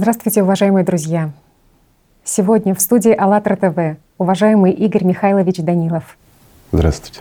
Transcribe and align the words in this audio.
Здравствуйте, 0.00 0.42
уважаемые 0.42 0.82
друзья! 0.82 1.30
Сегодня 2.24 2.74
в 2.74 2.80
студии 2.80 3.12
АЛЛАТРА 3.12 3.56
ТВ 3.56 4.00
уважаемый 4.16 4.72
Игорь 4.72 5.04
Михайлович 5.04 5.58
Данилов. 5.58 6.16
Здравствуйте. 6.72 7.20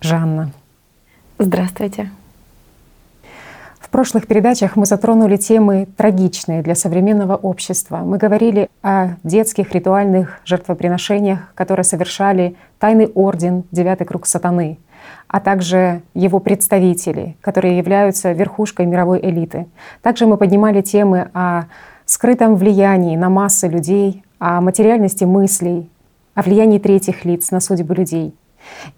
Жанна. 0.00 0.50
Здравствуйте. 1.38 2.10
В 3.78 3.90
прошлых 3.90 4.26
передачах 4.26 4.74
мы 4.74 4.86
затронули 4.86 5.36
темы 5.36 5.86
трагичные 5.96 6.62
для 6.62 6.74
современного 6.74 7.36
общества. 7.36 7.98
Мы 7.98 8.18
говорили 8.18 8.68
о 8.82 9.10
детских 9.22 9.70
ритуальных 9.70 10.40
жертвоприношениях, 10.44 11.54
которые 11.54 11.84
совершали 11.84 12.56
Тайный 12.80 13.06
Орден, 13.06 13.62
Девятый 13.70 14.04
Круг 14.04 14.26
Сатаны, 14.26 14.80
а 15.28 15.40
также 15.40 16.02
его 16.14 16.38
представители, 16.38 17.36
которые 17.40 17.78
являются 17.78 18.32
верхушкой 18.32 18.86
мировой 18.86 19.20
элиты. 19.20 19.66
Также 20.02 20.26
мы 20.26 20.36
поднимали 20.36 20.82
темы 20.82 21.30
о 21.34 21.64
скрытом 22.04 22.56
влиянии 22.56 23.16
на 23.16 23.28
массы 23.28 23.68
людей, 23.68 24.24
о 24.38 24.60
материальности 24.60 25.24
мыслей, 25.24 25.90
о 26.34 26.42
влиянии 26.42 26.78
третьих 26.78 27.24
лиц 27.24 27.50
на 27.50 27.60
судьбы 27.60 27.94
людей— 27.94 28.34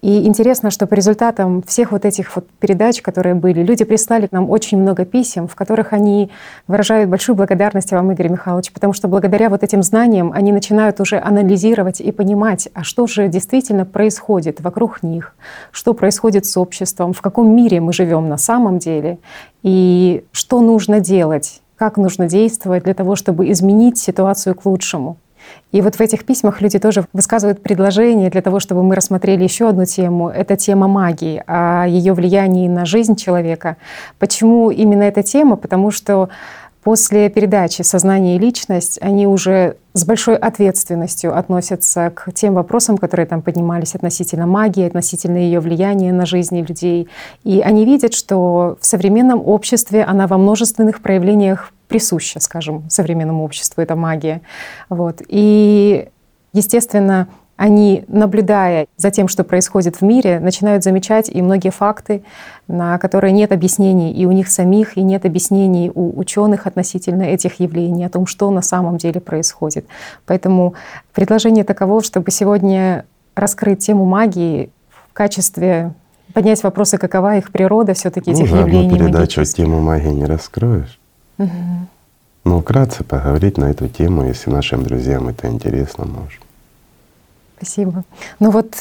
и 0.03 0.27
интересно, 0.27 0.70
что 0.70 0.87
по 0.87 0.95
результатам 0.95 1.62
всех 1.62 1.93
вот 1.93 2.05
этих 2.05 2.34
вот 2.37 2.48
передач, 2.61 3.03
которые 3.03 3.34
были, 3.34 3.62
люди 3.62 3.84
прислали 3.84 4.27
к 4.27 4.33
нам 4.33 4.51
очень 4.51 4.81
много 4.81 5.05
писем, 5.05 5.48
в 5.48 5.55
которых 5.55 5.93
они 5.93 6.31
выражают 6.67 7.11
большую 7.11 7.37
благодарность 7.37 7.92
вам, 7.92 8.12
Игорь 8.12 8.29
Михайлович, 8.29 8.73
потому 8.73 8.92
что 8.92 9.09
благодаря 9.09 9.48
вот 9.48 9.62
этим 9.62 9.83
знаниям 9.83 10.33
они 10.33 10.53
начинают 10.53 11.01
уже 11.01 11.19
анализировать 11.19 12.01
и 12.01 12.12
понимать, 12.12 12.69
а 12.75 12.85
что 12.85 13.07
же 13.07 13.29
действительно 13.29 13.85
происходит 13.85 14.61
вокруг 14.61 15.03
них, 15.03 15.35
что 15.73 15.95
происходит 15.95 16.47
с 16.47 16.57
обществом, 16.57 17.12
в 17.12 17.20
каком 17.20 17.55
мире 17.55 17.81
мы 17.81 17.92
живем 17.92 18.29
на 18.29 18.37
самом 18.37 18.79
деле, 18.79 19.19
и 19.62 20.25
что 20.33 20.61
нужно 20.61 21.01
делать, 21.01 21.61
как 21.77 21.97
нужно 21.97 22.29
действовать 22.29 22.85
для 22.85 22.95
того, 22.95 23.17
чтобы 23.17 23.51
изменить 23.51 23.98
ситуацию 23.98 24.55
к 24.55 24.65
лучшему. 24.67 25.17
И 25.73 25.81
вот 25.83 25.97
в 25.97 26.00
этих 26.00 26.25
письмах 26.25 26.61
люди 26.61 26.78
тоже 26.78 27.05
высказывают 27.12 27.62
предложения 27.62 28.31
для 28.31 28.42
того, 28.42 28.61
чтобы 28.61 28.83
мы 28.83 28.95
рассмотрели 28.95 29.42
еще 29.42 29.69
одну 29.69 29.84
тему. 29.84 30.28
Это 30.28 30.56
тема 30.56 30.86
магии, 30.86 31.42
о 31.47 31.84
ее 31.86 32.12
влиянии 32.12 32.69
на 32.69 32.84
жизнь 32.84 33.17
человека. 33.17 33.77
Почему 34.19 34.70
именно 34.70 35.03
эта 35.03 35.23
тема? 35.23 35.56
Потому 35.56 35.91
что 35.91 36.28
После 36.85 37.31
передачи 37.31 37.81
«Сознание 37.81 38.37
и 38.37 38.39
личность» 38.39 38.99
они 39.01 39.27
уже 39.27 39.79
с 39.95 40.05
большой 40.05 40.37
ответственностью 40.37 41.35
относятся 41.37 42.11
к 42.15 42.31
тем 42.35 42.53
вопросам, 42.53 42.99
которые 42.99 43.25
там 43.25 43.41
поднимались 43.41 43.95
относительно 43.95 44.47
магии, 44.47 44.87
относительно 44.87 45.39
ее 45.39 45.61
влияния 45.61 46.13
на 46.13 46.27
жизни 46.27 46.61
людей. 46.61 47.09
И 47.43 47.63
они 47.63 47.87
видят, 47.87 48.13
что 48.13 48.77
в 48.79 48.85
современном 48.85 49.41
обществе 49.41 50.05
она 50.05 50.27
во 50.27 50.37
множественных 50.37 51.01
проявлениях 51.01 51.73
присуща, 51.89 52.39
скажем, 52.39 52.85
современному 52.91 53.45
обществу, 53.45 53.81
эта 53.81 53.97
магия. 53.97 54.43
Вот. 54.91 55.23
И, 55.27 56.08
естественно, 56.53 57.29
они, 57.57 58.05
наблюдая 58.09 58.87
за 58.97 59.11
тем, 59.11 59.29
что 59.29 59.45
происходит 59.45 59.97
в 59.97 60.03
мире, 60.03 60.41
начинают 60.41 60.83
замечать 60.83 61.29
и 61.29 61.41
многие 61.41 61.70
факты, 61.70 62.25
на 62.67 62.98
которые 62.98 63.33
нет 63.33 63.53
объяснений 63.53 64.13
и 64.13 64.27
у 64.27 64.33
них 64.33 64.48
самих, 64.48 64.97
и 64.97 65.03
нет 65.03 65.25
объяснений 65.25 65.91
у 65.95 66.19
ученых 66.19 66.67
относительно 66.67 67.23
этих 67.23 67.61
явлений, 67.61 68.05
о 68.05 68.09
том, 68.09 68.27
что 68.27 68.51
на 68.51 68.63
самом 68.63 68.97
деле 68.97 69.20
происходит. 69.20 69.87
Поэтому 70.27 70.75
предложение 71.13 71.64
таково, 71.64 72.03
чтобы 72.03 72.31
сегодня 72.31 73.05
раскрыть 73.37 73.81
тему 73.81 74.05
магии 74.05 74.70
в 74.89 75.13
качестве 75.13 75.93
поднять 76.33 76.63
вопросы, 76.64 76.98
какова 76.98 77.37
их 77.37 77.53
природа 77.53 77.95
все-таки 77.95 78.33
этих 78.33 78.51
ну, 78.51 78.59
явлений. 78.59 78.98
передачу 78.98 79.45
тему 79.45 79.81
магии 79.81 80.09
не 80.09 80.25
раскроешь. 80.25 80.98
Угу. 81.39 81.51
Но 82.45 82.61
вкратце 82.61 83.05
поговорить 83.05 83.59
на 83.59 83.67
эту 83.67 83.89
тему, 83.89 84.25
если 84.25 84.51
нашим 84.51 84.83
друзьям 84.83 85.29
это 85.29 85.47
интересно, 85.47 86.05
может. 86.05 86.44
Спасибо. 87.64 88.05
Ну 88.41 88.51
вот 88.51 88.75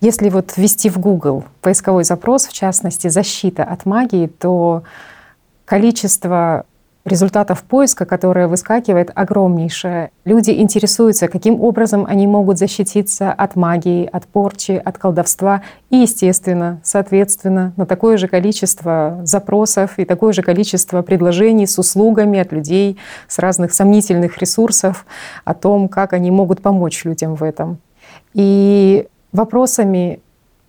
если 0.00 0.30
вот 0.30 0.56
ввести 0.56 0.88
в 0.88 0.98
Google 0.98 1.44
поисковой 1.60 2.04
запрос, 2.04 2.46
в 2.46 2.52
частности, 2.52 3.08
защита 3.08 3.64
от 3.64 3.84
магии, 3.84 4.28
то 4.28 4.82
количество 5.66 6.64
результатов 7.04 7.62
поиска, 7.62 8.04
которое 8.04 8.46
выскакивает, 8.46 9.10
огромнейшее. 9.14 10.10
Люди 10.24 10.50
интересуются, 10.50 11.28
каким 11.28 11.60
образом 11.60 12.06
они 12.06 12.26
могут 12.26 12.58
защититься 12.58 13.32
от 13.32 13.56
магии, 13.56 14.08
от 14.10 14.26
порчи, 14.26 14.80
от 14.82 14.98
колдовства. 14.98 15.62
И, 15.88 15.96
естественно, 15.96 16.80
соответственно, 16.82 17.72
на 17.76 17.86
такое 17.86 18.16
же 18.16 18.28
количество 18.28 19.20
запросов 19.24 19.98
и 19.98 20.04
такое 20.04 20.32
же 20.32 20.42
количество 20.42 21.02
предложений 21.02 21.66
с 21.66 21.78
услугами 21.78 22.38
от 22.38 22.52
людей 22.52 22.98
с 23.28 23.38
разных 23.38 23.72
сомнительных 23.72 24.38
ресурсов 24.38 25.06
о 25.44 25.54
том, 25.54 25.88
как 25.88 26.12
они 26.12 26.30
могут 26.30 26.60
помочь 26.60 27.04
людям 27.04 27.34
в 27.34 27.42
этом. 27.42 27.78
И 28.34 29.06
вопросами, 29.32 30.20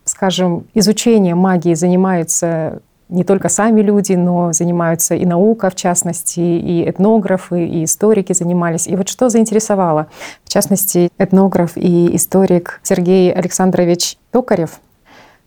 скажем, 0.05 0.65
изучения 0.73 1.35
магии 1.35 1.73
занимаются 1.73 2.81
не 3.09 3.25
только 3.25 3.49
сами 3.49 3.81
люди, 3.81 4.13
но 4.13 4.53
занимаются 4.53 5.15
и 5.15 5.25
наука, 5.25 5.69
в 5.69 5.75
частности, 5.75 6.39
и 6.39 6.89
этнографы, 6.89 7.65
и 7.65 7.83
историки 7.83 8.31
занимались. 8.31 8.87
И 8.87 8.95
вот 8.95 9.09
что 9.09 9.29
заинтересовало? 9.29 10.07
В 10.45 10.49
частности, 10.49 11.09
этнограф 11.17 11.73
и 11.75 12.15
историк 12.15 12.79
Сергей 12.83 13.33
Александрович 13.33 14.17
Токарев— 14.31 14.79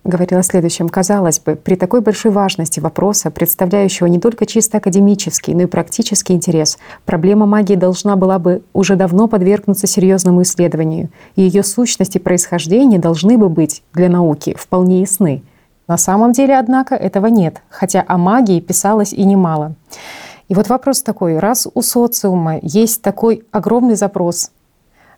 говорила 0.05 0.41
о 0.41 0.45
следующем. 0.45 0.89
Казалось 0.89 1.41
бы, 1.41 1.57
при 1.57 1.75
такой 1.75 2.01
большой 2.01 2.31
важности 2.31 2.81
вопроса, 2.81 3.31
представляющего 3.31 4.07
не 4.07 4.21
только 4.21 4.47
чисто 4.47 4.79
академический, 4.79 5.55
но 5.55 5.63
и 5.63 5.67
практический 5.67 6.35
интерес, 6.35 6.79
проблема 7.05 7.47
магии 7.47 7.75
должна 7.75 8.17
была 8.17 8.39
бы 8.39 8.63
уже 8.73 8.97
давно 8.97 9.27
подвергнуться 9.29 9.87
серьезному 9.87 10.43
исследованию, 10.43 11.09
и 11.37 11.43
ее 11.43 11.63
сущность 11.63 12.17
и 12.17 12.19
происхождение 12.19 12.99
должны 12.99 13.39
бы 13.39 13.49
быть 13.49 13.83
для 13.95 14.09
науки 14.09 14.55
вполне 14.59 15.01
ясны. 15.01 15.43
На 15.89 15.99
самом 15.99 16.33
деле, 16.33 16.59
однако, 16.59 16.95
этого 16.95 17.27
нет, 17.27 17.63
хотя 17.69 18.05
о 18.07 18.17
магии 18.17 18.61
писалось 18.61 19.13
и 19.13 19.25
немало. 19.25 19.75
И 20.49 20.55
вот 20.55 20.69
вопрос 20.69 21.03
такой, 21.03 21.39
раз 21.39 21.67
у 21.73 21.83
социума 21.83 22.59
есть 22.61 23.03
такой 23.03 23.45
огромный 23.51 23.95
запрос 23.95 24.51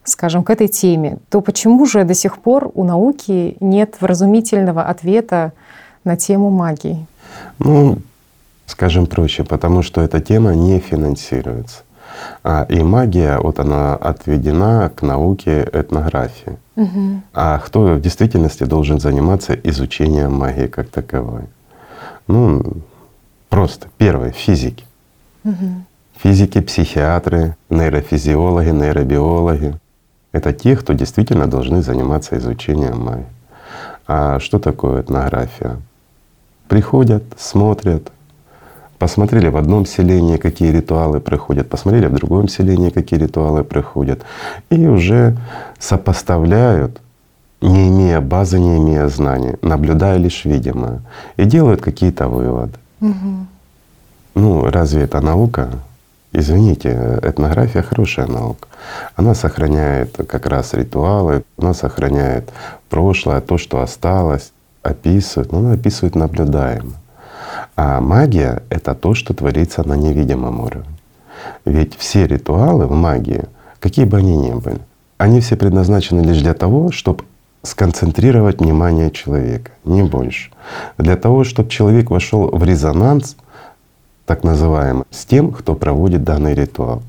скажем, 0.07 0.45
к 0.45 0.51
этой 0.51 0.69
теме, 0.69 1.19
то 1.29 1.41
почему 1.41 1.85
же 1.85 2.05
до 2.05 2.15
сих 2.15 2.39
пор 2.39 2.71
у 2.75 2.85
науки 2.85 3.57
нет 3.61 3.97
вразумительного 4.01 4.85
ответа 4.85 5.53
на 6.05 6.17
тему 6.17 6.51
магии? 6.51 7.07
Ну, 7.59 7.99
скажем 8.67 9.07
проще, 9.07 9.45
потому 9.45 9.83
что 9.83 10.01
эта 10.01 10.21
тема 10.21 10.55
не 10.55 10.79
финансируется. 10.79 11.83
А, 12.43 12.67
и 12.69 12.83
магия, 12.83 13.39
вот 13.39 13.59
она 13.59 13.95
отведена 13.95 14.91
к 14.95 15.03
науке 15.03 15.69
этнографии. 15.73 16.57
Угу. 16.77 17.23
А 17.35 17.59
кто 17.59 17.95
в 17.95 18.01
действительности 18.01 18.65
должен 18.65 19.01
заниматься 19.01 19.55
изучением 19.55 20.33
магии 20.33 20.69
как 20.69 20.89
таковой? 20.89 21.43
Ну, 22.29 22.63
просто 23.49 23.89
первое— 23.99 24.31
физики. 24.33 24.85
Угу. 25.45 25.85
Физики, 26.23 26.61
психиатры, 26.61 27.57
нейрофизиологи, 27.69 28.71
нейробиологи 28.71 29.79
это 30.37 30.53
те, 30.53 30.77
кто 30.77 30.93
действительно 30.93 31.47
должны 31.47 31.83
заниматься 31.83 32.37
изучением 32.37 33.01
майя. 33.01 33.27
А 34.07 34.39
что 34.39 34.59
такое 34.59 35.03
этнография? 35.03 35.77
Приходят, 36.69 37.23
смотрят, 37.39 38.13
посмотрели 38.99 39.49
в 39.49 39.57
одном 39.57 39.87
селении, 39.87 40.37
какие 40.37 40.71
ритуалы 40.71 41.21
проходят, 41.21 41.69
посмотрели 41.69 42.07
в 42.07 42.15
другом 42.15 42.49
селении, 42.49 42.91
какие 42.91 43.19
ритуалы 43.19 43.65
проходят, 43.65 44.23
и 44.71 44.87
уже 44.87 45.37
сопоставляют, 45.79 47.01
не 47.63 47.89
имея 47.89 48.21
базы, 48.21 48.59
не 48.59 48.77
имея 48.77 49.09
знаний, 49.09 49.55
наблюдая 49.63 50.19
лишь 50.19 50.45
видимое, 50.45 51.01
и 51.39 51.45
делают 51.45 51.81
какие-то 51.81 52.29
выводы. 52.29 52.75
Угу. 53.01 53.47
Ну, 54.35 54.71
разве 54.71 55.03
это 55.03 55.21
наука? 55.21 55.69
Извините, 56.33 57.19
этнография 57.23 57.83
хорошая 57.83 58.27
наука. 58.27 58.69
Она 59.15 59.35
сохраняет 59.35 60.17
как 60.29 60.47
раз 60.47 60.75
ритуалы, 60.75 61.45
она 61.57 61.73
сохраняет 61.73 62.53
прошлое, 62.91 63.41
то, 63.41 63.59
что 63.59 63.81
осталось, 63.81 64.53
описывает, 64.83 65.53
но 65.53 65.59
она 65.59 65.73
описывает 65.73 66.15
наблюдаемо. 66.15 66.93
А 67.77 68.01
магия— 68.01 68.63
это 68.71 68.95
то, 68.95 69.15
что 69.15 69.35
творится 69.35 69.87
на 69.87 69.95
невидимом 69.95 70.61
уровне. 70.61 70.97
Ведь 71.65 71.97
все 71.97 72.27
ритуалы 72.27 72.87
в 72.87 72.93
магии, 72.93 73.45
какие 73.81 74.05
бы 74.05 74.19
они 74.19 74.37
ни 74.37 74.53
были, 74.53 74.81
они 75.19 75.41
все 75.41 75.57
предназначены 75.57 76.21
лишь 76.21 76.41
для 76.41 76.55
того, 76.55 76.91
чтобы 76.91 77.25
сконцентрировать 77.63 78.61
внимание 78.61 79.11
человека, 79.11 79.73
не 79.85 80.03
больше. 80.03 80.51
Для 80.99 81.17
того, 81.17 81.45
чтобы 81.45 81.69
человек 81.69 82.11
вошел 82.11 82.49
в 82.49 82.63
резонанс 82.65 83.37
так 84.27 84.45
называемый, 84.45 85.05
с 85.11 85.25
тем, 85.25 85.53
кто 85.53 85.75
проводит 85.75 86.25
данный 86.25 86.55
ритуал. 86.55 87.03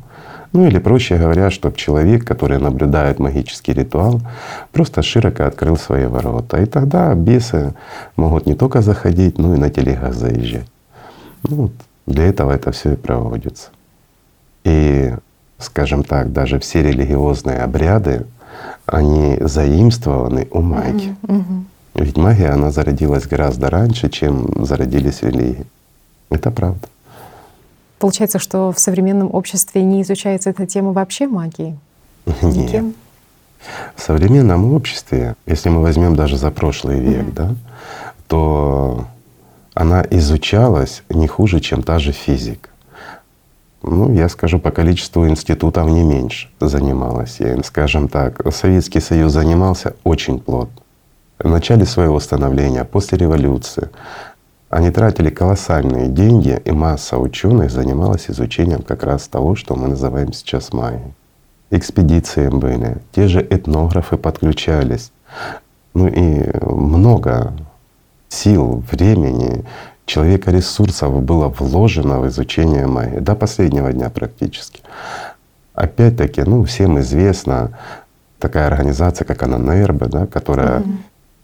Ну 0.53 0.65
или 0.65 0.79
проще 0.79 1.17
говоря, 1.17 1.51
чтобы 1.51 1.75
человек, 1.75 2.25
который 2.25 2.59
наблюдает 2.59 3.19
магический 3.19 3.73
ритуал, 3.73 4.21
просто 4.71 5.01
широко 5.01 5.43
открыл 5.43 5.77
свои 5.77 6.05
ворота. 6.05 6.61
И 6.61 6.65
тогда 6.65 7.13
бесы 7.13 7.73
могут 8.15 8.45
не 8.45 8.55
только 8.55 8.81
заходить, 8.81 9.37
но 9.37 9.55
и 9.55 9.59
на 9.59 9.69
телегах 9.69 10.13
заезжать. 10.13 10.69
Ну, 11.43 11.55
вот 11.55 11.71
для 12.05 12.23
этого 12.23 12.53
это 12.53 12.71
все 12.71 12.93
и 12.93 12.95
проводится. 12.95 13.69
И, 14.63 15.13
скажем 15.57 16.03
так, 16.03 16.31
даже 16.31 16.59
все 16.59 16.81
религиозные 16.81 17.59
обряды, 17.59 18.25
они 18.85 19.37
заимствованы 19.41 20.47
у 20.51 20.61
магии. 20.61 21.15
Мгм. 21.23 21.67
Ведь 21.95 22.17
магия, 22.17 22.49
она 22.49 22.71
зародилась 22.71 23.27
гораздо 23.27 23.69
раньше, 23.69 24.09
чем 24.09 24.65
зародились 24.65 25.23
религии. 25.23 25.65
Это 26.29 26.51
правда. 26.51 26.87
Получается, 27.99 28.39
что 28.39 28.71
в 28.71 28.79
современном 28.79 29.33
обществе 29.33 29.83
не 29.83 30.01
изучается 30.01 30.49
эта 30.49 30.65
тема 30.67 30.91
вообще 30.91 31.27
магии? 31.27 31.77
Нет. 32.25 32.43
Никем? 32.43 32.93
В 33.95 34.01
современном 34.01 34.73
обществе, 34.73 35.35
если 35.45 35.69
мы 35.69 35.81
возьмем 35.81 36.15
даже 36.15 36.37
за 36.37 36.51
прошлый 36.51 36.99
век, 36.99 37.33
да, 37.33 37.55
то 38.27 39.07
она 39.73 40.05
изучалась 40.11 41.03
не 41.09 41.27
хуже, 41.27 41.59
чем 41.59 41.83
та 41.83 41.99
же 41.99 42.11
физика. 42.11 42.69
Ну, 43.81 44.13
я 44.13 44.27
скажу, 44.29 44.59
по 44.59 44.71
количеству 44.71 45.27
институтов 45.27 45.89
не 45.89 46.03
меньше 46.03 46.49
занималась. 46.59 47.39
Я, 47.39 47.61
скажем 47.63 48.09
так, 48.09 48.41
Советский 48.53 48.99
Союз 48.99 49.31
занимался 49.33 49.95
очень 50.03 50.39
плотно. 50.39 50.81
В 51.39 51.47
начале 51.47 51.85
своего 51.85 52.19
становления, 52.19 52.83
после 52.83 53.17
революции, 53.17 53.89
они 54.69 54.91
тратили 54.91 55.29
колоссальные 55.29 56.09
деньги, 56.09 56.61
и 56.65 56.71
масса 56.71 57.17
ученых 57.17 57.71
занималась 57.71 58.29
изучением 58.29 58.81
как 58.81 59.03
раз 59.03 59.27
того, 59.27 59.55
что 59.55 59.75
мы 59.75 59.87
называем 59.87 60.33
сейчас 60.33 60.73
магией. 60.73 61.13
Экспедиции 61.69 62.49
были, 62.49 62.97
те 63.13 63.27
же 63.27 63.41
этнографы 63.41 64.17
подключались. 64.17 65.11
Ну 65.93 66.07
и 66.07 66.49
много 66.65 67.53
сил, 68.29 68.83
времени, 68.91 69.65
человека 70.05 70.51
ресурсов 70.51 71.21
было 71.23 71.47
вложено 71.47 72.19
в 72.19 72.27
изучение 72.27 72.87
магии 72.87 73.19
до 73.19 73.35
последнего 73.35 73.91
дня 73.93 74.09
практически. 74.09 74.81
Опять-таки, 75.73 76.41
ну, 76.41 76.63
всем 76.63 76.99
известна 76.99 77.77
такая 78.39 78.67
организация, 78.67 79.25
как 79.25 79.43
АННРБ, 79.43 80.07
да, 80.09 80.25
которая, 80.27 80.83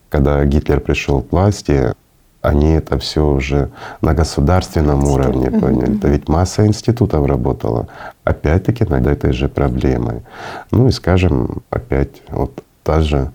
когда 0.10 0.44
Гитлер 0.46 0.80
пришел 0.80 1.22
к 1.22 1.32
власти, 1.32 1.94
они 2.44 2.74
это 2.74 3.00
все 3.00 3.26
уже 3.26 3.70
на 4.02 4.14
государственном 4.14 5.06
уровне 5.06 5.50
поняли. 5.50 5.98
Это 5.98 6.10
ведь 6.10 6.28
масса 6.28 6.68
институтов 6.68 7.26
работала. 7.26 7.88
Опять-таки 8.26 8.84
над 8.84 9.08
этой 9.08 9.32
же 9.32 9.48
проблемой. 9.48 10.22
Ну 10.70 10.88
и 10.88 10.92
скажем, 10.92 11.64
опять 11.70 12.22
вот 12.30 12.62
та 12.84 13.00
же 13.00 13.32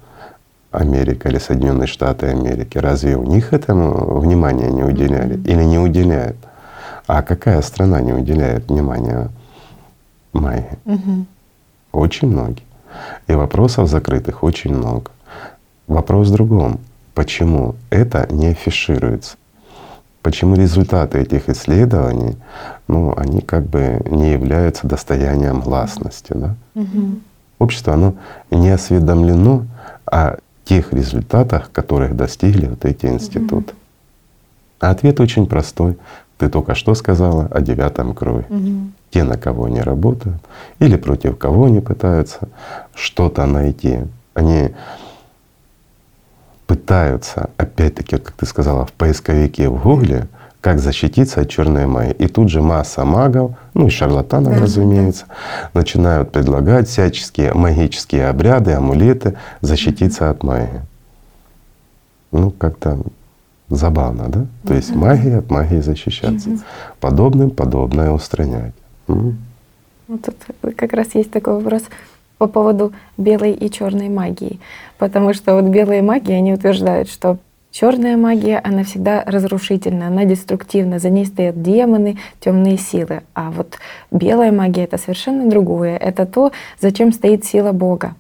Америка 0.71 1.31
или 1.31 1.39
Соединенные 1.39 1.87
Штаты 1.87 2.27
Америки. 2.27 2.77
Разве 2.77 3.17
у 3.17 3.25
них 3.25 3.55
этому 3.55 4.21
внимания 4.21 4.71
не 4.71 4.85
уделяли 4.85 5.41
или 5.47 5.65
не 5.65 5.79
уделяют? 5.79 6.37
А 7.07 7.23
какая 7.23 7.63
страна 7.63 8.03
не 8.03 8.13
уделяет 8.13 8.69
внимания 8.69 9.31
магии? 10.35 10.79
Мгм. 10.85 11.27
Очень 11.93 12.29
многие. 12.29 12.65
И 13.27 13.33
вопросов 13.33 13.89
закрытых 13.89 14.43
очень 14.43 14.75
много. 14.75 15.11
Вопрос 15.87 16.29
в 16.29 16.33
другом. 16.33 16.81
Почему 17.19 17.75
это 17.91 18.29
не 18.31 18.47
афишируется? 18.47 19.39
Почему 20.23 20.55
результаты 20.55 21.19
этих 21.19 21.49
исследований, 21.49 22.37
ну, 22.87 23.13
они 23.17 23.41
как 23.41 23.67
бы 23.67 24.01
не 24.09 24.31
являются 24.31 24.87
достоянием 24.87 25.61
гласности, 25.61 26.33
да? 26.33 26.55
Мгм. 26.77 27.23
Общество, 27.59 27.95
оно 27.95 28.15
не 28.53 28.71
осведомлено 28.71 29.67
о 30.07 30.37
тех 30.65 30.93
результатах, 30.93 31.73
которых 31.73 32.15
достигли 32.15 32.69
вот 32.69 32.85
эти 32.85 33.07
институты. 33.07 33.75
А 34.79 34.91
ответ 34.91 35.19
очень 35.19 35.47
простой. 35.49 35.99
Ты 36.37 36.49
только 36.49 36.77
что 36.77 36.95
сказала 36.95 37.47
о 37.47 37.61
девятом 37.61 38.15
круге. 38.15 38.47
Мгм. 38.49 38.93
Те, 39.11 39.25
на 39.25 39.37
кого 39.37 39.65
они 39.65 39.81
работают, 39.81 40.41
или 40.79 40.95
против 40.95 41.37
кого 41.37 41.65
они 41.65 41.81
пытаются 41.81 42.49
что-то 42.95 43.45
найти. 43.47 44.03
Они 44.35 44.71
пытаются, 46.69 47.49
опять-таки, 47.57 48.17
вот 48.17 48.25
как 48.27 48.35
ты 48.37 48.47
сказала, 48.47 48.85
в 48.85 48.93
поисковике 48.93 49.71
в 49.71 49.83
Гугле, 49.83 50.29
как 50.61 50.79
защититься 50.81 51.41
от 51.41 51.49
черной 51.49 51.87
магии. 51.87 52.13
И 52.13 52.29
тут 52.29 52.51
же 52.51 52.61
масса 52.61 53.05
магов, 53.05 53.53
ну 53.73 53.87
и 53.87 53.91
шарлатанов, 53.91 54.55
Да, 54.55 54.61
разумеется, 54.61 55.25
начинают 55.73 56.31
предлагать 56.31 56.87
всяческие 56.87 57.55
магические 57.55 58.29
обряды, 58.29 58.73
амулеты 58.73 59.35
защититься 59.63 60.29
от 60.29 60.43
магии. 60.43 60.83
Ну, 62.33 62.51
как-то 62.51 62.99
забавно, 63.71 64.29
да? 64.29 64.47
То 64.67 64.75
есть 64.75 64.95
магия 64.95 65.39
от 65.39 65.51
магии 65.51 65.81
защищаться. 65.81 66.51
Подобным 67.01 67.51
подобное 67.51 68.11
устранять. 68.11 68.75
М. 69.09 69.39
Вот 70.07 70.21
тут 70.23 70.75
как 70.77 70.93
раз 70.93 71.15
есть 71.15 71.31
такой 71.31 71.55
вопрос 71.55 71.83
по 72.39 72.47
поводу 72.47 72.93
белой 73.17 73.53
и 73.53 73.71
черной 73.71 74.09
магии. 74.09 74.61
Потому 74.97 75.35
что 75.35 75.55
вот 75.55 75.65
белые 75.65 76.03
маги, 76.03 76.33
они 76.33 76.53
утверждают, 76.53 77.11
что 77.11 77.39
черная 77.71 78.17
магия, 78.17 78.61
она 78.65 78.85
всегда 78.85 79.23
разрушительна, 79.27 80.07
она 80.07 80.25
деструктивна, 80.25 80.99
за 80.99 81.11
ней 81.11 81.27
стоят 81.27 81.61
демоны, 81.63 82.19
темные 82.41 82.79
силы. 82.79 83.23
А 83.35 83.51
вот 83.51 83.79
белая 84.11 84.53
магия 84.53 84.85
это 84.85 84.99
совершенно 84.99 85.51
другое. 85.51 85.97
Это 85.97 86.27
то, 86.27 86.53
зачем 86.81 87.13
стоит 87.13 87.45
сила 87.45 87.73
Бога. 87.73 88.15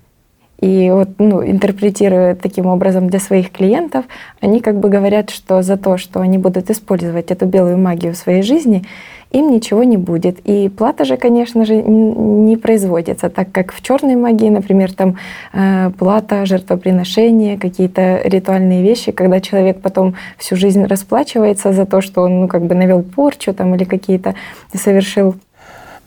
И 0.60 0.90
вот, 0.90 1.08
ну, 1.18 1.44
интерпретируя 1.46 2.34
таким 2.34 2.66
образом 2.66 3.08
для 3.08 3.20
своих 3.20 3.52
клиентов, 3.52 4.04
они 4.40 4.60
как 4.60 4.80
бы 4.80 4.88
говорят, 4.88 5.30
что 5.30 5.62
за 5.62 5.76
то, 5.76 5.98
что 5.98 6.20
они 6.20 6.36
будут 6.36 6.68
использовать 6.70 7.30
эту 7.30 7.46
белую 7.46 7.78
магию 7.78 8.12
в 8.12 8.16
своей 8.16 8.42
жизни, 8.42 8.84
им 9.30 9.52
ничего 9.52 9.84
не 9.84 9.96
будет. 9.96 10.38
И 10.44 10.68
плата 10.68 11.04
же, 11.04 11.16
конечно 11.16 11.64
же, 11.64 11.76
не 11.76 12.56
производится, 12.56 13.28
так 13.28 13.52
как 13.52 13.72
в 13.72 13.82
черной 13.82 14.16
магии, 14.16 14.48
например, 14.48 14.92
там 14.92 15.16
э, 15.52 15.90
плата, 15.96 16.46
жертвоприношение, 16.46 17.58
какие-то 17.58 18.22
ритуальные 18.24 18.82
вещи, 18.82 19.12
когда 19.12 19.40
человек 19.40 19.80
потом 19.80 20.14
всю 20.38 20.56
жизнь 20.56 20.84
расплачивается 20.84 21.72
за 21.72 21.84
то, 21.84 22.00
что 22.00 22.22
он 22.22 22.40
ну, 22.40 22.48
как 22.48 22.64
бы 22.64 22.74
навел 22.74 23.02
порчу 23.02 23.52
там, 23.52 23.74
или 23.74 23.84
какие-то 23.84 24.34
совершил 24.74 25.36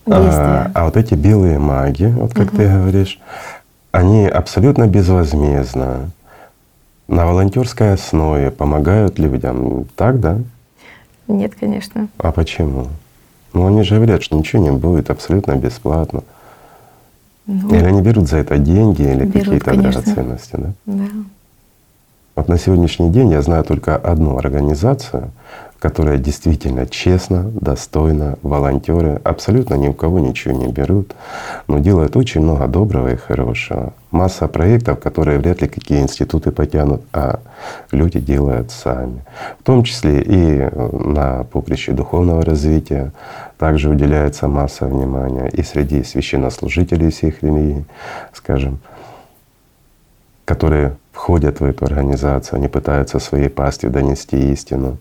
действия. 0.05 0.31
А, 0.33 0.71
а 0.73 0.85
вот 0.85 0.97
эти 0.97 1.13
белые 1.13 1.59
маги, 1.59 2.05
вот 2.05 2.33
как 2.33 2.51
ты 2.51 2.67
говоришь, 2.67 3.19
они 3.91 4.27
абсолютно 4.27 4.87
безвозмездно, 4.87 6.11
на 7.07 7.25
волонтерской 7.25 7.93
основе 7.93 8.51
помогают 8.51 9.19
людям. 9.19 9.85
Так, 9.95 10.19
да? 10.19 10.39
Нет, 11.27 11.53
конечно. 11.59 12.07
А 12.17 12.31
почему? 12.31 12.87
Ну, 13.53 13.67
они 13.67 13.83
же 13.83 13.95
говорят, 13.95 14.23
что 14.23 14.37
ничего 14.37 14.63
не 14.63 14.71
будет 14.71 15.09
абсолютно 15.09 15.55
бесплатно. 15.55 16.23
Ну, 17.47 17.75
Или 17.75 17.83
они 17.83 18.01
берут 18.01 18.29
за 18.29 18.37
это 18.37 18.57
деньги 18.57 19.01
или 19.01 19.29
какие-то 19.29 19.75
драгоценности, 19.75 20.55
да? 20.55 20.71
да. 20.85 21.05
Вот 22.35 22.47
на 22.47 22.57
сегодняшний 22.57 23.09
день 23.09 23.31
я 23.31 23.41
знаю 23.41 23.65
только 23.65 23.97
одну 23.97 24.37
организацию, 24.37 25.31
которая 25.81 26.19
действительно 26.19 26.85
честно, 26.85 27.51
достойно, 27.59 28.37
волонтеры 28.43 29.19
абсолютно 29.23 29.73
ни 29.73 29.87
у 29.87 29.93
кого 29.93 30.19
ничего 30.19 30.55
не 30.55 30.71
берут, 30.71 31.15
но 31.67 31.79
делают 31.79 32.15
очень 32.15 32.41
много 32.41 32.67
доброго 32.67 33.13
и 33.13 33.15
хорошего. 33.15 33.93
Масса 34.11 34.47
проектов, 34.47 34.99
которые 34.99 35.39
вряд 35.39 35.63
ли 35.63 35.67
какие 35.67 36.01
институты 36.01 36.51
потянут, 36.51 37.01
а 37.13 37.39
люди 37.91 38.19
делают 38.19 38.69
сами. 38.69 39.23
В 39.59 39.63
том 39.63 39.83
числе 39.83 40.21
и 40.21 40.69
на 41.03 41.45
поприще 41.45 41.93
духовного 41.93 42.45
развития 42.45 43.11
также 43.57 43.89
уделяется 43.89 44.47
масса 44.47 44.85
внимания 44.85 45.47
и 45.47 45.63
среди 45.63 46.03
священнослужителей 46.03 47.09
всех 47.09 47.41
религий, 47.41 47.85
скажем, 48.33 48.79
которые 50.45 50.97
входят 51.11 51.59
в 51.59 51.63
эту 51.63 51.85
организацию, 51.85 52.57
они 52.57 52.67
пытаются 52.67 53.19
своей 53.19 53.49
пастью 53.49 53.89
донести 53.89 54.51
истину, 54.51 54.97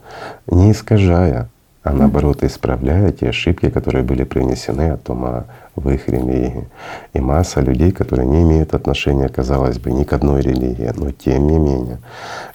не 0.47 0.73
искажая, 0.73 1.49
а 1.83 1.93
наоборот 1.93 2.45
исправляя 2.45 3.11
те 3.11 3.31
ошибки, 3.31 3.71
которые 3.71 4.05
были 4.05 4.25
принесены 4.25 4.91
от 4.91 5.09
ума 5.09 5.47
в 5.77 5.89
их 5.89 6.09
религии. 6.09 6.69
И 7.15 7.21
масса 7.21 7.61
людей, 7.61 7.91
которые 7.91 8.27
не 8.27 8.43
имеют 8.43 8.75
отношения, 8.75 9.29
казалось 9.29 9.79
бы, 9.79 9.91
ни 9.91 10.05
к 10.05 10.13
одной 10.13 10.43
религии, 10.43 10.93
но 10.95 11.11
тем 11.11 11.47
не 11.47 11.59
менее, 11.59 11.99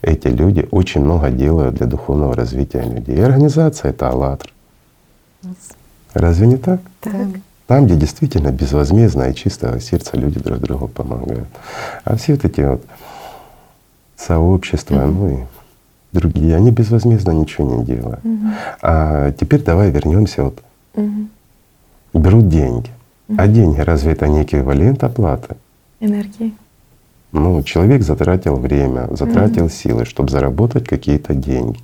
эти 0.03 0.27
люди 0.27 0.67
очень 0.69 1.01
много 1.01 1.31
делают 1.31 1.75
для 1.75 1.87
духовного 1.87 2.35
развития 2.35 2.83
людей. 2.83 3.17
И 3.17 3.21
организация— 3.21 3.89
это 3.91 4.09
«АЛЛАТРА». 4.09 4.49
Разве 6.13 6.47
не 6.47 6.57
так? 6.57 6.79
Так. 7.01 7.27
Там, 7.67 7.85
где 7.87 7.95
действительно 7.95 8.51
безвозмездно 8.51 9.29
и 9.29 9.33
чистого 9.35 9.79
сердца 9.79 10.17
люди 10.17 10.39
друг 10.39 10.59
другу 10.59 10.87
помогают. 10.87 11.47
А 12.03 12.15
все 12.15 12.33
вот 12.33 12.45
эти 12.45 12.61
вот 12.61 12.85
сообщества, 14.15 15.05
ну 15.05 15.29
и 15.29 15.43
другие, 16.13 16.55
они 16.55 16.71
безвозмездно 16.71 17.31
ничего 17.31 17.77
не 17.77 17.83
делают. 17.83 18.19
А 18.81 19.31
теперь 19.31 19.61
давай 19.63 19.89
вернемся 19.91 20.43
вот 20.43 20.61
Мгм. 20.95 21.29
берут 22.13 22.49
деньги. 22.49 22.89
А 23.37 23.47
деньги 23.47 23.79
разве 23.81 24.11
это 24.13 24.27
не 24.27 24.43
эквивалент 24.43 25.03
оплаты? 25.03 25.55
Энергии. 25.99 26.53
Ну, 27.31 27.63
человек 27.63 28.03
затратил 28.03 28.55
время, 28.55 29.07
затратил 29.11 29.69
силы, 29.69 30.05
чтобы 30.05 30.29
заработать 30.29 30.87
какие-то 30.87 31.33
деньги. 31.33 31.79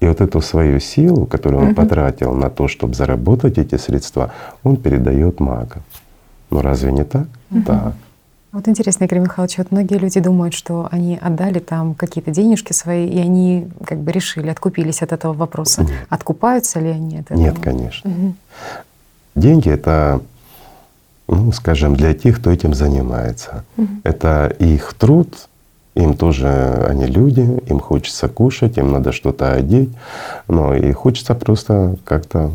И 0.00 0.06
вот 0.06 0.20
эту 0.20 0.40
свою 0.40 0.80
силу, 0.80 1.26
которую 1.26 1.68
он 1.68 1.74
потратил 1.74 2.32
на 2.34 2.50
то, 2.50 2.68
чтобы 2.68 2.94
заработать 2.94 3.58
эти 3.58 3.76
средства, 3.76 4.32
он 4.62 4.76
передает 4.76 5.40
магам. 5.40 5.82
Ну 6.50 6.62
разве 6.62 6.92
не 6.92 7.04
так? 7.04 7.26
Так. 7.66 7.94
Вот 8.50 8.66
интересно, 8.66 9.04
Игорь 9.04 9.18
Михайлович, 9.18 9.58
вот 9.58 9.70
многие 9.70 9.98
люди 9.98 10.20
думают, 10.20 10.54
что 10.54 10.88
они 10.90 11.18
отдали 11.20 11.58
там 11.58 11.94
какие-то 11.94 12.30
денежки 12.30 12.72
свои, 12.72 13.06
и 13.06 13.18
они 13.18 13.68
как 13.84 13.98
бы 13.98 14.10
решили, 14.10 14.48
откупились 14.48 15.02
от 15.02 15.12
этого 15.12 15.34
вопроса. 15.34 15.82
Нет. 15.82 15.92
Откупаются 16.08 16.80
ли 16.80 16.88
они 16.88 17.18
от 17.18 17.26
этого? 17.26 17.38
Нет, 17.38 17.58
конечно. 17.58 18.10
Деньги 19.34 19.68
это, 19.68 20.22
ну, 21.26 21.52
скажем, 21.52 21.94
для 21.94 22.14
тех, 22.14 22.38
кто 22.38 22.50
этим 22.50 22.72
занимается. 22.72 23.64
Это 24.02 24.54
их 24.58 24.94
труд, 24.94 25.47
им 25.98 26.14
тоже 26.14 26.86
они 26.88 27.06
люди, 27.06 27.60
им 27.66 27.80
хочется 27.80 28.28
кушать, 28.28 28.78
им 28.78 28.92
надо 28.92 29.12
что-то 29.12 29.52
одеть, 29.52 29.90
но 30.46 30.74
и 30.74 30.92
хочется 30.92 31.34
просто 31.34 31.96
как-то 32.04 32.52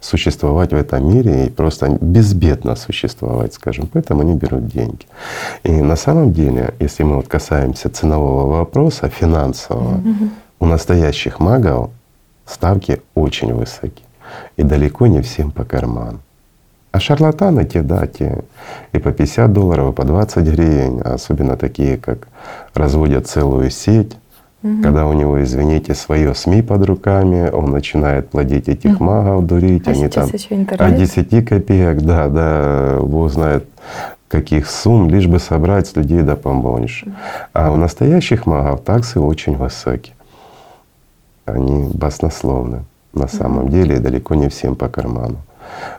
существовать 0.00 0.72
в 0.72 0.76
этом 0.76 1.06
мире 1.08 1.46
и 1.46 1.50
просто 1.50 1.98
безбедно 2.00 2.76
существовать, 2.76 3.54
скажем, 3.54 3.88
поэтому 3.92 4.22
они 4.22 4.34
берут 4.34 4.66
деньги. 4.66 5.06
И 5.62 5.72
на 5.72 5.96
самом 5.96 6.32
деле, 6.32 6.74
если 6.80 7.04
мы 7.04 7.16
вот 7.16 7.28
касаемся 7.28 7.90
ценового 7.90 8.58
вопроса, 8.58 9.08
финансового, 9.08 10.00
у 10.58 10.66
настоящих 10.66 11.38
магов 11.38 11.90
ставки 12.46 13.00
очень 13.14 13.52
высоки 13.52 14.02
и 14.56 14.62
далеко 14.62 15.06
не 15.06 15.20
всем 15.20 15.50
по 15.50 15.64
карману. 15.64 16.20
А 16.96 17.00
шарлатаны 17.00 17.66
те, 17.66 17.82
да, 17.82 18.06
те 18.06 18.42
и 18.94 18.98
по 18.98 19.12
50 19.12 19.52
долларов, 19.52 19.92
и 19.92 19.94
по 19.94 20.04
20 20.04 20.46
гривен, 20.46 21.02
а 21.04 21.14
особенно 21.14 21.58
такие, 21.58 21.98
как 21.98 22.28
разводят 22.72 23.26
целую 23.26 23.68
сеть, 23.68 24.16
когда 24.82 25.06
у 25.06 25.12
него, 25.12 25.42
извините, 25.42 25.94
свое 25.94 26.34
СМИ 26.34 26.62
под 26.62 26.86
руками, 26.86 27.50
он 27.50 27.70
начинает 27.70 28.30
плодить 28.30 28.70
этих 28.70 28.98
магов, 28.98 29.44
дурить, 29.44 29.86
А 29.86 29.90
они 29.90 30.08
там 30.08 30.24
от 30.24 30.34
интернет. 30.50 30.96
10 30.96 31.46
копеек, 31.46 32.00
да, 32.00 32.28
да, 32.28 32.98
Бог 33.02 33.30
знает 33.30 33.68
каких 34.28 34.70
сумм, 34.70 35.10
лишь 35.10 35.26
бы 35.26 35.38
собрать 35.38 35.88
с 35.88 35.96
людей 35.96 36.22
да 36.22 36.34
побольше. 36.34 37.12
А 37.52 37.72
у 37.72 37.76
настоящих 37.76 38.46
магов 38.46 38.80
таксы 38.80 39.20
очень 39.20 39.54
высокие. 39.54 40.14
Они 41.44 41.90
баснословны 41.92 42.84
на 43.12 43.28
самом 43.28 43.68
деле 43.68 43.96
и 43.96 43.98
далеко 43.98 44.34
не 44.34 44.48
всем 44.48 44.74
по 44.76 44.88
карману. 44.88 45.36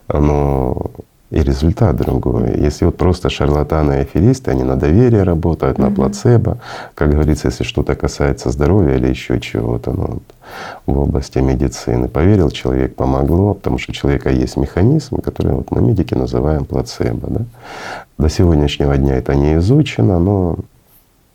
Но 0.07 0.91
и 1.29 1.41
результат 1.41 1.97
другой. 1.97 2.57
Если 2.57 2.85
вот 2.85 2.97
просто 2.97 3.29
шарлатаны 3.29 3.93
и 3.93 3.97
аферисты, 3.97 4.51
они 4.51 4.63
на 4.63 4.77
доверие 4.77 5.23
работают, 5.23 5.77
на 5.77 5.91
плацебо. 5.91 6.57
Как 6.95 7.09
говорится, 7.09 7.47
если 7.49 7.65
что-то 7.65 7.95
касается 7.95 8.49
здоровья 8.49 8.95
или 8.95 9.07
еще 9.07 9.39
чего-то 9.39 9.91
ну, 9.91 10.21
в 10.85 10.97
области 10.97 11.39
медицины. 11.39 12.07
Поверил 12.07 12.49
человек, 12.49 12.95
помогло, 12.95 13.53
потому 13.53 13.77
что 13.77 13.91
у 13.91 13.95
человека 13.95 14.29
есть 14.29 14.55
механизм, 14.55 15.17
который 15.17 15.51
вот 15.51 15.69
мы 15.71 15.81
медики 15.81 16.13
называем 16.13 16.63
плацебо. 16.63 17.27
Да? 17.29 17.41
До 18.17 18.29
сегодняшнего 18.29 18.95
дня 18.95 19.15
это 19.15 19.35
не 19.35 19.55
изучено, 19.55 20.19
но 20.19 20.57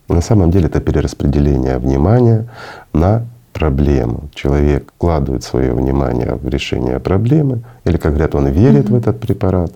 на 0.08 0.22
самом 0.22 0.50
деле 0.50 0.66
это 0.66 0.80
перераспределение 0.80 1.78
внимания 1.78 2.48
на 2.94 3.26
проблему. 3.52 4.28
Человек 4.34 4.92
вкладывает 4.96 5.44
свое 5.44 5.72
внимание 5.72 6.34
в 6.34 6.48
решение 6.48 6.98
проблемы, 6.98 7.62
или, 7.84 7.96
как 7.96 8.12
говорят, 8.12 8.34
он 8.34 8.48
верит 8.48 8.88
в 8.88 8.94
этот 8.94 9.20
препарат. 9.20 9.72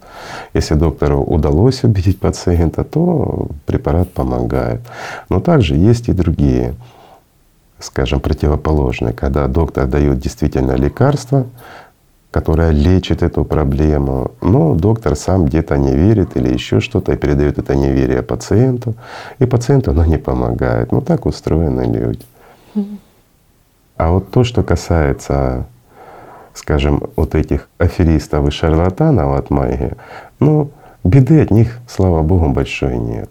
Если 0.54 0.74
доктору 0.74 1.22
удалось 1.22 1.84
убедить 1.84 2.18
пациента, 2.18 2.84
то 2.84 3.48
препарат 3.66 4.12
помогает. 4.12 4.80
Но 5.28 5.40
также 5.40 5.76
есть 5.76 6.08
и 6.08 6.12
другие, 6.12 6.74
скажем, 7.78 8.20
противоположные, 8.20 9.12
когда 9.12 9.46
доктор 9.46 9.86
дает 9.86 10.18
действительно 10.18 10.72
лекарство, 10.72 11.46
которое 12.30 12.70
лечит 12.70 13.22
эту 13.22 13.44
проблему, 13.44 14.30
но 14.42 14.74
доктор 14.74 15.16
сам 15.16 15.46
где-то 15.46 15.78
не 15.78 15.94
верит 15.94 16.36
или 16.36 16.52
еще 16.52 16.80
что-то 16.80 17.12
и 17.12 17.16
передает 17.16 17.58
это 17.58 17.74
неверие 17.74 18.22
пациенту, 18.22 18.94
и 19.38 19.46
пациенту 19.46 19.90
оно 19.92 20.04
не 20.04 20.18
помогает. 20.18 20.92
Ну 20.92 21.00
так 21.00 21.26
устроены 21.26 21.82
люди. 21.82 22.20
А 23.96 24.10
вот 24.10 24.30
то, 24.30 24.44
что 24.44 24.62
касается, 24.62 25.66
скажем, 26.54 27.02
вот 27.16 27.34
этих 27.34 27.68
аферистов 27.78 28.46
и 28.48 28.50
шарлатанов 28.50 29.38
от 29.38 29.50
магии, 29.50 29.92
ну, 30.38 30.70
беды 31.02 31.40
от 31.40 31.50
них, 31.50 31.78
слава 31.88 32.22
Богу, 32.22 32.50
большой 32.50 32.98
нет. 32.98 33.30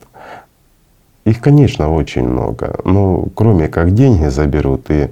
Их, 1.25 1.41
конечно, 1.41 1.93
очень 1.93 2.27
много, 2.27 2.79
но 2.83 3.25
кроме 3.35 3.67
как 3.67 3.93
деньги 3.93 4.27
заберут 4.27 4.89
и 4.91 5.09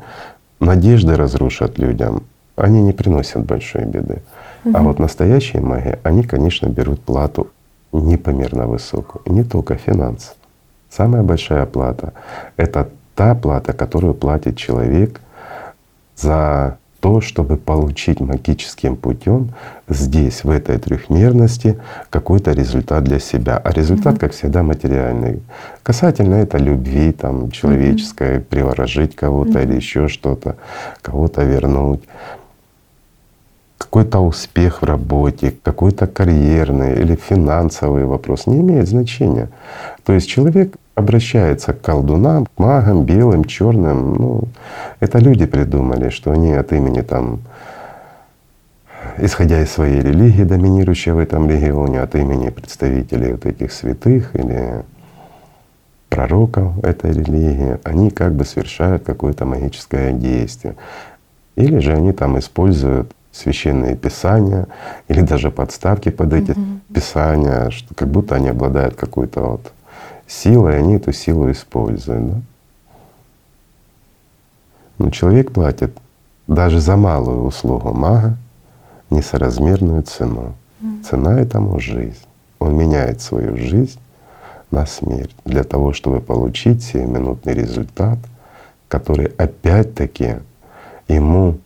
надежды 0.60 1.16
разрушат 1.16 1.80
людям, 1.80 2.24
они 2.56 2.82
не 2.82 2.94
приносят 2.94 3.46
большой 3.46 3.86
беды. 3.86 4.22
А 4.74 4.82
вот 4.82 5.00
настоящие 5.00 5.62
маги, 5.62 6.00
они, 6.04 6.24
конечно, 6.24 6.68
берут 6.68 7.02
плату 7.02 7.48
непомерно 7.92 8.66
высокую. 8.68 9.22
И 9.26 9.32
не 9.32 9.44
только 9.44 9.76
финансы. 9.76 10.34
Самая 10.90 11.24
большая 11.24 11.66
плата— 11.66 12.14
это 12.58 12.90
та 13.16 13.36
плата, 13.36 13.74
которую 13.74 14.14
платит 14.14 14.56
человек 14.58 15.20
за 16.16 16.78
то, 17.00 17.20
чтобы 17.20 17.58
получить 17.58 18.22
магическим 18.22 18.96
путем 18.96 19.54
здесь, 19.90 20.46
в 20.46 20.50
этой 20.50 20.78
трехмерности, 20.78 21.78
какой-то 22.10 22.52
результат 22.54 23.04
для 23.04 23.20
себя. 23.20 23.58
А 23.58 23.72
результат, 23.72 24.20
как 24.20 24.32
всегда, 24.32 24.64
материальный. 24.64 25.42
Касательно 25.84 26.36
это 26.36 26.58
любви 26.58 27.12
там, 27.12 27.52
человеческой, 27.52 28.40
приворожить 28.40 29.18
кого-то 29.18 29.60
или 29.60 29.76
еще 29.76 30.08
что-то, 30.08 30.56
кого-то 31.02 31.44
вернуть 31.44 32.04
какой-то 33.78 34.22
успех 34.22 34.82
в 34.82 34.86
работе, 34.86 35.54
какой-то 35.62 36.08
карьерный 36.08 37.00
или 37.02 37.16
финансовый 37.16 38.06
вопрос, 38.06 38.48
не 38.48 38.62
имеет 38.62 38.88
значения. 38.88 39.50
То 40.04 40.14
есть 40.14 40.28
человек 40.28 40.78
обращается 40.96 41.74
к 41.74 41.82
колдунам, 41.82 42.46
к 42.46 42.52
магам, 42.58 43.04
белым, 43.04 43.46
черным. 43.46 44.16
Ну, 44.16 44.44
это 45.00 45.20
люди 45.20 45.46
придумали, 45.46 46.10
что 46.10 46.32
они 46.32 46.54
от 46.54 46.72
имени 46.72 47.02
там, 47.02 47.40
исходя 49.18 49.62
из 49.62 49.72
своей 49.72 50.02
религии, 50.02 50.44
доминирующей 50.44 51.12
в 51.12 51.18
этом 51.18 51.50
регионе, 51.50 52.02
от 52.02 52.16
имени 52.16 52.50
представителей 52.50 53.32
вот 53.34 53.46
этих 53.46 53.72
святых 53.72 54.36
или 54.36 54.84
пророков 56.10 56.84
этой 56.84 57.12
религии, 57.12 57.80
они 57.84 58.12
как 58.12 58.34
бы 58.34 58.46
совершают 58.46 59.04
какое-то 59.04 59.46
магическое 59.46 60.12
действие. 60.12 60.76
Или 61.56 61.80
же 61.80 61.94
они 61.94 62.12
там 62.14 62.38
используют 62.38 63.12
священные 63.32 63.96
писания 63.96 64.68
или 65.08 65.22
даже 65.22 65.50
подставки 65.50 66.10
под 66.10 66.34
эти 66.34 66.56
писания, 66.94 67.72
что 67.72 67.96
как 67.96 68.10
будто 68.10 68.36
они 68.36 68.50
обладают 68.50 68.94
какой-то 68.96 69.42
вот 69.42 69.74
силой, 70.34 70.78
они 70.80 70.96
эту 70.96 71.14
силу 71.14 71.52
используют. 71.52 72.32
Да? 72.32 72.42
Но 74.98 75.10
человек 75.10 75.52
платит 75.52 75.98
даже 76.48 76.80
за 76.80 76.96
малую 76.96 77.46
услугу 77.46 77.94
мага 77.94 78.38
несоразмерную 79.10 80.04
цену. 80.04 80.56
Цена 81.04 81.40
этому 81.40 81.80
жизнь. 81.80 82.26
Он 82.60 82.76
меняет 82.76 83.22
свою 83.22 83.56
жизнь 83.58 84.00
на 84.72 84.86
смерть 84.86 85.36
для 85.46 85.64
того, 85.64 85.94
чтобы 85.94 86.20
получить 86.20 86.84
сиюминутный 86.84 87.54
результат, 87.54 88.18
который 88.88 89.28
опять-таки 89.38 90.38
ему 91.08 91.60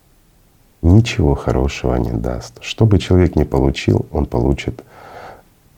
ничего 0.82 1.36
хорошего 1.36 1.96
не 1.96 2.12
даст. 2.12 2.62
Что 2.62 2.86
бы 2.86 3.00
человек 3.00 3.36
ни 3.36 3.44
получил, 3.44 4.06
он 4.12 4.26
получит 4.26 4.84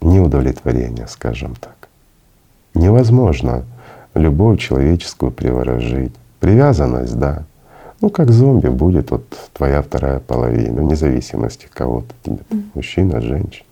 неудовлетворение, 0.01 1.07
скажем 1.07 1.55
так. 1.55 1.78
Невозможно 2.73 3.63
любовь 4.15 4.59
человеческую 4.59 5.31
приворожить. 5.31 6.13
Привязанность, 6.39 7.17
да. 7.17 7.43
Ну, 8.01 8.09
как 8.09 8.31
зомби 8.31 8.69
будет 8.69 9.11
вот 9.11 9.25
твоя 9.53 9.81
вторая 9.81 10.19
половина, 10.19 10.81
вне 10.81 10.95
зависимости 10.95 11.67
кого-то 11.73 12.13
тебе, 12.23 12.39
мужчина, 12.73 13.19
женщина. 13.19 13.65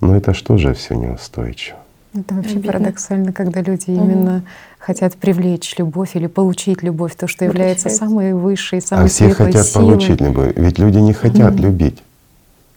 Но 0.00 0.16
это 0.16 0.34
что 0.34 0.56
же 0.56 0.74
все 0.74 0.94
неустойчиво? 0.94 1.76
Это 2.12 2.34
вообще 2.34 2.54
Обидно. 2.54 2.72
парадоксально, 2.72 3.32
когда 3.32 3.60
люди 3.60 3.90
Мгм. 3.90 4.02
именно 4.04 4.42
хотят 4.80 5.14
привлечь 5.14 5.76
любовь 5.78 6.16
или 6.16 6.26
получить 6.26 6.82
любовь, 6.82 7.14
то, 7.14 7.28
что 7.28 7.44
является 7.44 7.88
Воплощается. 7.88 8.04
самой 8.14 8.34
высшей, 8.34 8.80
самой 8.80 9.04
а 9.04 9.08
все 9.08 9.30
хотят 9.30 9.66
силой. 9.66 9.86
получить 9.92 10.20
любовь. 10.20 10.52
Ведь 10.56 10.78
люди 10.80 10.98
не 10.98 11.12
хотят 11.12 11.54
любить. 11.54 12.02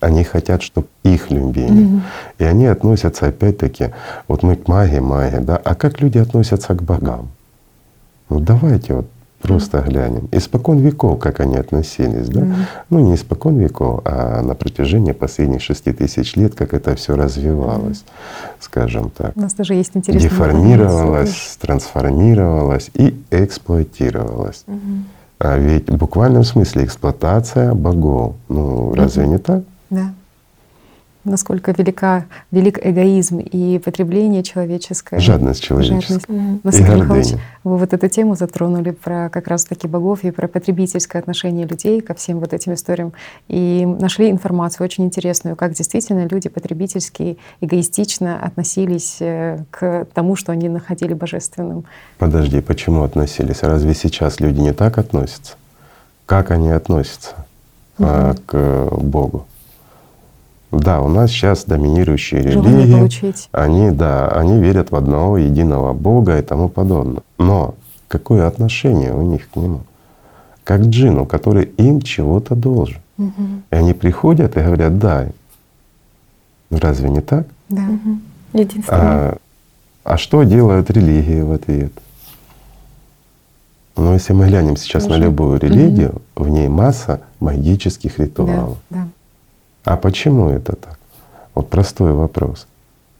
Они 0.03 0.23
хотят, 0.23 0.61
чтобы 0.61 0.87
их 1.03 1.31
любили. 1.31 2.01
И 2.39 2.43
они 2.43 2.65
относятся 2.65 3.27
опять-таки, 3.27 3.91
вот 4.27 4.43
мы 4.43 4.55
к 4.55 4.67
магии, 4.67 4.99
магии, 4.99 5.39
да, 5.39 5.55
а 5.63 5.75
как 5.75 6.01
люди 6.01 6.17
относятся 6.17 6.73
к 6.73 6.83
богам? 6.83 7.29
Ну 8.29 8.39
давайте 8.39 8.93
вот 8.93 9.05
просто 9.41 9.81
глянем. 9.81 10.27
Испокон 10.31 10.79
веков, 10.79 11.19
как 11.19 11.39
они 11.39 11.57
относились, 11.57 12.27
да? 12.29 12.45
Ну 12.89 12.99
не 12.99 13.15
испокон 13.15 13.57
веков, 13.57 14.01
а 14.05 14.41
на 14.41 14.55
протяжении 14.55 15.13
последних 15.13 15.61
шести 15.61 15.93
тысяч 15.93 16.35
лет, 16.35 16.55
как 16.55 16.73
это 16.73 16.95
все 16.95 17.15
развивалось, 17.15 18.03
скажем 18.59 19.09
так. 19.09 19.31
У 19.37 19.41
нас 19.41 19.53
даже 19.53 19.73
есть 19.73 19.95
интересный 19.95 20.29
Деформировалось, 20.29 21.57
трансформировалось 21.61 22.89
и 22.93 23.13
эксплуатировалось. 23.31 24.65
А 25.39 25.57
ведь 25.57 25.89
в 25.89 25.97
буквальном 25.97 26.43
смысле 26.43 26.83
эксплуатация 26.83 27.73
богов. 27.73 28.35
Ну, 28.49 28.93
разве 28.95 29.27
не 29.27 29.37
так? 29.37 29.63
Да 29.93 30.13
насколько 31.25 31.71
велика, 31.71 32.25
велик 32.51 32.79
эгоизм 32.85 33.39
и 33.39 33.79
потребление 33.79 34.43
человеческое. 34.43 35.19
Жадность 35.19 35.63
человеческая. 35.63 36.01
Жадность. 36.01 36.25
Mm-hmm. 36.27 36.59
Василий 36.63 37.01
Михайлович, 37.01 37.27
вы 37.63 37.77
вот 37.77 37.93
эту 37.93 38.09
тему 38.09 38.35
затронули 38.35 38.91
про 38.91 39.29
как 39.29 39.47
раз-таки 39.47 39.87
богов 39.87 40.23
и 40.23 40.31
про 40.31 40.47
потребительское 40.47 41.21
отношение 41.21 41.65
людей 41.65 42.01
ко 42.01 42.13
всем 42.13 42.39
вот 42.39 42.53
этим 42.53 42.73
историям. 42.73 43.13
И 43.47 43.85
нашли 43.85 44.29
информацию 44.29 44.85
очень 44.85 45.05
интересную, 45.05 45.55
как 45.55 45.73
действительно 45.73 46.27
люди 46.27 46.49
потребительски, 46.49 47.37
эгоистично 47.61 48.39
относились 48.39 49.17
э, 49.19 49.63
к 49.71 50.07
тому, 50.13 50.35
что 50.35 50.51
они 50.51 50.67
находили 50.67 51.13
божественным. 51.13 51.85
Подожди, 52.17 52.59
почему 52.59 53.03
относились? 53.03 53.63
Разве 53.63 53.93
сейчас 53.93 54.39
люди 54.39 54.59
не 54.59 54.73
так 54.73 54.97
относятся? 54.97 55.53
Как 56.25 56.51
они 56.51 56.69
относятся 56.69 57.45
mm-hmm. 57.97 58.41
к 58.45 58.89
Богу? 58.97 59.45
Да, 60.73 61.01
у 61.01 61.07
нас 61.07 61.29
сейчас 61.29 61.65
доминирующие 61.65 62.41
религии. 62.41 62.97
Получить. 62.97 63.47
Они, 63.51 63.91
да, 63.91 64.27
они 64.29 64.59
верят 64.59 64.89
в 64.89 64.95
одного 64.95 65.37
единого 65.37 65.93
Бога 65.93 66.39
и 66.39 66.41
тому 66.41 66.67
подобное. 66.67 67.21
Но 67.37 67.75
какое 68.07 68.47
отношение 68.47 69.13
у 69.13 69.21
них 69.21 69.49
к 69.49 69.55
нему? 69.55 69.81
Как 70.63 70.81
к 70.81 70.85
джину, 70.85 71.27
который 71.27 71.65
им 71.65 72.01
чего-то 72.01 72.55
должен. 72.55 73.01
Угу. 73.19 73.31
И 73.69 73.75
они 73.75 73.93
приходят 73.93 74.57
и 74.57 74.61
говорят, 74.61 74.97
дай. 74.97 75.31
Разве 76.71 77.09
не 77.09 77.21
так? 77.21 77.45
Да. 77.69 77.83
Угу. 77.83 78.59
Единственное. 78.59 79.01
А, 79.01 79.37
а 80.03 80.17
что 80.17 80.41
делают 80.41 80.89
религии 80.89 81.41
в 81.41 81.51
ответ? 81.51 81.93
Но 83.95 84.13
если 84.13 84.33
мы 84.33 84.47
глянем 84.47 84.75
сейчас 84.75 85.03
Тоже. 85.03 85.19
на 85.19 85.23
любую 85.23 85.59
религию, 85.59 86.21
угу. 86.35 86.45
в 86.45 86.49
ней 86.49 86.67
масса 86.67 87.21
магических 87.39 88.17
ритуалов. 88.17 88.79
Да, 88.89 88.97
да. 88.97 89.07
А 89.83 89.97
почему 89.97 90.49
это 90.49 90.75
так? 90.75 90.99
Вот 91.55 91.69
простой 91.69 92.13
вопрос. 92.13 92.67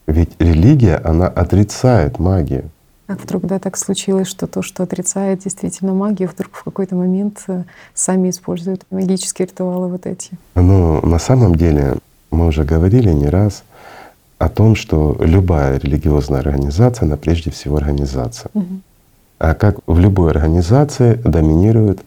Ведь 0.06 0.30
религия, 0.38 0.96
она 0.96 1.28
отрицает 1.28 2.18
магию. 2.18 2.70
Как 3.06 3.20
вдруг 3.20 3.46
да, 3.46 3.58
так 3.58 3.76
случилось, 3.76 4.28
что 4.28 4.46
то, 4.46 4.62
что 4.62 4.82
отрицает 4.82 5.40
действительно 5.40 5.92
магию, 5.92 6.28
вдруг 6.28 6.54
в 6.54 6.64
какой-то 6.64 6.94
момент 6.94 7.42
э, 7.48 7.64
сами 7.92 8.30
используют 8.30 8.86
магические 8.90 9.46
ритуалы 9.46 9.88
вот 9.88 10.06
эти? 10.06 10.30
Ну, 10.54 11.04
на 11.06 11.18
самом 11.18 11.54
деле, 11.54 11.96
мы 12.30 12.46
уже 12.46 12.64
говорили 12.64 13.10
не 13.10 13.28
раз 13.28 13.62
о 14.38 14.48
том, 14.48 14.74
что 14.74 15.16
любая 15.20 15.78
религиозная 15.78 16.40
организация, 16.40 17.06
она 17.06 17.18
прежде 17.18 17.50
всего 17.50 17.76
организация. 17.76 18.50
Угу. 18.54 18.80
А 19.38 19.54
как 19.54 19.76
в 19.86 19.98
любой 19.98 20.30
организации 20.30 21.14
доминирует 21.14 22.00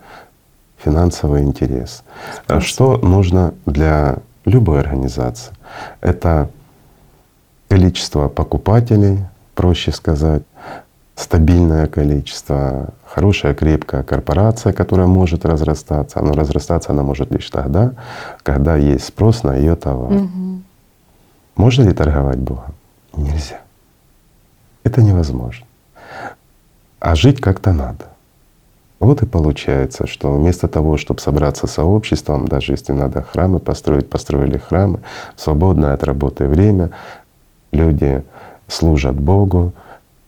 финансовый 0.84 1.44
интерес. 1.44 2.04
Спрос. 2.44 2.64
Что 2.64 2.98
нужно 2.98 3.54
для 3.66 4.18
любой 4.50 4.80
организации. 4.80 5.54
Это 6.02 6.50
количество 7.68 8.30
покупателей, 8.30 9.20
проще 9.56 9.92
сказать, 9.92 10.44
стабильное 11.16 11.88
количество, 11.88 12.94
хорошая, 13.06 13.54
крепкая 13.56 14.04
корпорация, 14.04 14.72
которая 14.72 15.08
может 15.08 15.46
разрастаться. 15.46 16.22
Но 16.22 16.34
разрастаться 16.34 16.92
она 16.92 17.04
может 17.04 17.32
лишь 17.32 17.50
тогда, 17.50 17.94
когда 18.44 18.78
есть 18.78 19.06
спрос 19.06 19.44
на 19.44 19.56
ее 19.56 19.76
товар. 19.76 20.12
Угу. 20.12 20.62
Можно 21.56 21.84
ли 21.84 21.94
торговать 21.94 22.38
Богом? 22.38 22.74
Нельзя. 23.16 23.60
Это 24.84 25.02
невозможно. 25.02 25.66
А 27.00 27.16
жить 27.16 27.42
как-то 27.42 27.74
надо. 27.74 28.06
Вот 29.00 29.22
и 29.22 29.26
получается, 29.26 30.08
что 30.08 30.32
вместо 30.32 30.68
того, 30.68 30.98
чтобы 30.98 31.20
собраться 31.20 31.68
сообществом, 31.68 32.48
даже 32.48 32.74
если 32.74 32.94
надо 32.94 33.22
храмы 33.22 33.60
построить, 33.60 34.10
построили 34.10 34.58
храмы, 34.58 35.00
в 35.36 35.42
свободное 35.42 35.94
от 35.94 36.04
работы 36.04 36.48
время 36.48 36.90
люди 37.72 38.24
служат 38.68 39.16
Богу, 39.16 39.74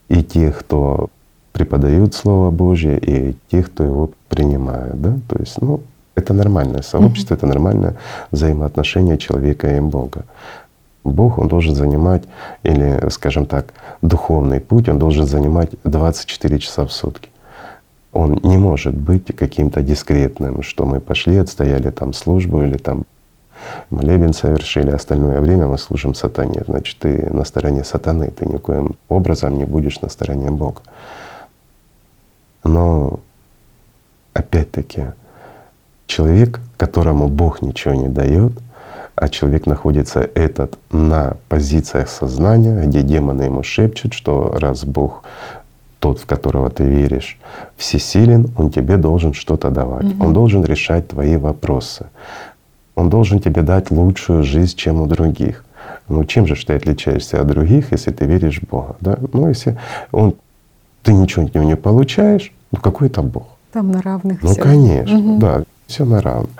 и 0.07 0.23
те, 0.23 0.51
кто 0.51 1.09
преподают 1.51 2.13
Слово 2.13 2.51
Божье, 2.51 2.97
и 2.99 3.35
те, 3.51 3.63
кто 3.63 3.83
его 3.83 4.11
принимает. 4.27 5.01
Да? 5.01 5.17
То 5.27 5.39
есть, 5.39 5.61
ну, 5.61 5.81
это 6.15 6.33
нормальное 6.33 6.81
сообщество, 6.81 7.33
mm-hmm. 7.33 7.37
это 7.37 7.47
нормальное 7.47 7.95
взаимоотношение 8.31 9.17
человека 9.17 9.75
и 9.75 9.79
Бога. 9.79 10.25
Бог, 11.03 11.39
Он 11.39 11.47
должен 11.47 11.75
занимать, 11.75 12.23
или, 12.63 13.09
скажем 13.09 13.45
так, 13.45 13.73
духовный 14.01 14.59
путь, 14.59 14.89
Он 14.89 14.99
должен 14.99 15.25
занимать 15.25 15.71
24 15.83 16.59
часа 16.59 16.85
в 16.85 16.91
сутки 16.91 17.29
он 18.11 18.39
не 18.43 18.57
может 18.57 18.95
быть 18.95 19.35
каким-то 19.35 19.81
дискретным, 19.81 20.63
что 20.63 20.85
мы 20.85 20.99
пошли, 20.99 21.37
отстояли 21.37 21.91
там 21.91 22.13
службу 22.13 22.63
или 22.63 22.77
там 22.77 23.05
молебен 23.89 24.33
совершили, 24.33 24.91
остальное 24.91 25.41
время 25.41 25.67
мы 25.67 25.77
служим 25.77 26.13
сатане. 26.13 26.63
Значит, 26.65 26.97
ты 26.99 27.31
на 27.31 27.43
стороне 27.43 27.83
сатаны, 27.83 28.31
ты 28.31 28.45
никоим 28.45 28.95
образом 29.09 29.57
не 29.57 29.65
будешь 29.65 30.01
на 30.01 30.09
стороне 30.09 30.49
Бога. 30.49 30.81
Но 32.63 33.19
опять-таки 34.33 35.07
человек, 36.07 36.59
которому 36.77 37.27
Бог 37.27 37.61
ничего 37.61 37.93
не 37.93 38.07
дает, 38.07 38.53
а 39.15 39.27
человек 39.27 39.65
находится 39.65 40.21
этот 40.21 40.77
на 40.91 41.37
позициях 41.49 42.09
сознания, 42.09 42.85
где 42.85 43.01
демоны 43.01 43.43
ему 43.43 43.63
шепчут, 43.63 44.13
что 44.13 44.55
раз 44.57 44.85
Бог 44.85 45.23
тот, 45.99 46.19
в 46.19 46.25
которого 46.25 46.69
ты 46.69 46.83
веришь, 46.83 47.37
всесилен, 47.77 48.51
он 48.57 48.69
тебе 48.71 48.97
должен 48.97 49.33
что-то 49.33 49.69
давать. 49.69 50.05
Угу. 50.05 50.23
Он 50.23 50.33
должен 50.33 50.63
решать 50.63 51.07
твои 51.09 51.37
вопросы. 51.37 52.05
Он 52.95 53.09
должен 53.09 53.39
тебе 53.39 53.61
дать 53.61 53.91
лучшую 53.91 54.43
жизнь, 54.43 54.75
чем 54.75 55.01
у 55.01 55.07
других. 55.07 55.65
Ну 56.07 56.23
чем 56.23 56.47
же 56.47 56.55
ты 56.65 56.73
отличаешься 56.73 57.41
от 57.41 57.47
других, 57.47 57.91
если 57.91 58.11
ты 58.11 58.25
веришь 58.25 58.61
в 58.61 58.67
Бога? 58.67 58.95
Да? 58.99 59.17
Ну 59.33 59.47
если 59.47 59.77
он, 60.11 60.35
ты 61.03 61.13
ничего 61.13 61.45
от 61.45 61.53
него 61.53 61.65
не 61.65 61.75
получаешь, 61.75 62.51
ну 62.71 62.79
какой 62.79 63.07
это 63.07 63.21
Бог? 63.21 63.47
Там 63.71 63.91
на 63.91 64.01
равных. 64.01 64.41
Ну 64.41 64.49
всё. 64.49 64.61
конечно, 64.61 65.19
угу. 65.19 65.37
да, 65.39 65.63
все 65.85 66.05
на 66.05 66.21
равных. 66.21 66.51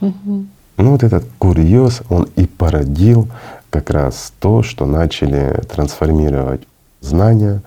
Угу. 0.00 0.44
Ну 0.76 0.90
вот 0.90 1.02
этот 1.02 1.24
курьез, 1.38 2.02
он 2.08 2.28
и 2.36 2.46
породил 2.46 3.28
как 3.70 3.90
раз 3.90 4.32
то, 4.40 4.62
что 4.62 4.86
начали 4.86 5.60
трансформировать 5.68 6.62
знания, 7.00 7.62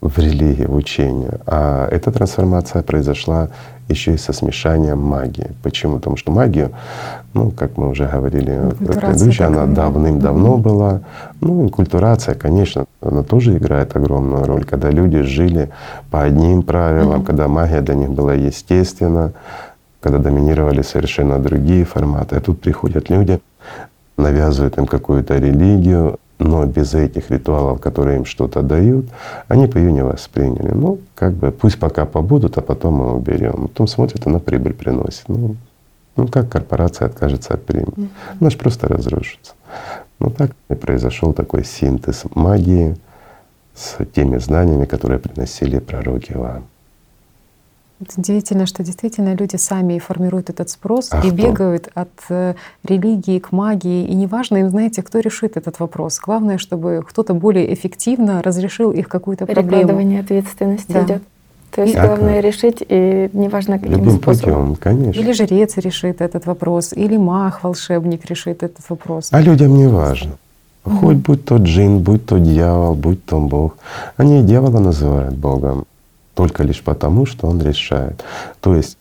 в 0.00 0.18
религии, 0.18 0.64
в 0.64 0.74
учении. 0.74 1.30
А 1.46 1.88
эта 1.90 2.12
трансформация 2.12 2.82
произошла 2.82 3.48
еще 3.88 4.14
и 4.14 4.18
со 4.18 4.32
смешанием 4.32 4.98
магии. 4.98 5.50
Почему? 5.62 5.96
Потому 5.96 6.16
что 6.16 6.30
магию, 6.30 6.70
ну, 7.34 7.50
как 7.50 7.76
мы 7.76 7.88
уже 7.88 8.06
говорили 8.06 8.52
в 8.78 8.86
предыдущей, 8.86 9.44
она 9.44 9.66
давным-давно 9.66 10.54
mm-hmm. 10.54 10.62
была. 10.62 11.00
Ну, 11.40 11.64
инкультурация, 11.64 12.34
конечно, 12.34 12.84
она 13.00 13.22
тоже 13.22 13.56
играет 13.56 13.96
огромную 13.96 14.44
роль, 14.44 14.64
когда 14.64 14.90
люди 14.90 15.22
жили 15.22 15.70
по 16.10 16.22
одним 16.22 16.62
правилам, 16.62 17.22
mm-hmm. 17.22 17.26
когда 17.26 17.48
магия 17.48 17.80
для 17.80 17.94
них 17.94 18.10
была 18.10 18.34
естественна, 18.34 19.32
когда 20.00 20.18
доминировали 20.18 20.82
совершенно 20.82 21.38
другие 21.38 21.84
форматы. 21.84 22.36
А 22.36 22.40
тут 22.40 22.60
приходят 22.60 23.10
люди, 23.10 23.40
навязывают 24.16 24.78
им 24.78 24.86
какую-то 24.86 25.38
религию, 25.38 26.18
но 26.38 26.64
без 26.66 26.94
этих 26.94 27.30
ритуалов, 27.30 27.80
которые 27.80 28.18
им 28.18 28.24
что-то 28.24 28.62
дают, 28.62 29.06
они 29.48 29.66
бы 29.66 29.78
ее 29.78 29.92
не 29.92 30.04
восприняли. 30.04 30.70
Ну, 30.70 31.00
как 31.14 31.32
бы 31.34 31.50
пусть 31.50 31.78
пока 31.78 32.06
побудут, 32.06 32.58
а 32.58 32.62
потом 32.62 32.94
мы 32.94 33.14
уберем. 33.14 33.68
Потом 33.68 33.88
смотрят, 33.88 34.26
она 34.26 34.38
прибыль 34.38 34.74
приносит. 34.74 35.28
Ну, 35.28 35.56
ну 36.16 36.28
как 36.28 36.48
корпорация 36.48 37.06
откажется 37.06 37.54
от 37.54 37.64
прибыли? 37.64 37.96
Mm-hmm. 37.96 38.36
Она 38.40 38.50
же 38.50 38.58
просто 38.58 38.88
разрушится. 38.88 39.54
Ну 40.20 40.30
так 40.30 40.52
и 40.68 40.74
произошел 40.74 41.32
такой 41.32 41.64
синтез 41.64 42.24
магии 42.34 42.96
с 43.74 44.04
теми 44.06 44.38
знаниями, 44.38 44.84
которые 44.84 45.18
приносили 45.18 45.78
пророки 45.78 46.32
вам. 46.32 46.64
Это 48.00 48.20
удивительно, 48.20 48.66
что 48.66 48.84
действительно 48.84 49.34
люди 49.34 49.56
сами 49.56 49.98
формируют 49.98 50.50
этот 50.50 50.70
спрос 50.70 51.08
а 51.10 51.18
и 51.18 51.30
кто? 51.30 51.36
бегают 51.36 51.88
от 51.94 52.08
э, 52.28 52.54
религии 52.84 53.40
к 53.40 53.50
магии. 53.50 54.06
И 54.06 54.14
неважно 54.14 54.58
им, 54.58 54.70
знаете, 54.70 55.02
кто 55.02 55.18
решит 55.18 55.56
этот 55.56 55.80
вопрос. 55.80 56.20
Главное, 56.20 56.58
чтобы 56.58 57.04
кто-то 57.06 57.34
более 57.34 57.74
эффективно 57.74 58.40
разрешил 58.40 58.92
их 58.92 59.08
какую-то 59.08 59.46
проблему. 59.46 59.70
Перекладывание 59.70 60.20
ответственности 60.20 60.92
да. 60.92 61.04
идет. 61.04 61.22
То 61.74 61.82
есть 61.82 61.94
и 61.94 61.98
главное 61.98 62.40
решить, 62.40 62.84
и 62.88 63.30
неважно 63.32 63.78
каким 63.78 63.98
Любым 63.98 64.18
способом. 64.18 64.74
Путем, 64.74 64.76
конечно. 64.76 65.20
Или 65.20 65.32
жрец 65.32 65.76
решит 65.76 66.20
этот 66.20 66.46
вопрос, 66.46 66.92
или 66.92 67.16
маг, 67.16 67.62
волшебник 67.62 68.24
решит 68.26 68.62
этот 68.62 68.88
вопрос. 68.88 69.28
А 69.32 69.40
людям 69.40 69.76
не 69.76 69.88
важно. 69.88 70.38
Хоть 70.84 71.16
будь 71.16 71.44
то 71.44 71.56
джин, 71.56 71.98
будь 71.98 72.24
то 72.24 72.38
дьявол, 72.38 72.94
будь 72.94 73.24
то 73.24 73.38
Бог. 73.40 73.76
Они 74.16 74.42
дьявола 74.42 74.78
называют 74.78 75.34
Богом 75.34 75.84
только 76.38 76.62
лишь 76.62 76.82
потому, 76.82 77.26
что 77.26 77.48
он 77.48 77.60
решает. 77.60 78.22
То 78.60 78.76
есть 78.76 78.96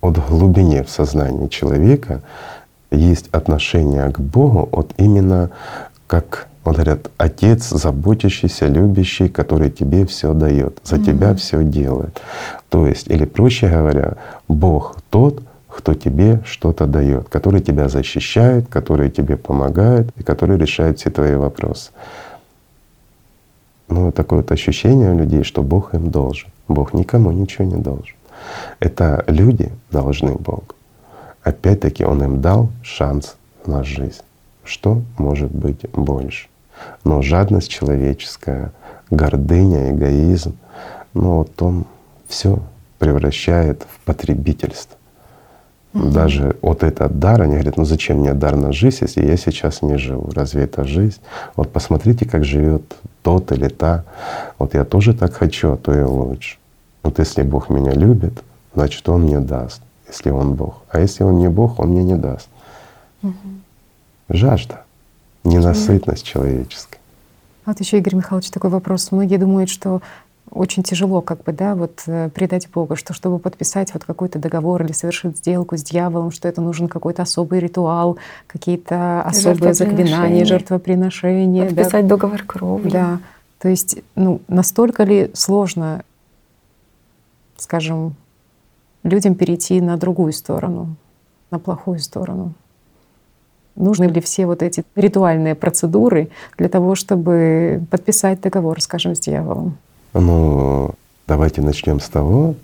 от 0.00 0.16
глубине 0.30 0.82
в 0.82 0.88
сознании 0.88 1.48
человека 1.48 2.22
есть 2.90 3.28
отношение 3.32 4.10
к 4.10 4.18
Богу 4.18 4.66
от 4.72 4.94
именно 4.96 5.50
как 6.06 6.48
вот 6.64 6.76
говорят, 6.76 7.10
отец, 7.18 7.68
заботящийся, 7.68 8.66
любящий, 8.66 9.28
который 9.28 9.70
тебе 9.70 10.06
все 10.06 10.32
дает, 10.32 10.78
за 10.84 10.96
mm-hmm. 10.96 11.04
тебя 11.04 11.34
все 11.34 11.62
делает. 11.62 12.22
То 12.70 12.86
есть, 12.86 13.08
или 13.08 13.26
проще 13.26 13.68
говоря, 13.68 14.14
Бог 14.48 14.96
тот, 15.10 15.42
кто 15.68 15.92
тебе 15.92 16.40
что-то 16.46 16.86
дает, 16.86 17.28
который 17.28 17.60
тебя 17.60 17.88
защищает, 17.90 18.68
который 18.68 19.10
тебе 19.10 19.36
помогает 19.36 20.08
и 20.16 20.22
который 20.22 20.56
решает 20.56 20.98
все 20.98 21.10
твои 21.10 21.34
вопросы. 21.34 21.90
Ну, 23.88 24.12
такое 24.12 24.40
вот 24.40 24.52
ощущение 24.52 25.12
у 25.12 25.18
людей, 25.18 25.42
что 25.44 25.62
Бог 25.62 25.94
им 25.94 26.10
должен. 26.10 26.48
Бог 26.68 26.92
никому 26.92 27.30
ничего 27.30 27.64
не 27.64 27.76
должен. 27.76 28.14
Это 28.80 29.24
люди 29.26 29.70
должны 29.90 30.32
Богу. 30.32 30.74
Опять-таки 31.42 32.04
Он 32.04 32.22
им 32.22 32.40
дал 32.40 32.68
шанс 32.82 33.36
на 33.64 33.82
жизнь. 33.84 34.22
Что 34.64 35.00
может 35.16 35.50
быть 35.50 35.88
больше? 35.92 36.48
Но 37.04 37.22
жадность 37.22 37.70
человеческая, 37.70 38.72
гордыня, 39.10 39.90
эгоизм, 39.90 40.56
ну 41.14 41.38
вот 41.38 41.62
он 41.62 41.86
все 42.28 42.58
превращает 42.98 43.82
в 43.82 44.04
потребительство. 44.04 44.97
Угу. 45.94 46.10
Даже 46.10 46.56
вот 46.60 46.82
этот 46.82 47.18
дар, 47.18 47.42
они 47.42 47.54
говорят, 47.54 47.76
ну 47.76 47.84
зачем 47.84 48.18
мне 48.18 48.34
дар 48.34 48.56
на 48.56 48.72
жизнь, 48.72 48.98
если 49.00 49.26
я 49.26 49.36
сейчас 49.36 49.82
не 49.82 49.96
живу? 49.96 50.30
Разве 50.34 50.64
это 50.64 50.84
жизнь? 50.84 51.20
Вот 51.56 51.72
посмотрите, 51.72 52.28
как 52.28 52.44
живет 52.44 52.82
тот 53.22 53.52
или 53.52 53.68
та. 53.68 54.04
Вот 54.58 54.74
я 54.74 54.84
тоже 54.84 55.14
так 55.14 55.32
хочу, 55.32 55.72
а 55.72 55.76
то 55.76 55.98
и 55.98 56.02
лучше. 56.02 56.58
Вот 57.02 57.18
если 57.18 57.42
Бог 57.42 57.70
меня 57.70 57.92
любит, 57.92 58.42
значит 58.74 59.08
Он 59.08 59.22
мне 59.22 59.40
даст, 59.40 59.80
если 60.06 60.30
Он 60.30 60.54
Бог. 60.54 60.82
А 60.90 61.00
если 61.00 61.24
Он 61.24 61.38
не 61.38 61.48
Бог, 61.48 61.78
Он 61.78 61.88
мне 61.88 62.02
не 62.02 62.16
даст. 62.16 62.48
Угу. 63.22 63.32
Жажда, 64.28 64.82
ненасытность 65.44 66.24
человеческая. 66.24 66.98
Вот 67.64 67.80
еще, 67.80 67.98
Игорь 67.98 68.14
Михайлович, 68.14 68.50
такой 68.50 68.70
вопрос. 68.70 69.10
Многие 69.10 69.36
думают, 69.36 69.68
что 69.68 70.00
очень 70.50 70.82
тяжело 70.82 71.20
как 71.20 71.42
бы, 71.44 71.52
да, 71.52 71.74
вот 71.74 72.02
э, 72.06 72.30
предать 72.30 72.68
Бога, 72.70 72.96
что 72.96 73.12
чтобы 73.12 73.38
подписать 73.38 73.92
вот 73.94 74.04
какой-то 74.04 74.38
договор 74.38 74.82
или 74.84 74.92
совершить 74.92 75.38
сделку 75.38 75.76
с 75.76 75.82
дьяволом, 75.82 76.30
что 76.30 76.48
это 76.48 76.60
нужен 76.60 76.88
какой-то 76.88 77.22
особый 77.22 77.60
ритуал, 77.60 78.18
какие-то 78.46 79.22
особые 79.22 79.74
заклинания, 79.74 80.44
жертвоприношения. 80.44 81.66
Подписать 81.66 82.06
да. 82.06 82.16
договор 82.16 82.42
крови. 82.44 82.90
Да. 82.90 83.20
То 83.58 83.68
есть, 83.68 83.98
ну, 84.14 84.40
настолько 84.48 85.04
ли 85.04 85.30
сложно, 85.34 86.04
скажем, 87.56 88.14
людям 89.02 89.34
перейти 89.34 89.80
на 89.80 89.96
другую 89.96 90.32
сторону, 90.32 90.96
на 91.50 91.58
плохую 91.58 91.98
сторону? 91.98 92.52
Нужны 93.74 94.04
ли 94.04 94.20
все 94.20 94.46
вот 94.46 94.62
эти 94.62 94.84
ритуальные 94.96 95.54
процедуры 95.54 96.30
для 96.56 96.68
того, 96.68 96.96
чтобы 96.96 97.80
подписать 97.90 98.40
договор, 98.40 98.80
скажем, 98.80 99.14
с 99.14 99.20
дьяволом? 99.20 99.78
Ну, 100.20 100.90
давайте 101.26 101.62
начнем 101.62 102.00
с 102.00 102.08
того, 102.08 102.54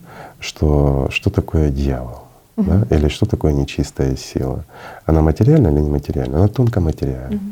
что 0.40 1.08
что 1.10 1.30
такое 1.30 1.70
дьявол, 1.70 2.24
угу. 2.56 2.70
да? 2.70 2.96
или 2.96 3.08
что 3.08 3.26
такое 3.26 3.52
нечистая 3.52 4.16
сила. 4.16 4.64
Она 5.06 5.22
материальна 5.22 5.68
или 5.68 5.80
нематериальна? 5.80 6.38
Она 6.38 6.48
тонко 6.48 6.80
материальна. 6.80 7.36
Угу. 7.36 7.44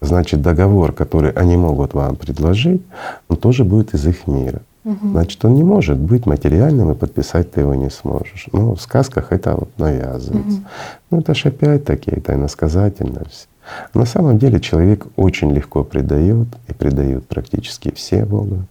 Значит, 0.00 0.42
договор, 0.42 0.92
который 0.92 1.30
они 1.30 1.56
могут 1.56 1.94
вам 1.94 2.16
предложить, 2.16 2.82
он 3.28 3.36
тоже 3.36 3.64
будет 3.64 3.94
из 3.94 4.06
их 4.06 4.26
мира. 4.26 4.62
Угу. 4.84 5.10
Значит, 5.10 5.44
он 5.44 5.54
не 5.54 5.62
может 5.62 5.96
быть 5.96 6.26
материальным, 6.26 6.90
и 6.90 6.94
подписать 6.94 7.52
ты 7.52 7.60
его 7.60 7.74
не 7.74 7.90
сможешь. 7.90 8.48
Ну, 8.52 8.74
в 8.74 8.80
сказках 8.80 9.30
это 9.30 9.54
вот 9.54 9.68
навязывается. 9.78 10.58
Угу. 10.58 10.66
Ну, 11.10 11.20
это 11.20 11.34
же 11.34 11.48
опять-таки 11.48 12.10
это 12.10 12.34
иносказательно 12.34 13.24
все. 13.30 13.46
На 13.94 14.04
самом 14.04 14.38
деле 14.38 14.60
человек 14.60 15.06
очень 15.16 15.52
легко 15.52 15.84
предает, 15.84 16.48
и 16.68 16.72
предают 16.72 17.26
практически 17.26 17.92
все 17.92 18.24
Бога, 18.24 18.66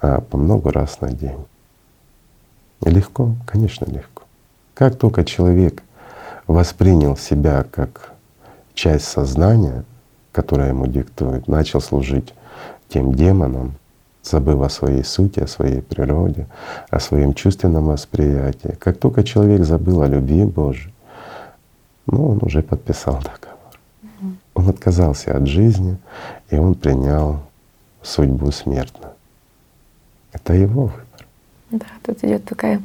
а 0.00 0.20
по 0.20 0.36
много 0.36 0.72
раз 0.72 1.00
на 1.00 1.10
день. 1.12 1.44
легко, 2.84 3.34
конечно, 3.46 3.86
легко. 3.86 4.22
Как 4.74 4.96
только 4.96 5.24
человек 5.24 5.82
воспринял 6.46 7.16
себя 7.16 7.64
как 7.64 8.12
часть 8.74 9.06
сознания, 9.06 9.84
которая 10.32 10.68
ему 10.68 10.86
диктует, 10.86 11.48
начал 11.48 11.80
служить 11.80 12.34
тем 12.88 13.14
демонам, 13.14 13.74
забыв 14.22 14.60
о 14.60 14.68
своей 14.68 15.04
сути, 15.04 15.40
о 15.40 15.46
своей 15.46 15.80
природе, 15.80 16.46
о 16.90 17.00
своем 17.00 17.32
чувственном 17.32 17.86
восприятии. 17.86 18.76
Как 18.78 18.98
только 18.98 19.22
человек 19.22 19.64
забыл 19.64 20.02
о 20.02 20.08
любви 20.08 20.44
Божией, 20.44 20.92
ну, 22.06 22.30
он 22.30 22.38
уже 22.42 22.62
подписал 22.62 23.14
договор. 23.14 23.55
Он 24.56 24.70
отказался 24.70 25.36
от 25.36 25.46
жизни, 25.46 25.98
и 26.50 26.56
он 26.56 26.74
принял 26.74 27.40
судьбу 28.02 28.50
смертную. 28.50 29.12
Это 30.32 30.54
его 30.54 30.84
выбор. 30.84 31.26
Да, 31.70 31.86
тут 32.02 32.24
идет 32.24 32.46
такая 32.46 32.80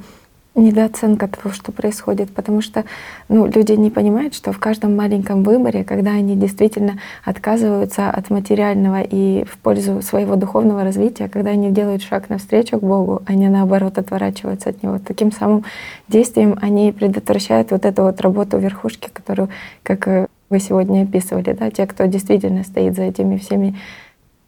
недооценка 0.54 1.30
того, 1.30 1.54
что 1.54 1.72
происходит, 1.72 2.34
потому 2.34 2.62
что 2.62 2.84
ну, 3.30 3.46
люди 3.46 3.72
не 3.72 3.90
понимают, 3.90 4.34
что 4.36 4.52
в 4.52 4.60
каждом 4.60 4.98
маленьком 4.98 5.44
выборе, 5.44 5.86
когда 5.86 6.12
они 6.12 6.36
действительно 6.36 7.00
отказываются 7.24 8.10
от 8.10 8.30
материального 8.30 9.02
и 9.02 9.46
в 9.46 9.58
пользу 9.58 10.02
своего 10.02 10.36
духовного 10.36 10.84
развития, 10.84 11.30
когда 11.30 11.52
они 11.52 11.72
делают 11.72 12.02
шаг 12.02 12.28
навстречу 12.28 12.80
к 12.80 12.84
Богу, 12.84 13.22
они 13.28 13.48
наоборот 13.48 13.98
отворачиваются 13.98 14.72
от 14.72 14.84
Него. 14.84 15.00
Таким 15.00 15.32
самым 15.32 15.64
действием 16.10 16.60
они 16.62 16.92
предотвращают 16.92 17.72
вот 17.72 17.86
эту 17.86 18.04
вот 18.04 18.20
работу 18.20 18.58
верхушки, 18.58 19.10
которую, 19.14 19.48
как 19.84 20.08
э, 20.10 20.28
вы 20.52 20.60
сегодня 20.60 21.04
описывали, 21.04 21.54
да, 21.54 21.72
те, 21.72 21.88
кто 21.88 22.06
действительно 22.06 22.64
стоит 22.64 22.96
за 22.96 23.04
этими 23.04 23.38
всеми 23.38 23.76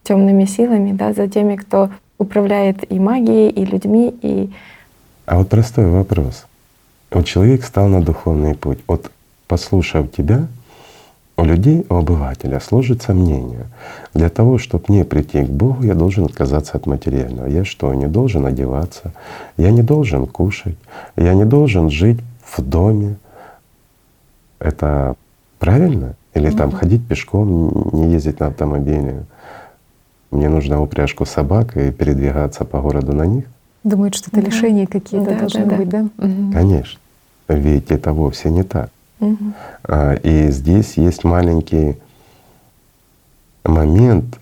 темными 0.04 0.44
силами, 0.44 0.92
да, 0.92 1.12
за 1.12 1.26
теми, 1.26 1.56
кто 1.56 1.90
управляет 2.18 2.90
и 2.92 2.98
магией, 3.00 3.50
и 3.50 3.64
людьми, 3.64 4.14
и 4.22 4.50
а 5.26 5.38
вот 5.38 5.48
простой 5.48 5.86
вопрос. 5.86 6.46
Вот 7.10 7.24
человек 7.24 7.64
стал 7.64 7.88
на 7.88 8.02
духовный 8.02 8.54
путь. 8.54 8.78
Вот 8.86 9.10
послушав 9.46 10.10
тебя, 10.12 10.48
у 11.36 11.44
людей, 11.44 11.84
у 11.88 11.94
обывателя 11.94 12.60
сложится 12.60 13.14
мнение. 13.14 13.66
Для 14.12 14.28
того, 14.28 14.58
чтобы 14.58 14.84
мне 14.88 15.04
прийти 15.04 15.42
к 15.42 15.48
Богу, 15.48 15.82
я 15.82 15.94
должен 15.94 16.24
отказаться 16.24 16.76
от 16.76 16.86
материального. 16.86 17.46
Я 17.46 17.64
что, 17.64 17.92
не 17.94 18.06
должен 18.06 18.46
одеваться? 18.46 19.12
Я 19.56 19.70
не 19.70 19.82
должен 19.82 20.26
кушать? 20.26 20.76
Я 21.16 21.34
не 21.34 21.44
должен 21.44 21.90
жить 21.90 22.20
в 22.44 22.60
доме? 22.62 23.16
Это 24.58 25.16
правильно? 25.64 26.14
Или 26.34 26.48
угу. 26.48 26.56
там 26.56 26.70
ходить 26.72 27.06
пешком, 27.06 27.90
не 27.92 28.12
ездить 28.12 28.40
на 28.40 28.48
автомобиле? 28.48 29.24
Мне 30.30 30.48
нужна 30.48 30.80
упряжку 30.80 31.24
собак 31.26 31.76
и 31.76 31.90
передвигаться 31.92 32.64
по 32.64 32.80
городу 32.80 33.12
на 33.12 33.24
них? 33.24 33.44
Думают, 33.84 34.14
что 34.14 34.30
это 34.30 34.40
да. 34.40 34.46
лишения 34.46 34.86
какие-то 34.86 35.30
да, 35.30 35.38
должны 35.38 35.66
да, 35.66 35.76
быть, 35.76 35.88
да? 35.88 36.08
Угу. 36.18 36.52
Конечно. 36.52 36.98
Ведь 37.48 37.90
это 37.90 38.12
вовсе 38.12 38.50
не 38.50 38.62
так. 38.62 38.90
Угу. 39.20 39.36
И 40.22 40.48
здесь 40.50 40.94
есть 40.96 41.24
маленький 41.24 41.96
момент, 43.64 44.38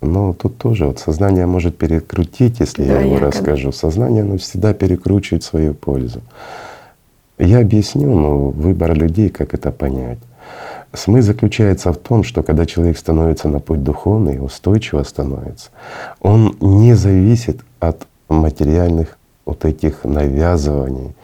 но 0.00 0.32
тут 0.32 0.58
тоже 0.58 0.86
вот 0.86 0.98
сознание 0.98 1.46
может 1.46 1.78
перекрутить, 1.78 2.60
если 2.60 2.84
да, 2.84 2.94
я 2.94 3.00
его 3.00 3.14
я 3.14 3.26
расскажу. 3.26 3.70
Как... 3.70 3.76
Сознание 3.76 4.22
оно 4.22 4.36
всегда 4.36 4.74
перекручивает 4.74 5.44
свою 5.44 5.74
пользу. 5.74 6.20
Я 7.38 7.60
объясню, 7.60 8.12
но 8.12 8.50
выбор 8.50 8.94
людей, 8.94 9.28
как 9.30 9.54
это 9.54 9.70
понять. 9.70 10.18
Смысл 10.94 11.28
заключается 11.28 11.92
в 11.92 11.96
том, 11.96 12.22
что 12.22 12.42
когда 12.42 12.66
человек 12.66 12.98
становится 12.98 13.48
на 13.48 13.60
путь 13.60 13.82
духовный, 13.82 14.44
устойчиво 14.44 15.02
становится, 15.04 15.70
он 16.20 16.56
не 16.60 16.94
зависит 16.94 17.60
от 17.80 18.06
материальных 18.28 19.16
вот 19.46 19.64
этих 19.64 20.04
навязываний, 20.04 21.14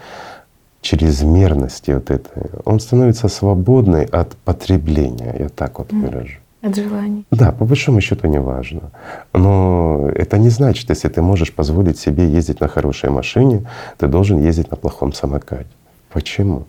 чрезмерности 0.81 1.91
вот 1.91 2.11
этой. 2.11 2.51
Он 2.65 2.81
становится 2.81 3.29
свободный 3.29 4.05
от 4.05 4.37
потребления, 4.45 5.35
я 5.39 5.49
так 5.49 5.79
вот 5.79 5.93
выражу. 5.93 6.39
От 6.63 6.75
желаний. 6.75 7.25
Да, 7.31 7.53
по 7.53 7.65
большому 7.65 8.01
счету 8.01 8.27
не 8.27 8.41
важно. 8.41 8.91
Но 9.33 10.11
это 10.15 10.39
не 10.39 10.51
значит, 10.51 10.91
если 10.91 11.09
ты 11.09 11.23
можешь 11.23 11.53
позволить 11.53 11.99
себе 11.99 12.29
ездить 12.29 12.61
на 12.61 12.69
хорошей 12.69 13.11
машине, 13.11 13.67
ты 13.99 14.09
должен 14.09 14.39
ездить 14.39 14.71
на 14.71 14.77
плохом 14.77 15.13
самокате. 15.13 15.69
Почему? 16.11 16.65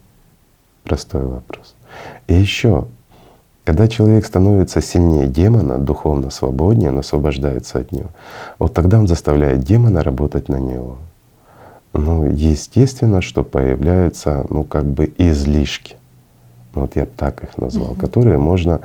Простой 0.84 1.26
вопрос. 1.26 1.76
И 2.28 2.34
еще 2.34 2.86
когда 3.70 3.88
человек 3.88 4.26
становится 4.26 4.82
сильнее 4.82 5.28
демона, 5.28 5.78
духовно 5.78 6.32
свободнее, 6.32 6.90
он 6.90 6.98
освобождается 6.98 7.78
от 7.78 7.92
него, 7.92 8.10
вот 8.58 8.74
тогда 8.74 8.98
он 8.98 9.08
заставляет 9.08 9.60
демона 9.60 10.02
работать 10.02 10.50
на 10.50 10.56
него. 10.56 10.98
Ну, 11.94 12.26
естественно, 12.26 13.22
что 13.22 13.44
появляются, 13.44 14.44
ну, 14.50 14.64
как 14.64 14.86
бы 14.86 15.14
излишки. 15.20 15.98
Вот 16.74 16.96
я 16.96 17.06
так 17.06 17.44
их 17.44 17.60
назвал, 17.60 17.92
mm-hmm. 17.92 18.02
которые 18.02 18.40
можно 18.40 18.80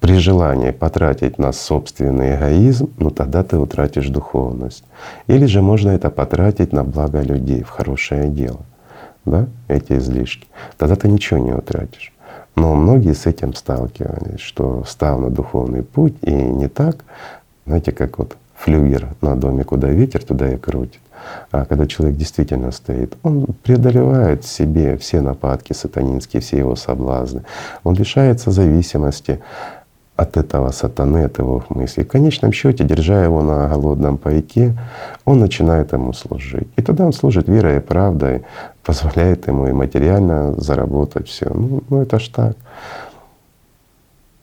при 0.00 0.18
желании 0.18 0.72
потратить 0.72 1.38
на 1.38 1.52
собственный 1.52 2.34
эгоизм, 2.34 2.90
ну 2.98 3.10
тогда 3.10 3.44
ты 3.44 3.56
утратишь 3.56 4.08
духовность. 4.08 4.82
Или 5.28 5.46
же 5.46 5.62
можно 5.62 5.90
это 5.90 6.10
потратить 6.10 6.72
на 6.72 6.82
благо 6.82 7.20
людей, 7.20 7.62
в 7.62 7.70
хорошее 7.70 8.28
дело, 8.28 8.62
да, 9.24 9.46
эти 9.68 9.92
излишки. 9.92 10.48
Тогда 10.76 10.96
ты 10.96 11.08
ничего 11.08 11.38
не 11.38 11.52
утратишь. 11.52 12.12
Но 12.56 12.74
многие 12.74 13.14
с 13.14 13.26
этим 13.26 13.54
сталкивались, 13.54 14.40
что 14.40 14.82
встал 14.82 15.18
на 15.18 15.30
духовный 15.30 15.82
путь 15.82 16.14
и 16.22 16.32
не 16.32 16.68
так, 16.68 17.04
знаете, 17.66 17.92
как 17.92 18.18
вот 18.18 18.36
флюгер 18.56 19.08
на 19.20 19.36
доме, 19.36 19.64
куда 19.64 19.88
ветер, 19.88 20.24
туда 20.24 20.52
и 20.52 20.56
крутит. 20.56 21.00
а 21.52 21.64
когда 21.64 21.86
человек 21.86 22.16
действительно 22.16 22.70
стоит, 22.72 23.16
он 23.22 23.46
преодолевает 23.62 24.44
в 24.44 24.48
себе 24.48 24.96
все 24.96 25.20
нападки 25.20 25.72
сатанинские, 25.72 26.40
все 26.40 26.58
его 26.58 26.76
соблазны. 26.76 27.42
Он 27.84 27.94
лишается 27.94 28.50
зависимости 28.50 29.40
от 30.18 30.36
этого 30.36 30.72
сатаны, 30.72 31.24
от 31.24 31.38
его 31.38 31.62
мыслей. 31.68 32.04
В 32.04 32.08
конечном 32.08 32.52
счете, 32.52 32.84
держа 32.84 33.24
его 33.24 33.40
на 33.40 33.68
голодном 33.68 34.18
пайке, 34.18 34.76
он 35.24 35.38
начинает 35.38 35.92
ему 35.92 36.12
служить. 36.12 36.66
И 36.76 36.82
тогда 36.82 37.04
он 37.06 37.12
служит 37.12 37.48
верой 37.48 37.76
и 37.76 37.80
правдой, 37.80 38.42
позволяет 38.82 39.46
ему 39.46 39.68
и 39.68 39.72
материально 39.72 40.54
заработать 40.60 41.28
все. 41.28 41.48
Ну, 41.54 41.82
ну 41.88 42.02
это 42.02 42.18
ж 42.18 42.28
так. 42.30 42.56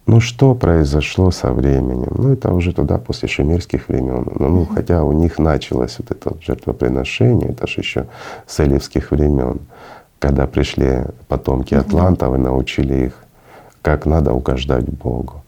Ну 0.08 0.22
что 0.22 0.56
произошло 0.56 1.32
со 1.32 1.52
временем? 1.52 2.14
Ну 2.18 2.32
это 2.32 2.54
уже 2.54 2.72
туда 2.72 2.98
после 2.98 3.28
шумерских 3.28 3.90
времен. 3.90 4.32
Ну, 4.40 4.48
ну 4.48 4.66
хотя 4.66 5.04
у 5.04 5.12
них 5.12 5.40
началось 5.40 5.98
вот 6.00 6.10
это 6.12 6.38
жертвоприношение, 6.42 7.50
это 7.50 7.68
же 7.68 7.82
еще 7.82 8.06
с 8.48 8.62
элевских 8.62 9.12
времен, 9.12 9.60
когда 10.20 10.48
пришли 10.48 11.04
потомки 11.28 11.76
атлантов 11.76 12.34
и 12.36 12.38
научили 12.38 13.08
их, 13.08 13.14
как 13.82 14.06
надо 14.06 14.32
угождать 14.32 14.86
Богу. 14.86 15.42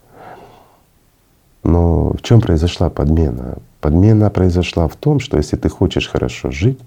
Но 1.68 2.14
в 2.14 2.22
чем 2.22 2.40
произошла 2.40 2.90
подмена? 2.90 3.58
Подмена 3.82 4.30
произошла 4.30 4.88
в 4.88 4.96
том, 4.96 5.20
что 5.20 5.36
если 5.36 5.58
ты 5.58 5.68
хочешь 5.68 6.08
хорошо 6.08 6.50
жить, 6.50 6.80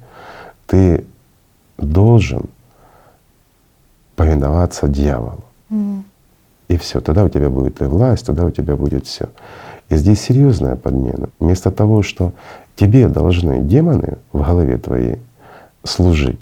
ты 0.67 1.05
должен 1.77 2.45
повиноваться 4.17 4.89
дьяволу. 4.89 5.45
Mm. 5.69 6.03
И 6.69 6.79
все, 6.79 7.03
тогда 7.03 7.25
у 7.25 7.29
тебя 7.29 7.51
будет 7.51 7.83
и 7.83 7.85
власть, 7.85 8.25
тогда 8.25 8.47
у 8.47 8.51
тебя 8.51 8.75
будет 8.75 9.07
все. 9.07 9.29
И 9.91 9.97
здесь 9.97 10.23
серьезная 10.23 10.77
подмена. 10.77 11.29
Вместо 11.39 11.71
того, 11.71 12.03
что 12.03 12.33
тебе 12.75 13.09
должны 13.09 13.61
демоны 13.61 14.17
в 14.33 14.43
голове 14.43 14.79
твоей 14.79 15.19
служить, 15.85 16.41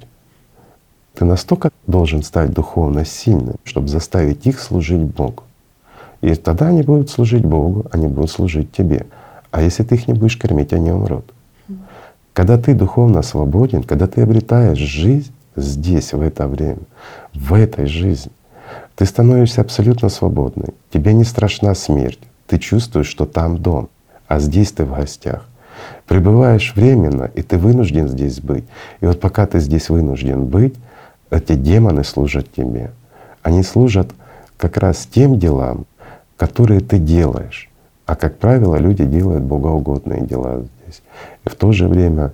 ты 1.14 1.24
настолько 1.24 1.70
должен 1.88 2.22
стать 2.22 2.52
духовно 2.52 3.04
сильным, 3.04 3.56
чтобы 3.64 3.88
заставить 3.88 4.46
их 4.46 4.60
служить 4.60 5.02
Богу. 5.02 5.42
И 6.20 6.34
тогда 6.34 6.68
они 6.68 6.82
будут 6.82 7.10
служить 7.10 7.44
Богу, 7.44 7.86
они 7.92 8.08
будут 8.08 8.30
служить 8.30 8.72
тебе. 8.72 9.06
А 9.50 9.62
если 9.62 9.84
ты 9.84 9.94
их 9.94 10.08
не 10.08 10.14
будешь 10.14 10.36
кормить, 10.36 10.72
они 10.72 10.90
умрут. 10.90 11.32
Когда 12.32 12.58
ты 12.58 12.74
духовно 12.74 13.22
свободен, 13.22 13.82
когда 13.82 14.06
ты 14.06 14.22
обретаешь 14.22 14.78
жизнь 14.78 15.32
здесь, 15.56 16.12
в 16.12 16.20
это 16.20 16.46
время, 16.46 16.82
в 17.34 17.54
этой 17.54 17.86
жизни, 17.86 18.32
ты 18.94 19.06
становишься 19.06 19.60
абсолютно 19.60 20.08
свободной. 20.08 20.74
Тебе 20.90 21.14
не 21.14 21.24
страшна 21.24 21.74
смерть. 21.74 22.20
Ты 22.46 22.58
чувствуешь, 22.58 23.06
что 23.06 23.26
там 23.26 23.58
дом, 23.58 23.88
а 24.26 24.40
здесь 24.40 24.72
ты 24.72 24.84
в 24.84 24.94
гостях. 24.94 25.46
Пребываешь 26.06 26.74
временно, 26.74 27.30
и 27.34 27.42
ты 27.42 27.58
вынужден 27.58 28.08
здесь 28.08 28.40
быть. 28.40 28.64
И 29.00 29.06
вот 29.06 29.20
пока 29.20 29.46
ты 29.46 29.60
здесь 29.60 29.90
вынужден 29.90 30.46
быть, 30.46 30.74
эти 31.30 31.54
демоны 31.54 32.04
служат 32.04 32.50
тебе. 32.52 32.90
Они 33.42 33.62
служат 33.62 34.10
как 34.56 34.76
раз 34.76 35.06
тем 35.06 35.38
делам, 35.38 35.86
которые 36.38 36.80
ты 36.80 36.98
делаешь. 36.98 37.68
А 38.06 38.16
как 38.16 38.38
правило, 38.38 38.76
люди 38.76 39.04
делают 39.04 39.42
богоугодные 39.42 40.22
дела 40.22 40.62
здесь. 40.82 41.02
И 41.44 41.50
в 41.50 41.54
то 41.54 41.72
же 41.72 41.88
время 41.88 42.32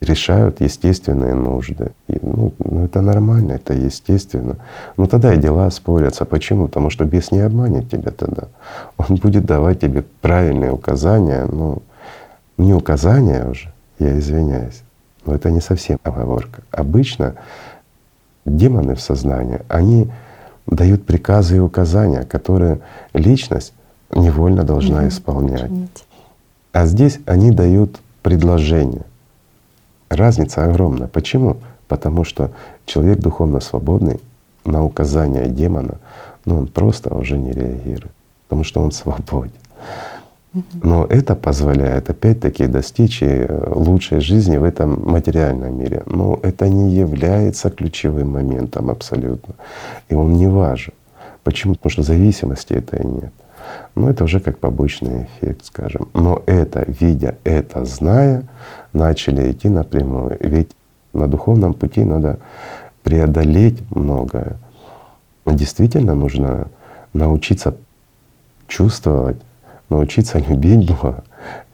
решают 0.00 0.60
естественные 0.60 1.34
нужды. 1.34 1.92
И, 2.08 2.18
ну, 2.20 2.52
ну 2.58 2.84
это 2.84 3.00
нормально, 3.00 3.52
это 3.52 3.72
естественно. 3.72 4.56
Но 4.96 5.06
тогда 5.06 5.32
и 5.32 5.38
дела 5.38 5.70
спорятся. 5.70 6.24
Почему? 6.24 6.66
Потому 6.66 6.90
что 6.90 7.04
бес 7.04 7.32
не 7.32 7.40
обманет 7.40 7.90
тебя 7.90 8.10
тогда. 8.10 8.48
Он 8.98 9.16
будет 9.16 9.46
давать 9.46 9.80
тебе 9.80 10.04
правильные 10.20 10.72
указания, 10.72 11.46
ну 11.50 11.82
не 12.58 12.74
указания 12.74 13.46
уже, 13.48 13.72
я 13.98 14.18
извиняюсь, 14.18 14.82
но 15.24 15.34
это 15.34 15.50
не 15.50 15.60
совсем 15.60 15.98
оговорка. 16.02 16.62
Обычно 16.70 17.36
демоны 18.44 18.94
в 18.94 19.00
сознании, 19.00 19.60
они 19.68 20.10
дают 20.70 21.06
приказы 21.06 21.56
и 21.56 21.60
указания, 21.60 22.22
которые 22.22 22.80
личность 23.12 23.72
невольно 24.14 24.64
должна 24.64 25.00
угу. 25.00 25.08
исполнять. 25.08 25.70
А 26.72 26.86
здесь 26.86 27.18
они 27.26 27.50
дают 27.50 27.98
предложение. 28.22 29.02
Разница 30.10 30.64
огромна. 30.64 31.08
Почему? 31.08 31.56
Потому 31.86 32.24
что 32.24 32.50
человек 32.86 33.18
духовно 33.18 33.60
свободный 33.60 34.20
на 34.64 34.84
указания 34.84 35.48
демона, 35.48 35.96
ну 36.44 36.58
он 36.58 36.66
просто 36.66 37.14
уже 37.14 37.38
не 37.38 37.52
реагирует, 37.52 38.12
потому 38.46 38.64
что 38.64 38.82
он 38.82 38.92
свободен. 38.92 39.52
Но 40.82 41.04
это 41.04 41.34
позволяет 41.34 42.10
опять-таки 42.10 42.66
достичь 42.66 43.22
лучшей 43.22 44.20
жизни 44.20 44.56
в 44.56 44.64
этом 44.64 45.10
материальном 45.10 45.78
мире. 45.78 46.02
Но 46.06 46.38
это 46.42 46.68
не 46.68 46.90
является 46.90 47.70
ключевым 47.70 48.32
моментом 48.32 48.90
абсолютно. 48.90 49.54
И 50.08 50.14
он 50.14 50.34
не 50.34 50.46
важен. 50.46 50.92
Почему? 51.44 51.74
Потому 51.74 51.90
что 51.90 52.02
зависимости 52.02 52.74
этой 52.74 53.04
нет. 53.04 53.32
Но 53.94 54.08
это 54.08 54.24
уже 54.24 54.40
как 54.40 54.58
побочный 54.58 55.24
эффект, 55.24 55.64
скажем. 55.66 56.08
Но 56.14 56.42
это, 56.46 56.84
видя 56.86 57.36
это, 57.44 57.84
зная, 57.84 58.44
начали 58.92 59.50
идти 59.50 59.68
напрямую. 59.68 60.36
Ведь 60.40 60.70
на 61.12 61.26
духовном 61.26 61.74
пути 61.74 62.04
надо 62.04 62.38
преодолеть 63.02 63.78
многое. 63.90 64.56
Действительно 65.46 66.14
нужно 66.14 66.68
научиться 67.12 67.74
чувствовать 68.66 69.38
научиться 69.88 70.38
любить 70.48 70.86
Бога. 70.86 71.24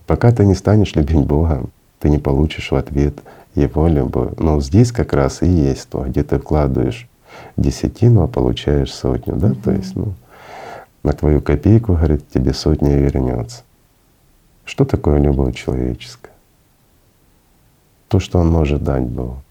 Пока 0.06 0.32
ты 0.32 0.44
не 0.44 0.54
станешь 0.54 0.94
любить 0.94 1.26
Бога, 1.26 1.64
ты 2.00 2.10
не 2.10 2.18
получишь 2.18 2.70
в 2.70 2.76
ответ 2.76 3.14
Его 3.54 3.88
любовь. 3.88 4.32
Но 4.38 4.60
здесь 4.60 4.92
как 4.92 5.12
раз 5.12 5.42
и 5.42 5.46
есть 5.46 5.88
то, 5.88 6.04
где 6.04 6.22
ты 6.22 6.38
вкладываешь 6.38 7.08
десятину, 7.56 8.22
а 8.22 8.28
получаешь 8.28 8.92
сотню. 8.92 9.36
Да? 9.36 9.48
Mm-hmm. 9.48 9.62
То 9.62 9.70
есть 9.72 9.96
ну, 9.96 10.14
на 11.02 11.12
твою 11.12 11.40
копейку, 11.40 11.94
говорит, 11.94 12.28
тебе 12.28 12.52
сотня 12.52 12.96
вернется. 12.96 13.62
Что 14.64 14.84
такое 14.84 15.18
любовь 15.18 15.56
человеческая? 15.56 16.32
То, 18.08 18.20
что 18.20 18.38
он 18.38 18.50
может 18.50 18.82
дать 18.82 19.04
Богу. 19.04 19.42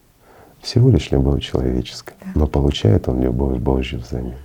Всего 0.61 0.89
лишь 0.89 1.11
любовь 1.11 1.43
человеческая. 1.43 2.15
Да. 2.21 2.31
Но 2.35 2.47
получает 2.47 3.07
он 3.09 3.21
любовь 3.21 3.59
Божью 3.59 3.99
взамен. 3.99 4.35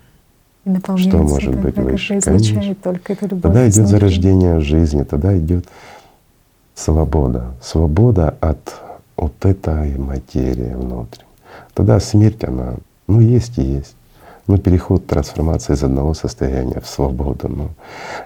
Что 0.96 1.18
может 1.18 1.58
быть 1.58 1.76
выше? 1.76 2.20
Конечно. 2.20 2.74
Только 2.74 3.12
эту 3.14 3.26
любовь 3.26 3.42
тогда 3.42 3.68
идет 3.68 3.86
зарождение 3.86 4.60
жизни, 4.60 5.02
тогда 5.02 5.36
идет 5.38 5.66
свобода. 6.74 7.54
Свобода 7.62 8.36
от 8.40 8.74
вот 9.16 9.44
этой 9.44 9.98
материи 9.98 10.74
внутренней. 10.74 11.26
Тогда 11.74 12.00
смерть, 12.00 12.44
она, 12.44 12.74
ну 13.06 13.20
есть 13.20 13.58
и 13.58 13.62
есть. 13.62 13.94
Ну, 14.46 14.56
переход, 14.56 15.06
трансформация 15.06 15.76
из 15.76 15.82
одного 15.82 16.14
состояния 16.14 16.80
в 16.80 16.88
свободу. 16.88 17.48
Ну, 17.48 17.68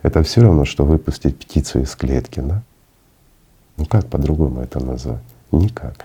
это 0.02 0.22
все 0.22 0.42
равно, 0.42 0.64
что 0.64 0.84
выпустить 0.84 1.36
птицу 1.36 1.80
из 1.80 1.96
клетки, 1.96 2.40
да? 2.40 2.62
Ну 3.76 3.86
как 3.86 4.06
по-другому 4.06 4.60
это 4.60 4.78
назвать? 4.78 5.22
Никак. 5.50 6.04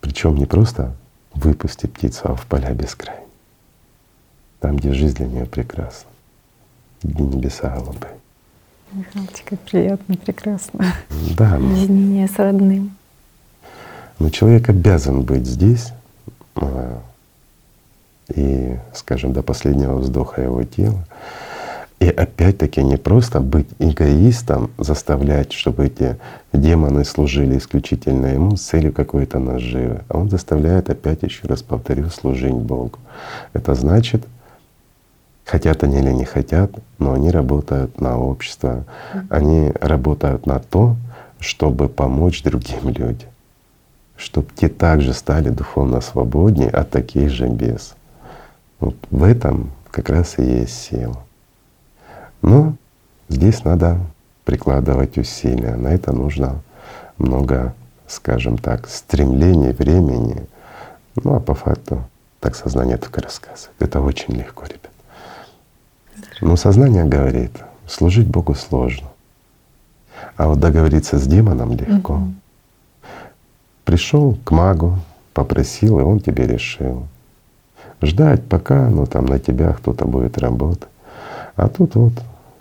Причем 0.00 0.36
не 0.36 0.46
просто 0.46 0.94
выпустить 1.34 1.92
птицу, 1.92 2.20
а 2.24 2.34
в 2.36 2.46
поля 2.46 2.70
бескрайние 2.72 3.23
там, 4.64 4.76
где 4.76 4.94
жизнь 4.94 5.16
для 5.16 5.26
нее 5.26 5.44
прекрасна, 5.44 6.08
где 7.02 7.22
небеса 7.22 7.68
голубые. 7.68 8.14
Михайлович, 8.92 9.42
как 9.44 9.60
приятно, 9.60 10.16
прекрасно. 10.16 10.86
Да. 11.36 11.56
Единение 11.58 12.26
с 12.26 12.38
родным. 12.38 12.96
Но 14.18 14.30
человек 14.30 14.70
обязан 14.70 15.20
быть 15.20 15.44
здесь 15.46 15.92
а, 16.54 17.02
и, 18.34 18.78
скажем, 18.94 19.34
до 19.34 19.42
последнего 19.42 19.96
вздоха 19.96 20.40
его 20.40 20.64
тела. 20.64 21.04
И 22.00 22.08
опять-таки 22.08 22.82
не 22.82 22.96
просто 22.96 23.40
быть 23.40 23.68
эгоистом, 23.78 24.70
заставлять, 24.78 25.52
чтобы 25.52 25.88
эти 25.88 26.16
демоны 26.54 27.04
служили 27.04 27.58
исключительно 27.58 28.28
ему 28.28 28.56
с 28.56 28.62
целью 28.62 28.94
какой-то 28.94 29.38
наживы, 29.38 30.00
а 30.08 30.16
он 30.16 30.30
заставляет 30.30 30.88
опять 30.88 31.22
еще 31.22 31.46
раз 31.48 31.62
повторю 31.62 32.08
служить 32.08 32.54
Богу. 32.54 32.98
Это 33.52 33.74
значит 33.74 34.26
Хотят 35.44 35.84
они 35.84 35.98
или 35.98 36.10
не 36.10 36.24
хотят, 36.24 36.70
но 36.98 37.12
они 37.12 37.30
работают 37.30 38.00
на 38.00 38.18
общество, 38.18 38.84
они 39.28 39.72
работают 39.80 40.46
на 40.46 40.58
то, 40.58 40.96
чтобы 41.38 41.88
помочь 41.88 42.42
другим 42.42 42.88
людям, 42.88 43.28
чтобы 44.16 44.48
те 44.54 44.68
также 44.68 45.12
стали 45.12 45.50
духовно 45.50 46.00
свободнее 46.00 46.70
от 46.70 46.90
таких 46.90 47.30
же 47.30 47.48
бес. 47.48 47.94
Вот 48.80 48.96
в 49.10 49.22
этом 49.22 49.70
как 49.90 50.08
раз 50.08 50.38
и 50.38 50.42
есть 50.42 50.82
сила. 50.82 51.18
Но 52.40 52.74
здесь 53.28 53.64
надо 53.64 53.98
прикладывать 54.44 55.18
усилия. 55.18 55.76
На 55.76 55.88
это 55.88 56.12
нужно 56.12 56.62
много, 57.18 57.74
скажем 58.06 58.58
так, 58.58 58.88
стремлений, 58.88 59.72
времени. 59.72 60.46
Ну 61.16 61.34
а 61.34 61.40
по 61.40 61.54
факту 61.54 62.02
так 62.40 62.56
сознание 62.56 62.96
только 62.96 63.20
рассказывает. 63.20 63.76
Это 63.78 64.00
очень 64.00 64.34
легко, 64.34 64.64
ребят. 64.64 64.93
Но 66.40 66.56
сознание 66.56 67.04
говорит, 67.04 67.52
служить 67.86 68.26
Богу 68.26 68.54
сложно. 68.54 69.08
А 70.36 70.48
вот 70.48 70.60
договориться 70.60 71.18
с 71.18 71.26
демоном 71.26 71.72
легко. 71.72 72.14
Угу. 72.14 72.34
Пришел 73.84 74.38
к 74.44 74.50
магу, 74.50 74.98
попросил, 75.32 76.00
и 76.00 76.02
он 76.02 76.20
тебе 76.20 76.46
решил. 76.46 77.06
Ждать, 78.00 78.44
пока 78.44 78.88
ну, 78.88 79.06
там, 79.06 79.26
на 79.26 79.38
тебя 79.38 79.72
кто-то 79.72 80.06
будет 80.06 80.38
работать. 80.38 80.88
А 81.56 81.68
тут 81.68 81.94
вот 81.94 82.12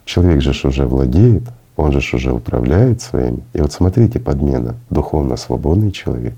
человек 0.06 0.42
же 0.42 0.68
уже 0.68 0.86
владеет, 0.86 1.44
он 1.76 1.92
же 1.92 2.16
уже 2.16 2.32
управляет 2.32 3.02
своими. 3.02 3.44
И 3.54 3.62
вот 3.62 3.74
смотрите, 3.74 4.20
подмена. 4.20 4.76
Духовно 4.90 5.38
свободный 5.38 5.92
человек, 5.92 6.36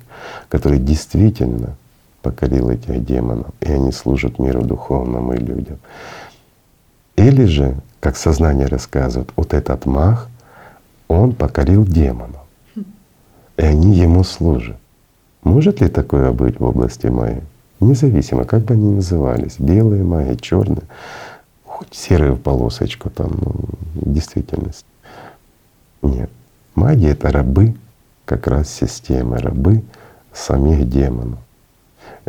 который 0.49 0.79
действительно 0.79 1.75
покорил 2.21 2.69
этих 2.69 3.05
демонов, 3.05 3.47
и 3.59 3.71
они 3.71 3.91
служат 3.91 4.39
миру 4.39 4.63
духовному 4.63 5.33
и 5.33 5.37
людям. 5.37 5.77
Или 7.15 7.45
же, 7.45 7.75
как 7.99 8.17
сознание 8.17 8.67
рассказывает, 8.67 9.31
вот 9.35 9.53
этот 9.53 9.85
маг, 9.85 10.27
он 11.07 11.33
покорил 11.33 11.85
демонов, 11.85 12.41
и 12.75 13.61
они 13.61 13.95
ему 13.95 14.23
служат. 14.23 14.77
Может 15.43 15.81
ли 15.81 15.87
такое 15.87 16.31
быть 16.31 16.59
в 16.59 16.63
области 16.63 17.07
майи? 17.07 17.41
Независимо, 17.79 18.45
как 18.45 18.63
бы 18.63 18.73
они 18.73 18.89
ни 18.89 18.95
назывались, 18.95 19.59
белые 19.59 20.03
майи, 20.03 20.35
черные, 20.35 20.83
хоть 21.63 21.93
серые 21.93 22.33
в 22.33 22.41
полосочку 22.41 23.09
там, 23.09 23.31
ну, 23.39 23.53
действительность. 23.93 24.85
Нет. 26.01 26.29
Маги— 26.73 27.07
это 27.07 27.31
рабы 27.31 27.75
как 28.25 28.47
раз 28.47 28.69
системы, 28.69 29.37
рабы 29.37 29.83
самих 30.33 30.89
демонов. 30.89 31.39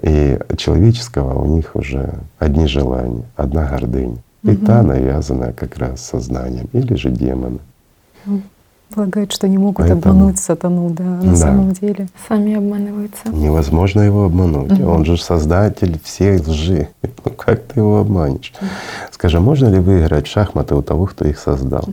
И 0.02 0.38
человеческого 0.56 1.40
у 1.40 1.46
них 1.46 1.74
уже 1.74 2.14
одни 2.38 2.66
желания, 2.66 3.24
одна 3.34 3.66
гордыня. 3.66 4.18
Угу. 4.46 4.52
И 4.52 4.56
та 4.56 4.82
навязанная 4.82 5.52
как 5.52 5.76
раз 5.76 6.00
сознанием, 6.00 6.68
или 6.72 6.94
же 6.94 7.10
демоны. 7.10 7.58
Полагают, 8.94 9.32
что 9.32 9.48
не 9.48 9.58
могут 9.58 9.78
Поэтому, 9.78 10.14
обмануть 10.14 10.38
сатану, 10.38 10.90
да, 10.90 11.02
на 11.02 11.32
да. 11.32 11.36
самом 11.36 11.72
деле. 11.72 12.06
Сами 12.28 12.54
обманываются. 12.54 13.28
Невозможно 13.28 14.00
его 14.00 14.24
обмануть. 14.24 14.78
Угу. 14.78 14.88
Он 14.88 15.04
же 15.04 15.18
создатель 15.18 16.00
всей 16.02 16.38
лжи. 16.38 16.88
Ну 17.24 17.32
как 17.32 17.64
ты 17.64 17.80
его 17.80 17.98
обманешь? 17.98 18.52
Угу. 18.60 18.70
Скажи, 19.10 19.40
можно 19.40 19.66
ли 19.66 19.80
выиграть 19.80 20.28
в 20.28 20.30
шахматы 20.30 20.76
у 20.76 20.82
того, 20.82 21.06
кто 21.06 21.24
их 21.24 21.40
создал? 21.40 21.84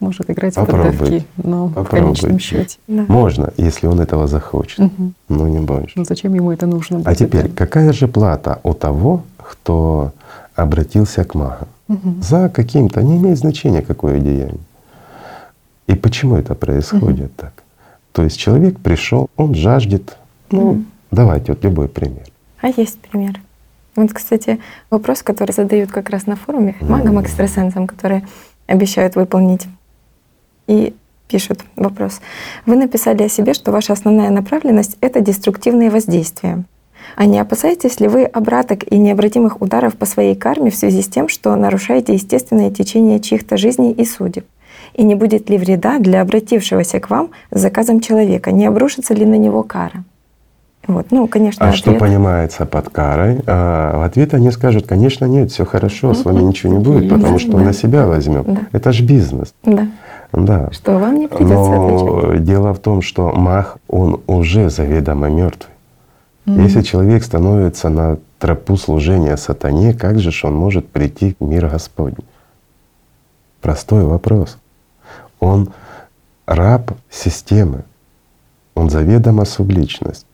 Может 0.00 0.30
играть 0.30 0.54
Попробуй. 0.54 0.90
в 0.90 0.98
поддавки, 0.98 1.26
но 1.38 1.68
Попробуй. 1.68 1.84
в 1.84 1.88
конечном 1.88 2.38
счете. 2.38 2.78
Да. 2.86 3.06
Можно, 3.08 3.52
если 3.56 3.86
он 3.86 3.98
этого 3.98 4.26
захочет, 4.26 4.78
угу. 4.78 5.12
но 5.28 5.48
не 5.48 5.58
больше. 5.58 5.94
Но 5.96 6.04
зачем 6.04 6.34
ему 6.34 6.52
это 6.52 6.66
нужно? 6.66 7.02
А 7.04 7.14
теперь, 7.14 7.48
какая 7.48 7.92
же 7.92 8.06
плата 8.06 8.60
у 8.62 8.74
того, 8.74 9.22
кто 9.38 10.12
обратился 10.54 11.24
к 11.24 11.34
магам? 11.34 11.68
Угу. 11.88 12.22
За 12.22 12.48
каким-то, 12.48 13.02
не 13.02 13.16
имеет 13.16 13.38
значения, 13.38 13.82
какое 13.82 14.20
деяние. 14.20 14.60
И 15.86 15.94
почему 15.94 16.36
это 16.36 16.54
происходит 16.54 17.30
угу. 17.30 17.34
так? 17.36 17.52
То 18.12 18.24
есть 18.24 18.38
человек 18.38 18.78
пришел, 18.78 19.30
он 19.36 19.54
жаждет, 19.54 20.16
ну, 20.50 20.70
угу. 20.70 20.84
давайте 21.10 21.52
вот 21.52 21.64
любой 21.64 21.88
пример. 21.88 22.26
А 22.60 22.68
есть 22.68 22.98
пример. 23.00 23.40
Вот, 23.96 24.12
кстати, 24.12 24.60
вопрос, 24.90 25.22
который 25.22 25.52
задают 25.52 25.90
как 25.90 26.10
раз 26.10 26.26
на 26.26 26.36
форуме 26.36 26.76
магам-экстрасенсам, 26.80 27.86
которые 27.86 28.26
обещают 28.66 29.16
выполнить. 29.16 29.66
И 30.66 30.94
пишут 31.28 31.64
вопрос. 31.76 32.20
Вы 32.66 32.76
написали 32.76 33.22
о 33.22 33.28
себе, 33.28 33.54
что 33.54 33.72
ваша 33.72 33.92
основная 33.92 34.30
направленность— 34.30 34.96
это 35.00 35.20
деструктивные 35.20 35.90
воздействия. 35.90 36.64
А 37.16 37.26
не 37.26 37.38
опасаетесь 37.38 38.00
ли 38.00 38.08
вы 38.08 38.24
обраток 38.24 38.84
и 38.90 38.98
необратимых 38.98 39.60
ударов 39.60 39.96
по 39.96 40.06
своей 40.06 40.34
карме 40.34 40.70
в 40.70 40.76
связи 40.76 41.02
с 41.02 41.08
тем, 41.08 41.28
что 41.28 41.54
нарушаете 41.56 42.14
естественное 42.14 42.70
течение 42.70 43.20
чьих-то 43.20 43.56
жизней 43.56 43.92
и 43.92 44.04
судеб? 44.04 44.44
И 44.94 45.02
не 45.04 45.14
будет 45.14 45.48
ли 45.50 45.58
вреда 45.58 45.98
для 45.98 46.22
обратившегося 46.22 47.00
к 47.00 47.10
вам 47.10 47.30
с 47.50 47.60
заказом 47.60 48.00
человека? 48.00 48.52
Не 48.52 48.66
обрушится 48.66 49.14
ли 49.14 49.24
на 49.24 49.36
него 49.36 49.62
кара? 49.62 50.04
Вот, 50.88 51.08
ну, 51.10 51.28
конечно, 51.28 51.66
а 51.66 51.68
ответ... 51.68 51.80
что 51.80 51.92
понимается 51.94 52.64
под 52.64 52.88
карой? 52.88 53.42
А, 53.46 53.98
в 53.98 54.02
ответ 54.02 54.32
они 54.32 54.50
скажут, 54.50 54.86
конечно, 54.86 55.26
нет, 55.26 55.52
все 55.52 55.66
хорошо, 55.66 56.14
с 56.14 56.24
вами 56.24 56.40
ничего 56.40 56.72
не 56.72 56.78
будет, 56.78 57.10
потому 57.10 57.34
да, 57.34 57.38
что 57.38 57.52
да. 57.52 57.58
он 57.58 57.64
на 57.64 57.72
себя 57.74 58.06
возьмет. 58.06 58.46
Да. 58.46 58.60
Это 58.72 58.92
же 58.92 59.04
бизнес. 59.04 59.52
Да. 59.64 59.86
Да. 60.32 60.70
Что 60.72 60.98
вам 60.98 61.18
не 61.18 61.28
придется 61.28 61.54
Но 61.54 62.18
отвечать. 62.18 62.44
Дело 62.44 62.72
в 62.72 62.78
том, 62.78 63.02
что 63.02 63.32
мах, 63.32 63.76
он 63.86 64.20
уже 64.26 64.70
заведомо 64.70 65.28
мертвый. 65.28 65.72
Mm-hmm. 66.48 66.62
Если 66.62 66.82
человек 66.82 67.24
становится 67.24 67.90
на 67.90 68.18
тропу 68.38 68.76
служения 68.76 69.36
сатане, 69.36 69.92
как 69.92 70.18
же 70.18 70.32
он 70.46 70.54
может 70.54 70.88
прийти 70.88 71.36
в 71.38 71.44
мир 71.44 71.68
Господень? 71.68 72.24
Простой 73.60 74.04
вопрос. 74.04 74.56
Он 75.40 75.68
раб 76.46 76.92
системы, 77.10 77.84
он 78.74 78.88
заведомо 78.88 79.44
субличность. 79.44 80.24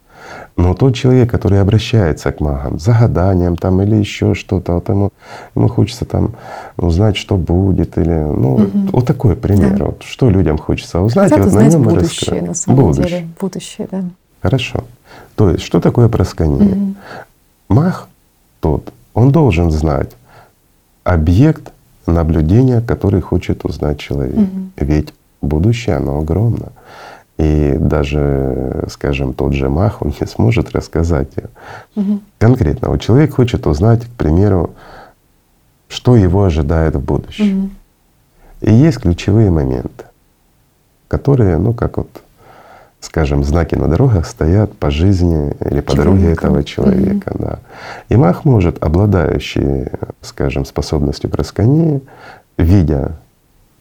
Но 0.57 0.75
тот 0.75 0.95
человек, 0.95 1.31
который 1.31 1.61
обращается 1.61 2.31
к 2.31 2.41
магам 2.41 2.79
за 2.79 2.93
гаданием 2.93 3.57
там 3.57 3.83
или 3.83 3.97
еще 3.97 4.35
что-то, 4.35 4.75
вот 4.75 4.89
ему, 4.89 5.11
ему 5.57 5.69
хочется 5.69 6.05
там 6.05 6.37
узнать, 6.77 7.17
что 7.17 7.37
будет, 7.37 7.99
или 7.99 8.11
ну 8.11 8.55
угу. 8.55 8.69
вот 8.93 9.07
такой 9.07 9.35
пример. 9.35 9.77
Да. 9.77 9.85
Вот, 9.87 10.05
что 10.05 10.31
людям 10.31 10.59
хочется 10.59 11.01
узнать, 11.01 11.31
Хотят 11.31 11.47
вот 11.47 11.55
на 11.55 11.67
нем 11.67 11.83
будущее, 11.83 12.43
на 12.43 12.55
самом 12.55 12.85
будущее. 12.85 13.09
деле. 13.09 13.29
Будущее, 13.41 13.89
да. 13.91 14.05
Хорошо. 14.43 14.85
То 15.37 15.51
есть, 15.51 15.65
что 15.65 15.81
такое 15.81 16.09
просканение? 16.09 16.77
Угу. 16.77 16.95
Маг 17.69 18.09
тот, 18.61 18.93
он 19.15 19.33
должен 19.33 19.71
знать 19.71 20.11
объект 21.03 21.73
наблюдения, 22.07 22.81
который 22.81 23.21
хочет 23.21 23.65
узнать 23.65 23.99
человек. 23.99 24.37
Угу. 24.37 24.71
Ведь 24.77 25.15
будущее, 25.43 25.97
оно 25.97 26.19
огромно. 26.19 26.73
И 27.37 27.77
даже, 27.79 28.87
скажем, 28.91 29.35
тот 29.35 29.55
же 29.55 29.69
Мах, 29.69 30.03
он 30.03 30.15
не 30.21 30.27
сможет 30.27 30.71
рассказать 30.73 31.29
ее. 31.37 31.49
Угу. 31.97 32.21
Конкретно, 32.39 32.91
вот 32.91 33.01
человек 33.01 33.35
хочет 33.35 33.67
узнать, 33.67 34.05
к 34.05 34.11
примеру, 34.11 34.71
что 35.89 36.17
его 36.17 36.45
ожидает 36.45 36.95
в 36.95 37.01
будущем. 37.01 37.65
Угу. 37.65 37.71
И 38.63 38.75
есть 38.75 38.99
ключевые 38.99 39.51
моменты, 39.51 40.05
которые, 41.09 41.59
ну 41.59 41.73
как 41.73 41.97
вот, 41.97 42.09
скажем, 43.05 43.45
знаки 43.45 43.75
на 43.75 43.89
дорогах 43.89 44.27
стоят 44.27 44.73
по 44.77 44.91
жизни 44.91 45.55
или 45.71 45.81
по 45.81 45.93
человека. 45.93 45.97
дороге 45.97 46.33
этого 46.33 46.65
человека. 46.65 47.33
Угу. 47.35 47.45
Да. 47.45 47.59
И 48.09 48.17
Мах 48.17 48.45
может, 48.45 48.83
обладающий, 48.83 49.89
скажем, 50.23 50.65
способностью 50.65 51.31
к 51.31 51.35
расконению, 51.35 52.01
видя 52.57 53.13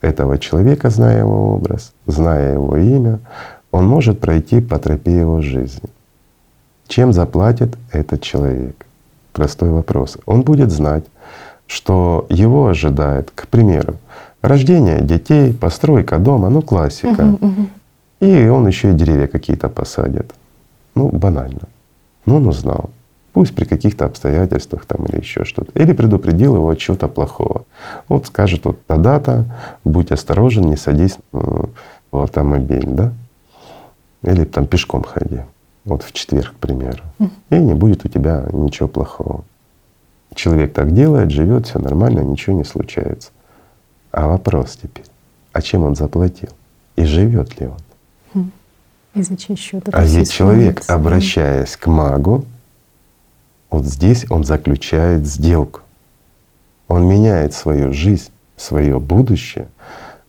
этого 0.01 0.37
человека, 0.37 0.89
зная 0.89 1.19
его 1.19 1.53
образ, 1.55 1.93
зная 2.05 2.53
его 2.53 2.77
имя, 2.77 3.19
он 3.71 3.87
может 3.87 4.19
пройти 4.19 4.61
по 4.61 4.77
тропе 4.77 5.17
его 5.17 5.41
жизни. 5.41 5.89
Чем 6.87 7.13
заплатит 7.13 7.77
этот 7.91 8.21
человек? 8.21 8.75
Простой 9.31 9.69
вопрос. 9.69 10.17
Он 10.25 10.41
будет 10.41 10.69
знать, 10.69 11.05
что 11.65 12.27
его 12.29 12.67
ожидает, 12.67 13.31
к 13.33 13.47
примеру, 13.47 13.95
рождение 14.41 15.01
детей, 15.01 15.53
постройка 15.53 16.19
дома, 16.19 16.49
ну 16.49 16.61
классика. 16.61 17.23
Uh-huh, 17.23 17.39
uh-huh. 17.39 17.67
И 18.23 18.47
он 18.47 18.65
еще 18.67 18.91
и 18.91 18.93
деревья 18.93 19.27
какие-то 19.27 19.67
посадит. 19.67 20.33
Ну, 20.95 21.09
банально. 21.09 21.67
Но 22.25 22.37
он 22.37 22.47
узнал. 22.47 22.89
Пусть 23.33 23.53
при 23.53 23.65
каких-то 23.65 24.05
обстоятельствах 24.05 24.85
там 24.85 25.05
или 25.07 25.19
еще 25.19 25.43
что-то. 25.43 25.77
Или 25.77 25.91
предупредил 25.91 26.55
его 26.55 26.69
от 26.69 26.77
чего-то 26.77 27.09
плохого. 27.09 27.65
Вот 28.07 28.27
скажет, 28.27 28.63
вот 28.63 28.85
тогда-то 28.87 29.45
будь 29.83 30.13
осторожен, 30.13 30.69
не 30.69 30.77
садись 30.77 31.17
в 31.33 31.69
автомобиль, 32.11 32.85
да? 32.87 33.11
Или 34.21 34.45
там 34.45 34.67
пешком 34.67 35.03
ходи. 35.03 35.41
Вот 35.83 36.03
в 36.03 36.13
четверг, 36.13 36.53
к 36.53 36.59
примеру. 36.59 37.03
И 37.49 37.57
не 37.57 37.73
будет 37.73 38.05
у 38.05 38.07
тебя 38.07 38.45
ничего 38.53 38.87
плохого. 38.87 39.43
Человек 40.33 40.73
так 40.73 40.93
делает, 40.93 41.29
живет, 41.29 41.67
все 41.67 41.79
нормально, 41.79 42.21
ничего 42.21 42.55
не 42.55 42.63
случается. 42.63 43.31
А 44.11 44.29
вопрос 44.29 44.79
теперь, 44.81 45.07
а 45.51 45.61
чем 45.61 45.83
он 45.83 45.95
заплатил? 45.95 46.51
И 46.95 47.03
живет 47.03 47.59
ли 47.59 47.67
он? 47.67 47.77
И 49.13 49.21
зачем 49.21 49.55
счета? 49.55 49.91
А 49.93 50.03
ведь 50.03 50.31
человек, 50.31 50.83
обращаясь 50.87 51.77
к 51.77 51.87
магу, 51.87 52.45
вот 53.69 53.85
здесь 53.85 54.25
он 54.29 54.43
заключает 54.43 55.25
сделку. 55.27 55.81
Он 56.87 57.07
меняет 57.07 57.53
свою 57.53 57.93
жизнь, 57.93 58.29
свое 58.55 58.99
будущее 58.99 59.67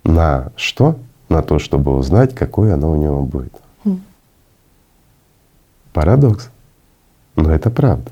на 0.04 0.52
что? 0.56 0.98
На 1.28 1.42
то, 1.42 1.58
чтобы 1.58 1.96
узнать, 1.96 2.34
какое 2.34 2.74
оно 2.74 2.92
у 2.92 2.96
него 2.96 3.22
будет. 3.22 3.54
Mm. 3.84 4.00
Парадокс. 5.92 6.50
Но 7.34 7.50
это 7.50 7.70
правда. 7.70 8.10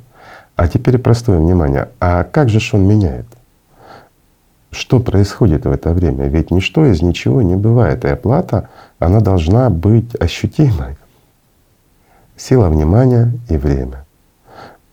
А 0.57 0.67
теперь 0.67 0.99
простое 0.99 1.39
внимание. 1.39 1.91
А 2.01 2.25
как 2.25 2.49
же 2.49 2.59
он 2.75 2.87
меняет? 2.87 3.27
Что 4.73 5.01
происходит 5.01 5.67
в 5.67 5.71
это 5.71 5.93
время? 5.93 6.29
Ведь 6.29 6.51
ничто 6.51 6.87
из 6.87 7.03
ничего 7.03 7.43
не 7.43 7.57
бывает. 7.57 8.05
И 8.05 8.09
оплата, 8.09 8.71
она 8.99 9.21
должна 9.21 9.69
быть 9.69 10.15
ощутимой. 10.21 10.97
Сила 12.37 12.69
внимания 12.69 13.33
и 13.51 13.59
время. 13.59 14.07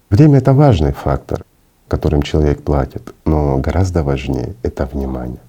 Время— 0.10 0.38
это 0.40 0.54
важный 0.54 0.92
фактор, 0.92 1.46
которым 1.88 2.22
человек 2.24 2.62
платит, 2.62 3.14
но 3.26 3.58
гораздо 3.58 4.04
важнее— 4.04 4.54
это 4.64 4.86
внимание. 4.86 5.40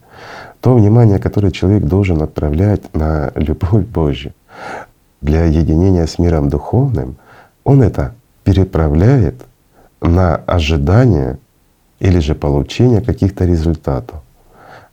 то 0.61 0.74
внимание, 0.74 1.18
которое 1.18 1.51
человек 1.51 1.85
должен 1.85 2.22
отправлять 2.22 2.95
на 2.95 3.33
любовь 3.35 3.87
Божью 3.87 4.33
для 5.22 5.45
единения 5.47 6.07
с 6.07 6.18
миром 6.18 6.51
духовным, 6.51 7.16
он 7.64 7.83
это 7.83 8.14
переправляет 8.45 9.35
на 10.01 10.37
ожидание 10.37 11.39
или 12.01 12.18
же 12.18 12.34
получение 12.34 13.01
каких-то 13.01 13.44
результатов. 13.44 14.20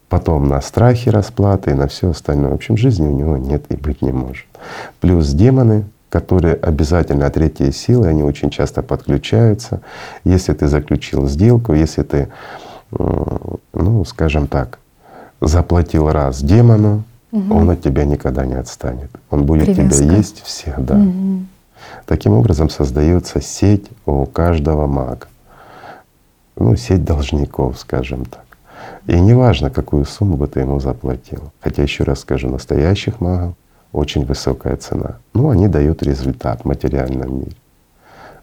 Потом 0.10 0.48
на 0.48 0.62
страхи 0.62 1.10
расплаты 1.10 1.72
и 1.72 1.74
на 1.74 1.88
все 1.88 2.12
остальное. 2.12 2.52
В 2.52 2.56
общем, 2.56 2.78
жизни 2.78 3.08
у 3.08 3.12
него 3.12 3.38
нет 3.38 3.66
и 3.70 3.76
быть 3.76 4.02
не 4.02 4.12
может. 4.12 4.46
Плюс 5.02 5.30
демоны, 5.30 5.86
которые 6.10 6.56
обязательно 6.56 7.30
третьи 7.30 7.72
силы, 7.72 8.08
они 8.08 8.24
очень 8.24 8.50
часто 8.50 8.82
подключаются. 8.84 9.82
Если 10.24 10.54
ты 10.54 10.68
заключил 10.68 11.28
сделку, 11.28 11.74
если 11.74 12.04
ты, 12.04 12.30
ну, 12.92 14.06
скажем 14.06 14.48
так, 14.48 14.80
заплатил 15.42 16.10
раз 16.10 16.42
демону, 16.42 17.04
угу. 17.32 17.56
он 17.56 17.70
от 17.70 17.82
тебя 17.82 18.06
никогда 18.06 18.46
не 18.46 18.56
отстанет. 18.56 19.12
Он 19.30 19.46
будет 19.46 19.66
Привязка. 19.66 20.04
тебя 20.04 20.16
есть 20.16 20.42
всегда. 20.44 20.96
Угу. 20.96 21.46
Таким 22.06 22.32
образом 22.34 22.70
создается 22.70 23.42
сеть 23.42 23.88
у 24.06 24.26
каждого 24.26 24.88
мага. 24.88 25.28
Ну, 26.60 26.76
сеть 26.76 27.04
должников, 27.04 27.78
скажем 27.80 28.26
так. 28.26 28.46
И 29.06 29.20
неважно, 29.20 29.70
какую 29.70 30.06
сумму 30.06 30.38
бы 30.38 30.48
ты 30.48 30.62
ему 30.62 30.80
заплатил. 30.80 31.52
Хотя 31.62 31.84
еще 31.84 32.04
раз 32.04 32.20
скажу, 32.20 32.50
настоящих 32.50 33.22
магов 33.22 33.54
очень 33.92 34.26
высокая 34.26 34.76
цена. 34.76 35.18
Ну, 35.34 35.50
они 35.50 35.68
дают 35.68 36.04
результат 36.04 36.62
в 36.62 36.66
материальном 36.66 37.40
мире. 37.40 37.56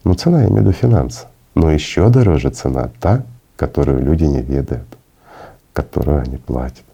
Ну, 0.04 0.14
цена, 0.14 0.42
я 0.42 0.48
имею 0.48 0.62
в 0.62 0.66
виду 0.66 0.72
финансы. 0.72 1.26
Но 1.54 1.70
еще 1.70 2.08
дороже 2.08 2.50
цена 2.50 2.90
та, 3.00 3.22
которую 3.56 4.02
люди 4.02 4.24
не 4.24 4.42
ведают, 4.42 4.88
которую 5.72 6.22
они 6.22 6.36
платят. 6.36 6.84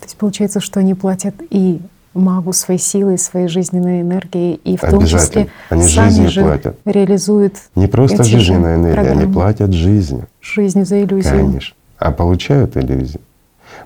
То 0.00 0.04
есть 0.04 0.16
получается, 0.16 0.60
что 0.60 0.80
они 0.80 0.94
платят 0.94 1.34
и 1.50 1.80
магу 2.14 2.52
своей 2.52 2.80
силой, 2.80 3.18
своей 3.18 3.48
жизненной 3.48 4.00
энергией, 4.02 4.60
и 4.64 4.76
в 4.76 4.80
том 4.80 5.04
числе 5.04 5.48
они 5.68 5.82
сами 5.82 6.26
же 6.26 6.42
платят. 6.42 6.78
реализуют 6.84 7.54
Не 7.74 7.86
просто 7.86 8.24
жизненная 8.24 8.76
энергия, 8.76 8.94
программы. 8.94 9.22
они 9.22 9.32
платят 9.32 9.72
жизнью. 9.72 10.26
Жизнью 10.40 10.86
за 10.86 11.02
иллюзию. 11.02 11.36
Конечно. 11.36 11.76
А 11.98 12.12
получают 12.12 12.76
иллюзию. 12.76 13.20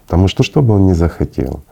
Потому 0.06 0.28
что 0.28 0.42
что 0.42 0.62
бы 0.62 0.74
он 0.74 0.86
ни 0.86 0.92
захотел, 0.92 1.62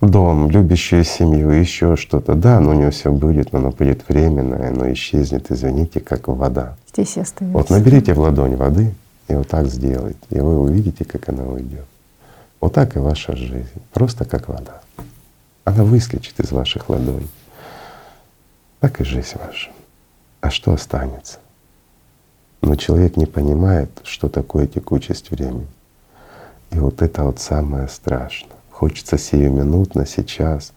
дом, 0.00 0.50
любящую 0.50 1.04
семью, 1.04 1.50
еще 1.50 1.96
что-то, 1.96 2.34
да, 2.34 2.60
но 2.60 2.70
у 2.70 2.74
него 2.74 2.90
все 2.90 3.12
будет, 3.12 3.52
но 3.52 3.60
оно 3.60 3.70
будет 3.70 4.08
временное, 4.08 4.70
оно 4.70 4.92
исчезнет, 4.92 5.50
извините, 5.50 6.00
как 6.00 6.28
вода. 6.28 6.76
Здесь 6.92 7.16
и 7.16 7.20
остается. 7.20 7.56
Вот 7.56 7.70
наберите 7.70 8.12
в 8.14 8.20
ладонь 8.20 8.56
воды 8.56 8.92
и 9.28 9.34
вот 9.34 9.48
так 9.48 9.66
сделайте, 9.66 10.18
и 10.30 10.40
вы 10.40 10.60
увидите, 10.60 11.04
как 11.04 11.28
она 11.28 11.44
уйдет. 11.44 11.86
Вот 12.60 12.74
так 12.74 12.96
и 12.96 12.98
ваша 12.98 13.34
жизнь, 13.34 13.66
просто 13.92 14.24
как 14.24 14.48
вода. 14.48 14.81
Она 15.64 15.84
выскочит 15.84 16.38
из 16.40 16.52
ваших 16.52 16.88
ладоней. 16.88 17.28
Так 18.80 19.00
и 19.00 19.04
жизнь 19.04 19.36
ваша. 19.38 19.70
А 20.40 20.50
что 20.50 20.72
останется? 20.72 21.38
Но 22.62 22.76
человек 22.76 23.16
не 23.16 23.26
понимает, 23.26 23.90
что 24.04 24.28
такое 24.28 24.66
текучесть 24.66 25.30
времени. 25.30 25.66
И 26.70 26.78
вот 26.78 27.02
это 27.02 27.24
вот 27.24 27.38
самое 27.38 27.88
страшное. 27.88 28.56
Хочется 28.70 29.18
сиюминутно, 29.18 30.06
сейчас. 30.06 30.72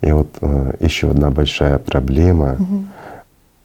И 0.00 0.12
вот 0.12 0.28
э, 0.40 0.74
еще 0.80 1.10
одна 1.10 1.30
большая 1.30 1.78
проблема 1.78 2.54
угу. 2.54 2.84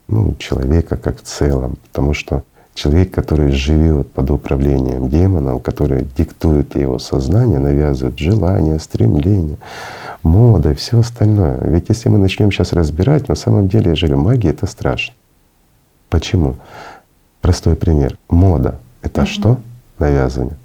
ну, 0.07 0.36
человека 0.36 0.97
как 0.97 1.20
в 1.20 1.24
целом, 1.24 1.78
потому 1.88 2.13
что 2.13 2.43
человек, 2.76 3.11
который 3.11 3.51
живет 3.51 4.11
под 4.11 4.32
управлением 4.32 5.09
демонов, 5.09 5.63
который 5.63 6.07
диктует 6.18 6.76
его 6.76 6.99
сознание, 6.99 7.59
навязывает 7.59 8.20
желания, 8.20 8.80
стремления, 8.80 9.57
мода 10.26 10.71
и 10.71 10.76
все 10.76 10.99
остальное. 10.99 11.59
Ведь 11.61 11.89
если 11.89 12.09
мы 12.09 12.17
начнем 12.17 12.51
сейчас 12.51 12.73
разбирать, 12.73 13.30
на 13.30 13.36
самом 13.36 13.67
деле, 13.69 13.91
я 13.91 13.95
же 13.95 14.07
говорю, 14.07 14.23
магия 14.23 14.49
это 14.49 14.65
страшно. 14.65 15.13
Почему? 16.09 16.55
Простой 17.41 17.76
пример. 17.76 18.17
Мода— 18.30 18.80
это 19.01 19.21
угу. 19.21 19.28
что? 19.28 19.57
Навязывание. 19.99 20.57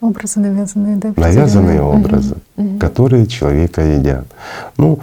Образы 0.00 0.40
навязанные, 0.40 0.96
да? 0.96 1.12
Навязанные 1.16 1.82
образы, 1.82 2.36
угу. 2.56 2.78
которые 2.78 3.26
человека 3.26 3.82
едят. 3.82 4.26
Ну, 4.76 4.98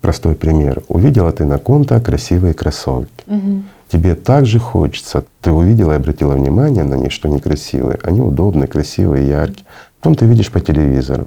простой 0.00 0.34
пример. 0.34 0.82
Увидела 0.88 1.32
ты 1.32 1.44
на 1.44 1.58
конта 1.58 2.00
красивые 2.00 2.54
кроссовки. 2.54 3.24
Угу. 3.26 3.62
Тебе 3.88 4.14
также 4.14 4.58
хочется, 4.58 5.24
ты 5.40 5.50
увидела 5.50 5.92
и 5.92 5.96
обратила 5.96 6.34
внимание 6.34 6.84
на 6.84 6.94
них, 6.94 7.10
что 7.10 7.28
они 7.28 7.40
красивые, 7.40 7.98
они 8.02 8.20
удобные, 8.20 8.66
красивые, 8.66 9.26
яркие. 9.28 9.64
Потом 10.00 10.14
ты 10.14 10.26
видишь 10.26 10.52
по 10.52 10.60
телевизору 10.60 11.26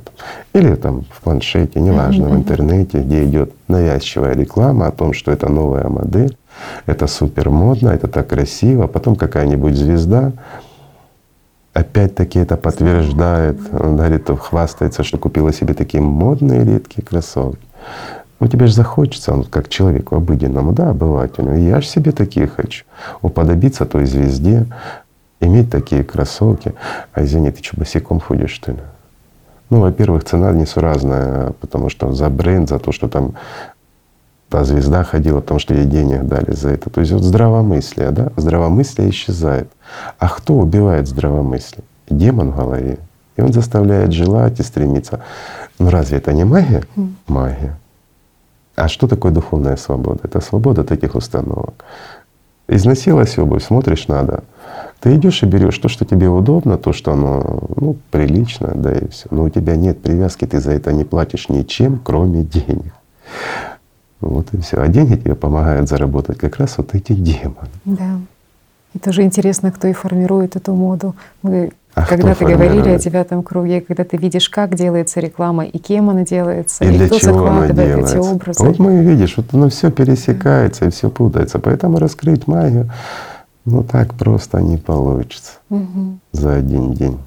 или 0.53 0.75
там 0.75 1.03
в 1.11 1.21
планшете, 1.21 1.79
неважно, 1.81 2.29
в 2.29 2.35
интернете, 2.35 3.01
где 3.01 3.25
идет 3.25 3.53
навязчивая 3.67 4.33
реклама 4.33 4.87
о 4.87 4.91
том, 4.91 5.13
что 5.13 5.31
это 5.31 5.49
новая 5.49 5.89
модель, 5.89 6.37
это 6.85 7.07
супер 7.07 7.49
модно, 7.49 7.89
это 7.89 8.07
так 8.07 8.29
красиво. 8.29 8.87
Потом 8.87 9.15
какая-нибудь 9.15 9.75
звезда 9.75 10.31
опять-таки 11.73 12.39
это 12.39 12.57
подтверждает, 12.57 13.57
дарит, 13.71 14.29
хвастается, 14.39 15.03
что 15.03 15.17
купила 15.17 15.51
себе 15.51 15.73
такие 15.73 16.01
модные 16.01 16.63
редкие 16.63 17.05
кроссовки. 17.05 17.65
Ну 18.41 18.47
тебе 18.47 18.65
же 18.65 18.73
захочется, 18.73 19.33
он 19.33 19.43
как 19.43 19.69
человеку 19.69 20.15
обыденному, 20.15 20.73
да, 20.73 20.89
обывателю. 20.89 21.55
Я 21.55 21.79
же 21.79 21.87
себе 21.87 22.11
такие 22.11 22.47
хочу. 22.47 22.85
Уподобиться 23.21 23.85
той 23.85 24.07
звезде, 24.07 24.65
иметь 25.39 25.69
такие 25.69 26.03
кроссовки. 26.03 26.73
А 27.13 27.23
извини, 27.23 27.51
ты 27.51 27.63
что, 27.63 27.77
босиком 27.77 28.19
ходишь, 28.19 28.49
что 28.49 28.71
ли? 28.71 28.79
Ну, 29.69 29.81
во-первых, 29.81 30.23
цена 30.23 30.51
несуразная, 30.53 31.51
потому 31.61 31.89
что 31.89 32.13
за 32.13 32.29
бренд, 32.29 32.67
за 32.67 32.79
то, 32.79 32.91
что 32.91 33.07
там 33.07 33.33
та 34.49 34.63
звезда 34.63 35.03
ходила, 35.03 35.39
потому 35.39 35.59
что 35.59 35.75
ей 35.75 35.85
денег 35.85 36.23
дали 36.23 36.51
за 36.51 36.69
это. 36.69 36.89
То 36.89 36.99
есть 37.01 37.13
вот 37.13 37.21
здравомыслие, 37.21 38.09
да, 38.09 38.31
здравомыслие 38.37 39.11
исчезает. 39.11 39.69
А 40.17 40.27
кто 40.27 40.55
убивает 40.55 41.07
здравомыслие? 41.07 41.83
Демон 42.09 42.49
в 42.49 42.57
голове. 42.57 42.97
И 43.37 43.41
он 43.41 43.53
заставляет 43.53 44.13
желать 44.13 44.59
и 44.59 44.63
стремиться. 44.63 45.21
Ну 45.77 45.91
разве 45.91 46.17
это 46.17 46.33
не 46.33 46.43
магия? 46.43 46.83
Магия. 47.27 47.77
А 48.75 48.87
что 48.87 49.07
такое 49.07 49.31
духовная 49.31 49.75
свобода? 49.75 50.19
Это 50.23 50.41
свобода 50.41 50.81
от 50.81 50.91
этих 50.91 51.15
установок. 51.15 51.85
Износилась 52.67 53.37
обувь, 53.37 53.63
смотришь, 53.63 54.07
надо. 54.07 54.43
Ты 55.01 55.15
идешь 55.15 55.43
и 55.43 55.45
берешь 55.45 55.77
то, 55.77 55.89
что 55.89 56.05
тебе 56.05 56.29
удобно, 56.29 56.77
то, 56.77 56.93
что 56.93 57.13
оно 57.13 57.67
ну, 57.75 57.97
прилично, 58.11 58.71
да 58.75 58.93
и 58.93 59.07
все. 59.09 59.27
Но 59.31 59.43
у 59.43 59.49
тебя 59.49 59.75
нет 59.75 60.01
привязки, 60.01 60.45
ты 60.45 60.59
за 60.59 60.71
это 60.71 60.93
не 60.93 61.03
платишь 61.03 61.49
ничем, 61.49 61.99
кроме 62.03 62.43
денег. 62.43 62.93
Вот 64.21 64.53
и 64.53 64.61
все. 64.61 64.77
А 64.77 64.87
деньги 64.87 65.15
тебе 65.15 65.35
помогают 65.35 65.89
заработать 65.89 66.37
как 66.37 66.57
раз 66.57 66.77
вот 66.77 66.93
эти 66.93 67.13
демоны. 67.13 67.69
Да. 67.85 68.19
И 68.93 68.99
тоже 68.99 69.23
интересно, 69.23 69.71
кто 69.71 69.87
и 69.87 69.93
формирует 69.93 70.55
эту 70.55 70.73
моду. 70.73 71.15
Мы 71.41 71.71
а 71.93 72.05
когда-то 72.05 72.45
говорили 72.45 72.89
о 72.89 72.99
девятом 72.99 73.43
круге, 73.43 73.81
когда 73.81 74.03
ты 74.03 74.17
видишь, 74.17 74.49
как 74.49 74.75
делается 74.75 75.19
реклама 75.19 75.65
и 75.65 75.77
кем 75.77 76.09
она 76.09 76.23
делается, 76.23 76.85
и, 76.85 76.93
и 76.93 76.97
для 76.97 77.07
кто 77.07 77.19
чего 77.19 77.33
закладывает 77.33 77.71
она 77.71 77.85
делается. 77.85 78.17
эти 78.17 78.25
образы. 78.25 78.63
Вот 78.63 78.79
мы 78.79 79.03
видишь, 79.03 79.35
вот 79.37 79.53
оно 79.53 79.69
все 79.69 79.91
пересекается 79.91 80.85
и 80.85 80.89
все 80.89 81.09
путается. 81.09 81.59
Поэтому 81.59 81.99
раскрыть 81.99 82.47
магию 82.47 82.89
ну 83.65 83.83
так 83.83 84.13
просто 84.15 84.61
не 84.61 84.77
получится 84.77 85.53
угу. 85.69 86.17
за 86.31 86.55
один 86.55 86.93
день. 86.93 87.19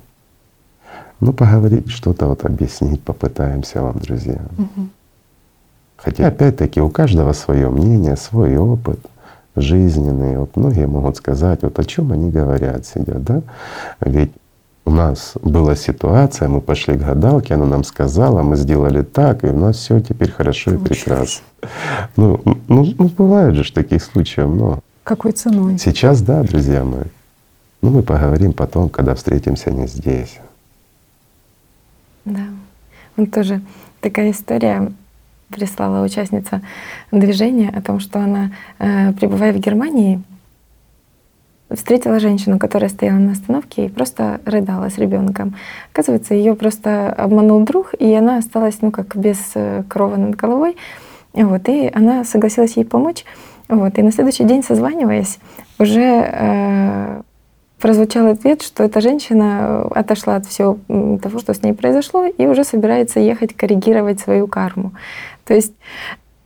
Ну, 1.20 1.32
поговорить, 1.32 1.90
что-то 1.90 2.26
вот 2.26 2.44
объяснить 2.44 3.02
попытаемся 3.02 3.82
вам, 3.82 3.98
друзья. 3.98 4.40
Угу. 4.58 4.88
Хотя 5.96 6.26
опять-таки 6.26 6.80
у 6.80 6.90
каждого 6.90 7.32
свое 7.32 7.70
мнение, 7.70 8.16
свой 8.16 8.56
опыт 8.56 8.98
жизненный. 9.56 10.38
Вот 10.38 10.56
многие 10.56 10.86
могут 10.86 11.16
сказать, 11.16 11.62
вот 11.62 11.78
о 11.78 11.84
чем 11.84 12.12
они 12.12 12.30
говорят, 12.30 12.86
сидят, 12.86 13.22
да? 13.22 13.42
Ведь 14.00 14.32
у 14.84 14.90
нас 14.90 15.34
была 15.42 15.76
ситуация, 15.76 16.48
мы 16.48 16.60
пошли 16.60 16.94
к 16.94 17.00
гадалке, 17.00 17.54
она 17.54 17.64
нам 17.66 17.84
сказала, 17.84 18.42
мы 18.42 18.56
сделали 18.56 19.02
так, 19.02 19.44
и 19.44 19.46
у 19.46 19.56
нас 19.56 19.76
все 19.76 20.00
теперь 20.00 20.30
хорошо 20.30 20.74
и 20.74 20.76
прекрасно. 20.76 21.44
Ну, 22.16 22.40
ну, 22.68 22.84
ну 22.98 23.08
бывает 23.08 23.54
же 23.54 23.72
таких 23.72 24.02
случаев 24.02 24.48
много. 24.48 24.80
Какой 25.02 25.32
ценой? 25.32 25.78
Сейчас 25.78 26.22
да, 26.22 26.42
друзья 26.42 26.84
мои. 26.84 27.04
Ну 27.80 27.90
мы 27.90 28.02
поговорим 28.02 28.52
потом, 28.52 28.88
когда 28.88 29.14
встретимся 29.14 29.70
не 29.70 29.86
здесь. 29.86 30.38
Да. 32.24 32.46
Вот 33.16 33.30
тоже 33.30 33.60
такая 34.00 34.30
история 34.30 34.92
прислала 35.54 36.04
участница 36.04 36.60
движения 37.12 37.70
о 37.70 37.80
том, 37.80 38.00
что 38.00 38.18
она, 38.18 38.50
э, 38.78 39.12
пребывая 39.12 39.52
в 39.52 39.58
Германии, 39.58 40.20
встретила 41.70 42.18
женщину, 42.20 42.58
которая 42.58 42.90
стояла 42.90 43.18
на 43.18 43.32
остановке 43.32 43.86
и 43.86 43.88
просто 43.88 44.40
рыдала 44.44 44.90
с 44.90 44.98
ребенком. 44.98 45.54
Оказывается, 45.92 46.34
ее 46.34 46.54
просто 46.54 47.12
обманул 47.12 47.60
друг, 47.64 47.94
и 47.98 48.12
она 48.14 48.38
осталась, 48.38 48.78
ну, 48.80 48.90
как 48.90 49.16
без 49.16 49.38
э, 49.54 49.82
крова 49.88 50.16
над 50.16 50.36
головой. 50.36 50.76
Вот, 51.32 51.68
и 51.68 51.90
она 51.92 52.24
согласилась 52.24 52.76
ей 52.76 52.84
помочь. 52.84 53.24
Вот, 53.68 53.98
и 53.98 54.02
на 54.02 54.12
следующий 54.12 54.44
день, 54.44 54.62
созваниваясь, 54.62 55.38
уже 55.78 56.28
э, 56.32 57.22
прозвучал 57.80 58.28
ответ, 58.28 58.62
что 58.62 58.84
эта 58.84 59.00
женщина 59.00 59.82
отошла 59.82 60.36
от 60.36 60.46
всего 60.46 60.78
того, 61.22 61.38
что 61.38 61.54
с 61.54 61.62
ней 61.62 61.72
произошло, 61.72 62.24
и 62.24 62.46
уже 62.46 62.64
собирается 62.64 63.20
ехать 63.20 63.54
коррегировать 63.54 64.20
свою 64.20 64.46
карму. 64.46 64.92
То 65.44 65.54
есть 65.54 65.72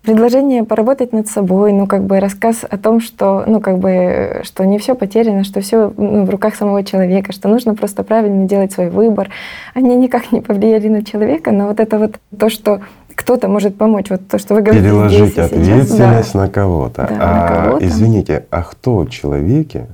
предложение 0.03 0.64
поработать 0.64 1.12
над 1.12 1.28
собой, 1.28 1.72
ну 1.72 1.86
как 1.86 2.05
бы 2.05 2.18
рассказ 2.18 2.64
о 2.68 2.78
том, 2.78 3.01
что, 3.01 3.44
ну 3.46 3.61
как 3.61 3.78
бы, 3.78 4.40
что 4.42 4.64
не 4.64 4.78
все 4.78 4.94
потеряно, 4.94 5.44
что 5.44 5.61
все 5.61 5.92
ну, 5.96 6.24
в 6.24 6.30
руках 6.30 6.55
самого 6.55 6.82
человека, 6.82 7.32
что 7.32 7.49
нужно 7.49 7.74
просто 7.74 8.03
правильно 8.03 8.46
делать 8.46 8.72
свой 8.72 8.88
выбор. 8.88 9.28
Они 9.74 9.94
никак 9.96 10.32
не 10.32 10.40
повлияли 10.40 10.88
на 10.88 11.05
человека, 11.05 11.53
но 11.53 11.66
вот 11.66 11.78
это 11.78 11.99
вот 11.99 12.18
то, 12.38 12.49
что 12.49 12.80
кто-то 13.14 13.49
может 13.49 13.76
помочь, 13.76 14.07
вот 14.09 14.26
то, 14.28 14.38
что 14.38 14.55
вы 14.55 14.62
говорите. 14.62 14.86
Переложить 14.86 15.32
здесь 15.32 15.44
ответственность 15.44 16.32
да. 16.32 16.38
на 16.38 16.49
кого-то. 16.49 17.07
Да, 17.11 17.16
а, 17.20 17.34
на 17.34 17.64
кого 17.64 17.84
извините, 17.84 18.46
а 18.51 18.62
кто 18.62 19.01
в 19.01 19.11
человеке, 19.11 19.88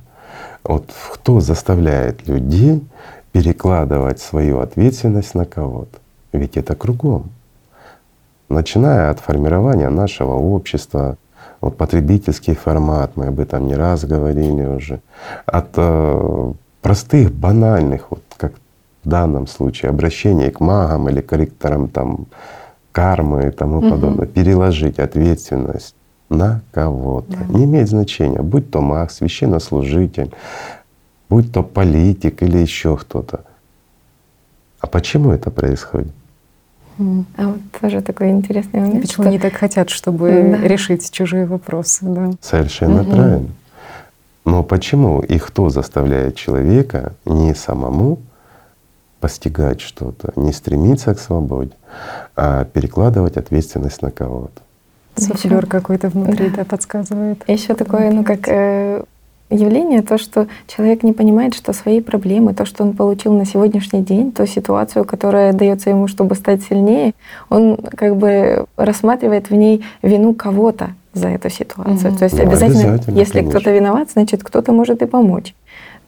вот 0.63 0.91
кто 1.13 1.41
заставляет 1.41 2.29
людей 2.29 2.85
перекладывать 3.33 4.21
свою 4.21 4.61
ответственность 4.61 5.35
на 5.35 5.45
кого-то? 5.45 5.99
Ведь 6.33 6.57
это 6.57 6.77
кругом 6.77 7.31
начиная 8.49 9.11
от 9.11 9.21
формирования 9.21 9.89
нашего 9.89 10.33
общества, 10.33 11.17
вот 11.61 11.77
потребительский 11.77 12.55
формат, 12.55 13.17
мы 13.17 13.27
об 13.27 13.41
этом 13.41 13.67
не 13.67 13.75
раз 13.75 14.05
говорили 14.05 14.67
уже, 14.67 15.01
от 15.47 15.69
э, 15.77 16.53
простых, 16.83 17.33
банальных, 17.33 18.11
вот 18.11 18.23
как 18.37 18.53
в 19.05 19.09
данном 19.09 19.47
случае, 19.47 19.91
обращения 19.91 20.51
к 20.51 20.61
магам 20.61 21.09
или 21.09 21.21
корректорам 21.21 21.89
там, 21.89 22.27
кармы 22.93 23.49
и 23.49 23.51
тому 23.51 23.79
угу. 23.79 23.91
подобное, 23.91 24.27
переложить 24.27 24.99
ответственность 24.99 25.95
на 26.29 26.63
кого-то. 26.73 27.37
Да. 27.37 27.59
Не 27.59 27.65
имеет 27.65 27.89
значения, 27.89 28.41
будь 28.41 28.71
то 28.71 28.81
маг, 28.81 29.11
священнослужитель, 29.11 30.33
будь 31.29 31.53
то 31.53 31.63
политик 31.63 32.43
или 32.43 32.59
еще 32.59 32.97
кто-то. 32.97 33.45
А 34.81 34.87
почему 34.87 35.33
это 35.33 35.51
происходит? 35.51 36.13
А 36.99 37.49
вот 37.49 37.59
тоже 37.81 38.01
такой 38.01 38.31
интересный 38.31 38.81
момент. 38.81 39.03
Почему 39.03 39.25
что... 39.25 39.29
они 39.29 39.39
так 39.39 39.55
хотят, 39.55 39.91
чтобы 39.91 40.59
да. 40.61 40.69
решить 40.69 41.11
чужие 41.11 41.47
вопросы? 41.47 42.05
Да. 42.05 42.31
Совершенно 42.41 43.03
угу. 43.03 43.11
правильно. 43.11 43.49
Но 44.45 44.63
почему 44.63 45.21
и 45.21 45.39
кто 45.39 45.71
заставляет 45.71 46.37
человека 46.37 47.15
не 47.25 47.55
самому 47.55 48.19
постигать 49.21 49.81
что-то, 49.81 50.33
не 50.37 50.53
стремиться 50.53 51.15
к 51.15 51.19
свободе, 51.19 51.73
а 52.37 52.65
перекладывать 52.65 53.37
ответственность 53.37 54.03
на 54.03 54.11
кого-то? 54.11 54.63
Суфлер 55.17 55.67
какой-то 55.67 56.09
внутри 56.09 56.51
да. 56.51 56.57
Да, 56.59 56.65
подсказывает. 56.65 57.43
Еще 57.49 57.75
такое, 57.75 58.11
ну 58.11 58.25
как 58.25 58.49
э, 58.49 59.05
явление, 59.55 60.03
то, 60.03 60.19
что 60.19 60.47
человек 60.67 61.03
не 61.03 61.13
понимает, 61.13 61.55
что 61.55 61.73
свои 61.73 62.01
проблемы, 62.01 62.55
то, 62.55 62.65
что 62.65 62.83
он 62.83 62.95
получил 62.95 63.33
на 63.33 63.45
сегодняшний 63.45 64.03
день, 64.03 64.33
ту 64.33 64.47
ситуацию, 64.47 65.05
которая 65.05 65.53
дается 65.53 65.91
ему, 65.91 66.09
чтобы 66.09 66.35
стать 66.35 66.63
сильнее, 66.63 67.15
он 67.49 67.77
как 67.77 68.17
бы 68.17 68.67
рассматривает 68.77 69.51
в 69.51 69.55
ней 69.55 69.85
вину 70.03 70.35
кого-то 70.35 70.91
за 71.13 71.29
эту 71.29 71.49
ситуацию. 71.49 72.13
Mm-hmm. 72.13 72.19
То 72.19 72.25
есть 72.25 72.41
обязательно, 72.41 72.95
обязательно 72.95 73.19
если 73.19 73.43
кто-то 73.43 73.71
виноват, 73.71 74.11
значит 74.11 74.43
кто-то 74.43 74.73
может 74.73 75.03
и 75.03 75.07
помочь. 75.07 75.55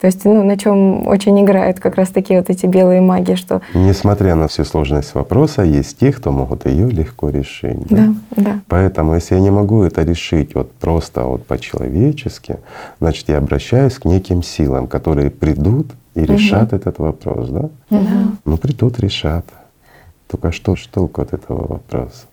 То 0.00 0.06
есть, 0.06 0.24
ну, 0.24 0.42
на 0.44 0.58
чем 0.58 1.06
очень 1.06 1.42
играют 1.42 1.80
как 1.80 1.96
раз 1.96 2.08
такие 2.10 2.40
вот 2.40 2.50
эти 2.50 2.66
белые 2.66 3.00
маги, 3.00 3.34
что… 3.34 3.62
Несмотря 3.74 4.34
на 4.34 4.46
всю 4.46 4.64
сложность 4.64 5.14
вопроса, 5.14 5.62
есть 5.62 5.98
те, 5.98 6.12
кто 6.12 6.32
могут 6.32 6.66
ее 6.66 6.90
легко 6.90 7.30
решить. 7.30 7.86
Да, 7.88 8.14
да. 8.36 8.42
да. 8.42 8.60
Поэтому, 8.68 9.14
если 9.14 9.36
я 9.36 9.40
не 9.40 9.50
могу 9.50 9.82
это 9.82 10.02
решить 10.02 10.54
вот 10.54 10.72
просто 10.72 11.22
вот 11.22 11.46
по-человечески, 11.46 12.58
значит, 13.00 13.28
я 13.28 13.38
обращаюсь 13.38 13.94
к 13.94 14.04
неким 14.04 14.42
силам, 14.42 14.86
которые 14.86 15.30
придут 15.30 15.86
и 16.14 16.20
решат 16.20 16.68
угу. 16.72 16.76
этот 16.76 16.98
вопрос, 16.98 17.48
да? 17.48 17.68
Угу. 17.90 18.08
Ну, 18.44 18.56
придут, 18.58 19.00
решат. 19.00 19.46
Только 20.28 20.52
что 20.52 20.74
толку 20.92 21.22
от 21.22 21.32
этого 21.32 21.66
вопроса? 21.66 22.26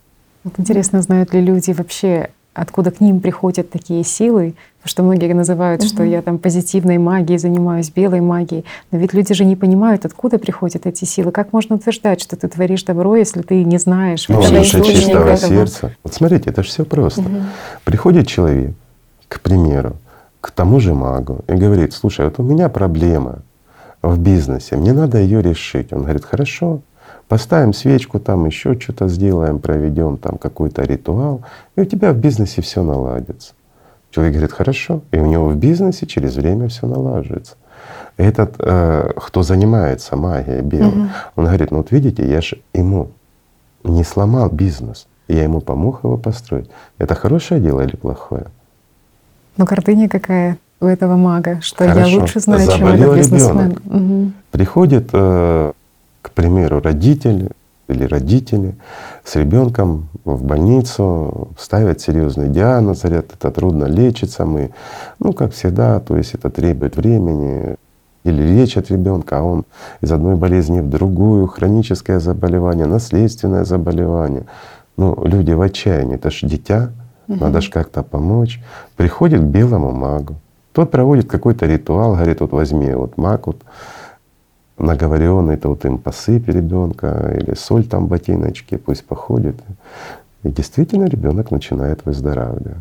Вот 0.43 0.53
интересно, 0.57 1.01
знают 1.01 1.33
ли 1.33 1.41
люди 1.41 1.71
вообще 1.71 2.29
откуда 2.53 2.91
к 2.91 3.01
ним 3.01 3.19
приходят 3.19 3.69
такие 3.69 4.03
силы, 4.03 4.55
потому 4.77 4.89
что 4.89 5.03
многие 5.03 5.33
называют, 5.33 5.81
угу. 5.81 5.87
что 5.87 6.03
я 6.03 6.21
там 6.21 6.37
позитивной 6.37 6.97
магией 6.97 7.39
занимаюсь, 7.39 7.89
белой 7.89 8.21
магией, 8.21 8.65
но 8.91 8.97
ведь 8.97 9.13
люди 9.13 9.33
же 9.33 9.45
не 9.45 9.55
понимают, 9.55 10.05
откуда 10.05 10.37
приходят 10.37 10.85
эти 10.85 11.05
силы. 11.05 11.31
Как 11.31 11.53
можно 11.53 11.75
утверждать, 11.75 12.21
что 12.21 12.35
ты 12.35 12.47
творишь 12.47 12.83
добро, 12.83 13.15
если 13.15 13.41
ты 13.41 13.63
не 13.63 13.77
знаешь? 13.77 14.27
Ну, 14.29 14.39
лучше 14.39 14.83
чистого 14.83 15.35
сердца. 15.37 15.95
Вот 16.03 16.13
смотрите, 16.13 16.49
это 16.49 16.63
же 16.63 16.69
все 16.69 16.85
просто. 16.85 17.21
Угу. 17.21 17.41
Приходит 17.85 18.27
человек, 18.27 18.73
к 19.27 19.41
примеру, 19.41 19.95
к 20.41 20.51
тому 20.51 20.79
же 20.79 20.93
магу 20.93 21.39
и 21.47 21.53
говорит, 21.53 21.93
слушай, 21.93 22.25
вот 22.25 22.39
у 22.39 22.43
меня 22.43 22.69
проблема 22.69 23.39
в 24.01 24.19
бизнесе, 24.19 24.75
мне 24.75 24.91
надо 24.91 25.17
ее 25.17 25.41
решить. 25.41 25.93
Он 25.93 26.03
говорит, 26.03 26.25
хорошо, 26.25 26.81
Поставим 27.33 27.73
свечку, 27.73 28.19
там 28.19 28.45
еще 28.45 28.79
что-то 28.79 29.07
сделаем, 29.07 29.57
проведем 29.57 30.17
там 30.17 30.37
какой-то 30.37 30.83
ритуал, 30.83 31.41
и 31.75 31.81
у 31.81 31.85
тебя 31.85 32.13
в 32.13 32.17
бизнесе 32.17 32.61
все 32.61 32.83
наладится. 32.83 33.53
Человек 34.11 34.33
говорит, 34.33 34.51
хорошо, 34.51 35.01
и 35.09 35.17
у 35.17 35.25
него 35.25 35.47
в 35.47 35.55
бизнесе 35.55 36.05
через 36.05 36.35
время 36.35 36.67
все 36.67 36.85
налаживается. 36.85 37.55
Этот, 38.17 38.53
э, 38.59 39.13
кто 39.15 39.41
занимается 39.41 40.15
магией 40.15 40.61
белой, 40.61 40.89
угу. 40.89 41.09
он 41.35 41.45
говорит, 41.45 41.71
ну 41.71 41.77
вот 41.77 41.89
видите, 41.89 42.23
я 42.23 42.39
же 42.39 42.59
ему 42.71 43.09
не 43.83 44.03
сломал 44.03 44.51
бизнес, 44.51 45.07
я 45.27 45.41
ему 45.41 45.59
помог 45.59 46.03
его 46.03 46.17
построить. 46.17 46.69
Это 46.99 47.15
хорошее 47.15 47.59
дело 47.59 47.81
или 47.81 47.95
плохое? 47.95 48.45
Ну 49.57 49.65
гордыня 49.65 50.07
какая 50.07 50.59
у 50.79 50.85
этого 50.85 51.15
мага, 51.15 51.61
что 51.61 51.87
Хорошо. 51.87 52.09
я 52.11 52.19
лучше 52.19 52.39
знаю, 52.41 52.65
Заболел 52.67 52.95
чем 52.95 53.11
этот 53.11 53.17
бизнесмен. 53.17 53.79
Угу. 53.85 54.31
Приходит 54.51 55.09
э, 55.13 55.71
к 56.23 56.31
примеру, 56.31 56.81
родители 56.81 57.51
или 57.89 58.05
родители 58.05 58.75
с 59.23 59.35
ребенком 59.35 60.07
в 60.23 60.43
больницу 60.43 61.49
ставят 61.59 62.01
серьезный 62.01 62.47
диагноз, 62.47 63.01
говорят, 63.01 63.25
это 63.33 63.51
трудно 63.51 63.85
лечится, 63.85 64.45
мы, 64.45 64.71
ну 65.19 65.33
как 65.33 65.51
всегда, 65.51 65.99
то 65.99 66.17
есть 66.17 66.33
это 66.33 66.49
требует 66.49 66.95
времени, 66.95 67.75
или 68.23 68.41
лечат 68.41 68.89
ребенка, 68.89 69.39
а 69.39 69.43
он 69.43 69.65
из 70.01 70.11
одной 70.11 70.35
болезни 70.35 70.79
в 70.79 70.89
другую, 70.89 71.47
хроническое 71.47 72.19
заболевание, 72.19 72.85
наследственное 72.85 73.65
заболевание. 73.65 74.45
Ну, 74.95 75.25
люди 75.25 75.51
в 75.51 75.61
отчаянии, 75.61 76.15
это 76.15 76.31
же 76.31 76.47
дитя, 76.47 76.91
угу. 77.27 77.39
надо 77.39 77.59
же 77.59 77.69
как-то 77.69 78.01
помочь. 78.01 78.61
Приходит 78.95 79.41
к 79.41 79.45
белому 79.45 79.91
магу. 79.91 80.35
Тот 80.71 80.89
проводит 80.89 81.29
какой-то 81.29 81.65
ритуал, 81.65 82.15
говорит, 82.15 82.39
вот 82.39 82.51
возьми 82.53 82.93
вот 82.93 83.17
маг, 83.17 83.47
вот 83.47 83.57
наговоренный, 84.77 85.57
то 85.57 85.69
вот 85.69 85.85
им 85.85 85.97
посыпь 85.97 86.47
ребенка 86.47 87.33
или 87.37 87.55
соль 87.55 87.85
там 87.85 88.07
ботиночки, 88.07 88.77
пусть 88.77 89.05
походит. 89.05 89.55
И 90.43 90.49
действительно 90.49 91.05
ребенок 91.05 91.51
начинает 91.51 92.05
выздоравливать. 92.05 92.77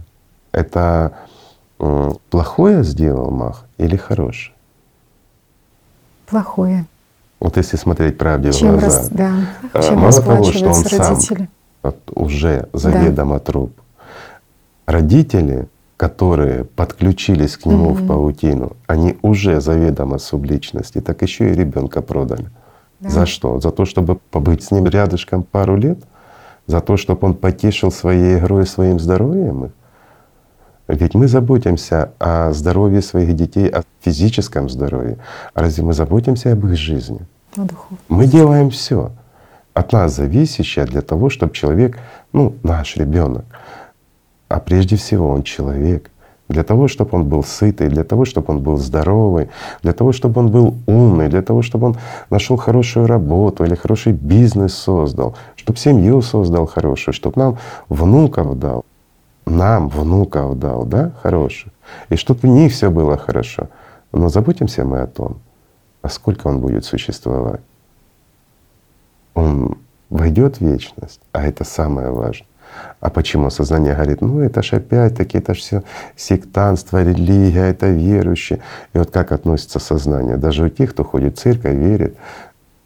Это 0.53 1.13
плохое 2.31 2.85
сделал 2.85 3.31
мах 3.31 3.65
или 3.79 3.97
хорошее? 3.97 4.55
Плохое. 6.27 6.87
Вот 7.41 7.57
если 7.57 7.77
смотреть 7.77 8.19
правде 8.19 8.53
Чем 8.53 8.77
в 8.77 8.81
глаза. 8.81 8.99
Раз, 8.99 9.09
да. 9.11 9.33
Э, 9.75 9.83
Чем 9.83 9.99
мало 9.99 10.13
того, 10.13 10.45
что 10.45 10.67
он 10.67 10.83
родители. 10.83 11.49
сам 11.83 11.95
уже 12.15 12.69
заведомо 12.73 13.35
да. 13.35 13.41
труп. 13.41 13.73
Родители 14.87 15.67
которые 16.03 16.65
подключились 16.65 17.57
к 17.57 17.65
нему 17.65 17.91
mm-hmm. 17.91 18.05
в 18.05 18.09
паутину, 18.09 18.77
они 18.89 19.17
уже 19.23 19.61
заведомо 19.61 20.19
субличности, 20.19 21.01
так 21.01 21.23
еще 21.23 21.53
и 21.53 21.55
ребенка 21.55 22.03
продали. 22.03 22.49
Да. 22.99 23.09
За 23.09 23.25
что? 23.25 23.61
За 23.61 23.71
то, 23.71 23.85
чтобы 23.85 24.17
побыть 24.17 24.65
с 24.65 24.73
ним 24.73 24.89
рядышком 24.89 25.45
пару 25.45 25.77
лет? 25.77 25.99
За 26.67 26.81
то, 26.81 26.97
чтобы 26.97 27.29
он 27.29 27.35
потешил 27.35 27.93
своей 27.93 28.39
игрой, 28.39 28.67
своим 28.67 28.99
здоровьем? 28.99 29.71
Ведь 30.89 31.15
мы 31.15 31.29
заботимся 31.29 32.11
о 32.19 32.53
здоровье 32.53 33.01
своих 33.01 33.37
детей, 33.37 33.69
о 33.69 33.85
физическом 34.01 34.69
здоровье. 34.69 35.19
А 35.55 35.61
разве 35.61 35.85
мы 35.85 35.93
заботимся 35.93 36.53
об 36.53 36.67
их 36.67 36.77
жизни? 36.77 37.21
Мы 38.09 38.27
делаем 38.27 38.71
все 38.71 39.13
от 39.75 39.93
нас 39.93 40.17
зависящее 40.17 40.85
для 40.85 41.01
того, 41.01 41.31
чтобы 41.31 41.53
человек, 41.53 41.99
ну, 42.33 42.55
наш 42.63 42.97
ребенок, 42.97 43.45
а 44.53 44.61
прежде 44.61 44.97
всего 44.97 45.29
он 45.29 45.43
человек. 45.43 46.11
Для 46.49 46.63
того, 46.63 46.87
чтобы 46.87 47.11
он 47.13 47.25
был 47.25 47.43
сытый, 47.43 47.89
для 47.89 48.05
того, 48.05 48.25
чтобы 48.27 48.53
он 48.53 48.61
был 48.61 48.77
здоровый, 48.77 49.49
для 49.83 49.93
того, 49.93 50.13
чтобы 50.13 50.41
он 50.41 50.51
был 50.51 50.75
умный, 50.87 51.29
для 51.29 51.41
того, 51.41 51.63
чтобы 51.63 51.87
он 51.87 51.97
нашел 52.29 52.57
хорошую 52.57 53.07
работу 53.07 53.65
или 53.65 53.75
хороший 53.75 54.13
бизнес 54.13 54.75
создал, 54.75 55.35
чтобы 55.57 55.79
семью 55.79 56.21
создал 56.21 56.67
хорошую, 56.67 57.15
чтобы 57.15 57.41
нам 57.41 57.59
внуков 57.89 58.59
дал, 58.59 58.85
нам 59.47 59.89
внуков 59.89 60.59
дал, 60.59 60.85
да, 60.85 61.13
хороших, 61.23 61.73
и 62.11 62.17
чтобы 62.17 62.49
у 62.49 62.53
них 62.53 62.73
все 62.73 62.91
было 62.91 63.17
хорошо. 63.17 63.69
Но 64.13 64.29
заботимся 64.29 64.85
мы 64.85 65.01
о 65.01 65.07
том, 65.07 65.39
а 66.03 66.11
сколько 66.11 66.49
он 66.49 66.59
будет 66.59 66.85
существовать. 66.85 67.61
Он 69.35 69.79
войдет 70.11 70.59
в 70.59 70.61
вечность, 70.61 71.21
а 71.33 71.43
это 71.43 71.65
самое 71.65 72.11
важное. 72.11 72.52
А 73.01 73.11
почему 73.11 73.51
сознание 73.51 73.95
говорит, 73.95 74.21
ну 74.21 74.41
это 74.41 74.63
ж 74.63 74.75
опять-таки, 74.75 75.39
это 75.39 75.55
ж 75.55 75.59
все 75.59 75.83
сектантство, 76.17 77.03
религия, 77.03 77.71
это 77.71 77.89
верующие. 77.89 78.61
И 78.95 78.99
вот 78.99 79.11
как 79.11 79.33
относится 79.33 79.79
сознание? 79.79 80.37
Даже 80.37 80.65
у 80.65 80.69
тех, 80.69 80.91
кто 80.93 81.05
ходит 81.05 81.39
в 81.39 81.43
церковь, 81.43 81.75
верит, 81.75 82.17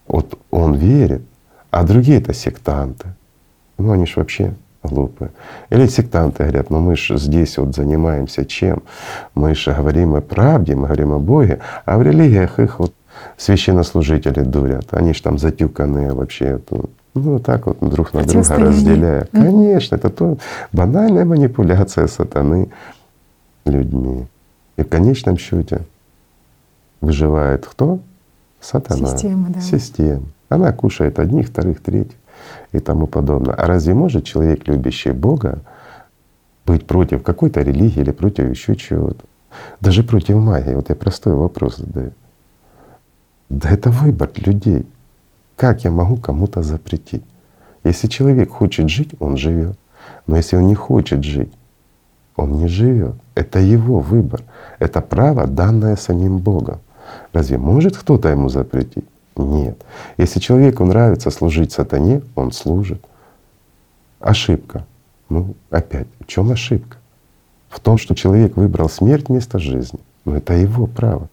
вот 0.08 0.38
он 0.50 0.74
верит, 0.74 1.22
а 1.70 1.84
другие 1.84 2.18
это 2.18 2.32
сектанты. 2.32 3.08
Ну 3.78 3.92
они 3.92 4.06
ж 4.06 4.16
вообще 4.16 4.54
глупые. 4.82 5.30
Или 5.70 5.86
сектанты 5.86 6.44
говорят, 6.44 6.70
ну 6.70 6.80
мы 6.80 6.96
же 6.96 7.18
здесь 7.18 7.58
вот 7.58 7.74
занимаемся 7.74 8.44
чем? 8.44 8.82
Мы 9.34 9.54
же 9.54 9.72
говорим 9.72 10.14
о 10.14 10.20
правде, 10.20 10.74
мы 10.74 10.86
говорим 10.86 11.12
о 11.12 11.18
Боге, 11.18 11.58
а 11.84 11.98
в 11.98 12.02
религиях 12.02 12.58
их 12.58 12.78
вот 12.78 12.94
священнослужители 13.36 14.40
дурят. 14.40 14.86
Они 14.92 15.12
же 15.12 15.22
там 15.22 15.38
затюканные 15.38 16.12
вообще. 16.12 16.60
Ну, 17.16 17.38
так 17.38 17.66
вот 17.66 17.78
друг 17.80 18.12
на 18.12 18.24
друга 18.24 18.56
разделяя. 18.56 19.28
Конечно, 19.32 19.96
это 19.96 20.10
то 20.10 20.36
банальная 20.72 21.24
манипуляция 21.24 22.06
сатаны 22.06 22.68
людьми. 23.64 24.26
И 24.76 24.82
в 24.82 24.88
конечном 24.88 25.38
счете 25.38 25.80
выживает 27.00 27.66
кто? 27.66 27.98
Сатана. 28.60 29.08
Система, 29.08 29.48
да. 29.48 29.60
Система. 29.60 30.22
Она 30.48 30.72
кушает 30.72 31.18
одних, 31.18 31.48
вторых, 31.48 31.80
третьих 31.80 32.16
и 32.72 32.78
тому 32.78 33.06
подобное. 33.06 33.54
А 33.54 33.66
разве 33.66 33.94
может 33.94 34.24
человек, 34.24 34.68
любящий 34.68 35.12
Бога, 35.12 35.60
быть 36.66 36.86
против 36.86 37.22
какой-то 37.22 37.62
религии 37.62 38.00
или 38.00 38.10
против 38.10 38.50
еще 38.50 38.76
чего-то? 38.76 39.24
Даже 39.80 40.02
против 40.02 40.36
магии. 40.36 40.74
Вот 40.74 40.90
я 40.90 40.94
простой 40.94 41.34
вопрос 41.34 41.76
задаю. 41.76 42.12
Да 43.48 43.70
это 43.70 43.90
выбор 43.90 44.30
людей. 44.36 44.84
Как 45.56 45.84
я 45.84 45.90
могу 45.90 46.16
кому-то 46.16 46.62
запретить? 46.62 47.24
Если 47.82 48.08
человек 48.08 48.50
хочет 48.50 48.90
жить, 48.90 49.14
он 49.20 49.36
живет. 49.36 49.78
Но 50.26 50.36
если 50.36 50.56
он 50.56 50.66
не 50.66 50.74
хочет 50.74 51.24
жить, 51.24 51.52
он 52.36 52.52
не 52.52 52.68
живет. 52.68 53.14
Это 53.34 53.58
его 53.58 54.00
выбор. 54.00 54.42
Это 54.78 55.00
право, 55.00 55.46
данное 55.46 55.96
самим 55.96 56.38
Богом. 56.38 56.80
Разве 57.32 57.58
может 57.58 57.96
кто-то 57.96 58.28
ему 58.28 58.48
запретить? 58.48 59.06
Нет. 59.36 59.82
Если 60.18 60.40
человеку 60.40 60.84
нравится 60.84 61.30
служить 61.30 61.72
сатане, 61.72 62.22
он 62.34 62.52
служит. 62.52 63.02
Ошибка. 64.20 64.84
Ну, 65.28 65.54
опять, 65.70 66.06
в 66.20 66.26
чем 66.26 66.50
ошибка? 66.50 66.98
В 67.68 67.80
том, 67.80 67.98
что 67.98 68.14
человек 68.14 68.56
выбрал 68.56 68.88
смерть 68.88 69.28
вместо 69.28 69.58
жизни. 69.58 70.00
Но 70.24 70.36
это 70.36 70.54
его 70.54 70.86
право. 70.86 71.28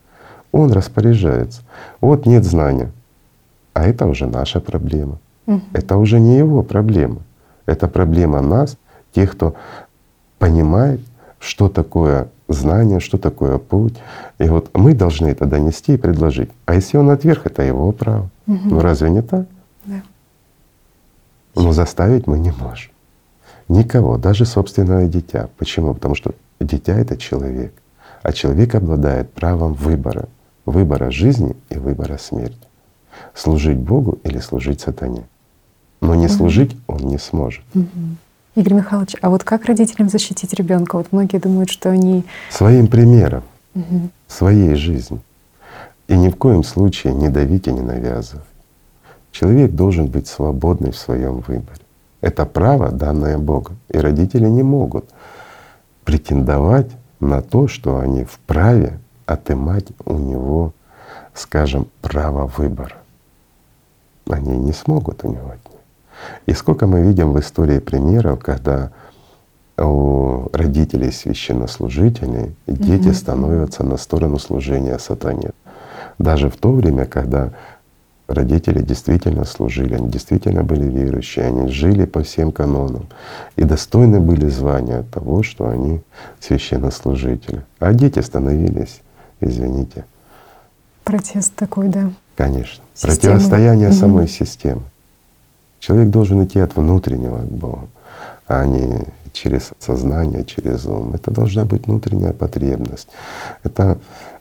Он 0.52 0.72
распоряжается. 0.72 1.62
Вот 2.02 2.26
нет 2.26 2.44
знания. 2.44 2.92
А 3.74 3.86
это 3.86 4.06
уже 4.06 4.28
наша 4.28 4.60
проблема. 4.60 5.20
Угу. 5.48 5.62
Это 5.74 5.98
уже 5.98 6.20
не 6.20 6.38
его 6.38 6.64
проблема. 6.64 7.22
Это 7.66 7.88
проблема 7.88 8.42
нас, 8.42 8.78
тех, 9.14 9.32
кто 9.32 9.56
понимает, 10.40 11.02
что 11.40 11.70
такое 11.70 12.28
знание, 12.48 13.00
что 13.00 13.18
такое 13.18 13.58
путь. 13.58 13.96
И 14.40 14.48
вот 14.48 14.70
мы 14.74 14.94
должны 14.94 15.28
это 15.28 15.46
донести 15.46 15.94
и 15.94 15.98
предложить. 15.98 16.50
А 16.66 16.76
если 16.76 16.98
он 16.98 17.10
отверг, 17.10 17.46
это 17.46 17.64
его 17.64 17.92
право. 17.92 18.30
Угу. 18.48 18.60
Ну 18.66 18.80
разве 18.80 19.10
не 19.10 19.22
так? 19.22 19.46
Да. 19.86 20.02
Но 21.56 21.72
заставить 21.74 22.28
мы 22.28 22.40
не 22.40 22.52
можем. 22.52 22.92
Никого, 23.70 24.18
даже 24.18 24.46
собственное 24.46 25.08
дитя. 25.08 25.50
Почему? 25.58 25.94
Потому 25.94 26.16
что 26.16 26.34
дитя— 26.60 26.94
это 27.00 27.18
человек, 27.18 27.74
а 28.22 28.34
человек 28.34 28.76
обладает 28.76 29.32
правом 29.32 29.74
выбора 29.74 30.28
выбора 30.66 31.12
жизни 31.12 31.56
и 31.70 31.78
выбора 31.78 32.18
смерти. 32.18 32.68
Служить 33.34 33.78
Богу 33.78 34.20
или 34.24 34.40
служить 34.40 34.82
сатане. 34.82 35.24
Но 36.02 36.16
не 36.16 36.28
служить 36.28 36.76
он 36.88 37.00
не 37.02 37.18
сможет. 37.18 37.64
Игорь 38.56 38.74
Михайлович, 38.74 39.16
а 39.22 39.30
вот 39.30 39.44
как 39.44 39.66
родителям 39.66 40.10
защитить 40.10 40.54
ребенка? 40.54 40.98
Вот 40.98 41.12
многие 41.12 41.40
думают, 41.40 41.72
что 41.72 41.90
они 41.90 42.24
своим 42.52 42.88
примером, 42.88 43.44
угу. 43.74 44.10
своей 44.28 44.76
жизнью. 44.76 45.22
И 46.08 46.16
ни 46.16 46.30
в 46.30 46.36
коем 46.36 46.64
случае 46.64 47.14
не 47.14 47.30
давить 47.30 47.68
и 47.68 47.72
не 47.72 47.82
навязывать. 47.82 48.46
Человек 49.32 49.72
должен 49.72 50.08
быть 50.08 50.28
свободный 50.28 50.92
в 50.92 50.98
своем 50.98 51.40
выборе. 51.40 51.80
Это 52.22 52.46
право, 52.46 52.92
данное 52.92 53.38
Богом. 53.38 53.78
И 53.90 53.98
родители 53.98 54.48
не 54.48 54.62
могут 54.62 55.10
претендовать 56.04 56.92
на 57.20 57.42
то, 57.42 57.68
что 57.68 58.00
они 58.00 58.24
вправе 58.24 59.00
отымать 59.26 59.88
у 60.06 60.18
него, 60.18 60.74
скажем, 61.34 61.88
право 62.02 62.46
выбора. 62.46 62.98
Они 64.30 64.58
не 64.58 64.74
смогут 64.74 65.24
у 65.24 65.30
него 65.30 65.48
отнять. 65.48 65.82
И 66.46 66.54
сколько 66.54 66.88
мы 66.88 67.02
видим 67.02 67.34
в 67.34 67.40
истории 67.40 67.80
примеров, 67.80 68.40
когда 68.40 68.92
у 69.78 70.48
родителей 70.54 71.12
священнослужителей 71.12 72.56
дети 72.68 73.08
угу. 73.08 73.16
становятся 73.16 73.84
на 73.84 73.98
сторону 73.98 74.38
служения 74.38 74.98
сатане. 75.00 75.52
Даже 76.20 76.50
в 76.50 76.58
то 76.58 76.72
время, 76.72 77.06
когда 77.06 77.52
родители 78.28 78.82
действительно 78.82 79.46
служили, 79.46 79.96
они 79.96 80.10
действительно 80.10 80.64
были 80.64 80.86
верующие, 80.86 81.48
они 81.48 81.70
жили 81.70 82.06
по 82.06 82.22
всем 82.22 82.52
канонам 82.52 83.08
и 83.56 83.64
достойны 83.64 84.20
были 84.20 84.48
звания 84.48 85.04
того, 85.12 85.42
что 85.44 85.68
они 85.68 86.02
священнослужители. 86.40 87.66
А 87.80 87.94
дети 87.94 88.20
становились 88.20 89.02
извините. 89.44 90.06
Протест 91.04 91.54
такой, 91.56 91.90
да. 91.90 92.12
Конечно. 92.36 92.84
Системы. 92.94 93.16
Противостояние 93.16 93.90
угу. 93.90 93.98
самой 93.98 94.28
системы. 94.28 94.84
Человек 95.80 96.10
должен 96.10 96.44
идти 96.44 96.60
от 96.60 96.76
внутреннего 96.76 97.40
к 97.40 97.52
Богу, 97.52 97.90
а 98.48 98.66
не 98.66 99.06
через 99.34 99.72
сознание, 99.80 100.46
через 100.46 100.86
ум. 100.86 101.14
Это 101.14 101.32
должна 101.32 101.66
быть 101.66 101.88
внутренняя 101.88 102.34
потребность. 102.34 103.10
Это 103.64 103.98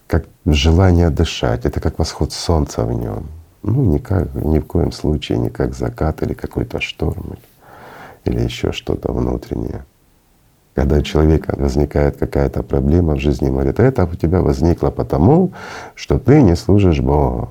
как 0.06 0.26
желание 0.44 1.10
дышать, 1.10 1.64
это 1.64 1.80
как 1.80 1.98
восход 1.98 2.32
солнца 2.32 2.84
в 2.84 2.92
нем. 2.92 3.26
Ну, 3.62 3.84
никак, 3.84 4.34
ни 4.34 4.58
в 4.58 4.66
коем 4.66 4.92
случае 4.92 5.38
не 5.38 5.50
как 5.50 5.74
закат 5.74 6.22
или 6.22 6.34
какой-то 6.34 6.80
шторм 6.80 7.34
или, 8.24 8.36
или 8.36 8.44
еще 8.44 8.72
что-то 8.72 9.12
внутреннее. 9.12 9.84
Когда 10.74 10.96
у 10.96 11.02
человека 11.02 11.54
возникает 11.56 12.16
какая-то 12.16 12.62
проблема 12.62 13.14
в 13.14 13.20
жизни, 13.20 13.50
говорит, 13.50 13.78
это 13.78 14.04
у 14.04 14.14
тебя 14.14 14.40
возникло 14.40 14.90
потому, 14.90 15.52
что 15.94 16.18
ты 16.18 16.42
не 16.42 16.56
служишь 16.56 17.00
Богу. 17.00 17.50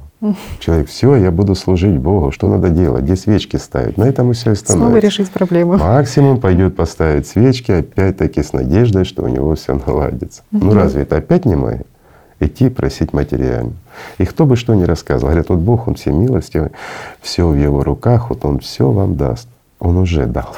Человек, 0.59 0.87
все, 0.87 1.15
я 1.15 1.31
буду 1.31 1.55
служить 1.55 1.97
Богу. 1.97 2.31
Что 2.31 2.47
надо 2.47 2.69
делать? 2.69 3.03
Где 3.03 3.15
свечки 3.15 3.57
ставить? 3.57 3.97
На 3.97 4.03
этом 4.03 4.29
и 4.29 4.33
все 4.33 4.51
и 4.51 4.55
становится. 4.55 4.85
Снова 4.85 4.97
решить 4.97 5.31
проблему. 5.31 5.77
Максимум 5.77 6.39
пойдет 6.39 6.75
поставить 6.75 7.25
свечки, 7.25 7.71
опять-таки 7.71 8.43
с 8.43 8.53
надеждой, 8.53 9.03
что 9.03 9.23
у 9.23 9.27
него 9.27 9.55
все 9.55 9.73
наладится. 9.73 10.43
Угу. 10.51 10.65
Ну 10.65 10.73
разве 10.75 11.03
это 11.03 11.17
опять 11.17 11.45
не 11.45 11.55
мои? 11.55 11.79
Идти 12.39 12.69
просить 12.69 13.13
материально. 13.13 13.73
И 14.19 14.25
кто 14.25 14.45
бы 14.45 14.55
что 14.55 14.75
ни 14.75 14.83
рассказывал, 14.83 15.29
говорят, 15.29 15.49
вот 15.49 15.59
Бог, 15.59 15.87
Он 15.87 15.95
все 15.95 16.11
милостивый, 16.11 16.69
все 17.19 17.47
в 17.47 17.55
Его 17.55 17.83
руках, 17.83 18.29
вот 18.29 18.45
Он 18.45 18.59
все 18.59 18.91
вам 18.91 19.15
даст. 19.15 19.47
Он 19.79 19.97
уже 19.97 20.27
дал 20.27 20.55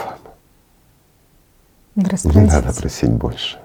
вам. 1.96 2.06
Не 2.26 2.42
надо 2.42 2.74
просить 2.74 3.12
больше. 3.12 3.58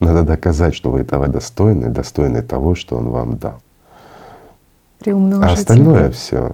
Надо 0.00 0.22
доказать, 0.22 0.74
что 0.74 0.90
вы 0.90 1.00
этого 1.00 1.28
достойны, 1.28 1.88
достойны 1.88 2.42
того, 2.42 2.74
что 2.74 2.96
Он 2.96 3.10
вам 3.10 3.36
дал. 3.36 3.60
А 5.12 5.52
остальное 5.52 6.10
все 6.10 6.52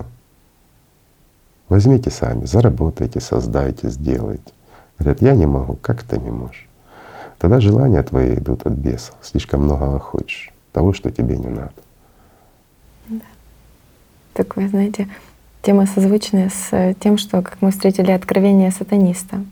возьмите 1.71 2.11
сами, 2.11 2.45
заработайте, 2.45 3.21
создайте, 3.21 3.89
сделайте. 3.89 4.53
Говорят, 4.99 5.23
я 5.23 5.35
не 5.35 5.47
могу, 5.47 5.77
как 5.77 6.03
ты 6.03 6.19
не 6.19 6.31
можешь? 6.31 6.69
Тогда 7.39 7.59
желания 7.61 8.03
твои 8.03 8.35
идут 8.35 8.67
от 8.67 8.75
бесов. 8.75 9.15
Слишком 9.23 9.63
многого 9.63 9.99
хочешь, 9.99 10.53
того, 10.73 10.93
что 10.93 11.11
тебе 11.11 11.39
не 11.39 11.49
надо. 11.49 11.73
Да. 13.09 13.21
Такое, 14.35 14.69
знаете, 14.69 15.09
тема 15.63 15.87
созвучная 15.87 16.51
с 16.51 16.95
тем, 17.01 17.17
что 17.17 17.41
как 17.41 17.63
мы 17.63 17.71
встретили 17.71 18.11
откровение 18.11 18.71
сатаниста 18.71 19.43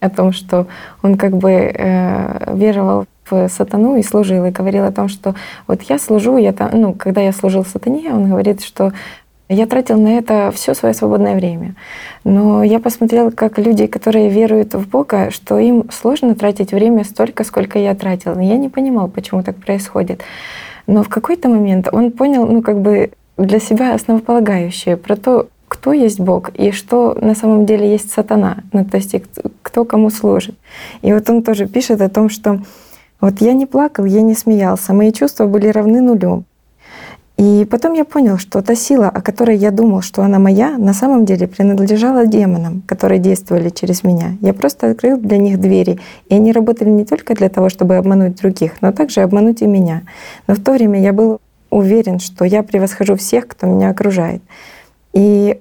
о 0.00 0.08
том, 0.08 0.32
что 0.32 0.66
он 1.02 1.16
как 1.18 1.36
бы 1.36 1.50
э, 1.50 2.54
веровал 2.56 3.06
в 3.28 3.48
сатану 3.48 3.96
и 3.96 4.02
служил, 4.02 4.44
и 4.44 4.50
говорил 4.50 4.84
о 4.84 4.92
том, 4.92 5.08
что 5.08 5.34
вот 5.66 5.82
я 5.82 5.98
служу, 5.98 6.36
я 6.36 6.52
там, 6.52 6.70
ну, 6.72 6.92
когда 6.94 7.20
я 7.20 7.32
служил 7.32 7.64
сатане, 7.64 8.12
он 8.12 8.28
говорит, 8.28 8.62
что 8.62 8.92
я 9.48 9.66
тратил 9.66 10.00
на 10.00 10.18
это 10.18 10.50
все 10.54 10.74
свое 10.74 10.94
свободное 10.94 11.34
время. 11.34 11.74
Но 12.24 12.62
я 12.62 12.80
посмотрела, 12.80 13.30
как 13.30 13.58
люди, 13.58 13.86
которые 13.86 14.30
веруют 14.30 14.74
в 14.74 14.88
Бога, 14.88 15.30
что 15.30 15.58
им 15.58 15.84
сложно 15.90 16.34
тратить 16.34 16.72
время 16.72 17.04
столько, 17.04 17.44
сколько 17.44 17.78
я 17.78 17.94
тратил. 17.94 18.38
Я 18.38 18.56
не 18.56 18.70
понимал, 18.70 19.08
почему 19.08 19.42
так 19.42 19.56
происходит. 19.56 20.22
Но 20.86 21.02
в 21.02 21.08
какой-то 21.08 21.48
момент 21.48 21.88
он 21.92 22.10
понял, 22.10 22.46
ну, 22.46 22.62
как 22.62 22.80
бы 22.80 23.10
для 23.36 23.60
себя 23.60 23.94
основополагающее 23.94 24.96
про 24.96 25.16
то, 25.16 25.48
кто 25.68 25.92
есть 25.92 26.20
Бог 26.20 26.50
и 26.54 26.70
что 26.70 27.16
на 27.20 27.34
самом 27.34 27.66
деле 27.66 27.90
есть 27.90 28.12
сатана, 28.12 28.58
ну, 28.72 28.84
то 28.84 28.96
есть 28.96 29.14
кто 29.62 29.84
кому 29.84 30.08
служит. 30.10 30.54
И 31.02 31.12
вот 31.12 31.28
он 31.28 31.42
тоже 31.42 31.66
пишет 31.66 32.00
о 32.00 32.08
том, 32.08 32.28
что 32.28 32.60
вот 33.20 33.40
я 33.40 33.52
не 33.52 33.66
плакал, 33.66 34.04
я 34.04 34.22
не 34.22 34.34
смеялся, 34.34 34.92
мои 34.92 35.12
чувства 35.12 35.46
были 35.46 35.68
равны 35.68 36.00
нулю. 36.00 36.44
И 37.36 37.66
потом 37.68 37.94
я 37.94 38.04
понял, 38.04 38.38
что 38.38 38.62
та 38.62 38.76
сила, 38.76 39.08
о 39.08 39.20
которой 39.20 39.56
я 39.56 39.72
думал, 39.72 40.02
что 40.02 40.22
она 40.22 40.38
моя, 40.38 40.78
на 40.78 40.94
самом 40.94 41.24
деле 41.24 41.48
принадлежала 41.48 42.26
демонам, 42.26 42.82
которые 42.86 43.18
действовали 43.18 43.70
через 43.70 44.04
меня. 44.04 44.36
Я 44.40 44.54
просто 44.54 44.90
открыл 44.90 45.18
для 45.18 45.38
них 45.38 45.60
двери, 45.60 45.98
и 46.28 46.34
они 46.36 46.52
работали 46.52 46.90
не 46.90 47.04
только 47.04 47.34
для 47.34 47.48
того, 47.48 47.70
чтобы 47.70 47.96
обмануть 47.96 48.36
других, 48.36 48.80
но 48.82 48.92
также 48.92 49.20
обмануть 49.20 49.62
и 49.62 49.66
меня. 49.66 50.02
Но 50.46 50.54
в 50.54 50.60
то 50.60 50.72
время 50.72 51.02
я 51.02 51.12
был 51.12 51.40
уверен, 51.70 52.20
что 52.20 52.44
я 52.44 52.62
превосхожу 52.62 53.16
всех, 53.16 53.48
кто 53.48 53.66
меня 53.66 53.90
окружает. 53.90 54.40
И 55.12 55.60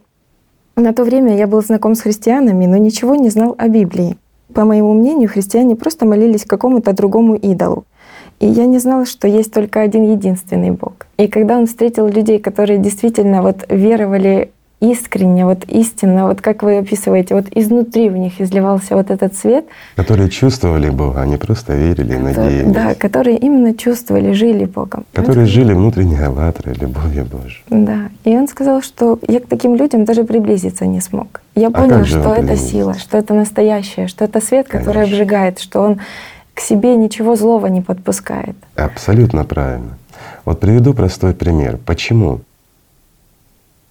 на 0.76 0.94
то 0.94 1.04
время 1.04 1.36
я 1.36 1.48
был 1.48 1.64
знаком 1.64 1.96
с 1.96 2.02
христианами, 2.02 2.68
но 2.68 2.78
ничего 2.78 3.16
не 3.16 3.30
знал 3.30 3.56
о 3.58 3.68
Библии. 3.68 4.18
По 4.54 4.66
моему 4.66 4.94
мнению, 4.94 5.30
христиане 5.30 5.76
просто 5.76 6.06
молились 6.06 6.46
какому-то 6.46 6.94
другому 6.94 7.36
идолу. 7.36 7.86
И 8.40 8.48
я 8.48 8.66
не 8.66 8.80
знала, 8.80 9.06
что 9.06 9.28
есть 9.28 9.54
только 9.54 9.82
один 9.82 10.12
единственный 10.12 10.72
Бог. 10.72 11.08
И 11.18 11.28
когда 11.28 11.58
он 11.58 11.66
встретил 11.66 12.08
людей, 12.08 12.40
которые 12.40 12.78
действительно 12.78 13.42
вот 13.42 13.66
веровали 13.70 14.52
искренне, 14.84 15.46
вот 15.46 15.64
истинно, 15.70 16.28
вот 16.28 16.42
как 16.42 16.62
вы 16.62 16.80
описываете, 16.80 17.36
вот 17.36 17.46
изнутри 17.56 18.10
в 18.10 18.18
них 18.18 18.42
изливался 18.42 18.96
вот 18.96 19.10
этот 19.10 19.36
свет. 19.36 19.66
Которые 19.96 20.30
чувствовали 20.30 20.90
Бога, 20.90 21.22
они 21.22 21.38
просто 21.38 21.74
верили, 21.74 22.18
надеялись. 22.18 22.74
Да, 22.74 22.94
которые 22.94 23.38
именно 23.38 23.74
чувствовали, 23.74 24.34
жили 24.34 24.66
Богом. 24.66 25.06
Которые 25.14 25.46
жили 25.46 25.74
внутренней 25.74 26.22
аллатрой, 26.22 26.76
любовью 26.76 27.26
Божьей. 27.26 27.64
Да. 27.70 28.10
И 28.26 28.36
он 28.36 28.48
сказал, 28.48 28.82
что 28.82 29.20
я 29.28 29.40
к 29.40 29.48
таким 29.48 29.76
людям 29.76 30.04
даже 30.04 30.26
приблизиться 30.26 30.86
не 30.86 31.00
смог. 31.00 31.42
Я 31.56 31.68
А 31.68 31.72
понял, 31.72 32.04
же 32.04 32.20
что 32.20 32.34
это 32.34 32.58
сила, 32.58 32.96
что 32.96 33.18
это 33.18 33.34
настоящее, 33.34 34.08
что 34.08 34.26
это 34.26 34.42
свет, 34.42 34.68
который 34.68 34.94
Конечно. 34.94 35.14
обжигает, 35.14 35.60
что 35.60 35.82
он 35.82 36.00
к 36.54 36.60
себе 36.60 36.98
ничего 36.98 37.36
злого 37.36 37.68
не 37.68 37.82
подпускает. 37.82 38.56
Абсолютно 38.76 39.46
правильно. 39.46 39.98
Вот 40.46 40.60
приведу 40.60 40.94
простой 40.94 41.34
пример. 41.34 41.78
Почему 41.86 42.42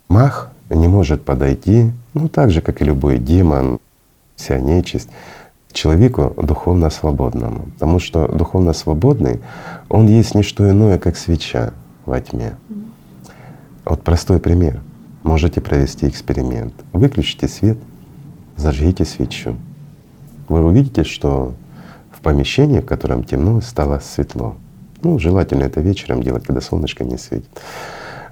мах 0.09 0.52
не 0.75 0.89
может 0.89 1.25
подойти, 1.25 1.91
ну 2.15 2.29
так 2.29 2.51
же, 2.51 2.61
как 2.61 2.83
и 2.83 2.85
любой 2.85 3.19
демон, 3.19 3.79
вся 4.37 4.59
нечисть, 4.59 5.09
человеку 5.73 6.35
духовно 6.37 6.91
свободному. 6.91 7.67
Потому 7.75 7.99
что 7.99 8.29
духовно 8.29 8.73
свободный, 8.73 9.41
он 9.89 10.07
есть 10.07 10.35
не 10.35 10.43
что 10.43 10.69
иное, 10.69 10.99
как 10.99 11.17
свеча 11.17 11.73
во 12.07 12.21
тьме. 12.21 12.57
Вот 13.85 14.03
простой 14.03 14.39
пример. 14.39 14.81
Можете 15.23 15.61
провести 15.61 16.09
эксперимент. 16.09 16.75
Выключите 16.93 17.49
свет, 17.49 17.79
зажгите 18.57 19.05
свечу. 19.05 19.57
Вы 20.49 20.65
увидите, 20.65 21.05
что 21.05 21.55
в 22.11 22.21
помещении, 22.21 22.81
в 22.81 22.87
котором 22.87 23.25
темно, 23.25 23.61
стало 23.61 24.01
светло. 24.01 24.57
Ну, 25.03 25.19
желательно 25.19 25.65
это 25.65 25.81
вечером 25.81 26.23
делать, 26.23 26.45
когда 26.45 26.61
солнышко 26.61 27.05
не 27.05 27.19
светит. 27.19 27.49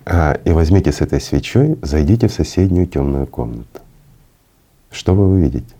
А, 0.07 0.35
И 0.45 0.51
возьмите 0.53 0.93
с 0.93 1.01
этой 1.01 1.21
свечой, 1.21 1.79
зайдите 1.83 2.29
в 2.29 2.33
соседнюю 2.33 2.87
темную 2.87 3.27
комнату. 3.27 3.81
Что 4.91 5.15
вы 5.15 5.29
увидите? 5.29 5.75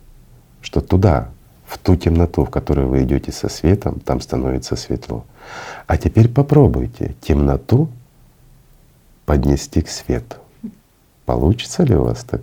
Что 0.61 0.81
туда, 0.81 1.31
в 1.66 1.79
ту 1.79 1.97
темноту, 1.97 2.45
в 2.45 2.51
которую 2.51 2.89
вы 2.89 3.05
идете 3.05 3.33
со 3.33 3.49
светом, 3.49 4.01
там 4.01 4.21
становится 4.21 4.77
светло. 4.77 5.25
А 5.87 5.97
теперь 5.97 6.29
попробуйте 6.29 7.14
темноту 7.21 7.89
поднести 9.25 9.81
к 9.81 9.89
свету. 9.89 10.37
Получится 11.25 11.85
ли 11.85 11.95
у 11.95 12.05
вас 12.05 12.25
так? 12.25 12.43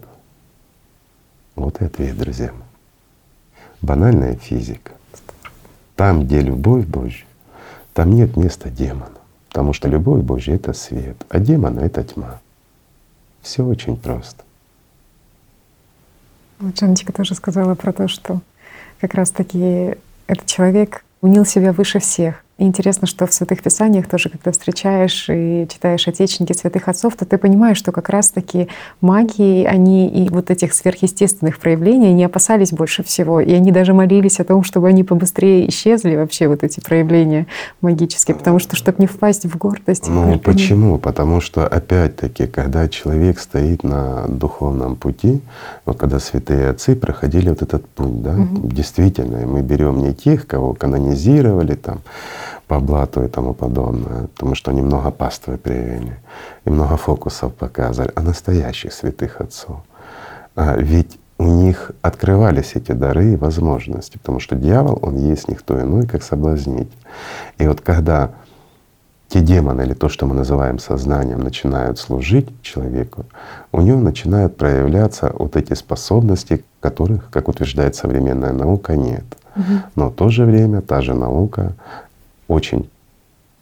Вот 1.56 1.82
и 1.82 1.86
ответ, 1.86 2.18
друзья 2.18 2.52
мои. 2.52 2.62
Банальная 3.82 4.36
физика. 4.36 4.94
Там, 5.96 6.24
где 6.24 6.42
любовь 6.42 6.86
Божья, 6.86 7.26
там 7.94 8.14
нет 8.14 8.38
места 8.38 8.70
демону. 8.70 9.17
Потому 9.50 9.74
что 9.74 9.88
любовь 9.88 10.22
Божья— 10.22 10.56
это 10.56 10.74
свет, 10.74 11.18
а 11.30 11.40
демона— 11.40 11.80
это 11.82 12.04
тьма. 12.04 12.40
Все 13.42 13.64
очень 13.64 13.98
просто. 13.98 14.44
Вот 16.60 16.78
Жанночка 16.78 17.14
тоже 17.14 17.36
сказала 17.36 17.76
про 17.76 17.94
то, 17.94 18.08
что 18.08 18.42
как 19.00 19.14
раз-таки 19.14 19.96
этот 20.28 20.46
человек 20.46 21.06
унил 21.22 21.46
себя 21.46 21.72
выше 21.72 22.00
всех. 22.00 22.44
И 22.58 22.64
интересно, 22.64 23.06
что 23.06 23.28
в 23.28 23.34
Святых 23.34 23.62
Писаниях 23.62 24.08
тоже, 24.08 24.30
когда 24.30 24.52
встречаешь 24.52 25.28
и 25.30 25.68
читаешь 25.72 26.08
отечники 26.08 26.54
святых 26.54 26.88
отцов, 26.88 27.16
то 27.16 27.24
ты 27.24 27.38
понимаешь, 27.38 27.78
что 27.78 27.92
как 27.92 28.10
раз-таки 28.10 28.68
магии, 29.00 29.64
они 29.64 30.08
и 30.08 30.30
вот 30.30 30.50
этих 30.50 30.74
сверхъестественных 30.74 31.60
проявлений 31.60 32.14
не 32.14 32.24
опасались 32.24 32.72
больше 32.72 33.04
всего. 33.04 33.42
И 33.42 33.54
они 33.54 33.72
даже 33.72 33.94
молились 33.94 34.40
о 34.40 34.44
том, 34.44 34.64
чтобы 34.64 34.88
они 34.88 35.04
побыстрее 35.04 35.70
исчезли, 35.70 36.16
вообще 36.16 36.48
вот 36.48 36.64
эти 36.64 36.80
проявления 36.80 37.46
магические, 37.82 38.36
потому 38.36 38.58
что, 38.58 38.76
чтобы 38.76 38.98
не 39.00 39.08
впасть 39.08 39.46
в 39.46 39.56
гордость. 39.56 40.08
Ну 40.08 40.22
гордыню. 40.22 40.40
почему? 40.40 40.98
Потому 40.98 41.42
что 41.42 41.68
опять-таки, 41.68 42.48
когда 42.48 42.90
человек 42.90 43.40
стоит 43.40 43.84
на 43.84 44.26
духовном 44.28 44.96
пути, 44.96 45.42
вот 45.86 45.98
когда 45.98 46.20
святые 46.20 46.70
отцы 46.70 46.96
проходили 46.96 47.50
вот 47.50 47.62
этот 47.62 47.88
путь, 47.88 48.24
да, 48.24 48.36
действительно, 48.64 49.44
и 49.44 49.46
мы 49.46 49.62
берем 49.62 50.00
не 50.00 50.16
тех, 50.16 50.48
кого 50.48 50.74
канонизировали 50.74 51.76
там 51.76 52.00
по 52.68 52.80
блату 52.80 53.24
и 53.24 53.28
тому 53.28 53.54
подобное, 53.54 54.28
потому 54.28 54.56
что 54.56 54.72
они 54.72 54.82
много 54.82 55.12
паствы 55.12 55.58
привели 55.58 56.14
и 56.66 56.70
много 56.70 56.98
фокусов 56.98 57.54
показывали, 57.54 58.12
а 58.16 58.22
настоящих 58.22 58.94
святых 58.94 59.42
отцов. 59.42 59.82
А 60.56 60.76
ведь 60.78 61.18
у 61.38 61.46
них 61.46 61.92
открывались 62.02 62.76
эти 62.76 62.92
дары 62.92 63.34
и 63.34 63.38
возможности, 63.38 64.18
потому 64.18 64.40
что 64.40 64.56
дьявол, 64.56 65.00
он 65.02 65.18
есть 65.18 65.48
никто 65.48 65.80
иной, 65.80 66.08
как 66.08 66.24
соблазнитель. 66.24 66.98
И 67.58 67.68
вот 67.68 67.82
когда 67.82 68.32
те 69.30 69.42
демоны 69.42 69.82
или 69.84 69.94
то, 69.94 70.10
что 70.10 70.26
мы 70.26 70.36
называем 70.36 70.80
сознанием, 70.80 71.40
начинают 71.40 72.00
служить 72.00 72.50
человеку, 72.62 73.26
у 73.72 73.82
него 73.82 74.00
начинают 74.00 74.58
проявляться 74.58 75.32
вот 75.38 75.56
эти 75.56 75.74
способности, 75.74 76.64
которых, 76.80 77.30
как 77.30 77.50
утверждает 77.50 77.96
современная 77.96 78.54
наука, 78.54 78.96
нет. 78.96 79.26
Но 79.96 80.10
в 80.10 80.14
то 80.14 80.30
же 80.30 80.46
время 80.46 80.82
та 80.82 81.02
же 81.02 81.14
наука 81.14 81.74
очень, 82.48 82.90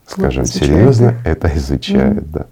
скажем, 0.05 0.43
изучает 0.43 0.69
серьезно 0.69 1.09
их. 1.09 1.25
это 1.25 1.51
изучает, 1.55 2.31
да. 2.31 2.45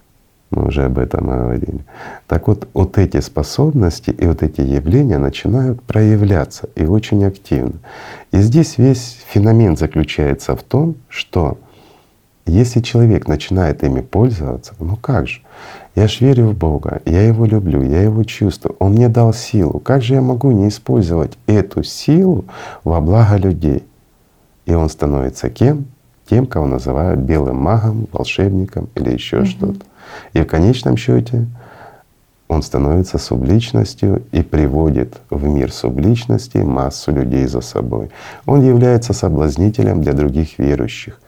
Мы 0.50 0.66
уже 0.66 0.84
об 0.84 0.98
этом 0.98 1.26
говорили. 1.26 1.84
Так 2.28 2.46
вот, 2.46 2.68
вот 2.74 2.96
эти 2.98 3.20
способности 3.20 4.10
и 4.10 4.24
вот 4.26 4.42
эти 4.42 4.60
явления 4.60 5.18
начинают 5.18 5.82
проявляться 5.82 6.68
и 6.76 6.84
очень 6.84 7.24
активно. 7.24 7.74
И 8.30 8.38
здесь 8.38 8.78
весь 8.78 9.18
феномен 9.28 9.76
заключается 9.76 10.54
в 10.54 10.62
том, 10.62 10.94
что 11.08 11.58
если 12.46 12.80
человек 12.80 13.26
начинает 13.26 13.82
ими 13.82 14.00
пользоваться, 14.00 14.74
ну 14.78 14.96
как 14.96 15.26
же? 15.26 15.40
Я 15.94 16.08
ж 16.08 16.20
верю 16.20 16.48
в 16.48 16.56
Бога, 16.56 17.00
я 17.04 17.22
Его 17.22 17.46
люблю, 17.46 17.82
я 17.82 18.02
Его 18.02 18.22
чувствую, 18.24 18.76
Он 18.78 18.92
мне 18.92 19.08
дал 19.08 19.32
силу. 19.32 19.80
Как 19.80 20.02
же 20.02 20.14
я 20.14 20.20
могу 20.20 20.52
не 20.52 20.68
использовать 20.68 21.38
эту 21.46 21.82
силу 21.82 22.44
во 22.84 23.00
благо 23.00 23.36
людей? 23.36 23.84
И 24.66 24.74
он 24.74 24.88
становится 24.88 25.50
кем? 25.50 25.86
Тем, 26.28 26.46
кого 26.46 26.66
называют 26.66 27.20
белым 27.20 27.56
магом, 27.56 28.06
волшебником 28.12 28.88
или 28.94 29.12
еще 29.12 29.44
что-то. 29.44 29.84
И 30.32 30.40
в 30.40 30.46
конечном 30.46 30.96
счете 30.96 31.46
он 32.48 32.62
становится 32.62 33.18
субличностью 33.18 34.22
и 34.32 34.42
приводит 34.42 35.20
в 35.30 35.44
мир 35.44 35.72
субличности 35.72 36.58
массу 36.58 37.12
людей 37.12 37.46
за 37.46 37.60
собой. 37.60 38.10
Он 38.46 38.62
является 38.62 39.12
соблазнителем 39.12 40.02
для 40.02 40.12
других 40.12 40.58
верующих. 40.58 41.20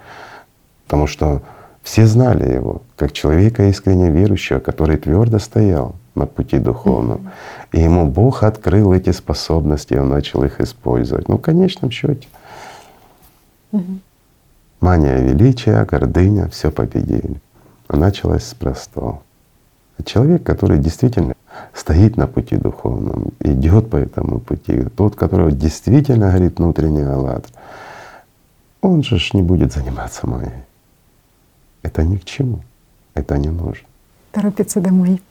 Потому 0.84 1.06
что 1.06 1.42
все 1.82 2.06
знали 2.06 2.52
его 2.52 2.82
как 2.96 3.12
человека 3.12 3.68
искренне 3.68 4.10
верующего, 4.10 4.58
который 4.58 4.96
твердо 4.96 5.38
стоял 5.38 5.94
на 6.14 6.26
пути 6.26 6.58
духовном. 6.58 7.30
И 7.72 7.80
ему 7.80 8.06
Бог 8.06 8.42
открыл 8.42 8.92
эти 8.92 9.10
способности, 9.10 9.94
и 9.94 9.98
он 9.98 10.08
начал 10.08 10.42
их 10.44 10.60
использовать. 10.60 11.28
Ну, 11.28 11.38
в 11.38 11.42
конечном 11.42 11.90
счете, 11.90 12.26
мания 14.80 15.18
величия, 15.20 15.84
гордыня 15.84 16.48
все 16.48 16.70
победили. 16.70 17.40
А 17.88 17.96
началось 17.96 18.44
с 18.44 18.54
простого. 18.54 19.22
Человек, 20.04 20.42
который 20.42 20.78
действительно 20.78 21.34
стоит 21.72 22.16
на 22.16 22.26
пути 22.26 22.56
духовном, 22.56 23.32
идет 23.40 23.90
по 23.90 23.96
этому 23.96 24.40
пути, 24.40 24.82
тот, 24.96 25.16
которого 25.16 25.50
действительно 25.50 26.30
горит 26.30 26.58
внутренний 26.58 27.02
аллатра, 27.02 27.52
он 28.82 29.02
же 29.02 29.18
ж 29.18 29.32
не 29.34 29.42
будет 29.42 29.72
заниматься 29.72 30.26
магией. 30.26 30.64
Это 31.82 32.02
ни 32.02 32.16
к 32.16 32.24
чему, 32.24 32.60
это 33.14 33.38
не 33.38 33.48
нужно. 33.48 33.86
Торопится 34.32 34.80
домой 34.80 35.22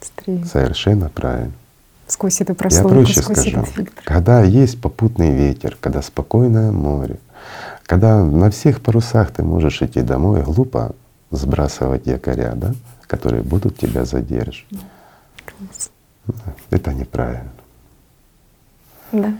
быстрее. 0.00 0.44
Совершенно 0.44 1.08
правильно. 1.08 1.52
Сквозь 2.06 2.40
эту 2.40 2.52
Я 2.52 2.56
прослойку, 2.56 2.90
проще 2.90 3.22
сквозь 3.22 3.38
скажу. 3.38 3.58
этот 3.60 3.68
фильтр. 3.68 4.02
Когда 4.04 4.42
есть 4.42 4.80
попутный 4.80 5.30
ветер, 5.30 5.76
когда 5.80 6.02
спокойное 6.02 6.70
море, 6.70 7.18
когда 7.86 8.22
на 8.24 8.50
всех 8.50 8.80
парусах 8.80 9.30
ты 9.30 9.42
можешь 9.42 9.82
идти 9.82 10.02
домой, 10.02 10.42
глупо 10.42 10.94
сбрасывать 11.30 12.06
якоря, 12.06 12.52
да, 12.54 12.74
которые 13.06 13.42
будут 13.42 13.78
тебя 13.78 14.04
задерживать. 14.04 14.84
Класс. 15.44 15.90
Это 16.70 16.94
неправильно. 16.94 17.52
Да. 19.12 19.34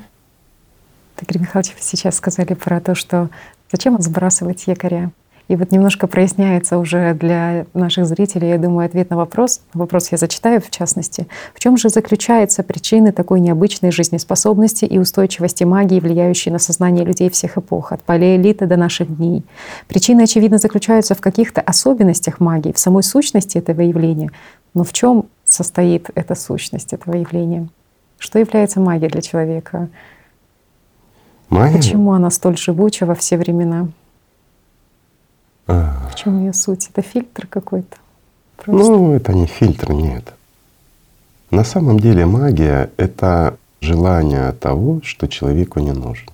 Игорь 1.20 1.40
Михайлович, 1.40 1.74
вы 1.74 1.80
сейчас 1.80 2.16
сказали 2.16 2.54
про 2.54 2.80
то, 2.80 2.94
что 2.94 3.30
зачем 3.72 4.00
сбрасывать 4.00 4.66
якоря. 4.66 5.12
И 5.48 5.56
вот 5.56 5.72
немножко 5.72 6.06
проясняется 6.06 6.78
уже 6.78 7.12
для 7.12 7.66
наших 7.74 8.06
зрителей, 8.06 8.48
я 8.48 8.58
думаю, 8.58 8.86
ответ 8.86 9.10
на 9.10 9.16
вопрос. 9.16 9.60
Вопрос 9.74 10.10
я 10.10 10.16
зачитаю 10.16 10.60
в 10.62 10.70
частности. 10.70 11.26
В 11.54 11.60
чем 11.60 11.76
же 11.76 11.90
заключаются 11.90 12.62
причины 12.62 13.12
такой 13.12 13.40
необычной 13.40 13.92
жизнеспособности 13.92 14.86
и 14.86 14.98
устойчивости 14.98 15.64
магии, 15.64 16.00
влияющей 16.00 16.50
на 16.50 16.58
сознание 16.58 17.04
людей 17.04 17.28
всех 17.28 17.58
эпох, 17.58 17.92
от 17.92 18.02
палеолита 18.02 18.66
до 18.66 18.76
наших 18.76 19.14
дней? 19.14 19.44
Причины, 19.86 20.22
очевидно, 20.22 20.56
заключаются 20.56 21.14
в 21.14 21.20
каких-то 21.20 21.60
особенностях 21.60 22.40
магии, 22.40 22.72
в 22.72 22.78
самой 22.78 23.02
сущности 23.02 23.58
этого 23.58 23.82
явления. 23.82 24.30
Но 24.72 24.82
в 24.82 24.94
чем 24.94 25.26
состоит 25.44 26.08
эта 26.14 26.34
сущность 26.34 26.94
этого 26.94 27.16
явления? 27.16 27.68
Что 28.18 28.38
является 28.38 28.80
магией 28.80 29.10
для 29.10 29.20
человека? 29.20 29.88
Магия? 31.50 31.76
Почему 31.76 32.12
она 32.12 32.30
столь 32.30 32.56
живуча 32.56 33.04
во 33.04 33.14
все 33.14 33.36
времена? 33.36 33.88
А, 35.66 36.08
В 36.10 36.14
чем 36.14 36.40
ее 36.40 36.52
суть? 36.52 36.88
Это 36.90 37.02
фильтр 37.02 37.46
какой-то? 37.46 37.96
Просто. 38.56 38.92
Ну, 38.92 39.12
это 39.12 39.32
не 39.32 39.46
фильтр, 39.46 39.92
нет. 39.92 40.32
На 41.50 41.64
самом 41.64 42.00
деле 42.00 42.26
магия— 42.26 42.90
это 42.96 43.56
желание 43.80 44.52
того, 44.52 45.00
что 45.02 45.28
человеку 45.28 45.80
не 45.80 45.92
нужно. 45.92 46.32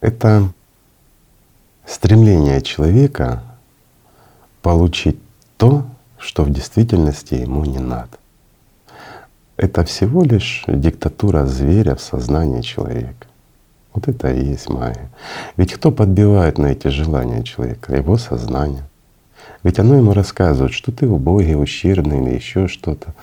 Это 0.00 0.52
стремление 1.86 2.62
человека 2.62 3.42
получить 4.62 5.18
то, 5.56 5.86
что 6.18 6.42
в 6.42 6.50
действительности 6.50 7.34
ему 7.34 7.64
не 7.64 7.78
надо. 7.78 8.18
Это 9.56 9.84
всего 9.84 10.22
лишь 10.22 10.64
диктатура 10.66 11.46
зверя 11.46 11.94
в 11.94 12.02
сознании 12.02 12.62
человека. 12.62 13.26
Вот 13.96 14.08
это 14.08 14.30
и 14.30 14.44
есть 14.44 14.68
магия. 14.68 15.08
Ведь 15.56 15.72
кто 15.72 15.90
подбивает 15.90 16.58
на 16.58 16.66
эти 16.66 16.88
желания 16.88 17.42
человека? 17.42 17.96
Его 17.96 18.18
сознание. 18.18 18.84
Ведь 19.62 19.78
оно 19.78 19.96
ему 19.96 20.12
рассказывает, 20.12 20.74
что 20.74 20.92
ты 20.92 21.08
убогий, 21.08 21.56
ущербный 21.56 22.22
или 22.22 22.34
еще 22.34 22.68
что-то. 22.68 23.14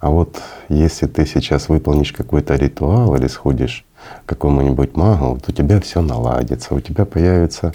А 0.00 0.10
вот 0.10 0.42
если 0.68 1.06
ты 1.06 1.24
сейчас 1.26 1.68
выполнишь 1.68 2.12
какой-то 2.12 2.56
ритуал 2.56 3.14
или 3.14 3.28
сходишь 3.28 3.84
к 4.24 4.28
какому-нибудь 4.28 4.96
магу, 4.96 5.34
вот 5.34 5.48
у 5.48 5.52
тебя 5.52 5.80
все 5.80 6.02
наладится, 6.02 6.74
у 6.74 6.80
тебя 6.80 7.04
появятся 7.04 7.72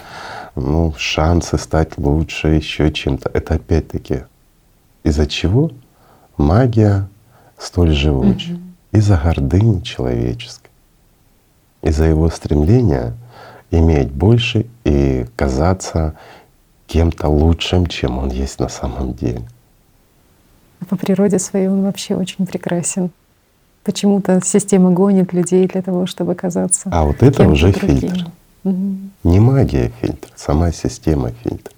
ну, 0.56 0.94
шансы 0.98 1.58
стать 1.58 1.98
лучше, 1.98 2.50
еще 2.50 2.92
чем-то. 2.92 3.32
Это 3.34 3.54
опять-таки 3.54 4.24
из-за 5.04 5.26
чего 5.26 5.72
магия 6.36 7.08
столь 7.58 7.94
живуча? 7.94 8.60
Из-за 8.92 9.16
гордыни 9.16 9.80
человеческой, 9.80 10.61
из-за 11.82 12.06
его 12.06 12.30
стремления 12.30 13.14
иметь 13.72 14.12
больше 14.12 14.66
и 14.84 15.26
казаться 15.36 16.14
кем-то 16.88 17.28
лучшим, 17.30 17.88
чем 17.88 18.18
он 18.18 18.30
есть 18.30 18.60
на 18.60 18.70
самом 18.70 19.14
деле. 19.14 19.42
А 20.82 20.86
По 20.86 20.96
природе 20.98 21.40
своей 21.40 21.68
он 21.68 21.84
вообще 21.84 22.16
очень 22.16 22.46
прекрасен. 22.46 23.12
Почему-то 23.84 24.42
система 24.44 24.92
гонит 24.92 25.34
людей 25.34 25.68
для 25.68 25.82
того, 25.82 26.06
чтобы 26.06 26.36
казаться. 26.36 26.90
А 26.92 27.04
вот 27.06 27.24
это 27.24 27.48
уже 27.48 27.72
другим. 27.72 27.98
фильтр. 28.00 28.26
Мгм. 28.64 29.12
Не 29.24 29.40
магия 29.40 29.92
фильтр, 30.02 30.30
сама 30.36 30.72
система 30.72 31.32
фильтр. 31.32 31.72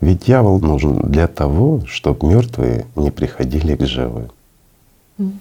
Ведь 0.00 0.24
дьявол 0.26 0.60
нужен 0.60 0.98
для 0.98 1.26
того, 1.26 1.82
чтобы 1.86 2.28
мертвые 2.28 2.86
не 2.94 3.10
приходили 3.10 3.74
к 3.74 3.86
живым, 3.86 4.30
Мгм. 5.18 5.40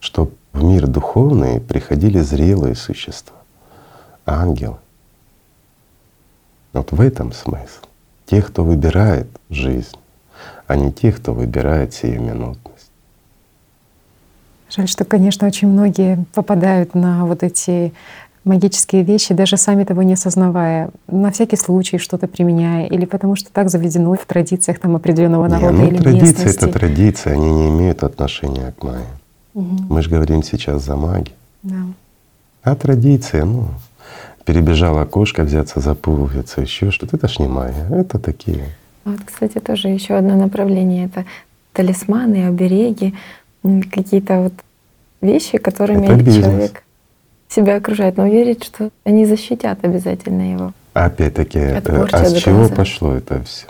чтобы 0.00 0.32
в 0.52 0.62
мир 0.62 0.86
духовный 0.86 1.60
приходили 1.60 2.20
зрелые 2.20 2.74
существа, 2.74 3.36
ангелы. 4.26 4.76
Вот 6.72 6.92
в 6.92 7.00
этом 7.00 7.32
смысл. 7.32 7.84
Те, 8.26 8.42
кто 8.42 8.64
выбирает 8.64 9.26
жизнь, 9.48 9.96
а 10.66 10.76
не 10.76 10.92
те, 10.92 11.12
кто 11.12 11.32
выбирает 11.32 11.94
сиюминутность. 11.94 12.90
Жаль, 14.70 14.86
что, 14.86 15.04
конечно, 15.04 15.48
очень 15.48 15.66
многие 15.66 16.24
попадают 16.32 16.94
на 16.94 17.26
вот 17.26 17.42
эти 17.42 17.92
магические 18.44 19.02
вещи, 19.02 19.34
даже 19.34 19.56
сами 19.56 19.84
того 19.84 20.02
не 20.02 20.14
осознавая, 20.14 20.90
на 21.08 21.30
всякий 21.32 21.56
случай 21.56 21.98
что-то 21.98 22.28
применяя, 22.28 22.86
или 22.86 23.04
потому 23.04 23.36
что 23.36 23.52
так 23.52 23.68
заведено 23.68 24.14
в 24.14 24.24
традициях 24.24 24.78
там 24.78 24.96
определенного 24.96 25.46
Не, 25.46 25.52
народа 25.54 25.72
ну, 25.72 25.88
или 25.88 25.98
традиции 25.98 26.26
местности. 26.26 26.64
это 26.64 26.72
традиции, 26.72 27.30
они 27.32 27.50
не 27.50 27.68
имеют 27.68 28.04
отношения 28.04 28.72
к 28.78 28.82
магии. 28.82 29.19
Мгм. 29.54 29.86
Мы 29.88 30.02
же 30.02 30.10
говорим 30.10 30.42
сейчас 30.42 30.84
за 30.84 30.96
магию. 30.96 31.34
Да. 31.62 31.82
А 32.62 32.74
традиции, 32.74 33.40
ну, 33.40 33.68
перебежала 34.44 35.04
кошка 35.04 35.42
взяться 35.42 35.80
за 35.80 35.94
пуговицу, 35.94 36.60
еще 36.60 36.90
что-то. 36.90 37.16
Это 37.16 37.28
ж 37.28 37.38
не 37.38 37.48
магия, 37.48 37.86
это 37.90 38.18
такие. 38.18 38.64
Вот, 39.04 39.20
кстати, 39.24 39.58
тоже 39.58 39.88
еще 39.88 40.14
одно 40.14 40.36
направление— 40.36 41.06
это 41.06 41.24
талисманы, 41.72 42.46
обереги, 42.46 43.14
какие-то 43.90 44.40
вот 44.40 44.52
вещи, 45.20 45.58
которыми 45.58 46.06
человек 46.06 46.82
себя 47.48 47.76
окружает, 47.76 48.16
но 48.16 48.26
верит, 48.26 48.64
что 48.64 48.90
они 49.04 49.26
защитят 49.26 49.84
обязательно 49.84 50.52
его. 50.52 50.72
А 50.94 51.06
Опять-таки, 51.06 51.58
э, 51.58 52.06
а 52.12 52.24
с 52.24 52.36
чего 52.36 52.68
пошло 52.68 53.14
это 53.14 53.42
все? 53.44 53.66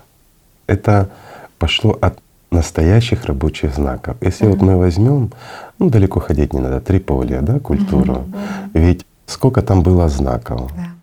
Это 0.66 1.10
пошло 1.58 1.96
от 2.00 2.18
настоящих 2.50 3.24
рабочих 3.24 3.74
знаков. 3.74 4.16
Если 4.20 4.46
вот 4.46 4.60
мы 4.60 4.76
возьмем, 4.76 5.32
ну 5.78 5.90
далеко 5.90 6.20
ходить 6.20 6.52
не 6.52 6.60
надо, 6.60 6.80
Триполи, 6.80 7.38
да, 7.40 7.58
культуру. 7.58 8.26
Ведь 8.74 9.06
сколько 9.26 9.62
там 9.62 9.82
было 9.82 10.08
знаков? 10.08 10.70
Да. 10.76 10.99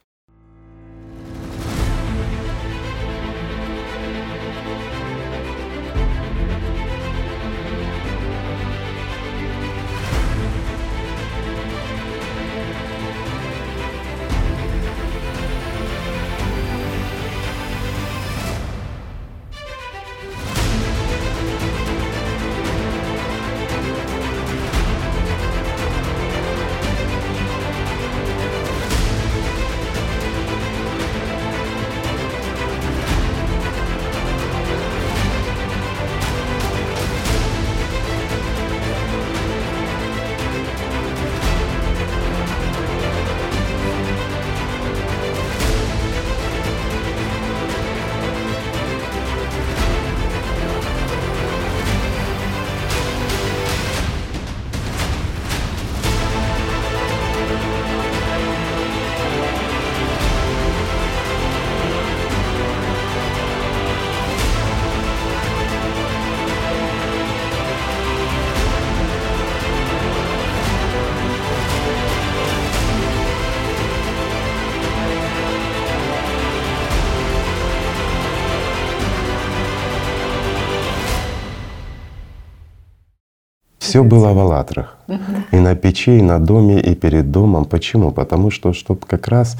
Все 83.87 84.03
было 84.03 84.33
в 84.33 84.39
«АЛЛАТРАх». 84.39 84.97
И 85.51 85.55
на 85.55 85.75
печи, 85.75 86.17
и 86.17 86.21
на 86.21 86.39
доме, 86.39 86.79
и 86.81 86.93
перед 86.93 87.31
домом. 87.31 87.63
Почему? 87.63 88.11
Потому 88.11 88.51
что, 88.51 88.73
чтобы 88.73 89.01
как 89.07 89.27
раз 89.29 89.55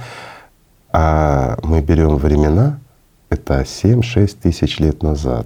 а 0.91 1.57
мы 1.63 1.81
берем 1.81 2.17
времена, 2.17 2.79
это 3.29 3.61
7-6 3.61 4.37
тысяч 4.41 4.79
лет 4.79 5.03
назад. 5.03 5.45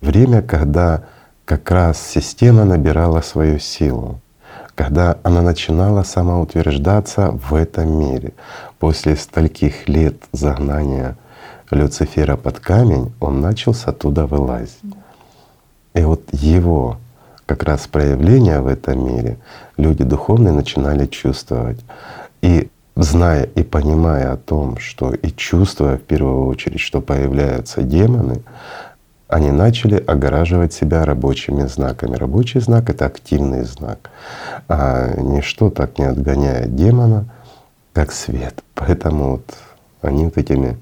Время, 0.00 0.42
когда 0.42 1.04
как 1.44 1.70
раз 1.70 2.00
система 2.00 2.64
набирала 2.64 3.20
свою 3.20 3.58
силу, 3.58 4.20
когда 4.74 5.16
она 5.22 5.40
начинала 5.40 6.02
самоутверждаться 6.02 7.30
в 7.30 7.54
этом 7.54 7.98
мире. 7.98 8.32
После 8.78 9.16
стольких 9.16 9.88
лет 9.88 10.16
загнания 10.32 11.16
Люцифера 11.70 12.36
под 12.36 12.60
камень, 12.60 13.12
он 13.20 13.40
начал 13.40 13.72
с 13.72 13.86
оттуда 13.86 14.26
вылазить. 14.26 14.94
И 15.94 16.02
вот 16.02 16.22
его 16.32 16.98
как 17.46 17.62
раз 17.62 17.86
проявления 17.86 18.60
в 18.60 18.66
этом 18.66 19.06
мире 19.06 19.38
люди 19.76 20.04
духовные 20.04 20.52
начинали 20.52 21.06
чувствовать. 21.06 21.80
И 22.42 22.68
зная 22.96 23.44
и 23.44 23.62
понимая 23.62 24.32
о 24.32 24.36
том, 24.36 24.78
что 24.78 25.12
и 25.12 25.30
чувствуя 25.30 25.96
в 25.96 26.02
первую 26.02 26.46
очередь, 26.46 26.80
что 26.80 27.00
появляются 27.00 27.82
демоны, 27.82 28.42
они 29.28 29.50
начали 29.50 29.96
огораживать 29.96 30.72
себя 30.72 31.04
рабочими 31.04 31.66
знаками. 31.66 32.16
Рабочий 32.16 32.60
знак— 32.60 32.90
это 32.90 33.06
активный 33.06 33.64
знак. 33.64 34.10
А 34.68 35.14
ничто 35.20 35.70
так 35.70 35.98
не 35.98 36.04
отгоняет 36.04 36.76
демона, 36.76 37.26
как 37.92 38.12
свет. 38.12 38.62
Поэтому 38.74 39.32
вот 39.32 39.54
они 40.02 40.24
вот 40.24 40.36
этими 40.38 40.76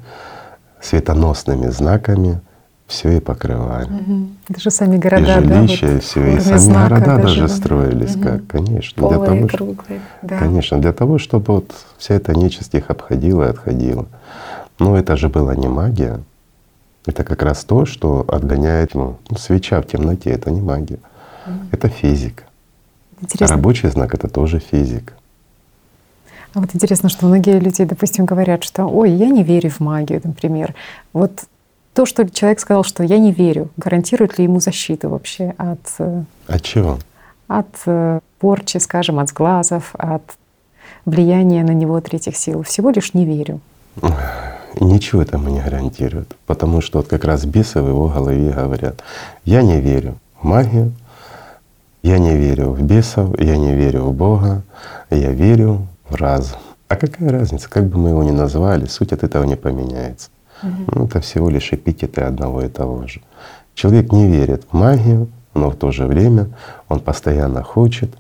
светоносными 0.81 1.69
знаками 1.69 2.41
все 2.87 3.17
и 3.17 3.21
покрывали. 3.21 3.87
Угу. 3.87 4.29
Даже 4.49 4.71
сами 4.71 4.99
города, 4.99 5.39
и 5.39 5.45
жилища, 5.45 5.87
да, 5.87 5.93
вот 5.93 5.99
и 5.99 6.01
все, 6.01 6.37
и 6.37 6.41
сами 6.41 6.73
города 6.73 7.17
даже, 7.17 7.41
даже 7.41 7.49
строились, 7.49 8.17
угу. 8.17 8.25
как, 8.25 8.47
конечно, 8.47 9.03
Полые, 9.03 9.19
для 9.19 9.27
того, 9.27 9.49
круглые. 9.49 10.01
Да. 10.23 10.39
конечно, 10.39 10.81
для 10.81 10.93
того, 10.93 11.19
чтобы 11.19 11.55
вот 11.55 11.73
вся 11.97 12.15
эта 12.15 12.35
нечисть 12.35 12.75
их 12.75 12.91
обходила 12.91 13.45
и 13.45 13.49
отходила. 13.49 14.07
Но 14.79 14.99
это 14.99 15.17
же 15.17 15.29
была 15.29 15.55
не 15.55 15.69
магия, 15.69 16.21
это 17.07 17.25
как 17.25 17.43
раз 17.43 17.65
то, 17.65 17.87
что 17.87 18.25
отгоняет 18.29 18.95
ну, 18.95 19.19
свеча 19.37 19.81
в 19.81 19.87
темноте. 19.87 20.31
Это 20.31 20.51
не 20.51 20.61
магия, 20.61 20.99
угу. 21.47 21.55
это 21.71 21.89
физика. 21.89 22.45
Интересно. 23.21 23.55
А 23.55 23.57
рабочий 23.57 23.89
знак 23.89 24.15
это 24.15 24.29
тоже 24.29 24.59
физика. 24.59 25.15
А 26.55 26.61
вот 26.61 26.71
интересно, 26.73 27.09
что 27.09 27.27
многие 27.27 27.59
люди, 27.59 27.85
допустим, 27.85 28.27
говорят, 28.27 28.63
что 28.63 28.85
«Ой, 28.85 29.11
я 29.11 29.27
не 29.29 29.43
верю 29.43 29.71
в 29.71 29.81
магию», 29.81 30.21
например. 30.23 30.75
Вот 31.13 31.33
то, 31.95 32.07
что 32.07 32.29
человек 32.29 32.61
сказал, 32.61 32.85
что 32.85 33.05
я 33.05 33.19
не 33.19 33.33
верю, 33.33 33.71
гарантирует 33.77 34.39
ли 34.39 34.45
ему 34.45 34.61
защиту 34.61 35.09
вообще 35.09 35.55
от… 35.57 35.81
Э, 35.99 36.25
от 36.49 36.63
чего? 36.63 36.99
От 37.47 37.69
э, 37.87 38.21
порчи, 38.41 38.79
скажем, 38.79 39.21
от 39.21 39.29
сглазов, 39.29 39.95
от 39.97 40.23
влияния 41.05 41.63
на 41.63 41.71
него 41.71 42.01
третьих 42.01 42.37
сил. 42.37 42.63
Всего 42.63 42.91
лишь 42.91 43.15
не 43.15 43.25
верю. 43.25 43.61
Ничего 44.81 45.23
этому 45.23 45.51
не 45.51 45.61
гарантирует, 45.61 46.35
потому 46.47 46.81
что 46.81 46.99
вот 46.99 47.07
как 47.07 47.25
раз 47.25 47.45
бесы 47.45 47.81
в 47.81 47.89
его 47.89 48.09
голове 48.09 48.51
говорят, 48.51 49.03
я 49.45 49.63
не 49.63 49.81
верю 49.81 50.19
в 50.41 50.45
магию, 50.45 50.93
я 52.03 52.19
не 52.19 52.37
верю 52.37 52.71
в 52.71 52.83
бесов, 52.83 53.39
я 53.41 53.57
не 53.57 53.73
верю 53.73 54.03
в 54.03 54.13
Бога, 54.13 54.63
я 55.11 55.31
верю 55.31 55.87
в 56.09 56.17
разум. 56.17 56.59
А 56.89 56.97
какая 56.97 57.31
разница, 57.31 57.71
как 57.71 57.87
бы 57.87 57.99
мы 57.99 58.09
его 58.11 58.25
ни 58.25 58.33
назвали, 58.33 58.87
суть 58.87 59.13
от 59.13 59.23
этого 59.23 59.45
не 59.45 59.57
поменяется. 59.57 60.29
Ну, 60.65 61.05
это 61.07 61.21
всего 61.21 61.51
лишь 61.51 61.73
эпитеты 61.73 62.23
одного 62.23 62.63
и 62.63 62.69
того 62.69 63.07
же. 63.07 63.21
Человек 63.75 64.13
не 64.13 64.29
верит 64.29 64.67
в 64.71 64.77
магию, 64.77 65.29
но 65.55 65.71
в 65.71 65.77
то 65.77 65.91
же 65.91 66.07
время 66.07 66.49
он 66.89 67.01
постоянно 67.01 67.63
хочет, 67.63 68.11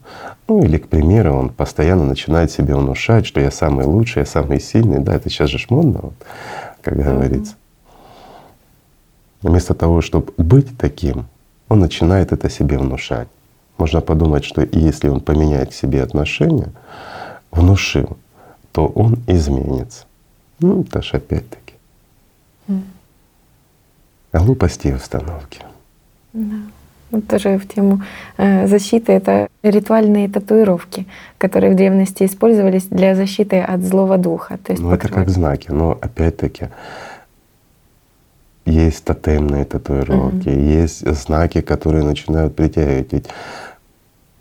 ну 0.46 0.62
или, 0.62 0.78
к 0.78 0.88
примеру, 0.88 1.34
он 1.34 1.48
постоянно 1.48 2.04
начинает 2.04 2.50
себе 2.50 2.74
внушать, 2.74 3.26
что 3.26 3.40
я 3.40 3.50
самый 3.50 3.86
лучший, 3.86 4.20
я 4.20 4.26
самый 4.26 4.60
сильный. 4.60 4.98
Да, 4.98 5.14
это 5.14 5.30
сейчас 5.30 5.50
же 5.50 5.58
модно, 5.70 6.00
вот, 6.02 6.14
как 6.82 6.96
говорится. 6.96 7.54
Вместо 9.42 9.74
того, 9.74 10.00
чтобы 10.00 10.32
быть 10.36 10.76
таким, 10.78 11.26
он 11.68 11.80
начинает 11.80 12.32
это 12.32 12.50
себе 12.50 12.78
внушать. 12.78 13.28
Можно 13.78 14.00
подумать, 14.00 14.44
что 14.44 14.62
если 14.70 15.08
он 15.08 15.20
поменяет 15.20 15.70
к 15.70 15.74
себе 15.74 16.02
отношения, 16.02 16.72
внушил, 17.50 18.16
то 18.72 18.86
он 18.86 19.18
изменится. 19.26 20.04
Ну, 20.60 20.82
это 20.82 21.02
же 21.02 21.16
опять-таки 21.16 21.63
Глупости 24.32 24.88
и 24.88 24.92
установки. 24.92 25.60
Да. 26.32 26.56
Вот 27.10 27.28
тоже 27.28 27.58
в 27.58 27.68
тему 27.68 28.02
э, 28.38 28.66
защиты 28.66 29.12
это 29.12 29.48
ритуальные 29.62 30.28
татуировки, 30.28 31.06
которые 31.38 31.72
в 31.72 31.76
древности 31.76 32.24
использовались 32.24 32.86
для 32.86 33.14
защиты 33.14 33.60
от 33.60 33.82
злого 33.82 34.18
духа. 34.18 34.58
То 34.58 34.72
есть 34.72 34.82
ну, 34.82 34.90
это 34.90 35.08
как 35.08 35.28
знаки, 35.28 35.70
но 35.70 35.92
опять-таки 35.92 36.70
есть 38.66 39.04
тотемные 39.04 39.64
татуировки, 39.64 40.48
угу. 40.48 40.58
есть 40.58 41.06
знаки, 41.06 41.60
которые 41.60 42.02
начинают 42.02 42.56
притягивать. 42.56 43.28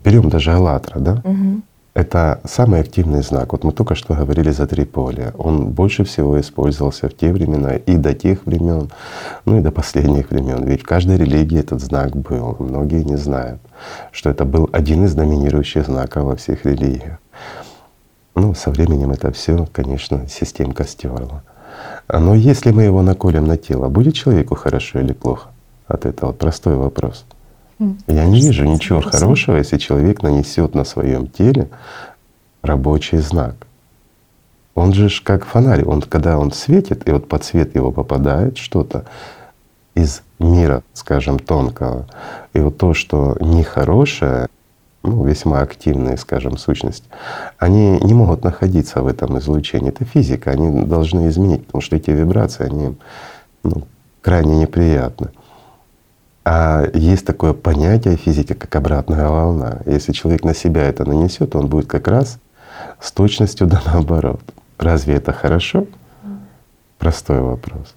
Берем 0.02 0.28
даже 0.28 0.52
АЛЛАТРА, 0.52 1.00
да? 1.00 1.22
Угу. 1.24 1.60
Это 1.94 2.40
самый 2.44 2.80
активный 2.80 3.22
знак. 3.22 3.52
Вот 3.52 3.62
мы 3.62 3.70
только 3.70 3.94
что 3.94 4.14
говорили 4.14 4.50
за 4.50 4.66
Триполи. 4.66 5.30
Он 5.38 5.68
больше 5.68 6.02
всего 6.02 6.40
использовался 6.40 7.08
в 7.08 7.16
те 7.16 7.32
времена 7.32 7.76
и 7.76 7.96
до 7.96 8.14
тех 8.14 8.44
времен, 8.46 8.90
ну 9.44 9.58
и 9.58 9.60
до 9.60 9.70
последних 9.70 10.30
времен. 10.30 10.64
Ведь 10.64 10.82
в 10.82 10.86
каждой 10.86 11.18
религии 11.18 11.60
этот 11.60 11.80
знак 11.80 12.16
был. 12.16 12.56
Многие 12.58 13.04
не 13.04 13.14
знают, 13.14 13.60
что 14.10 14.28
это 14.28 14.44
был 14.44 14.68
один 14.72 15.04
из 15.04 15.14
доминирующих 15.14 15.86
знаков 15.86 16.24
во 16.24 16.34
всех 16.34 16.64
религиях. 16.64 17.18
Ну, 18.34 18.54
со 18.54 18.70
временем 18.70 19.12
это 19.12 19.30
все, 19.30 19.68
конечно, 19.70 20.26
системка 20.28 20.82
стерла. 20.82 21.44
Но 22.12 22.34
если 22.34 22.72
мы 22.72 22.82
его 22.82 23.02
наколем 23.02 23.46
на 23.46 23.56
тело, 23.56 23.88
будет 23.88 24.14
человеку 24.14 24.56
хорошо 24.56 24.98
или 24.98 25.12
плохо? 25.12 25.50
От 25.86 26.06
этого 26.06 26.32
простой 26.32 26.74
вопрос. 26.74 27.24
Я 27.78 28.26
не 28.26 28.40
вижу 28.40 28.64
ничего 28.64 29.00
хорошего, 29.00 29.56
если 29.56 29.78
человек 29.78 30.22
нанесет 30.22 30.74
на 30.74 30.84
своем 30.84 31.26
теле 31.26 31.68
рабочий 32.62 33.18
знак. 33.18 33.56
Он 34.74 34.92
же 34.92 35.08
ж 35.08 35.22
как 35.22 35.44
фонарь, 35.44 35.84
он 35.84 36.02
когда 36.02 36.38
он 36.38 36.52
светит, 36.52 37.08
и 37.08 37.12
вот 37.12 37.28
под 37.28 37.44
свет 37.44 37.74
его 37.74 37.92
попадает 37.92 38.58
что-то 38.58 39.04
из 39.94 40.22
мира, 40.38 40.82
скажем, 40.92 41.38
тонкого. 41.38 42.06
И 42.52 42.58
вот 42.58 42.78
то, 42.78 42.94
что 42.94 43.36
нехорошее, 43.40 44.48
ну, 45.02 45.24
весьма 45.24 45.60
активные, 45.60 46.16
скажем, 46.16 46.56
сущности, 46.56 47.06
они 47.58 48.00
не 48.00 48.14
могут 48.14 48.42
находиться 48.42 49.02
в 49.02 49.06
этом 49.06 49.38
излучении. 49.38 49.90
Это 49.90 50.04
физика, 50.04 50.50
они 50.50 50.84
должны 50.86 51.28
изменить, 51.28 51.66
потому 51.66 51.82
что 51.82 51.96
эти 51.96 52.10
вибрации, 52.10 52.64
они 52.64 52.96
ну, 53.62 53.86
крайне 54.22 54.56
неприятны. 54.56 55.30
А 56.44 56.86
есть 56.92 57.24
такое 57.24 57.54
понятие 57.54 58.16
физики, 58.16 58.52
как 58.52 58.76
обратная 58.76 59.28
волна. 59.28 59.78
Если 59.86 60.12
человек 60.12 60.44
на 60.44 60.54
себя 60.54 60.82
это 60.82 61.04
нанесет, 61.06 61.56
он 61.56 61.68
будет 61.68 61.86
как 61.86 62.06
раз 62.06 62.38
с 63.00 63.12
точностью 63.12 63.66
да 63.68 63.80
наоборот. 63.86 64.42
Разве 64.78 65.14
это 65.14 65.32
хорошо? 65.32 65.86
Простой 66.98 67.40
вопрос. 67.40 67.94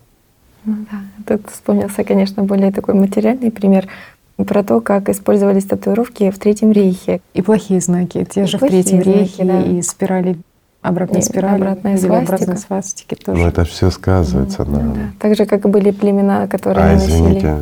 Ну 0.65 0.85
да, 0.91 1.35
тут 1.37 1.49
вспомнился, 1.49 2.03
конечно, 2.03 2.43
более 2.43 2.71
такой 2.71 2.93
материальный 2.93 3.51
пример 3.51 3.87
про 4.35 4.63
то, 4.63 4.81
как 4.81 5.09
использовались 5.09 5.65
татуировки 5.65 6.29
в 6.29 6.37
Третьем 6.37 6.71
рейхе. 6.71 7.21
И 7.33 7.41
плохие 7.41 7.81
знаки, 7.81 8.25
те 8.29 8.43
и 8.43 8.45
же 8.45 8.57
в 8.57 8.61
Третьем 8.61 9.01
знаки, 9.01 9.17
рейхе, 9.17 9.43
да. 9.45 9.61
и 9.61 9.81
спирали 9.81 10.37
Обратная 10.81 11.21
спираль, 11.21 11.55
обратная 11.55 11.97
свастика. 11.97 12.55
свастики 12.55 13.15
тоже. 13.15 13.41
Ну 13.41 13.47
это 13.47 13.65
все 13.65 13.89
сказывается, 13.89 14.61
mm, 14.61 14.71
да. 14.71 14.79
да. 14.79 15.11
Так 15.19 15.35
же, 15.35 15.45
как 15.45 15.65
и 15.65 15.67
были 15.67 15.91
племена, 15.91 16.47
которые 16.47 16.85
а, 16.85 16.95
извините, 16.95 17.57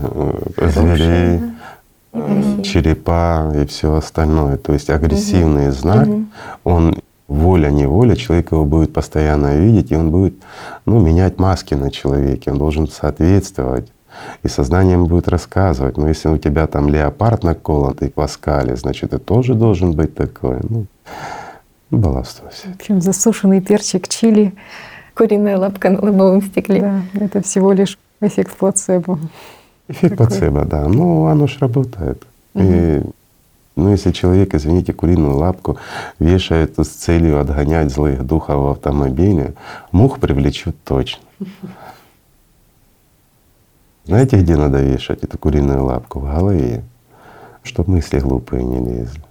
зверей, 0.57 1.41
mm. 2.13 2.61
черепа 2.61 3.51
и 3.55 3.66
все 3.66 3.95
остальное. 3.95 4.57
То 4.57 4.74
есть 4.74 4.89
агрессивный 4.89 5.68
mm-hmm. 5.68 5.72
знак, 5.72 6.07
mm-hmm. 6.07 6.26
он 6.66 6.97
воля-неволя, 7.28 8.16
человек 8.16 8.51
его 8.51 8.66
будет 8.66 8.93
постоянно 8.93 9.55
видеть, 9.55 9.91
и 9.91 9.95
он 9.95 10.11
будет 10.11 10.36
ну, 10.86 10.99
менять 10.99 11.39
маски 11.39 11.74
на 11.74 11.89
человеке, 11.89 12.51
он 12.51 12.57
должен 12.57 12.88
соответствовать. 12.88 13.91
И 14.43 14.47
сознанием 14.47 15.07
будет 15.07 15.28
рассказывать, 15.28 15.97
ну 15.97 16.07
если 16.07 16.30
у 16.30 16.38
тебя 16.38 16.68
там 16.68 16.88
леопард 16.88 17.43
наколотый 17.43 18.13
в 18.16 18.22
оскале, 18.22 18.76
значит, 18.78 19.09
ты 19.09 19.18
тоже 19.18 19.55
должен 19.55 19.91
быть 19.91 20.16
такой. 20.16 20.59
Ну, 20.70 20.86
Баловство 21.92 22.50
все. 22.50 22.68
В 22.70 22.76
общем, 22.76 23.02
засушенный 23.02 23.62
перчик 23.62 24.08
чили. 24.08 24.54
Куриная 25.14 25.58
лапка 25.58 25.90
на 25.90 26.02
лобовом 26.02 26.42
стекле. 26.42 27.04
Да, 27.14 27.26
это 27.26 27.42
всего 27.42 27.72
лишь 27.72 27.98
эффект 28.22 28.56
плацебо. 28.58 29.20
Эффект 29.88 30.18
Такой. 30.18 30.28
плацебо, 30.28 30.66
да. 30.66 30.88
Ну, 30.88 31.28
оно 31.28 31.48
ж 31.48 31.58
работает. 31.60 32.24
Угу. 32.54 32.64
И, 32.64 33.02
ну, 33.76 33.92
если 33.92 34.12
человек, 34.12 34.56
извините, 34.56 34.94
куриную 34.94 35.36
лапку 35.38 35.78
вешает 36.20 36.78
с 36.78 36.88
целью 36.88 37.40
отгонять 37.40 37.92
злых 37.92 38.26
духов 38.26 38.56
в 38.56 38.68
автомобиле, 38.68 39.54
мух 39.92 40.20
привлечет 40.20 40.76
точно. 40.84 41.24
Знаете, 44.06 44.38
где 44.40 44.56
надо 44.56 44.82
вешать 44.82 45.24
эту 45.24 45.38
куриную 45.38 45.84
лапку? 45.84 46.20
В 46.20 46.26
голове, 46.26 46.84
чтобы 47.64 47.94
мысли 47.94 48.20
глупые 48.20 48.64
не 48.64 48.80
лезли 48.80 49.24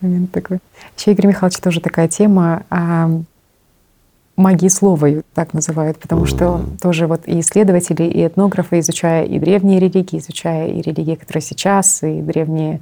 момент 0.00 0.30
такой. 0.32 0.58
Еще 0.96 1.12
Игорь 1.12 1.28
Михайлович 1.28 1.58
тоже 1.58 1.80
такая 1.80 2.08
тема 2.08 2.62
а, 2.70 3.10
магии 4.38 4.68
слова, 4.68 5.06
ее 5.06 5.22
так 5.34 5.52
называют, 5.52 5.98
потому 5.98 6.22
mm-hmm. 6.22 6.26
что 6.26 6.64
тоже 6.80 7.06
вот 7.06 7.22
и 7.26 7.40
исследователи, 7.40 8.04
и 8.04 8.26
этнографы, 8.26 8.78
изучая 8.78 9.24
и 9.24 9.38
древние 9.38 9.80
религии, 9.80 10.18
изучая 10.18 10.68
и 10.68 10.80
религии, 10.80 11.16
которые 11.16 11.42
сейчас, 11.42 12.02
и 12.02 12.20
древние 12.22 12.80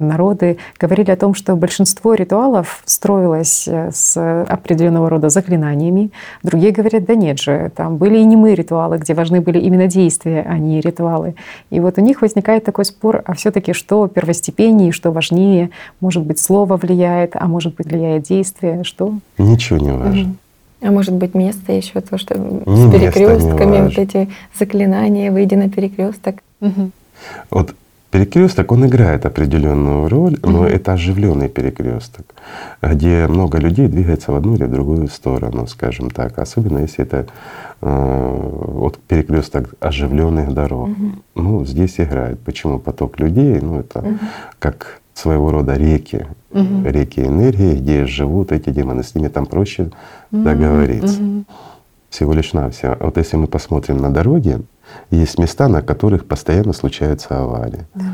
народы 0.00 0.58
говорили 0.78 1.10
о 1.10 1.16
том, 1.16 1.34
что 1.34 1.56
большинство 1.56 2.14
ритуалов 2.14 2.82
строилось 2.84 3.68
э, 3.68 3.90
с 3.92 4.44
определенного 4.44 5.08
рода 5.10 5.28
заклинаниями. 5.28 6.10
Другие 6.42 6.72
говорят, 6.72 7.04
да 7.04 7.14
нет 7.14 7.38
же, 7.38 7.70
там 7.74 7.96
были 7.96 8.18
и 8.18 8.24
немые 8.24 8.54
ритуалы, 8.54 8.98
где 8.98 9.14
важны 9.14 9.40
были 9.40 9.58
именно 9.58 9.86
действия, 9.86 10.44
а 10.48 10.58
не 10.58 10.80
ритуалы. 10.80 11.34
И 11.70 11.80
вот 11.80 11.98
у 11.98 12.00
них 12.00 12.22
возникает 12.22 12.64
такой 12.64 12.84
спор, 12.84 13.22
а 13.24 13.34
все 13.34 13.50
таки 13.50 13.72
что 13.72 14.08
первостепеннее, 14.08 14.92
что 14.92 15.10
важнее? 15.12 15.70
Может 16.00 16.24
быть, 16.24 16.38
слово 16.38 16.76
влияет, 16.76 17.36
а 17.36 17.46
может 17.46 17.74
быть, 17.74 17.86
влияет 17.86 18.22
действие? 18.24 18.84
Что? 18.84 19.14
Ничего 19.38 19.78
не 19.78 19.92
важно. 19.92 20.34
А 20.82 20.90
может 20.90 21.12
быть, 21.14 21.34
место 21.34 21.72
еще 21.72 22.00
то, 22.00 22.16
что 22.16 22.38
не 22.38 22.88
с 22.88 22.92
перекрестками, 22.92 23.82
вот 23.84 23.98
эти 23.98 24.30
заклинания, 24.58 25.30
выйди 25.30 25.54
на 25.54 25.68
перекресток. 25.68 26.36
Угу. 26.60 26.90
Вот 27.50 27.74
Перекресток, 28.10 28.72
он 28.72 28.86
играет 28.86 29.24
определенную 29.24 30.08
роль, 30.08 30.36
но 30.42 30.66
mm-hmm. 30.66 30.70
это 30.70 30.92
оживленный 30.94 31.48
перекресток, 31.48 32.26
где 32.82 33.28
много 33.28 33.58
людей 33.58 33.86
двигается 33.86 34.32
в 34.32 34.34
одну 34.34 34.56
или 34.56 34.64
в 34.64 34.70
другую 34.70 35.06
сторону, 35.06 35.68
скажем 35.68 36.10
так. 36.10 36.36
Особенно 36.40 36.78
если 36.78 37.04
это 37.04 37.26
э, 37.80 38.36
вот 38.66 38.98
перекресток 38.98 39.74
оживленных 39.78 40.52
дорог. 40.52 40.88
Mm-hmm. 40.88 41.12
Ну, 41.36 41.64
здесь 41.64 42.00
играет. 42.00 42.40
Почему 42.40 42.80
поток 42.80 43.20
людей? 43.20 43.60
Ну, 43.62 43.78
это 43.78 44.00
mm-hmm. 44.00 44.18
как 44.58 45.00
своего 45.14 45.52
рода 45.52 45.74
реки, 45.74 46.26
mm-hmm. 46.50 46.90
реки 46.90 47.20
энергии, 47.20 47.76
где 47.76 48.06
живут 48.06 48.50
эти 48.50 48.70
демоны. 48.70 49.04
С 49.04 49.14
ними 49.14 49.28
там 49.28 49.46
проще 49.46 49.82
mm-hmm. 49.82 50.42
договориться. 50.42 51.20
Mm-hmm. 51.20 51.44
Всего 52.10 52.32
лишь 52.32 52.52
навсего. 52.52 52.96
Вот 53.00 53.16
если 53.16 53.36
мы 53.36 53.46
посмотрим 53.46 53.98
на 53.98 54.12
дороги, 54.12 54.60
есть 55.10 55.38
места, 55.38 55.68
на 55.68 55.80
которых 55.80 56.26
постоянно 56.26 56.72
случаются 56.72 57.40
аварии. 57.40 57.86
Да. 57.94 58.04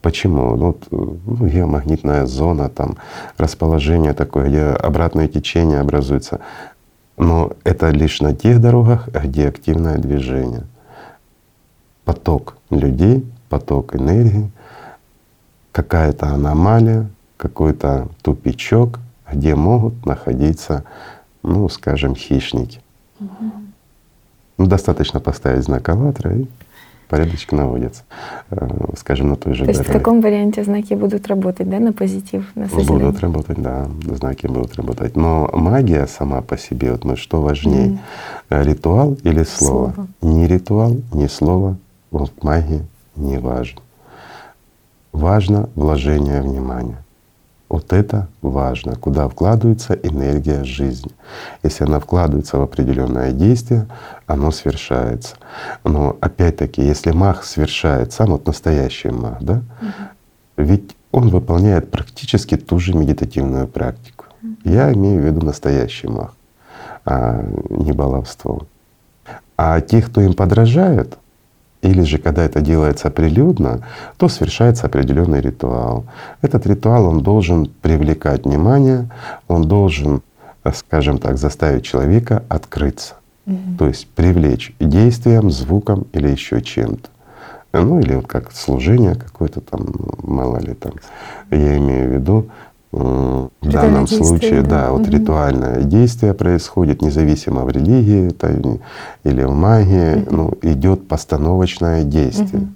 Почему? 0.00 0.56
Ну, 0.56 0.78
ну, 0.90 1.46
геомагнитная 1.46 2.24
зона, 2.26 2.68
там 2.68 2.96
расположение 3.36 4.14
такое, 4.14 4.48
где 4.48 4.62
обратное 4.62 5.28
течение 5.28 5.80
образуется. 5.80 6.40
Но 7.16 7.52
это 7.64 7.90
лишь 7.90 8.20
на 8.20 8.34
тех 8.34 8.60
дорогах, 8.60 9.08
где 9.08 9.48
активное 9.48 9.98
движение. 9.98 10.64
Поток 12.04 12.56
людей, 12.70 13.26
поток 13.48 13.96
энергии, 13.96 14.50
какая-то 15.72 16.28
аномалия, 16.28 17.10
какой-то 17.36 18.08
тупичок, 18.22 19.00
где 19.30 19.54
могут 19.54 20.06
находиться, 20.06 20.84
ну, 21.42 21.68
скажем, 21.68 22.14
хищники. 22.14 22.80
Угу. 23.20 23.52
Ну, 24.58 24.66
достаточно 24.66 25.20
поставить 25.20 25.64
знак 25.64 25.88
«АЛЛАТРА» 25.88 26.36
и 26.36 26.46
порядочки 27.08 27.54
наводятся, 27.54 28.02
э, 28.50 28.68
скажем, 28.96 29.28
на 29.28 29.36
той 29.36 29.54
же 29.54 29.64
То 29.64 29.70
есть 29.70 29.82
в 29.82 29.92
таком 29.92 30.20
варианте 30.20 30.62
знаки 30.64 30.94
будут 30.94 31.26
работать, 31.26 31.68
да, 31.68 31.78
на 31.78 31.92
позитив, 31.92 32.44
на 32.54 32.68
созидание? 32.68 33.06
Будут 33.06 33.20
работать, 33.20 33.62
да, 33.62 33.88
знаки 34.02 34.46
будут 34.46 34.76
работать. 34.76 35.16
Но 35.16 35.50
магия 35.52 36.06
сама 36.06 36.42
по 36.42 36.58
себе, 36.58 36.92
вот 36.92 37.04
мы 37.04 37.16
что 37.16 37.40
важнее, 37.40 37.98
mm. 38.50 38.64
ритуал 38.64 39.16
или 39.22 39.42
слово? 39.44 39.92
слово? 39.94 40.08
Ни 40.22 40.46
ритуал, 40.46 40.96
ни 41.12 41.26
слово 41.26 41.76
вот 42.10 42.42
магии 42.42 42.84
не 43.16 43.38
важен. 43.38 43.78
Важно 45.12 45.68
вложение 45.74 46.42
внимания. 46.42 47.02
Вот 47.68 47.92
это 47.92 48.28
важно, 48.40 48.96
куда 48.96 49.28
вкладывается 49.28 49.92
энергия 49.92 50.64
жизни. 50.64 51.10
Если 51.62 51.84
она 51.84 52.00
вкладывается 52.00 52.56
в 52.58 52.62
определенное 52.62 53.32
действие, 53.32 53.86
оно 54.26 54.50
свершается. 54.50 55.36
Но 55.84 56.16
опять-таки, 56.20 56.82
если 56.82 57.10
мах 57.10 57.44
свершает, 57.44 58.12
сам 58.12 58.30
вот 58.30 58.46
настоящий 58.46 59.10
мах, 59.10 59.42
да, 59.42 59.54
угу. 59.54 59.62
ведь 60.56 60.96
он 61.12 61.28
выполняет 61.28 61.90
практически 61.90 62.56
ту 62.56 62.78
же 62.78 62.94
медитативную 62.94 63.68
практику. 63.68 64.24
Угу. 64.42 64.56
Я 64.64 64.92
имею 64.94 65.20
в 65.20 65.26
виду 65.26 65.44
настоящий 65.44 66.08
мах, 66.08 66.34
а 67.04 67.44
не 67.68 67.92
баловство. 67.92 68.66
А 69.58 69.82
те, 69.82 70.00
кто 70.00 70.22
им 70.22 70.32
подражают, 70.32 71.18
или 71.82 72.02
же, 72.02 72.18
когда 72.18 72.44
это 72.44 72.60
делается 72.60 73.10
прилюдно, 73.10 73.80
то 74.16 74.28
совершается 74.28 74.86
определенный 74.86 75.40
ритуал. 75.40 76.04
Этот 76.42 76.66
ритуал, 76.66 77.06
он 77.06 77.22
должен 77.22 77.66
привлекать 77.82 78.44
внимание, 78.44 79.08
он 79.46 79.68
должен, 79.68 80.22
скажем 80.74 81.18
так, 81.18 81.38
заставить 81.38 81.84
человека 81.84 82.42
открыться. 82.48 83.14
Угу. 83.46 83.76
То 83.78 83.88
есть 83.88 84.08
привлечь 84.08 84.74
действием, 84.80 85.50
звуком 85.50 86.06
или 86.12 86.28
еще 86.28 86.60
чем-то. 86.60 87.08
Ну 87.72 88.00
или 88.00 88.14
вот 88.14 88.26
как 88.26 88.52
служение 88.52 89.14
какое-то 89.14 89.60
там, 89.60 89.86
мало 90.22 90.58
ли 90.58 90.74
там. 90.74 90.94
Я 91.50 91.76
имею 91.76 92.08
в 92.08 92.12
виду, 92.14 92.48
в 92.90 93.50
данном 93.60 94.06
случае, 94.06 94.62
да, 94.62 94.86
да 94.86 94.92
вот 94.92 95.02
угу. 95.02 95.10
ритуальное 95.10 95.82
действие 95.82 96.32
происходит, 96.32 97.02
независимо 97.02 97.64
в 97.64 97.70
религии 97.70 98.28
это, 98.28 98.80
или 99.24 99.44
в 99.44 99.52
магии, 99.52 100.22
угу. 100.22 100.36
ну, 100.36 100.54
идет 100.62 101.06
постановочное 101.06 102.02
действие. 102.02 102.62
Угу. 102.62 102.68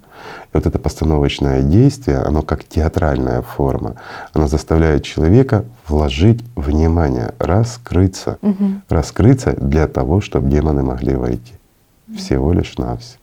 И 0.53 0.57
вот 0.57 0.65
это 0.67 0.77
постановочное 0.79 1.63
действие, 1.63 2.19
оно 2.19 2.43
как 2.43 2.63
театральная 2.63 3.41
форма, 3.41 3.95
оно 4.33 4.47
заставляет 4.47 5.03
человека 5.03 5.65
вложить 5.87 6.43
внимание, 6.55 7.33
раскрыться, 7.39 8.37
угу. 8.41 8.81
раскрыться 8.89 9.53
для 9.53 9.87
того, 9.87 10.21
чтобы 10.21 10.49
демоны 10.49 10.83
могли 10.83 11.15
войти. 11.15 11.53
Всего 12.15 12.53
лишь 12.53 12.77
навсего. 12.77 13.19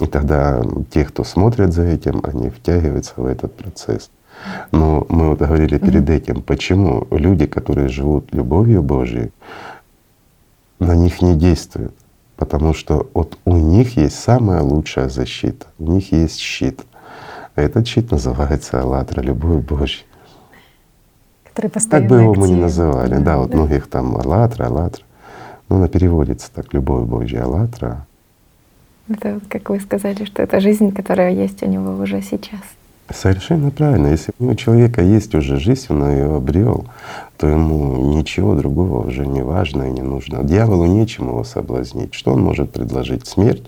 И 0.00 0.06
тогда 0.06 0.60
те, 0.90 1.04
кто 1.04 1.22
смотрят 1.22 1.72
за 1.72 1.82
этим, 1.82 2.20
они 2.24 2.50
втягиваются 2.50 3.12
в 3.16 3.24
этот 3.24 3.56
процесс. 3.56 4.10
Но 4.72 5.06
мы 5.08 5.30
вот 5.30 5.38
говорили 5.38 5.78
перед 5.78 6.08
этим, 6.10 6.42
почему 6.42 7.06
люди, 7.10 7.46
которые 7.46 7.88
живут 7.88 8.32
любовью 8.32 8.82
Божьей, 8.82 9.30
на 10.78 10.94
них 10.94 11.22
не 11.22 11.34
действует. 11.34 11.94
Потому 12.36 12.74
что 12.74 13.08
вот 13.14 13.38
у 13.44 13.56
них 13.56 13.96
есть 13.96 14.18
самая 14.18 14.60
лучшая 14.60 15.08
защита, 15.08 15.66
у 15.78 15.92
них 15.92 16.12
есть 16.12 16.38
щит. 16.38 16.80
А 17.54 17.62
этот 17.62 17.86
щит 17.86 18.10
называется 18.10 18.80
«АЛЛАТРА», 18.80 19.22
любовь 19.22 19.64
Божья. 19.64 20.02
Который 21.44 21.70
как 21.70 22.06
бы 22.08 22.16
его 22.16 22.34
мы 22.34 22.48
ни 22.48 22.54
называли, 22.54 23.14
да, 23.14 23.20
да 23.20 23.38
вот 23.38 23.50
да. 23.50 23.56
многих 23.56 23.86
там 23.86 24.16
«АЛЛАТРА», 24.16 24.66
«АЛЛАТРА». 24.66 25.04
Ну, 25.68 25.76
она 25.76 25.88
переводится 25.88 26.50
так 26.52 26.74
«любовь 26.74 27.06
Божья», 27.06 27.44
«АЛЛАТРА». 27.44 28.06
Это, 29.08 29.40
как 29.48 29.70
вы 29.70 29.80
сказали, 29.80 30.24
что 30.24 30.42
это 30.42 30.60
жизнь, 30.60 30.92
которая 30.92 31.30
есть 31.30 31.62
у 31.62 31.66
него 31.66 31.94
уже 32.02 32.22
сейчас. 32.22 32.60
Совершенно 33.12 33.70
правильно. 33.70 34.08
Если 34.08 34.32
у 34.38 34.54
человека 34.54 35.02
есть 35.02 35.34
уже 35.34 35.58
жизнь, 35.58 35.86
он 35.90 36.08
ее 36.08 36.36
обрел, 36.36 36.86
то 37.36 37.46
ему 37.46 38.16
ничего 38.16 38.54
другого 38.54 39.06
уже 39.06 39.26
не 39.26 39.42
важно 39.42 39.84
и 39.84 39.90
не 39.90 40.02
нужно. 40.02 40.42
Дьяволу 40.42 40.86
нечем 40.86 41.28
его 41.28 41.44
соблазнить. 41.44 42.14
Что 42.14 42.32
он 42.32 42.42
может 42.42 42.72
предложить? 42.72 43.26
Смерть? 43.26 43.64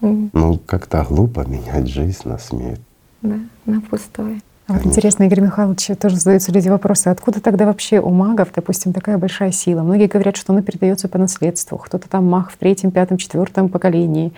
Mm. 0.00 0.30
Ну, 0.32 0.60
как-то 0.66 1.04
глупо 1.08 1.44
менять 1.46 1.88
жизнь 1.88 2.28
на 2.28 2.38
смерть. 2.38 2.80
Да, 3.22 3.38
на 3.66 3.80
пустое. 3.80 4.40
А 4.66 4.74
вот 4.74 4.86
интересно, 4.86 5.24
Игорь 5.24 5.42
Михайлович, 5.42 5.90
тоже 6.00 6.16
задаются 6.16 6.50
люди 6.50 6.70
вопросы, 6.70 7.08
откуда 7.08 7.38
тогда 7.38 7.66
вообще 7.66 8.00
у 8.00 8.08
магов, 8.08 8.48
допустим, 8.54 8.94
такая 8.94 9.18
большая 9.18 9.52
сила? 9.52 9.82
Многие 9.82 10.06
говорят, 10.06 10.38
что 10.38 10.54
она 10.54 10.62
передается 10.62 11.06
по 11.06 11.18
наследству. 11.18 11.76
Кто-то 11.76 12.08
там 12.08 12.26
маг 12.26 12.50
в 12.50 12.56
третьем, 12.56 12.90
пятом, 12.90 13.18
четвертом 13.18 13.68
поколении. 13.68 14.32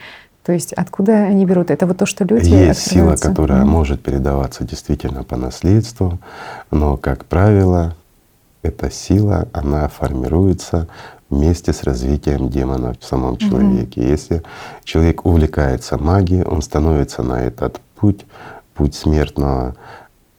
То 0.47 0.53
есть 0.53 0.73
откуда 0.75 1.25
они 1.25 1.45
берут? 1.45 1.73
Это 1.73 1.87
вот 1.87 1.97
то, 1.97 2.07
что 2.07 2.25
люди 2.25 2.49
Есть 2.49 2.93
сила, 2.93 3.17
которая 3.17 3.63
mm. 3.63 3.67
может 3.67 4.01
передаваться 4.01 4.63
действительно 4.63 5.25
по 5.25 5.37
наследству, 5.37 6.21
но, 6.71 6.97
как 6.97 7.25
правило, 7.25 7.97
эта 8.63 8.89
сила, 8.89 9.49
она 9.53 9.89
формируется 9.89 10.87
вместе 11.31 11.73
с 11.73 11.83
развитием 11.83 12.49
демона 12.49 12.95
в 12.99 13.05
самом 13.05 13.39
человеке. 13.39 14.01
Mm-hmm. 14.01 14.09
Если 14.09 14.43
человек 14.85 15.27
увлекается 15.27 15.99
магией, 15.99 16.45
он 16.45 16.63
становится 16.63 17.25
на 17.25 17.43
этот 17.43 17.81
путь, 17.97 18.25
путь 18.75 18.95
смертного, 18.95 19.75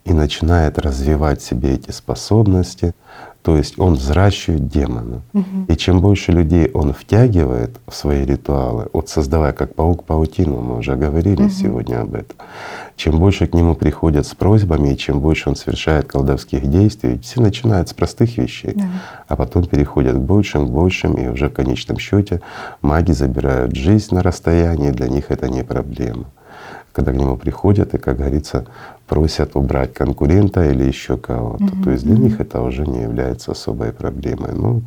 и 0.05 0.13
начинает 0.13 0.79
развивать 0.79 1.41
себе 1.41 1.73
эти 1.73 1.91
способности, 1.91 2.95
то 3.47 3.55
есть 3.55 3.79
он 3.79 3.93
взращивает 3.93 4.67
демона. 4.67 5.21
Угу. 5.31 5.45
И 5.69 5.77
чем 5.77 6.01
больше 6.01 6.33
людей 6.33 6.69
он 6.73 6.91
втягивает 6.91 7.79
в 7.87 7.95
свои 7.95 8.25
ритуалы, 8.25 8.87
вот 8.91 9.07
создавая 9.07 9.53
как 9.53 9.73
паук 9.73 10.03
паутину, 10.03 10.59
мы 10.59 10.79
уже 10.79 10.97
говорили 10.97 11.43
угу. 11.43 11.49
сегодня 11.49 12.01
об 12.01 12.13
этом, 12.13 12.35
чем 12.97 13.19
больше 13.19 13.47
к 13.47 13.53
нему 13.53 13.73
приходят 13.73 14.27
с 14.27 14.35
просьбами, 14.35 14.89
и 14.89 14.97
чем 14.97 15.21
больше 15.21 15.47
он 15.47 15.55
совершает 15.55 16.11
колдовских 16.11 16.69
действий, 16.69 17.21
все 17.23 17.39
начинают 17.39 17.87
с 17.87 17.93
простых 17.93 18.37
вещей, 18.37 18.73
да. 18.75 18.83
а 19.29 19.37
потом 19.37 19.63
переходят 19.63 20.17
к 20.17 20.19
большим, 20.19 20.67
к 20.67 20.69
большим, 20.69 21.13
и 21.13 21.29
уже 21.29 21.47
в 21.47 21.53
конечном 21.53 21.99
счете 21.99 22.41
маги 22.81 23.13
забирают 23.13 23.77
жизнь 23.77 24.13
на 24.13 24.23
расстоянии, 24.23 24.91
для 24.91 25.07
них 25.07 25.31
это 25.31 25.47
не 25.47 25.63
проблема 25.63 26.25
когда 26.97 27.11
к 27.11 27.15
нему 27.15 27.37
приходят 27.37 27.93
и, 27.93 27.99
как 27.99 28.17
говорится, 28.17 28.65
просят 29.05 29.55
убрать 29.55 29.93
конкурента 29.93 30.65
или 30.65 30.83
еще 30.83 31.15
кого-то. 31.15 31.63
Mm-hmm. 31.63 31.83
То 31.83 31.91
есть 31.91 32.03
для 32.03 32.17
них 32.17 32.39
это 32.39 32.59
уже 32.59 32.87
не 32.87 33.03
является 33.03 33.51
особой 33.51 33.93
проблемой. 33.93 34.53
Но 34.53 34.61
ну, 34.61 34.81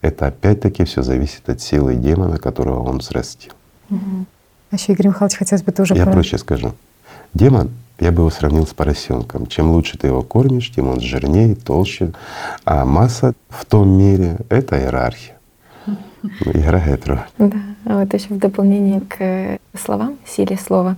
это 0.00 0.28
опять-таки 0.28 0.84
все 0.84 1.02
зависит 1.02 1.48
от 1.48 1.60
силы 1.60 1.96
демона, 1.96 2.38
которого 2.38 2.88
он 2.88 2.98
взрастил. 2.98 3.50
Mm-hmm. 3.90 4.24
А 4.70 4.76
еще, 4.76 4.92
Игорь 4.92 5.08
Михайлович, 5.08 5.36
хотелось 5.36 5.64
бы 5.64 5.72
тоже… 5.72 5.96
Я 5.96 6.04
про... 6.04 6.12
проще 6.12 6.38
скажу. 6.38 6.74
Демон 7.34 7.70
Я 7.98 8.12
бы 8.12 8.20
его 8.20 8.30
сравнил 8.30 8.64
с 8.64 8.72
поросенком. 8.72 9.48
Чем 9.48 9.72
лучше 9.72 9.98
ты 9.98 10.06
его 10.06 10.22
кормишь, 10.22 10.70
тем 10.70 10.86
он 10.86 11.00
жирнее, 11.00 11.56
толще. 11.56 12.12
А 12.64 12.84
масса 12.84 13.34
в 13.48 13.64
том 13.64 13.88
мире— 13.88 14.38
это 14.48 14.78
иерархия. 14.78 15.34
Играет 16.54 17.08
роль. 17.08 17.26
Да, 17.38 17.58
а 17.84 17.98
вот 17.98 18.14
еще 18.14 18.28
в 18.28 18.38
дополнение 18.38 19.00
к 19.00 19.58
словам, 19.76 20.18
силе 20.24 20.56
слова, 20.56 20.96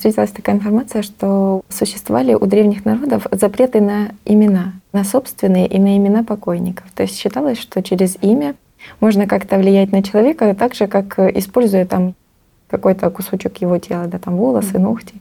встретилась 0.00 0.30
такая 0.30 0.56
информация, 0.56 1.02
что 1.02 1.60
существовали 1.68 2.32
у 2.32 2.46
древних 2.46 2.86
народов 2.86 3.26
запреты 3.32 3.82
на 3.82 4.12
имена, 4.24 4.72
на 4.94 5.04
собственные 5.04 5.66
и 5.66 5.78
на 5.78 5.98
имена 5.98 6.24
покойников. 6.24 6.86
То 6.94 7.02
есть 7.02 7.18
считалось, 7.18 7.58
что 7.58 7.82
через 7.82 8.16
имя 8.22 8.54
можно 9.00 9.26
как-то 9.26 9.58
влиять 9.58 9.92
на 9.92 10.02
человека 10.02 10.54
так 10.54 10.74
же, 10.74 10.86
как 10.86 11.18
используя 11.18 11.84
там 11.84 12.14
какой-то 12.70 13.10
кусочек 13.10 13.58
его 13.58 13.76
тела, 13.78 14.06
да, 14.06 14.18
там 14.18 14.36
волосы, 14.36 14.78
ногти. 14.78 15.20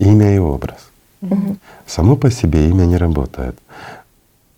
Имя 0.00 0.34
и 0.34 0.38
образ. 0.38 0.90
Угу. 1.22 1.56
Само 1.86 2.16
по 2.16 2.28
себе 2.28 2.68
имя 2.68 2.86
не 2.86 2.96
работает. 2.96 3.56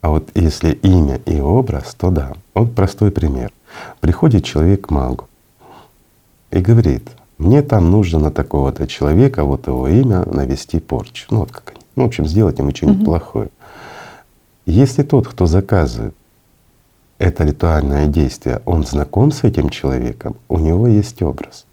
А 0.01 0.09
вот 0.09 0.27
если 0.33 0.71
имя 0.71 1.19
и 1.27 1.39
образ, 1.39 1.93
то 1.93 2.09
да. 2.09 2.33
Вот 2.55 2.73
простой 2.73 3.11
пример. 3.11 3.51
Приходит 3.99 4.43
человек 4.43 4.87
к 4.87 4.89
магу 4.89 5.29
и 6.49 6.59
говорит, 6.59 7.07
мне 7.39 7.61
там 7.61 7.89
нужно 7.89 8.19
на 8.19 8.31
такого-то 8.31 8.85
человека, 8.85 9.45
вот 9.45 9.67
его 9.67 9.87
имя, 9.87 10.25
навести 10.25 10.79
порчу. 10.79 11.25
Ну 11.31 11.39
вот 11.39 11.51
как 11.51 11.71
они. 11.71 11.79
Ну, 11.95 12.03
в 12.03 12.07
общем, 12.07 12.25
сделать 12.25 12.59
ему 12.59 12.75
что-нибудь 12.75 12.97
угу. 12.97 13.05
плохое. 13.05 13.49
Если 14.65 15.03
тот, 15.03 15.27
кто 15.27 15.45
заказывает 15.45 16.13
это 17.17 17.45
ритуальное 17.45 18.07
действие, 18.07 18.61
он 18.65 18.85
знаком 18.85 19.31
с 19.31 19.43
этим 19.43 19.69
человеком, 19.69 20.35
у 20.49 20.59
него 20.59 20.87
есть 20.87 21.21
образ. 21.21 21.65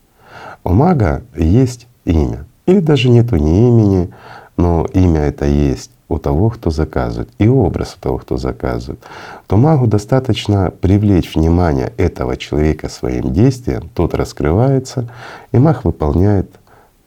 У 0.64 0.70
мага 0.70 1.22
есть 1.36 1.88
имя. 2.04 2.46
Или 2.66 2.80
даже 2.80 3.08
нету 3.08 3.36
ни 3.36 3.68
имени, 3.68 4.10
но 4.56 4.86
имя 4.92 5.20
это 5.20 5.46
есть 5.46 5.90
у 6.08 6.18
того, 6.18 6.50
кто 6.50 6.70
заказывает, 6.70 7.28
и 7.38 7.48
образ 7.48 7.96
у 7.98 8.02
того, 8.02 8.18
кто 8.18 8.36
заказывает, 8.36 9.00
то 9.46 9.56
магу 9.56 9.86
достаточно 9.86 10.70
привлечь 10.70 11.34
внимание 11.34 11.92
этого 11.96 12.36
человека 12.36 12.88
своим 12.88 13.32
действием, 13.32 13.88
тот 13.94 14.14
раскрывается, 14.14 15.08
и 15.52 15.58
маг 15.58 15.84
выполняет 15.84 16.50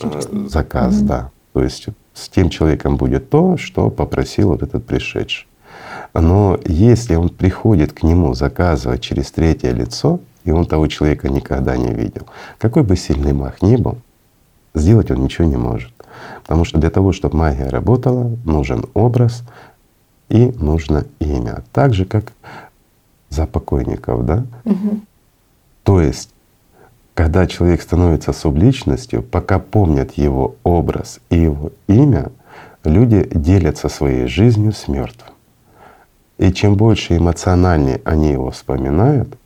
э, 0.02 0.22
заказ, 0.50 0.96
mm-hmm. 0.96 1.06
да. 1.06 1.32
То 1.54 1.64
есть 1.64 1.88
с 2.14 2.30
тем 2.30 2.50
человеком 2.50 2.98
будет 2.98 3.30
то, 3.30 3.58
что 3.58 3.90
попросил 3.90 4.50
вот 4.50 4.64
этот 4.64 4.86
пришедший. 4.86 5.48
Но 6.14 6.60
если 6.66 7.16
он 7.16 7.30
приходит 7.30 7.94
к 7.94 8.04
нему 8.04 8.34
заказывать 8.34 9.02
через 9.02 9.32
третье 9.32 9.72
лицо, 9.72 10.20
и 10.44 10.52
он 10.52 10.66
того 10.66 10.88
человека 10.88 11.30
никогда 11.30 11.78
не 11.78 11.94
видел, 11.94 12.26
какой 12.58 12.84
бы 12.84 12.96
сильный 12.96 13.34
маг 13.34 13.62
ни 13.62 13.76
был, 13.76 13.98
сделать 14.74 15.12
он 15.12 15.24
ничего 15.24 15.48
не 15.48 15.58
может. 15.58 15.94
Потому 16.50 16.66
что 16.66 16.80
для 16.80 16.90
того, 16.90 17.12
чтобы 17.12 17.38
магия 17.38 17.68
работала, 17.68 18.36
нужен 18.44 18.86
образ 18.96 19.44
и 20.30 20.52
нужно 20.58 21.06
имя. 21.20 21.64
Так 21.72 21.94
же, 21.94 22.06
как 22.06 22.34
за 23.30 23.46
покойников, 23.46 24.26
да? 24.26 24.46
Угу. 24.66 25.00
То 25.84 26.02
есть, 26.02 26.32
когда 27.14 27.46
человек 27.46 27.84
становится 27.84 28.34
субличностью, 28.34 29.22
пока 29.22 29.60
помнят 29.60 30.14
его 30.14 30.56
образ 30.64 31.20
и 31.30 31.38
его 31.38 31.72
имя, 31.86 32.32
люди 32.84 33.30
делятся 33.32 33.88
своей 33.88 34.26
жизнью 34.26 34.72
с 34.72 34.88
мертвым. 34.88 35.36
И 36.40 36.52
чем 36.52 36.78
больше 36.78 37.18
эмоциональнее 37.18 38.02
они 38.06 38.32
его 38.32 38.50
вспоминают, 38.50 39.38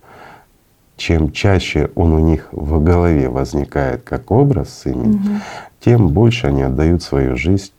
чем 0.96 1.34
чаще 1.34 1.90
он 1.96 2.14
у 2.14 2.20
них 2.20 2.48
в 2.54 2.82
голове 2.82 3.28
возникает 3.28 4.04
как 4.04 4.32
образ 4.32 4.70
с 4.70 4.86
именем, 4.86 5.16
угу 5.16 5.42
тем 5.84 6.10
больше 6.10 6.48
они 6.48 6.64
отдают 6.64 7.04
свою 7.04 7.36
жизнь 7.36 7.72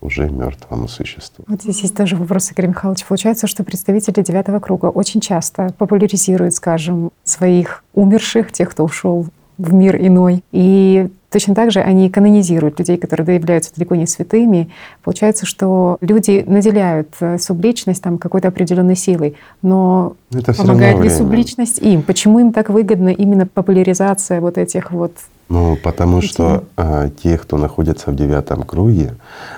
уже 0.00 0.28
мертвому 0.28 0.86
существу. 0.88 1.44
Вот 1.48 1.62
здесь 1.62 1.80
есть 1.80 1.96
тоже 1.96 2.16
вопрос, 2.16 2.50
Игорь 2.52 2.68
Михайлович. 2.68 3.04
Получается, 3.04 3.46
что 3.46 3.64
представители 3.64 4.22
девятого 4.22 4.60
круга 4.60 4.86
очень 4.86 5.20
часто 5.20 5.74
популяризируют, 5.78 6.54
скажем, 6.54 7.10
своих 7.24 7.84
умерших, 7.94 8.52
тех, 8.52 8.70
кто 8.70 8.84
ушел 8.84 9.26
в 9.56 9.72
мир 9.72 9.96
иной. 9.96 10.42
И 10.52 11.08
точно 11.34 11.56
так 11.56 11.72
же 11.72 11.80
они 11.80 12.08
канонизируют 12.10 12.78
людей, 12.78 12.96
которые 12.96 13.34
являются 13.34 13.74
далеко 13.74 13.96
не 13.96 14.06
святыми. 14.06 14.70
Получается, 15.02 15.46
что 15.46 15.98
люди 16.00 16.44
наделяют 16.46 17.08
э, 17.18 17.38
субличность 17.38 18.00
там 18.02 18.18
какой-то 18.18 18.46
определенной 18.48 18.94
силой, 18.94 19.34
но 19.60 20.14
Это 20.32 20.54
помогает 20.54 21.00
ли 21.00 21.10
субличность 21.10 21.78
им? 21.78 22.02
Почему 22.02 22.38
им 22.38 22.52
так 22.52 22.70
выгодна 22.70 23.08
именно 23.08 23.46
популяризация 23.46 24.40
вот 24.40 24.58
этих 24.58 24.92
вот 24.92 25.12
ну, 25.48 25.76
потому 25.76 26.20
Почему? 26.20 26.32
что 26.32 26.64
а, 26.76 27.10
те, 27.10 27.36
кто 27.36 27.58
находится 27.58 28.10
в 28.10 28.16
девятом 28.16 28.62
круге, 28.62 29.14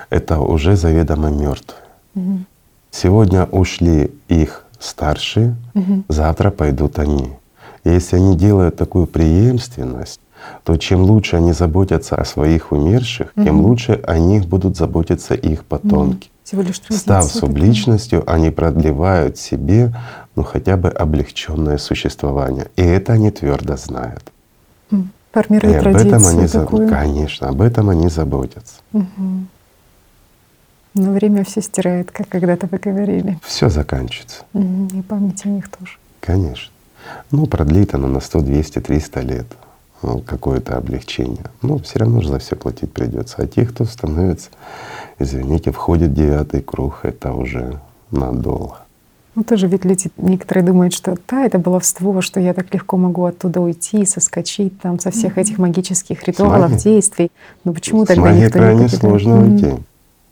это 0.09 0.39
уже 0.39 0.75
заведомо 0.75 1.29
мертвые. 1.29 1.81
Угу. 2.15 2.39
Сегодня 2.91 3.45
ушли 3.45 4.11
их 4.27 4.65
старшие, 4.79 5.55
угу. 5.73 6.03
завтра 6.09 6.51
пойдут 6.51 6.99
они. 6.99 7.29
И 7.85 7.89
если 7.89 8.17
они 8.17 8.35
делают 8.35 8.75
такую 8.75 9.07
преемственность, 9.07 10.19
то 10.63 10.77
чем 10.77 11.01
лучше 11.01 11.37
они 11.37 11.53
заботятся 11.53 12.15
о 12.15 12.25
своих 12.25 12.71
умерших, 12.71 13.31
угу. 13.35 13.45
тем 13.45 13.61
лучше 13.61 14.01
о 14.05 14.19
них 14.19 14.45
будут 14.45 14.77
заботиться 14.77 15.33
их 15.33 15.65
потомки. 15.65 16.29
Всего 16.43 16.61
лишь 16.61 16.81
Став 16.89 17.25
субличностью, 17.25 18.23
они 18.25 18.51
продлевают 18.51 19.37
себе 19.37 19.93
ну, 20.35 20.43
хотя 20.43 20.77
бы 20.77 20.89
облегченное 20.89 21.77
существование. 21.77 22.67
И 22.75 22.81
это 22.81 23.13
они 23.13 23.31
твердо 23.31 23.75
знают 23.75 24.31
формирует 25.43 25.75
и 25.83 25.89
об 25.89 25.95
этом 25.95 26.25
они 26.25 26.47
такую. 26.47 26.89
Конечно, 26.89 27.49
об 27.49 27.61
этом 27.61 27.89
они 27.89 28.09
заботятся. 28.09 28.75
Угу. 28.93 29.45
Но 30.95 31.11
время 31.11 31.43
все 31.43 31.61
стирает, 31.61 32.11
как 32.11 32.27
когда-то 32.27 32.67
вы 32.67 32.77
говорили. 32.79 33.39
Все 33.43 33.69
заканчивается. 33.69 34.43
Угу. 34.53 34.99
И 34.99 35.01
память 35.01 35.45
о 35.45 35.49
них 35.49 35.69
тоже. 35.69 35.97
Конечно. 36.19 36.71
Ну, 37.31 37.45
продлит 37.45 37.93
оно 37.93 38.07
на 38.07 38.19
100, 38.19 38.41
200, 38.41 38.79
300 38.79 39.21
лет 39.21 39.45
какое-то 40.25 40.77
облегчение. 40.77 41.45
Но 41.61 41.77
все 41.79 41.99
равно 41.99 42.21
же 42.21 42.29
за 42.29 42.39
все 42.39 42.55
платить 42.55 42.91
придется. 42.91 43.37
А 43.39 43.47
те, 43.47 43.65
кто 43.65 43.85
становится, 43.85 44.49
извините, 45.19 45.71
входит 45.71 46.11
в 46.11 46.13
девятый 46.13 46.61
круг, 46.61 46.99
это 47.03 47.33
уже 47.33 47.79
надолго. 48.11 48.77
Ну 49.35 49.43
тоже 49.43 49.67
ведь 49.67 49.85
люди 49.85 50.09
некоторые 50.17 50.65
думают, 50.65 50.95
что 50.95 51.15
да, 51.29 51.45
это 51.45 51.59
баловство, 51.59 52.21
что 52.21 52.39
я 52.39 52.55
так 52.55 52.73
легко 52.73 52.97
могу 52.97 53.23
оттуда 53.25 53.61
уйти, 53.61 54.03
соскочить 54.03 54.81
там 54.81 54.99
со 54.99 55.11
всех 55.11 55.37
этих 55.37 55.59
магических 55.59 56.23
ритуалов, 56.23 56.75
действий. 56.77 57.31
Но 57.63 57.71
почему 57.71 58.03
с 58.03 58.07
тогда 58.07 58.31
никто 58.33 58.57
крайне 58.57 58.81
не 58.83 58.89
сложно 58.89 59.33
mm-hmm. 59.33 59.53
уйти. 59.53 59.83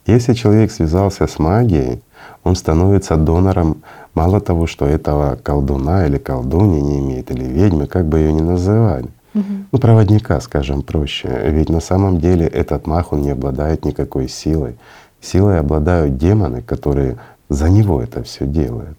Если 0.08 0.34
человек 0.34 0.72
связался 0.72 1.28
с 1.28 1.38
магией, 1.38 2.02
он 2.44 2.56
становится 2.56 3.16
донором 3.16 3.84
мало 4.16 4.42
того, 4.42 4.66
что 4.66 4.88
этого 4.88 5.36
колдуна 5.36 6.08
или 6.08 6.18
колдуни 6.18 6.80
не 6.80 7.00
имеет, 7.00 7.30
или 7.30 7.44
ведьмы, 7.44 7.86
как 7.86 8.08
бы 8.08 8.18
ее 8.18 8.34
ни 8.34 8.42
называли. 8.42 9.10
Угу. 9.36 9.44
Ну, 9.72 9.80
проводника, 9.80 10.40
скажем 10.40 10.82
проще. 10.82 11.30
Ведь 11.52 11.70
на 11.70 11.82
самом 11.82 12.20
деле 12.20 12.48
этот 12.48 12.88
маг, 12.88 13.12
он 13.12 13.22
не 13.22 13.32
обладает 13.32 13.86
никакой 13.86 14.30
силой. 14.30 14.78
Силой 15.22 15.60
обладают 15.60 16.18
демоны, 16.18 16.62
которые 16.62 17.18
за 17.49 17.70
него 17.70 18.02
это 18.02 18.24
все 18.24 18.48
делает. 18.48 18.98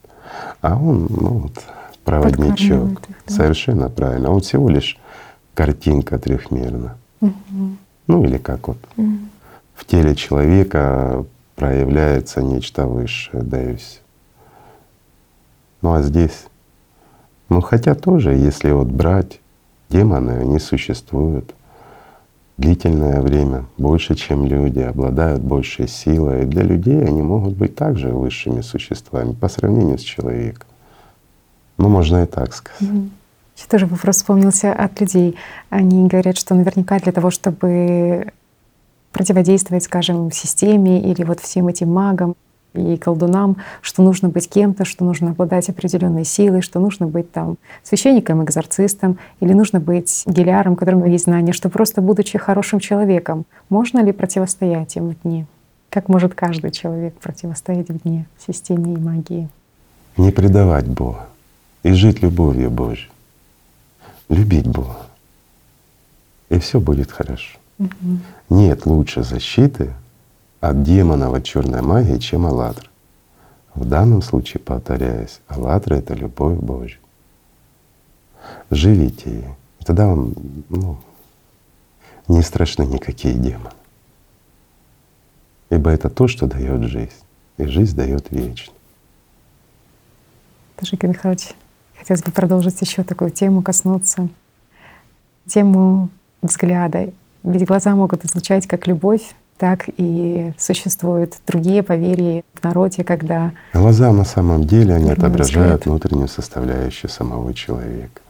А 0.61 0.77
он, 0.77 1.07
ну 1.09 1.29
вот, 1.39 1.53
проводничок. 2.05 2.93
Их, 2.93 3.01
да? 3.27 3.35
Совершенно 3.35 3.89
правильно. 3.89 4.31
Он 4.31 4.41
всего 4.41 4.69
лишь 4.69 4.99
картинка 5.55 6.19
трехмерна. 6.19 6.97
Угу. 7.21 7.77
Ну 8.09 8.25
или 8.25 8.37
как 8.37 8.69
вот 8.69 8.79
угу. 8.97 9.13
в 9.75 9.87
теле 9.87 10.15
человека 10.15 11.25
проявляется 11.55 12.43
нечто 12.43 12.87
высшее, 12.87 13.43
да 13.43 13.71
и 13.71 13.77
все. 13.77 14.01
Ну 15.81 15.95
а 15.95 16.03
здесь, 16.03 16.47
ну 17.49 17.61
хотя 17.61 17.95
тоже, 17.95 18.35
если 18.35 18.71
вот 18.71 18.89
брать, 18.89 19.41
демоны, 19.89 20.33
они 20.33 20.59
существуют 20.59 21.55
длительное 22.59 23.21
время, 23.21 23.67
больше, 23.77 24.15
чем 24.15 24.47
люди, 24.47 24.81
обладают 24.81 25.43
большей 25.43 25.89
силой. 25.89 26.43
И 26.43 26.47
для 26.47 26.63
людей 26.63 27.05
они 27.05 27.23
могут 27.23 27.55
быть 27.55 27.75
также 27.77 28.09
высшими 28.09 28.63
существами 28.63 29.33
по 29.33 29.49
сравнению 29.49 29.99
с 29.99 30.03
человеком. 30.03 30.67
Ну, 31.79 31.89
можно 31.89 32.23
и 32.23 32.27
так 32.27 32.55
сказать. 32.55 32.83
Mm-hmm. 32.83 33.11
Еще 33.57 33.67
тоже 33.69 33.87
вопрос 33.87 34.17
вспомнился 34.17 34.73
от 34.73 35.01
людей. 35.01 35.37
Они 35.71 36.07
говорят, 36.09 36.37
что 36.37 36.55
наверняка 36.55 36.99
для 36.99 37.13
того, 37.13 37.31
чтобы 37.31 38.33
противодействовать, 39.13 39.85
скажем, 39.85 40.31
системе 40.31 41.01
или 41.01 41.25
вот 41.25 41.41
всем 41.41 41.69
этим 41.69 41.91
магам, 41.91 42.37
и 42.78 42.97
колдунам, 42.97 43.57
что 43.81 44.03
нужно 44.03 44.28
быть 44.28 44.48
кем-то, 44.48 44.85
что 44.85 45.05
нужно 45.05 45.31
обладать 45.31 45.69
определенной 45.69 46.24
силой, 46.24 46.62
что 46.62 46.81
нужно 46.81 47.07
быть 47.07 47.31
там 47.32 47.57
священником, 47.82 48.44
экзорцистом, 48.44 49.19
или 49.40 49.53
нужно 49.53 49.81
быть 49.81 50.24
гелиаром, 50.27 50.74
у 50.74 50.77
которого 50.77 51.07
есть 51.07 51.24
знания, 51.24 51.53
что 51.53 51.69
просто 51.69 52.01
будучи 52.01 52.39
хорошим 52.39 52.81
человеком, 52.81 53.47
можно 53.69 54.01
ли 54.03 54.12
противостоять 54.12 54.97
им 54.97 55.11
в 55.11 55.23
дне? 55.23 55.47
Как 55.90 56.09
может 56.09 56.35
каждый 56.35 56.70
человек 56.70 57.15
противостоять 57.15 57.89
в 57.89 58.03
дне 58.03 58.27
системе 58.47 58.94
и 58.94 58.97
магии? 58.98 59.48
Не 60.16 60.31
предавать 60.31 60.86
Бога 60.86 61.27
и 61.82 61.93
жить 61.93 62.23
любовью 62.23 62.70
Божьей. 62.70 63.11
Любить 64.28 64.66
Бога. 64.66 65.07
И 66.48 66.59
все 66.59 66.81
будет 66.81 67.11
хорошо. 67.11 67.59
Нет 68.48 68.86
лучше 68.86 69.23
защиты 69.23 69.93
от 70.61 70.83
демонов, 70.83 71.35
от 71.35 71.45
черной 71.45 71.83
магии, 71.83 72.19
чем 72.19 72.47
«АЛЛАТРА». 72.47 72.89
В 73.74 73.85
данном 73.85 74.23
случае, 74.23 74.61
повторяюсь, 74.61 75.41
«АЛЛАТРА»— 75.49 75.97
это 75.99 76.15
любовь 76.15 76.59
Божья. 76.59 76.99
Живите 78.70 79.31
ей. 79.31 79.49
И 79.81 79.85
тогда 79.85 80.07
вам 80.07 80.35
ну, 80.69 80.99
не 82.28 82.43
страшны 82.43 82.85
никакие 82.85 83.35
демоны. 83.35 83.70
Ибо 85.70 85.91
это 85.91 86.09
то, 86.09 86.28
что 86.28 86.47
дает 86.47 86.83
жизнь. 86.85 87.11
И 87.59 87.66
жизнь 87.66 87.97
дает 87.97 88.31
вечно. 88.31 88.73
Тажик 90.77 91.03
Михайлович, 91.03 91.55
хотелось 91.97 92.23
бы 92.23 92.31
продолжить 92.31 92.81
еще 92.81 93.03
такую 93.03 93.31
тему, 93.31 93.62
коснуться 93.62 94.28
тему 95.47 96.11
взгляда. 96.43 97.12
Ведь 97.43 97.66
глаза 97.66 97.95
могут 97.95 98.24
излучать 98.24 98.66
как 98.66 98.87
любовь, 98.87 99.35
так 99.59 99.89
и 99.97 100.53
существуют 100.59 101.35
другие 101.47 101.83
поверья 101.83 102.43
в 102.55 102.65
народе, 102.65 103.05
когда… 103.05 103.53
Глаза 103.73 104.12
на 104.12 104.24
самом 104.24 104.65
деле, 104.65 104.95
они 104.95 105.11
отображают 105.11 105.81
взгляд. 105.81 105.87
внутреннюю 105.87 106.28
составляющую 106.28 107.11
самого 107.11 107.55
человека. 107.55 108.20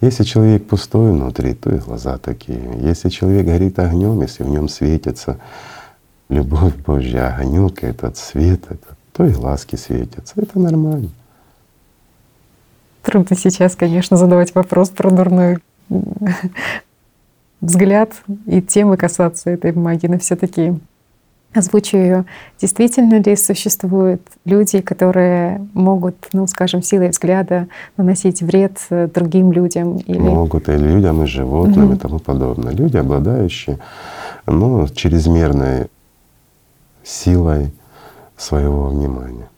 Если 0.00 0.24
человек 0.24 0.66
пустой 0.66 1.12
внутри, 1.12 1.54
то 1.54 1.74
и 1.74 1.78
глаза 1.78 2.18
такие. 2.18 2.60
Если 2.80 3.08
человек 3.08 3.46
горит 3.46 3.78
огнем, 3.78 4.20
если 4.20 4.42
в 4.42 4.48
нем 4.48 4.68
светится 4.68 5.38
любовь 6.28 6.74
Божья, 6.76 7.34
огонек, 7.34 7.82
этот 7.82 8.16
свет, 8.16 8.60
это, 8.68 8.96
то 9.12 9.24
и 9.24 9.30
глазки 9.30 9.76
светятся. 9.76 10.34
Это 10.36 10.58
нормально. 10.58 11.10
Трудно 13.02 13.36
сейчас, 13.36 13.76
конечно, 13.76 14.16
задавать 14.16 14.54
вопрос 14.54 14.90
про 14.90 15.10
дурной 15.10 15.58
взгляд 17.60 18.12
и 18.46 18.60
темы 18.60 18.96
касаться 18.96 19.50
этой 19.50 19.72
магии, 19.72 20.06
но 20.06 20.18
все-таки 20.18 20.74
озвучу 21.54 21.96
ее. 21.96 22.24
Действительно 22.60 23.20
ли 23.20 23.36
существуют 23.36 24.22
люди, 24.44 24.80
которые 24.80 25.66
могут, 25.72 26.16
ну, 26.32 26.46
скажем, 26.46 26.82
силой 26.82 27.10
взгляда 27.10 27.68
наносить 27.96 28.42
вред 28.42 28.78
э, 28.90 29.08
другим 29.12 29.52
людям? 29.52 29.96
Или... 29.98 30.18
Могут 30.18 30.68
и 30.68 30.76
людям, 30.76 31.22
и 31.22 31.26
животным, 31.26 31.92
mm-hmm. 31.92 31.96
и 31.96 31.98
тому 31.98 32.18
подобное. 32.18 32.72
Люди, 32.72 32.96
обладающие 32.96 33.78
ну, 34.46 34.86
чрезмерной 34.88 35.86
силой 37.02 37.72
своего 38.36 38.88
внимания. 38.88 39.48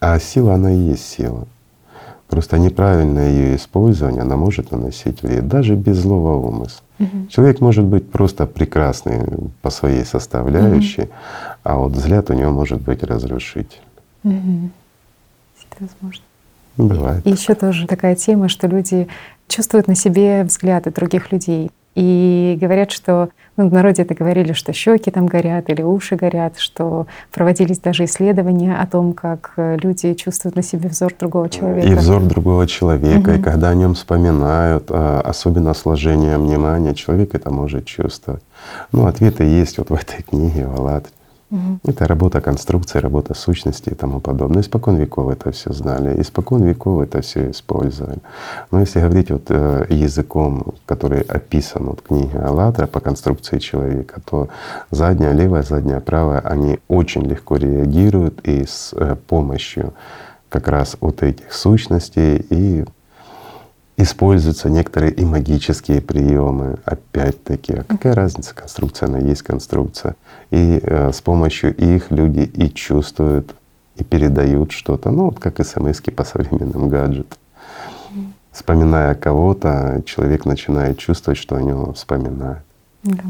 А 0.00 0.18
сила, 0.18 0.54
она 0.54 0.72
и 0.72 0.78
есть 0.78 1.08
сила. 1.08 1.46
Просто 2.28 2.58
неправильное 2.58 3.30
ее 3.30 3.56
использование, 3.56 4.22
она 4.22 4.36
может 4.36 4.72
наносить 4.72 5.22
вред, 5.22 5.46
даже 5.46 5.76
без 5.76 5.98
злого 5.98 6.44
умысла. 6.48 6.82
Угу. 6.98 7.28
Человек 7.30 7.60
может 7.60 7.84
быть 7.84 8.10
просто 8.10 8.46
прекрасный 8.46 9.20
по 9.62 9.70
своей 9.70 10.04
составляющей, 10.04 11.02
угу. 11.02 11.10
а 11.62 11.76
вот 11.76 11.92
взгляд 11.92 12.30
у 12.30 12.34
него 12.34 12.50
может 12.50 12.80
быть 12.80 13.02
разрушительный. 13.04 13.82
Угу. 14.24 14.70
возможно. 15.78 16.24
Бывает. 16.76 17.26
И 17.26 17.30
еще 17.30 17.54
тоже 17.54 17.86
такая 17.86 18.16
тема, 18.16 18.48
что 18.48 18.66
люди 18.66 19.08
чувствуют 19.48 19.86
на 19.86 19.94
себе 19.94 20.44
взгляды 20.44 20.90
других 20.90 21.32
людей. 21.32 21.70
И 21.96 22.58
говорят, 22.60 22.92
что 22.92 23.30
ну, 23.56 23.70
в 23.70 23.72
народе 23.72 24.02
это 24.02 24.14
говорили, 24.14 24.52
что 24.52 24.74
щеки 24.74 25.10
там 25.10 25.26
горят 25.26 25.70
или 25.70 25.80
уши 25.80 26.16
горят, 26.16 26.58
что 26.58 27.06
проводились 27.32 27.78
даже 27.78 28.04
исследования 28.04 28.76
о 28.76 28.86
том, 28.86 29.14
как 29.14 29.54
э, 29.56 29.78
люди 29.82 30.12
чувствуют 30.12 30.56
на 30.56 30.62
себе 30.62 30.90
взор 30.90 31.14
другого 31.18 31.48
человека. 31.48 31.88
И 31.88 31.94
взор 31.94 32.22
другого 32.22 32.66
человека, 32.66 33.30
угу. 33.30 33.38
и 33.38 33.42
когда 33.42 33.70
о 33.70 33.74
нем 33.74 33.94
вспоминают, 33.94 34.90
а, 34.90 35.22
особенно 35.22 35.72
сложение 35.72 36.36
внимания, 36.36 36.94
человек 36.94 37.34
это 37.34 37.50
может 37.50 37.86
чувствовать. 37.86 38.42
Ну, 38.92 39.06
ответы 39.06 39.44
есть 39.44 39.78
вот 39.78 39.88
в 39.88 39.94
этой 39.94 40.22
книге 40.22 40.66
в 40.66 40.78
«АЛЛАТРе». 40.78 41.15
Угу. 41.50 41.78
Это 41.84 42.06
работа 42.08 42.40
конструкции, 42.40 42.98
работа 42.98 43.34
сущности 43.34 43.90
и 43.90 43.94
тому 43.94 44.20
подобное. 44.20 44.62
Испокон 44.62 44.96
веков 44.96 45.30
это 45.30 45.52
все 45.52 45.72
знали, 45.72 46.20
испокон 46.20 46.64
веков 46.64 47.02
это 47.02 47.20
все 47.20 47.50
использовали. 47.50 48.18
Но 48.72 48.80
если 48.80 49.00
говорить 49.00 49.30
вот 49.30 49.44
э, 49.48 49.86
языком, 49.90 50.74
который 50.86 51.20
описан 51.20 51.86
вот 51.86 52.00
в 52.00 52.02
книге 52.02 52.38
«АЛЛАТРА» 52.38 52.88
по 52.88 53.00
конструкции 53.00 53.58
человека, 53.58 54.20
то 54.24 54.48
задняя 54.90 55.32
левая, 55.32 55.62
задняя 55.62 56.00
правая, 56.00 56.40
они 56.40 56.80
очень 56.88 57.22
легко 57.22 57.56
реагируют 57.56 58.40
и 58.42 58.66
с 58.66 58.92
э, 58.94 59.14
помощью 59.28 59.92
как 60.48 60.68
раз 60.68 60.96
вот 61.00 61.22
этих 61.22 61.52
сущностей 61.52 62.44
и 62.50 62.84
Используются 63.98 64.68
некоторые 64.68 65.12
и 65.12 65.24
магические 65.24 66.02
приемы, 66.02 66.76
опять-таки. 66.84 67.72
А 67.74 67.84
какая 67.84 68.14
разница, 68.14 68.54
конструкция, 68.54 69.08
она 69.08 69.18
есть 69.18 69.42
конструкция. 69.42 70.16
И 70.50 70.80
э, 70.82 71.12
с 71.12 71.22
помощью 71.22 71.74
их 71.74 72.10
люди 72.10 72.40
и 72.40 72.68
чувствуют, 72.68 73.54
и 73.96 74.04
передают 74.04 74.72
что-то, 74.72 75.10
ну 75.10 75.26
вот 75.26 75.38
как 75.38 75.64
смс 75.64 76.00
по 76.14 76.24
современным 76.24 76.90
гаджетам. 76.90 77.38
Вспоминая 78.52 79.14
кого-то, 79.14 80.02
человек 80.06 80.44
начинает 80.44 80.98
чувствовать, 80.98 81.38
что 81.38 81.56
о 81.56 81.62
нем 81.62 81.94
вспоминают. 81.94 82.64
Да. 83.02 83.22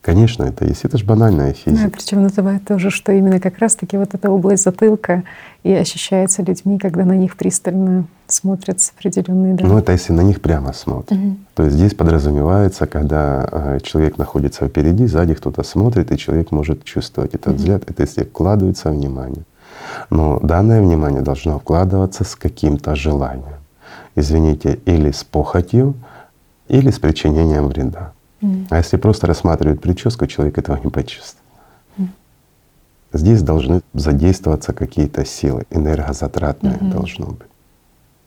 Конечно, 0.00 0.42
это 0.42 0.64
есть. 0.64 0.84
Это 0.84 0.98
же 0.98 1.04
банальная 1.04 1.52
физика. 1.52 1.84
Да, 1.84 1.90
причем 1.90 2.22
называют 2.22 2.64
тоже, 2.64 2.90
что 2.90 3.12
именно 3.12 3.38
как 3.38 3.58
раз-таки 3.58 3.96
вот 3.96 4.14
эта 4.14 4.30
область 4.30 4.64
затылка 4.64 5.22
и 5.62 5.72
ощущается 5.72 6.42
людьми, 6.42 6.78
когда 6.78 7.04
на 7.04 7.16
них 7.16 7.36
пристально 7.36 8.06
смотрят 8.32 8.80
с 8.80 8.90
определенной. 8.90 9.54
Да. 9.54 9.66
Ну 9.66 9.78
это 9.78 9.92
если 9.92 10.12
на 10.12 10.22
них 10.22 10.40
прямо 10.40 10.72
смотрят. 10.72 11.12
Угу. 11.12 11.36
То 11.54 11.62
есть 11.64 11.76
здесь 11.76 11.94
подразумевается, 11.94 12.86
когда 12.86 13.48
а, 13.50 13.80
человек 13.80 14.18
находится 14.18 14.66
впереди, 14.66 15.06
сзади 15.06 15.34
кто-то 15.34 15.62
смотрит, 15.62 16.10
и 16.12 16.18
человек 16.18 16.50
может 16.50 16.84
чувствовать 16.84 17.34
этот 17.34 17.48
угу. 17.48 17.56
взгляд. 17.56 17.90
Это 17.90 18.02
если 18.02 18.24
вкладывается 18.24 18.90
внимание. 18.90 19.44
Но 20.10 20.40
данное 20.40 20.82
внимание 20.82 21.22
должно 21.22 21.58
вкладываться 21.58 22.24
с 22.24 22.34
каким-то 22.34 22.94
желанием. 22.94 23.60
Извините, 24.16 24.78
или 24.84 25.10
с 25.10 25.24
похотью, 25.24 25.94
или 26.68 26.90
с 26.90 26.98
причинением 26.98 27.68
вреда. 27.68 28.12
А 28.70 28.78
если 28.78 28.96
просто 28.96 29.26
рассматривать 29.28 29.80
прическу, 29.80 30.26
человек 30.26 30.58
этого 30.58 30.76
не 30.82 30.90
почувствует. 30.90 31.42
Здесь 33.12 33.42
должны 33.42 33.82
задействоваться 33.92 34.72
какие-то 34.72 35.24
силы, 35.24 35.64
энергозатратные 35.70 36.76
mm 36.76 36.92
должно 36.92 37.26
быть. 37.26 37.51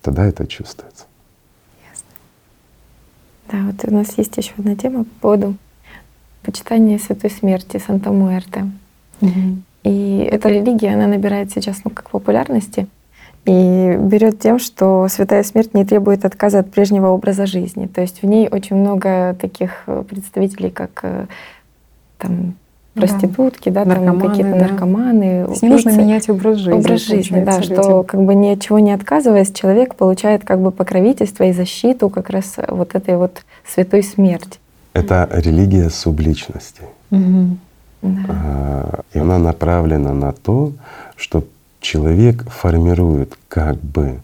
Тогда 0.06 0.28
это 0.28 0.46
чувствуется. 0.46 1.06
Ясно. 1.90 2.08
Да, 3.52 3.72
вот 3.72 3.92
у 3.92 3.92
нас 3.92 4.16
есть 4.20 4.38
еще 4.38 4.54
одна 4.56 4.76
тема 4.76 5.04
по 5.04 5.10
поводу 5.22 5.56
почитания 6.44 7.00
Святой 7.00 7.32
Смерти, 7.32 7.82
Санта 7.84 8.12
Муэрте. 8.12 8.70
mm 9.22 9.62
И 9.82 10.30
эта 10.32 10.50
религия, 10.50 10.94
она 10.94 11.08
набирает 11.08 11.52
сейчас 11.52 11.84
ну, 11.84 11.90
как 11.90 12.12
популярности. 12.12 12.86
И 13.46 13.98
берет 14.00 14.40
тем, 14.40 14.60
что 14.60 15.08
святая 15.08 15.42
смерть 15.42 15.74
не 15.74 15.84
требует 15.84 16.24
отказа 16.24 16.60
от 16.60 16.70
прежнего 16.70 17.08
образа 17.08 17.48
жизни. 17.48 17.88
То 17.88 18.02
есть 18.02 18.22
в 18.22 18.28
ней 18.28 18.48
очень 18.48 18.76
много 18.76 19.36
таких 19.42 19.86
э, 19.88 20.04
представителей, 20.08 20.70
как 20.70 21.00
э, 21.02 21.26
там, 22.20 22.54
проститутки, 22.96 23.70
да, 23.70 23.86
да 23.86 23.96
там 23.96 24.20
какие-то 24.20 24.52
да. 24.52 24.68
наркоманы. 24.68 25.46
Есть 25.50 25.62
не 25.62 25.70
нужно 25.70 25.92
менять 25.92 26.30
образ 26.30 26.58
жизни. 26.58 26.80
Образ 26.80 27.02
жизни, 27.02 27.44
да, 27.44 27.60
людям. 27.60 27.84
что 27.84 28.04
как 28.04 28.24
бы 28.24 28.34
ни 28.34 28.50
от 28.50 28.62
чего 28.62 28.80
не 28.80 28.92
отказываясь, 28.92 29.52
человек 29.52 29.96
получает 29.96 30.44
как 30.44 30.62
бы 30.62 30.72
покровительство 30.72 31.44
и 31.44 31.54
защиту 31.54 32.10
как 32.10 32.30
раз 32.30 32.56
вот 32.68 32.96
этой 32.96 33.18
вот 33.18 33.44
святой 33.68 34.02
смерти. 34.02 34.60
Это 34.94 35.30
религия 35.32 35.90
субличности. 35.90 36.84
Угу. 37.12 37.58
Да. 38.02 39.00
И 39.14 39.20
она 39.20 39.38
направлена 39.40 40.14
на 40.14 40.32
то, 40.32 40.72
чтобы 41.18 41.48
человек 41.82 42.50
формирует 42.50 43.38
как 43.50 43.78
бы 43.78 44.20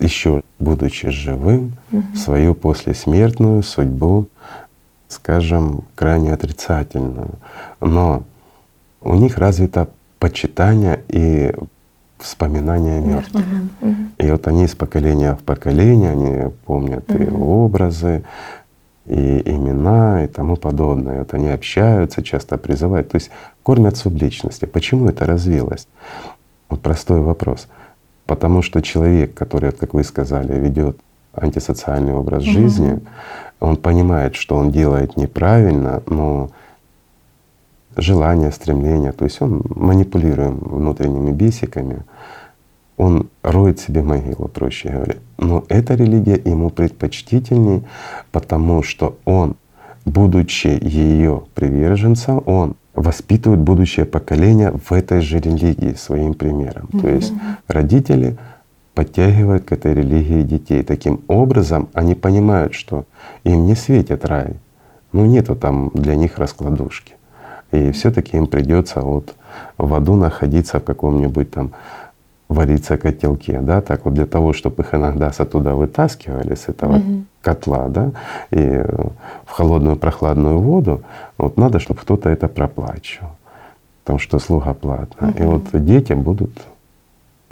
еще 0.00 0.42
будучи 0.58 1.10
живым, 1.10 1.72
угу. 1.92 2.02
свою 2.16 2.54
послесмертную 2.54 3.62
судьбу, 3.62 4.26
скажем, 5.14 5.84
крайне 5.94 6.32
отрицательную. 6.32 7.30
Но 7.80 8.24
у 9.00 9.14
них 9.14 9.38
развито 9.38 9.88
почитание 10.18 11.00
и 11.08 11.54
вспоминание 12.18 13.00
мертвых. 13.00 13.44
Угу, 13.44 13.90
угу. 13.90 13.96
И 14.18 14.30
вот 14.30 14.46
они 14.46 14.64
из 14.64 14.74
поколения 14.74 15.34
в 15.34 15.42
поколение, 15.42 16.10
они 16.10 16.50
помнят 16.64 17.10
угу. 17.10 17.22
и 17.22 17.28
образы, 17.28 18.24
и 19.06 19.42
имена 19.44 20.24
и 20.24 20.26
тому 20.26 20.56
подобное. 20.56 21.18
Вот 21.18 21.34
они 21.34 21.48
общаются, 21.48 22.22
часто 22.22 22.56
призывают, 22.56 23.10
то 23.10 23.16
есть 23.16 23.30
кормят 23.62 23.96
субличности. 23.96 24.64
Почему 24.64 25.08
это 25.08 25.26
развилось? 25.26 25.86
Вот 26.70 26.80
простой 26.80 27.20
вопрос. 27.20 27.68
Потому 28.26 28.62
что 28.62 28.80
человек, 28.80 29.34
который, 29.34 29.72
как 29.72 29.92
вы 29.92 30.02
сказали, 30.04 30.58
ведет 30.58 30.96
антисоциальный 31.34 32.14
образ 32.14 32.44
угу. 32.44 32.52
жизни, 32.52 33.00
он 33.64 33.76
понимает, 33.76 34.36
что 34.36 34.56
он 34.56 34.70
делает 34.70 35.16
неправильно, 35.16 36.02
но 36.06 36.50
желание, 37.96 38.52
стремление, 38.52 39.12
то 39.12 39.24
есть 39.24 39.40
он 39.40 39.62
манипулируем 39.70 40.58
внутренними 40.58 41.32
бесиками, 41.32 42.02
он 42.96 43.28
роет 43.42 43.80
себе 43.80 44.02
могилу, 44.02 44.48
проще 44.48 44.90
говоря. 44.90 45.14
Но 45.38 45.64
эта 45.68 45.94
религия 45.94 46.40
ему 46.44 46.70
предпочтительней, 46.70 47.82
потому 48.32 48.82
что 48.82 49.16
он 49.24 49.56
будучи 50.04 50.78
ее 50.82 51.44
приверженцем, 51.54 52.42
он 52.44 52.76
воспитывает 52.94 53.60
будущее 53.60 54.04
поколение 54.04 54.72
в 54.72 54.92
этой 54.92 55.20
же 55.22 55.38
религии 55.38 55.94
своим 55.94 56.34
примером. 56.34 56.88
То 57.00 57.08
есть 57.08 57.32
родители 57.66 58.36
подтягивают 58.94 59.64
к 59.64 59.72
этой 59.72 59.94
религии 59.94 60.42
детей. 60.42 60.82
Таким 60.82 61.20
образом, 61.28 61.88
они 61.94 62.14
понимают, 62.14 62.74
что 62.74 63.04
им 63.42 63.66
не 63.66 63.74
светит 63.74 64.24
рай, 64.24 64.56
ну 65.12 65.26
нету 65.26 65.56
там 65.56 65.90
для 65.94 66.14
них 66.14 66.38
раскладушки. 66.38 67.14
И 67.72 67.90
все-таки 67.90 68.36
им 68.36 68.46
придется 68.46 69.00
вот 69.00 69.34
в 69.78 69.94
аду 69.94 70.14
находиться 70.16 70.78
в 70.78 70.84
каком-нибудь 70.84 71.50
там 71.50 71.72
вариться 72.48 72.96
котелке, 72.98 73.60
да, 73.60 73.80
так 73.80 74.04
вот 74.04 74.14
для 74.14 74.26
того, 74.26 74.52
чтобы 74.52 74.82
их 74.82 74.94
иногда 74.94 75.32
с 75.32 75.40
оттуда 75.40 75.74
вытаскивали, 75.74 76.54
с 76.54 76.68
этого 76.68 76.96
угу. 76.96 77.24
котла, 77.40 77.88
да, 77.88 78.12
и 78.50 78.84
в 79.44 79.50
холодную 79.50 79.96
прохладную 79.96 80.58
воду, 80.58 81.02
вот 81.38 81.56
надо, 81.56 81.80
чтобы 81.80 82.00
кто-то 82.00 82.28
это 82.28 82.46
проплачивал, 82.48 83.30
потому 84.02 84.18
что 84.18 84.38
слуга 84.38 84.74
платна. 84.74 85.28
Угу. 85.28 85.42
И 85.42 85.46
вот 85.46 85.84
детям 85.84 86.22
будут 86.22 86.52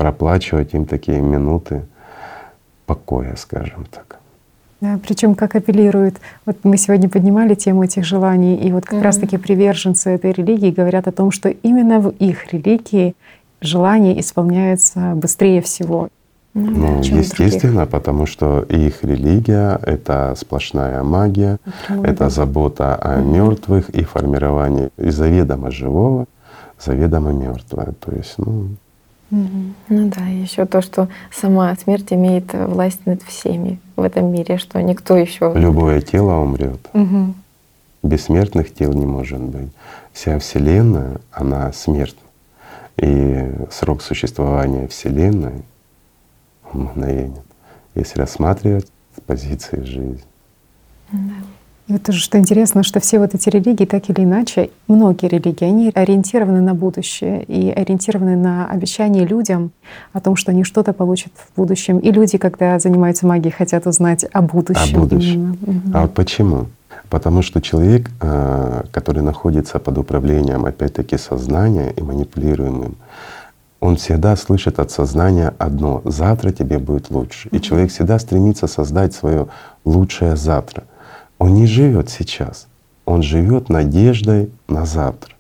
проплачивать 0.03 0.75
им 0.75 0.85
такие 0.85 1.21
минуты 1.21 1.83
покоя, 2.87 3.37
скажем 3.37 3.87
так. 3.89 4.19
Да, 4.81 4.99
причем 5.01 5.37
как 5.37 5.55
апеллируют. 5.55 6.17
Вот 6.45 6.57
мы 6.65 6.77
сегодня 6.77 7.09
поднимали 7.09 7.55
тему 7.55 7.85
этих 7.85 8.05
желаний, 8.05 8.57
и 8.57 8.73
вот 8.73 8.85
как 8.85 8.99
mm-hmm. 8.99 9.03
раз-таки 9.03 9.37
приверженцы 9.37 10.11
этой 10.11 10.33
религии 10.33 10.73
говорят 10.73 11.07
о 11.07 11.13
том, 11.13 11.31
что 11.31 11.51
именно 11.51 12.01
в 12.01 12.09
их 12.09 12.53
религии 12.53 13.15
желания 13.61 14.19
исполняются 14.19 15.13
быстрее 15.15 15.63
всего. 15.63 16.09
Ну, 16.55 16.71
ну 16.73 16.99
естественно, 16.99 17.87
других. 17.87 17.91
потому 17.91 18.27
что 18.27 18.63
их 18.63 19.05
религия— 19.05 19.79
это 19.83 20.35
сплошная 20.37 21.05
магия, 21.05 21.59
Почему 21.65 22.03
это 22.03 22.25
да? 22.25 22.31
забота 22.31 22.97
о 22.97 23.21
мертвых 23.21 23.89
и 23.91 24.03
формирование 24.03 24.91
и 24.97 25.11
заведомо 25.11 25.71
живого, 25.71 26.27
заведомо 26.81 27.31
мертвое. 27.31 27.95
То 28.01 28.11
есть, 28.17 28.35
ну, 28.39 28.71
ну 29.33 30.11
да, 30.11 30.27
еще 30.27 30.67
то, 30.67 30.83
что 30.83 31.09
сама 31.33 31.75
смерть 31.77 32.13
имеет 32.13 32.53
власть 32.53 33.07
над 33.07 33.23
всеми 33.23 33.81
в 33.97 34.03
этом 34.03 34.31
мире, 34.31 34.59
что 34.59 34.81
никто 34.83 35.17
еще. 35.17 35.53
Любое 35.55 36.03
тело 36.03 36.35
умрет. 36.35 36.81
Угу. 36.93 37.35
Бессмертных 38.03 38.75
тел 38.75 38.93
не 38.93 39.07
может 39.07 39.41
быть. 39.41 39.71
Вся 40.13 40.39
Вселенная, 40.39 41.19
она 41.31 41.73
смертна. 41.73 42.21
И 42.99 43.51
срок 43.71 44.03
существования 44.03 44.87
Вселенной 44.87 45.63
мгновенен, 46.73 47.43
если 47.95 48.21
рассматривать 48.21 48.87
с 49.17 49.21
позиции 49.23 49.83
жизни. 49.83 50.25
Да. 51.11 51.35
И 51.93 51.95
вот 51.95 52.05
тоже 52.05 52.21
что 52.21 52.39
интересно, 52.39 52.83
что 52.83 53.01
все 53.01 53.19
вот 53.19 53.35
эти 53.35 53.51
религии, 53.51 53.85
так 53.85 54.09
или 54.09 54.25
иначе, 54.25 54.71
многие 54.89 55.27
религии, 55.27 55.67
они 55.67 55.91
ориентированы 55.95 56.63
на 56.63 56.73
будущее 56.73 57.45
и 57.45 57.71
ориентированы 57.71 58.35
на 58.35 58.67
обещание 58.67 59.27
людям 59.27 59.73
о 60.15 60.21
том, 60.21 60.35
что 60.35 60.53
они 60.53 60.65
что-то 60.65 60.95
получат 60.95 61.33
в 61.37 61.55
будущем. 61.55 61.99
И 61.99 62.11
люди, 62.11 62.39
когда 62.39 62.79
занимаются 62.79 63.27
магией, 63.27 63.53
хотят 63.53 63.87
узнать 63.87 64.25
о 64.33 64.41
будущем. 64.41 64.97
О 64.97 65.01
будущем. 65.01 65.59
Угу. 65.61 65.81
А 65.93 66.03
вот 66.03 66.15
почему? 66.15 66.69
Потому 67.11 67.43
что 67.43 67.61
человек, 67.61 68.11
э, 68.23 68.85
который 68.91 69.23
находится 69.23 69.79
под 69.79 69.99
управлением, 69.99 70.65
опять-таки, 70.65 71.19
сознания 71.19 71.93
и 71.95 72.01
манипулируемым, 72.01 72.97
он 73.81 73.97
всегда 73.97 74.35
слышит 74.37 74.79
от 74.79 74.91
сознания 74.91 75.53
одно— 75.59 76.01
завтра 76.07 76.53
тебе 76.53 76.79
будет 76.79 77.11
лучше. 77.11 77.51
И 77.51 77.61
человек 77.61 77.91
всегда 77.91 78.19
стремится 78.19 78.67
создать 78.67 79.13
свое 79.13 79.49
лучшее 79.85 80.37
завтра. 80.37 80.85
Он 81.43 81.55
не 81.55 81.67
живет 81.67 82.09
сейчас, 82.09 82.69
он 83.05 83.25
живет 83.25 83.69
надеждой 83.69 84.53
на 84.69 84.87
завтра. 84.87 85.35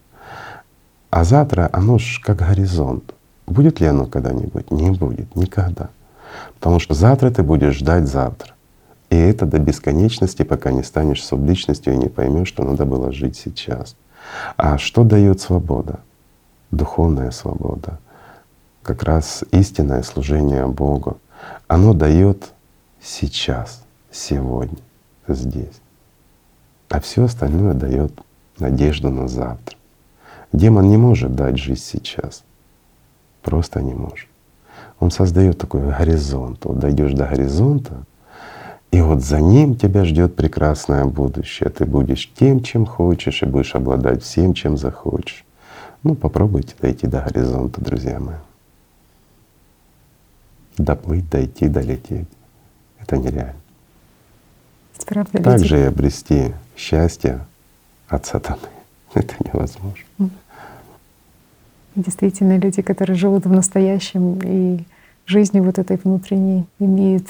А 1.10 1.22
завтра 1.22 1.70
оно 1.72 1.98
ж 1.98 2.20
как 2.20 2.38
горизонт. 2.38 3.14
Будет 3.46 3.78
ли 3.78 3.86
оно 3.86 4.06
когда-нибудь? 4.06 4.72
Не 4.72 4.90
будет, 4.90 5.36
никогда. 5.36 5.90
Потому 6.54 6.80
что 6.80 6.94
завтра 6.94 7.30
ты 7.30 7.44
будешь 7.44 7.76
ждать 7.76 8.08
завтра. 8.08 8.54
И 9.10 9.16
это 9.16 9.46
до 9.46 9.60
бесконечности, 9.60 10.42
пока 10.42 10.72
не 10.72 10.82
станешь 10.82 11.22
субличностью 11.22 11.94
и 11.94 11.96
не 11.96 12.08
поймешь, 12.08 12.48
что 12.48 12.64
надо 12.64 12.84
было 12.84 13.12
жить 13.12 13.36
сейчас. 13.36 13.94
А 14.56 14.78
что 14.78 15.04
дает 15.04 15.40
свобода? 15.40 16.00
Духовная 16.72 17.30
свобода. 17.30 18.00
Как 18.82 19.04
раз 19.04 19.44
истинное 19.52 20.02
служение 20.02 20.66
Богу. 20.66 21.18
Оно 21.68 21.94
дает 21.94 22.52
сейчас, 23.00 23.84
сегодня, 24.10 24.80
здесь 25.28 25.81
а 26.92 27.00
все 27.00 27.24
остальное 27.24 27.72
дает 27.72 28.12
надежду 28.58 29.08
на 29.08 29.26
завтра. 29.26 29.78
Демон 30.52 30.90
не 30.90 30.98
может 30.98 31.34
дать 31.34 31.56
жизнь 31.56 31.80
сейчас, 31.80 32.44
просто 33.40 33.80
не 33.80 33.94
может. 33.94 34.28
Он 35.00 35.10
создает 35.10 35.56
такой 35.56 35.80
горизонт. 35.80 36.66
Вот 36.66 36.78
дойдешь 36.78 37.14
до 37.14 37.26
горизонта, 37.26 38.04
и 38.90 39.00
вот 39.00 39.22
за 39.22 39.40
ним 39.40 39.74
тебя 39.74 40.04
ждет 40.04 40.36
прекрасное 40.36 41.06
будущее. 41.06 41.70
Ты 41.70 41.86
будешь 41.86 42.30
тем, 42.38 42.62
чем 42.62 42.84
хочешь, 42.84 43.42
и 43.42 43.46
будешь 43.46 43.74
обладать 43.74 44.22
всем, 44.22 44.52
чем 44.52 44.76
захочешь. 44.76 45.46
Ну, 46.02 46.14
попробуйте 46.14 46.74
дойти 46.78 47.06
до 47.06 47.22
горизонта, 47.22 47.82
друзья 47.82 48.20
мои. 48.20 48.36
Доплыть, 50.76 51.30
дойти, 51.30 51.68
долететь. 51.68 52.28
Это 53.00 53.16
нереально. 53.16 53.61
Правда, 55.04 55.42
Также 55.42 55.80
и 55.80 55.82
обрести 55.82 56.52
счастье 56.76 57.40
от 58.08 58.26
сатаны. 58.26 58.58
Это 59.14 59.34
невозможно. 59.44 60.04
Действительно, 61.94 62.56
люди, 62.56 62.80
которые 62.80 63.16
живут 63.16 63.44
в 63.44 63.52
настоящем 63.52 64.38
и 64.42 64.84
жизнью 65.26 65.64
вот 65.64 65.78
этой 65.78 65.98
внутренней, 66.02 66.66
имеют, 66.78 67.26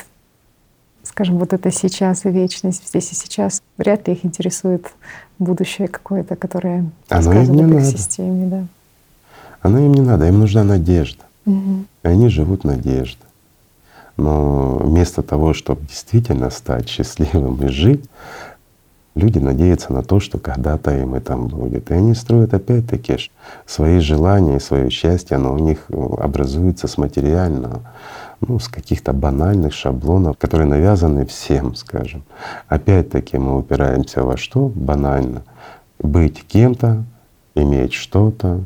скажем, 1.03 1.39
вот 1.39 1.53
это 1.53 1.71
сейчас 1.73 2.25
и 2.25 2.31
вечность 2.31 2.87
здесь 2.89 3.11
и 3.11 3.15
сейчас, 3.17 3.61
вряд 3.77 4.07
ли 4.07 4.15
их 4.15 4.25
интересует 4.25 4.87
будущее 5.41 5.89
какое-то, 5.89 6.37
которое 6.37 6.87
Оно 7.09 7.43
им 7.43 7.55
не 7.55 7.63
надо. 7.65 7.85
системе, 7.85 8.47
да. 8.47 8.67
Оно 9.63 9.81
им 9.81 9.93
не 9.95 10.01
надо, 10.01 10.29
им 10.29 10.39
нужна 10.39 10.63
надежда. 10.63 11.25
Угу. 11.45 11.85
И 12.05 12.09
они 12.09 12.29
живут 12.29 12.65
надеждой. 12.65 13.27
Но 14.17 14.77
вместо 14.77 15.23
того, 15.23 15.55
чтобы 15.55 15.83
действительно 15.87 16.51
стать 16.51 16.89
счастливым 16.89 17.63
и 17.65 17.69
жить, 17.69 18.05
люди 19.15 19.39
надеются 19.39 19.93
на 19.93 20.03
то, 20.03 20.21
что 20.21 20.39
когда-то 20.39 20.97
им 20.97 21.15
это 21.15 21.37
будет. 21.37 21.91
И 21.91 21.95
они 21.95 22.15
строят 22.15 22.55
опять-таки 22.55 23.17
свои 23.67 24.01
желания 24.01 24.57
и 24.57 24.61
свое 24.61 24.91
счастье, 24.91 25.37
оно 25.37 25.55
у 25.55 25.59
них 25.59 25.87
образуется 26.19 26.89
с 26.89 26.99
материального, 26.99 27.81
ну, 28.41 28.59
с 28.59 28.69
каких-то 28.69 29.13
банальных 29.13 29.73
шаблонов, 29.73 30.37
которые 30.37 30.67
навязаны 30.67 31.25
всем, 31.27 31.75
скажем. 31.75 32.25
Опять-таки 32.69 33.39
мы 33.39 33.59
упираемся 33.59 34.23
во 34.25 34.37
что? 34.37 34.69
Банально. 34.69 35.43
Быть 35.99 36.45
кем-то, 36.47 37.05
иметь 37.55 37.93
что-то 37.93 38.61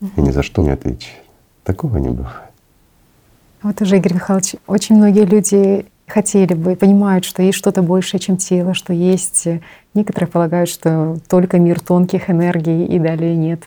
и 0.00 0.20
ни 0.20 0.30
за 0.30 0.42
что 0.42 0.62
не 0.62 0.70
отвечать. 0.70 1.22
Такого 1.64 1.96
не 1.96 2.10
бывает. 2.10 2.53
Вот 3.64 3.80
уже, 3.80 3.96
Игорь 3.96 4.12
Михайлович, 4.12 4.56
очень 4.66 4.96
многие 4.96 5.24
люди 5.24 5.86
хотели 6.06 6.52
бы, 6.52 6.76
понимают, 6.76 7.24
что 7.24 7.42
есть 7.42 7.56
что-то 7.56 7.80
большее, 7.80 8.20
чем 8.20 8.36
тело, 8.36 8.74
что 8.74 8.92
есть... 8.92 9.46
Э, 9.46 9.62
некоторые 9.94 10.28
полагают, 10.28 10.68
что 10.68 11.16
только 11.28 11.58
мир 11.58 11.80
тонких 11.80 12.28
энергий 12.28 12.84
и 12.84 12.98
далее 12.98 13.34
нет 13.34 13.62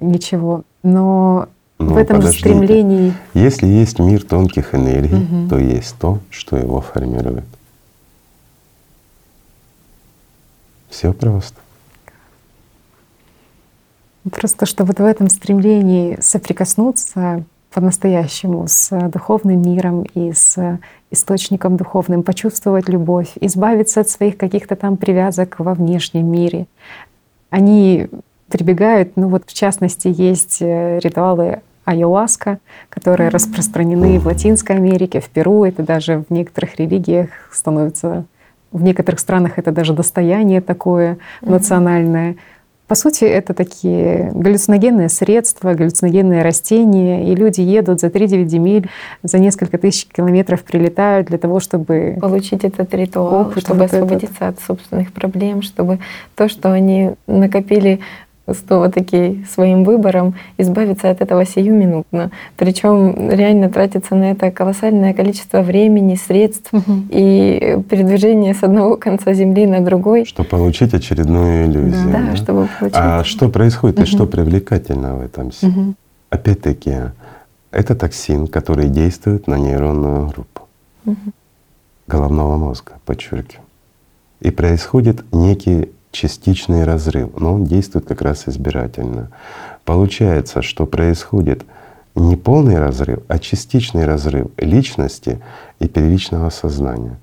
ничего. 0.00 0.62
Но 0.82 1.50
ну, 1.78 1.92
в 1.92 1.96
этом 1.98 2.16
подождите. 2.16 2.48
стремлении... 2.48 3.12
Если 3.34 3.66
есть 3.66 3.98
мир 3.98 4.22
тонких 4.24 4.74
энергий, 4.74 5.18
угу. 5.18 5.50
то 5.50 5.58
есть 5.58 5.94
то, 6.00 6.20
что 6.30 6.56
его 6.56 6.80
формирует. 6.80 7.44
Все 10.88 11.12
просто. 11.12 11.60
Просто 14.30 14.64
что 14.64 14.84
вот 14.84 15.00
в 15.00 15.04
этом 15.04 15.28
стремлении 15.28 16.18
соприкоснуться 16.22 17.44
по-настоящему 17.74 18.66
с 18.68 18.96
духовным 19.08 19.60
миром 19.60 20.04
и 20.14 20.32
с 20.32 20.78
источником 21.10 21.76
духовным, 21.76 22.22
почувствовать 22.22 22.88
любовь, 22.88 23.32
избавиться 23.40 24.00
от 24.00 24.08
своих 24.08 24.36
каких-то 24.36 24.76
там 24.76 24.96
привязок 24.96 25.58
во 25.58 25.74
внешнем 25.74 26.30
мире. 26.30 26.66
Они 27.50 28.08
прибегают, 28.48 29.16
ну 29.16 29.28
вот 29.28 29.42
в 29.46 29.52
частности 29.52 30.08
есть 30.16 30.58
э, 30.60 31.00
ритуалы 31.00 31.62
айоаска, 31.84 32.58
которые 32.88 33.28
распространены 33.28 34.20
в 34.20 34.26
Латинской 34.26 34.76
Америке, 34.76 35.20
в 35.20 35.28
Перу, 35.28 35.64
это 35.64 35.82
даже 35.82 36.24
в 36.28 36.32
некоторых 36.32 36.78
религиях 36.78 37.28
становится, 37.52 38.24
в 38.70 38.82
некоторых 38.82 39.18
странах 39.18 39.58
это 39.58 39.72
даже 39.72 39.92
достояние 39.92 40.60
такое 40.60 41.18
национальное. 41.42 42.36
По 42.94 43.00
сути, 43.00 43.24
это 43.24 43.54
такие 43.54 44.30
галлюциногенные 44.32 45.08
средства, 45.08 45.74
галлюциногенные 45.74 46.42
растения, 46.42 47.28
и 47.28 47.34
люди 47.34 47.60
едут 47.60 47.98
за 47.98 48.06
3-9 48.06 48.46
земель, 48.46 48.88
за 49.24 49.40
несколько 49.40 49.78
тысяч 49.78 50.06
километров 50.06 50.62
прилетают 50.62 51.26
для 51.26 51.38
того, 51.38 51.58
чтобы... 51.58 52.16
Получить 52.20 52.62
этот 52.62 52.94
ритуал, 52.94 53.48
опыт, 53.48 53.64
чтобы 53.64 53.80
вот 53.80 53.92
освободиться 53.92 54.36
этот. 54.36 54.58
от 54.60 54.64
собственных 54.64 55.12
проблем, 55.12 55.62
чтобы 55.62 55.98
то, 56.36 56.48
что 56.48 56.70
они 56.70 57.14
накопили 57.26 57.98
снова-таки 58.52 59.44
своим 59.50 59.84
выбором 59.84 60.34
избавиться 60.58 61.10
от 61.10 61.20
этого 61.20 61.46
сиюминутно. 61.46 62.30
Причем 62.56 63.30
реально 63.30 63.70
тратится 63.70 64.14
на 64.14 64.32
это 64.32 64.50
колоссальное 64.50 65.14
количество 65.14 65.62
времени, 65.62 66.14
средств 66.14 66.72
угу. 66.72 67.04
и 67.08 67.78
передвижение 67.88 68.54
с 68.54 68.62
одного 68.62 68.96
конца 68.96 69.32
Земли 69.32 69.66
на 69.66 69.80
другой. 69.80 70.26
Чтобы 70.26 70.48
получить 70.48 70.92
очередную 70.92 71.66
иллюзию. 71.66 72.12
Да, 72.12 72.20
да? 72.20 72.36
чтобы 72.36 72.68
получить. 72.78 72.98
А 72.98 73.24
что 73.24 73.48
происходит 73.48 73.98
угу. 73.98 74.04
и 74.04 74.06
что 74.06 74.26
привлекательно 74.26 75.16
в 75.16 75.22
этом? 75.22 75.50
Угу. 75.62 75.94
Опять-таки, 76.30 76.94
это 77.70 77.94
токсин, 77.94 78.46
который 78.46 78.88
действует 78.88 79.46
на 79.46 79.58
нейронную 79.58 80.28
группу 80.28 80.68
угу. 81.06 81.16
головного 82.06 82.56
мозга, 82.56 82.92
подчеркиваю. 83.06 83.64
И 84.40 84.50
происходит 84.50 85.24
некий 85.32 85.88
частичный 86.14 86.84
разрыв, 86.84 87.30
но 87.38 87.54
он 87.54 87.64
действует 87.64 88.06
как 88.06 88.22
раз 88.22 88.44
избирательно. 88.46 89.30
Получается, 89.84 90.62
что 90.62 90.86
происходит 90.86 91.64
не 92.14 92.36
полный 92.36 92.78
разрыв, 92.78 93.18
а 93.28 93.38
частичный 93.38 94.06
разрыв 94.06 94.46
личности 94.56 95.40
и 95.80 95.88
первичного 95.88 96.50
сознания. 96.50 97.18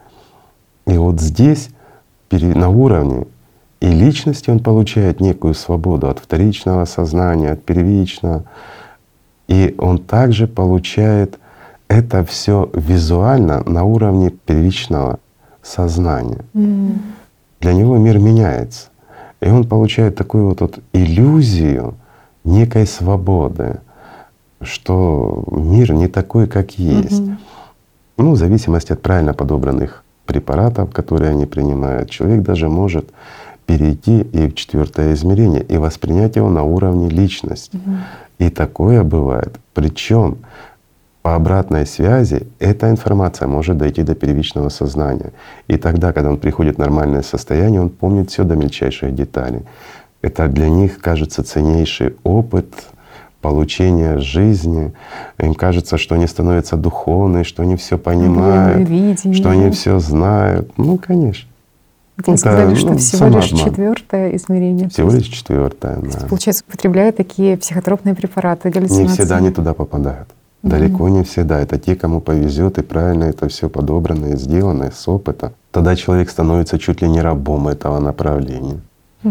И 0.86 0.98
вот 0.98 1.22
здесь 1.22 1.70
на 2.30 2.70
уровне 2.70 3.26
и 3.80 3.88
личности 3.88 4.50
он 4.50 4.60
получает 4.60 5.22
некую 5.22 5.54
свободу 5.54 6.10
от 6.10 6.20
вторичного 6.20 6.86
сознания, 6.86 7.52
от 7.52 7.64
первичного. 7.64 8.44
И 9.48 9.74
он 9.78 9.98
также 9.98 10.48
получает 10.48 11.40
это 11.88 12.24
все 12.26 12.70
визуально 12.74 13.64
на 13.64 13.84
уровне 13.84 14.30
первичного 14.30 15.20
сознания. 15.64 16.46
Mm 16.54 17.00
для 17.62 17.74
него 17.74 17.98
мир 17.98 18.20
меняется. 18.20 18.90
И 19.40 19.48
он 19.48 19.64
получает 19.68 20.16
такую 20.16 20.48
вот, 20.48 20.62
вот 20.62 20.80
иллюзию 20.94 21.96
некой 22.44 22.86
свободы, 22.86 23.80
что 24.62 25.44
мир 25.52 25.94
не 25.94 26.08
такой, 26.08 26.48
как 26.48 26.78
есть. 26.78 27.22
Угу. 27.22 27.32
Ну, 28.18 28.32
в 28.32 28.38
зависимости 28.38 28.94
от 28.94 29.02
правильно 29.02 29.34
подобранных 29.34 30.04
препаратов, 30.26 30.92
которые 30.92 31.32
они 31.32 31.46
принимают, 31.46 32.10
человек 32.10 32.44
даже 32.44 32.70
может 32.70 33.10
перейти 33.66 34.22
и 34.22 34.48
в 34.48 34.56
четвертое 34.56 35.14
измерение 35.14 35.64
и 35.64 35.78
воспринять 35.78 36.36
его 36.36 36.50
на 36.50 36.64
уровне 36.64 37.10
личности. 37.10 37.78
Угу. 37.78 37.96
И 38.40 38.50
такое 38.50 39.04
бывает. 39.04 39.60
Причем 39.74 40.38
по 41.22 41.36
обратной 41.36 41.86
связи 41.86 42.48
эта 42.60 42.90
информация 42.90 43.48
может 43.48 43.78
дойти 43.78 44.04
до 44.04 44.16
первичного 44.16 44.70
сознания. 44.70 45.32
И 45.68 45.78
тогда, 45.78 46.14
когда 46.14 46.30
он 46.30 46.38
приходит 46.38 46.76
в 46.76 46.80
нормальное 46.80 47.22
состояние, 47.22 47.82
он 47.82 47.90
помнит 47.90 48.32
все 48.32 48.44
до 48.44 48.56
мельчайших 48.56 49.14
деталей. 49.14 49.62
Это 50.22 50.48
для 50.48 50.70
них 50.70 51.00
кажется 51.00 51.44
ценнейший 51.44 52.16
опыт 52.24 52.68
получения 53.42 54.20
жизни. 54.20 54.94
Им 55.40 55.54
кажется, 55.54 55.98
что 55.98 56.16
они 56.16 56.28
становятся 56.28 56.76
духовными, 56.76 57.44
что 57.44 57.64
они 57.64 57.76
все 57.76 57.98
понимают, 57.98 58.88
что 59.36 59.50
они 59.50 59.70
все 59.72 60.00
знают. 60.00 60.72
Ну, 60.78 60.98
конечно. 60.98 61.50
Вы 62.18 62.38
сказали, 62.38 62.76
что 62.76 62.92
ну, 62.92 62.98
всего 62.98 63.28
лишь 63.30 63.46
четвертое 63.46 64.36
измерение. 64.36 64.90
Всего 64.90 65.12
лишь 65.12 65.26
четвертое, 65.28 65.98
да. 65.98 66.28
Получается, 66.28 66.64
употребляют 66.68 67.18
такие 67.18 67.58
психотропные 67.58 68.14
препараты, 68.14 68.70
галлюцинации. 68.70 69.04
Не 69.04 69.08
всегда 69.08 69.38
они 69.38 69.50
туда 69.50 69.74
попадают. 69.74 70.28
Далеко 70.64 71.10
не 71.10 71.24
всегда. 71.24 71.60
Это 71.60 71.80
те, 71.80 71.96
кому 71.96 72.22
повезет, 72.22 72.78
и 72.78 72.84
правильно 72.84 73.26
это 73.26 73.48
все 73.48 73.70
подобрано 73.70 74.28
и 74.28 74.38
сделано 74.38 74.92
с 74.92 75.08
опыта. 75.08 75.54
Тогда 75.72 75.96
человек 75.96 76.30
становится 76.30 76.78
чуть 76.78 77.02
ли 77.02 77.10
не 77.10 77.22
рабом 77.22 77.68
этого 77.68 78.00
направления. 78.00 78.80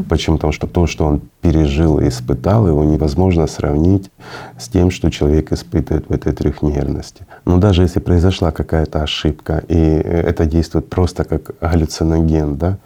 Почему? 0.09 0.37
Потому 0.37 0.53
что 0.53 0.67
то, 0.67 0.87
что 0.87 1.05
он 1.05 1.21
пережил 1.41 1.99
и 1.99 2.09
испытал, 2.09 2.69
его 2.69 2.85
невозможно 2.85 3.47
сравнить 3.49 4.11
с 4.57 4.69
тем, 4.69 4.91
что 4.91 5.11
человек 5.11 5.51
испытывает 5.53 6.09
в 6.09 6.13
этой 6.13 6.33
трехмерности. 6.33 7.27
Но 7.45 7.59
даже 7.59 7.83
если 7.83 7.99
произошла 7.99 8.53
какая-то 8.53 9.03
ошибка, 9.03 9.65
и 9.67 9.77
это 9.77 10.47
действует 10.47 10.89
просто 10.89 11.25
как 11.25 11.53
галлюциноген, 11.61 12.57
да, 12.57 12.77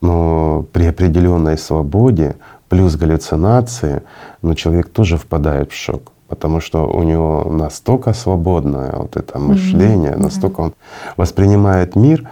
но 0.00 0.66
при 0.72 0.86
определенной 0.86 1.56
свободе 1.56 2.34
плюс 2.68 2.96
галлюцинации, 2.96 4.02
но 4.42 4.54
человек 4.54 4.88
тоже 4.88 5.16
впадает 5.16 5.70
в 5.70 5.76
шок 5.76 6.13
потому 6.34 6.60
что 6.60 6.86
у 6.86 7.02
него 7.04 7.46
настолько 7.50 8.12
свободное 8.12 8.92
вот 8.96 9.16
это 9.16 9.38
мышление, 9.38 10.12
mm-hmm. 10.12 10.22
настолько 10.22 10.60
он 10.60 10.72
воспринимает 11.16 11.96
мир 11.96 12.28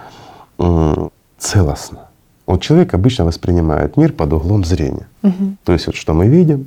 целостно. 1.39 1.99
Вот 2.47 2.61
человек 2.61 2.95
обычно 2.95 3.25
воспринимает 3.25 3.97
мир 3.97 4.13
под 4.13 4.33
углом 4.33 4.65
зрения. 4.65 5.07
Mm-hmm. 5.23 5.55
То 5.65 5.73
есть 5.73 5.87
вот 5.87 5.97
что 5.97 6.15
мы 6.15 6.27
видим, 6.27 6.67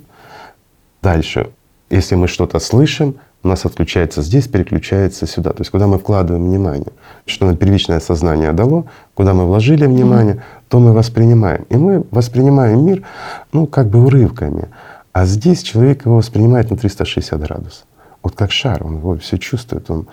дальше, 1.01 1.49
если 1.89 2.15
мы 2.15 2.27
что-то 2.27 2.59
слышим, 2.59 3.15
у 3.43 3.47
нас 3.47 3.65
отключается 3.65 4.21
здесь, 4.21 4.47
переключается 4.47 5.27
сюда. 5.27 5.51
То 5.51 5.61
есть 5.61 5.71
куда 5.71 5.87
мы 5.87 5.99
вкладываем 5.99 6.45
внимание, 6.45 6.93
что 7.25 7.45
на 7.45 7.55
первичное 7.55 7.99
сознание 7.99 8.53
дало, 8.53 8.85
куда 9.13 9.33
мы 9.33 9.45
вложили 9.45 9.85
внимание, 9.85 10.35
mm-hmm. 10.35 10.69
то 10.69 10.79
мы 10.79 10.93
воспринимаем. 10.93 11.65
И 11.69 11.75
мы 11.75 12.03
воспринимаем 12.11 12.85
мир, 12.85 13.03
ну, 13.51 13.67
как 13.67 13.87
бы 13.87 14.03
урывками. 14.03 14.69
А 15.15 15.25
здесь 15.25 15.63
человек 15.63 16.05
его 16.05 16.17
воспринимает 16.17 16.71
на 16.71 16.75
360 16.75 17.39
градусов. 17.39 17.85
Вот 18.21 18.35
как 18.35 18.51
шар, 18.51 18.85
он 18.85 18.97
его 18.97 19.15
все 19.15 19.37
чувствует, 19.37 19.89
он 19.89 20.07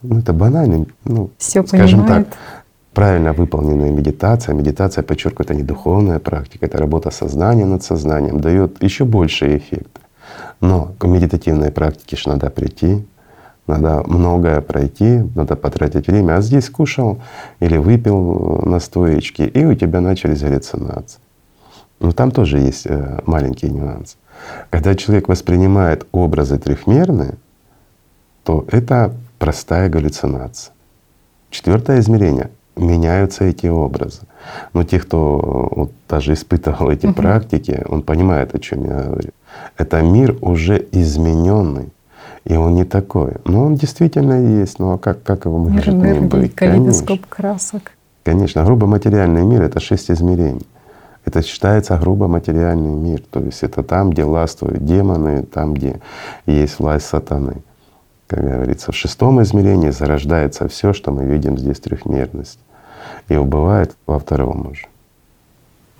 ну, 0.00 0.18
это 0.20 0.32
банально, 0.32 0.86
ну, 1.04 1.30
все 1.36 1.62
скажем 1.66 2.00
понимает. 2.00 2.30
так, 2.30 2.38
правильно 2.94 3.34
выполненная 3.34 3.90
медитация. 3.90 4.54
Медитация, 4.54 5.04
подчеркиваю, 5.04 5.44
это 5.44 5.54
не 5.54 5.62
духовная 5.62 6.20
практика, 6.20 6.64
это 6.64 6.78
работа 6.78 7.10
сознания 7.10 7.66
над 7.66 7.82
сознанием, 7.82 8.40
дает 8.40 8.82
еще 8.82 9.04
больший 9.04 9.58
эффект. 9.58 10.00
Но 10.62 10.94
к 10.98 11.06
медитативной 11.06 11.70
практике 11.70 12.16
же 12.16 12.30
надо 12.30 12.48
прийти, 12.48 13.06
надо 13.66 14.04
многое 14.06 14.62
пройти, 14.62 15.22
надо 15.34 15.54
потратить 15.54 16.06
время. 16.06 16.36
А 16.36 16.40
здесь 16.40 16.70
кушал 16.70 17.18
или 17.60 17.76
выпил 17.76 18.62
настоечки, 18.64 19.42
и 19.42 19.66
у 19.66 19.74
тебя 19.74 20.00
начались 20.00 20.40
галлюцинации. 20.40 21.20
Но 22.00 22.12
там 22.12 22.30
тоже 22.30 22.58
есть 22.58 22.86
э, 22.86 23.20
маленький 23.26 23.70
нюанс. 23.70 24.16
Когда 24.70 24.94
человек 24.94 25.28
воспринимает 25.28 26.06
образы 26.12 26.58
трехмерные, 26.58 27.34
то 28.42 28.64
это 28.70 29.14
простая 29.38 29.88
галлюцинация. 29.88 30.72
Четвертое 31.50 32.00
измерение 32.00 32.50
меняются 32.76 33.44
эти 33.44 33.66
образы. 33.66 34.22
Но 34.72 34.84
те, 34.84 34.98
кто 34.98 35.70
вот, 35.70 35.92
даже 36.08 36.32
испытывал 36.32 36.90
эти 36.90 37.06
угу. 37.06 37.14
практики, 37.14 37.82
он 37.88 38.02
понимает, 38.02 38.54
о 38.54 38.58
чем 38.58 38.84
я 38.84 39.02
говорю. 39.02 39.30
Это 39.78 40.02
мир 40.02 40.36
уже 40.40 40.86
измененный. 40.92 41.92
И 42.44 42.56
он 42.56 42.74
не 42.74 42.84
такой. 42.84 43.34
Но 43.44 43.64
он 43.64 43.76
действительно 43.76 44.60
есть. 44.60 44.78
Ну 44.78 44.92
а 44.92 44.98
как, 44.98 45.22
как 45.22 45.46
его 45.46 45.58
может 45.58 45.94
мир 45.94 46.20
не 46.20 46.26
быть? 46.26 46.54
Калейдоскоп 46.54 47.26
красок. 47.26 47.92
Конечно. 48.22 48.64
Грубо 48.64 48.86
материальный 48.86 49.44
мир— 49.44 49.62
это 49.64 49.80
шесть 49.80 50.10
измерений. 50.10 50.66
Это 51.24 51.42
считается 51.42 51.96
грубо 51.96 52.28
материальный 52.28 52.94
мир. 52.94 53.22
То 53.30 53.40
есть 53.40 53.62
это 53.62 53.82
там, 53.82 54.10
где 54.10 54.24
властвуют 54.24 54.84
демоны, 54.84 55.42
там, 55.42 55.74
где 55.74 56.00
есть 56.46 56.78
власть 56.78 57.06
сатаны. 57.06 57.62
Как 58.26 58.40
говорится, 58.40 58.92
в 58.92 58.96
шестом 58.96 59.42
измерении 59.42 59.90
зарождается 59.90 60.68
все, 60.68 60.92
что 60.92 61.12
мы 61.12 61.24
видим 61.24 61.58
здесь 61.58 61.80
трехмерность. 61.80 62.58
И 63.28 63.36
убывает 63.36 63.96
во 64.06 64.18
втором 64.18 64.68
уже. 64.70 64.86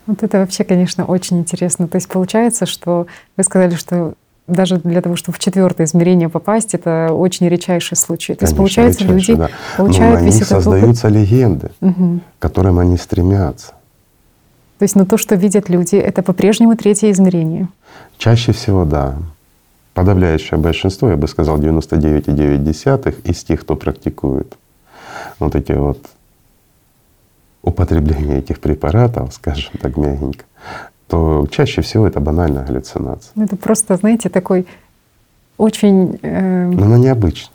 Вот 0.07 0.23
это 0.23 0.39
вообще, 0.39 0.65
конечно, 0.65 1.05
очень 1.07 1.39
интересно. 1.39 1.89
То 1.89 1.97
есть 1.97 2.09
получается, 2.09 2.67
что 2.67 3.07
вы 3.37 3.45
сказали, 3.45 3.75
что 3.75 4.15
даже 4.47 4.77
для 4.79 5.01
того, 5.01 5.17
чтобы 5.17 5.37
в 5.37 5.39
четвертое 5.39 5.85
измерение 5.85 6.29
попасть, 6.29 6.75
это 6.75 7.09
очень 7.13 7.49
редчайший 7.49 7.97
случай. 7.97 8.35
То 8.35 8.45
есть 8.45 8.57
получается, 8.57 9.05
люди 9.05 9.35
да. 9.35 9.49
получают 9.77 10.21
Но 10.21 10.27
весь 10.27 10.37
этот 10.37 10.49
создаются 10.49 11.07
опыт. 11.07 11.19
легенды, 11.19 11.71
угу. 11.81 12.21
к 12.39 12.43
которым 12.43 12.79
они 12.79 12.99
стремятся. 12.99 13.73
То 14.85 14.87
есть, 14.87 14.97
но 14.97 15.07
то, 15.07 15.17
что 15.17 15.35
видят 15.35 15.71
люди, 15.71 15.97
это 15.97 16.23
по-прежнему 16.23 16.77
третье 16.77 17.11
измерение? 17.11 17.69
Чаще 18.19 18.53
всего, 18.53 18.85
да. 18.85 19.17
Подавляющее 19.95 20.61
большинство, 20.61 21.09
я 21.09 21.17
бы 21.17 21.27
сказал, 21.27 21.59
99,9 21.59 23.23
из 23.25 23.45
тех, 23.45 23.63
кто 23.63 23.77
практикует 23.77 24.59
вот 25.39 25.55
эти 25.55 25.73
вот 25.73 26.05
употребление 27.63 28.41
этих 28.41 28.61
препаратов, 28.61 29.33
скажем 29.33 29.73
так 29.81 29.97
мягенько, 29.97 30.45
то 31.09 31.47
чаще 31.51 31.81
всего 31.81 32.07
это 32.07 32.21
банальная 32.21 32.67
галлюцинация. 32.67 33.33
Это 33.43 33.57
просто, 33.57 33.97
знаете, 33.97 34.29
такой 34.29 34.67
очень… 35.57 36.19
Э... 36.21 36.67
Но 36.67 36.85
она 36.85 36.99
необычна. 36.99 37.54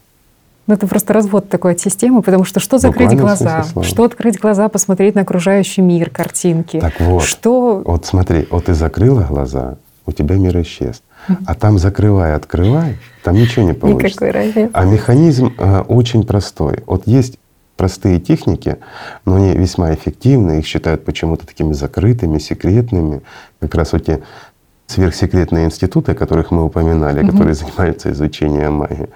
Ну, 0.70 0.76
это 0.76 0.86
просто 0.86 1.14
развод 1.14 1.50
такой 1.50 1.72
от 1.72 1.80
системы, 1.80 2.22
потому 2.22 2.44
что 2.44 2.60
что 2.60 2.78
закрыть 2.78 3.10
Буквально 3.10 3.22
глаза, 3.24 3.66
что 3.82 4.04
открыть 4.04 4.40
глаза, 4.40 4.70
посмотреть 4.70 5.16
на 5.16 5.22
окружающий 5.22 5.82
мир, 5.82 6.12
картинки. 6.12 6.80
Так 6.80 6.94
вот. 7.00 7.24
Что 7.24 7.82
Вот 7.84 8.06
смотри, 8.06 8.48
вот 8.52 8.66
ты 8.66 8.76
закрыла 8.76 9.24
глаза, 9.24 9.78
у 10.06 10.12
тебя 10.12 10.36
мир 10.36 10.62
исчез. 10.62 11.02
А 11.48 11.56
там 11.56 11.80
закрывай, 11.80 12.36
открывай, 12.36 13.00
там 13.24 13.34
ничего 13.34 13.66
не 13.66 13.74
получится. 13.74 14.26
Никакой 14.26 14.30
разницы. 14.30 14.70
А 14.72 14.86
механизм 14.86 15.56
э, 15.58 15.82
очень 15.88 16.24
простой. 16.24 16.84
Вот 16.86 17.08
есть 17.08 17.40
простые 17.76 18.20
техники, 18.20 18.78
но 19.26 19.38
они 19.38 19.54
весьма 19.54 19.92
эффективны, 19.92 20.60
их 20.60 20.68
считают 20.68 21.04
почему-то 21.04 21.48
такими 21.48 21.74
закрытыми, 21.74 22.38
секретными. 22.38 23.22
Как 23.60 23.74
раз 23.74 23.94
вот 23.94 24.06
те 24.06 24.22
сверхсекретные 24.86 25.66
институты, 25.66 26.12
о 26.12 26.16
которых 26.16 26.52
мы 26.52 26.64
упоминали, 26.66 27.26
которые 27.26 27.54
занимаются 27.56 28.12
изучением 28.12 28.74
магии, 28.74 29.10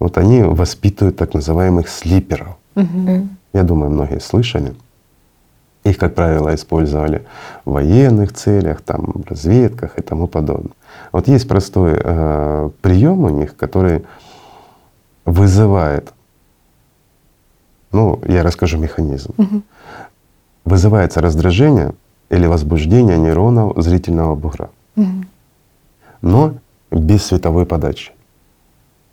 вот 0.00 0.18
они 0.18 0.42
воспитывают 0.42 1.16
так 1.16 1.34
называемых 1.34 1.88
слиперов. 1.88 2.56
Я 3.52 3.62
думаю, 3.62 3.90
многие 3.90 4.20
слышали. 4.20 4.74
Их, 5.84 5.96
как 5.98 6.14
правило, 6.14 6.54
использовали 6.54 7.24
в 7.64 7.72
военных 7.72 8.32
целях, 8.32 8.82
там, 8.82 9.12
в 9.14 9.30
разведках 9.30 9.98
и 9.98 10.02
тому 10.02 10.26
подобное. 10.26 10.72
Вот 11.12 11.28
есть 11.28 11.48
простой 11.48 11.92
э, 11.94 12.70
прием 12.82 13.24
у 13.24 13.28
них, 13.30 13.56
который 13.56 14.04
вызывает, 15.24 16.12
ну, 17.92 18.20
я 18.26 18.42
расскажу 18.42 18.78
механизм. 18.78 19.34
Вызывается 20.64 21.20
раздражение 21.20 21.94
или 22.28 22.46
возбуждение 22.46 23.18
нейронов 23.18 23.82
зрительного 23.82 24.34
бугра, 24.34 24.70
но 26.20 26.54
без 26.90 27.24
световой 27.26 27.64
подачи. 27.64 28.12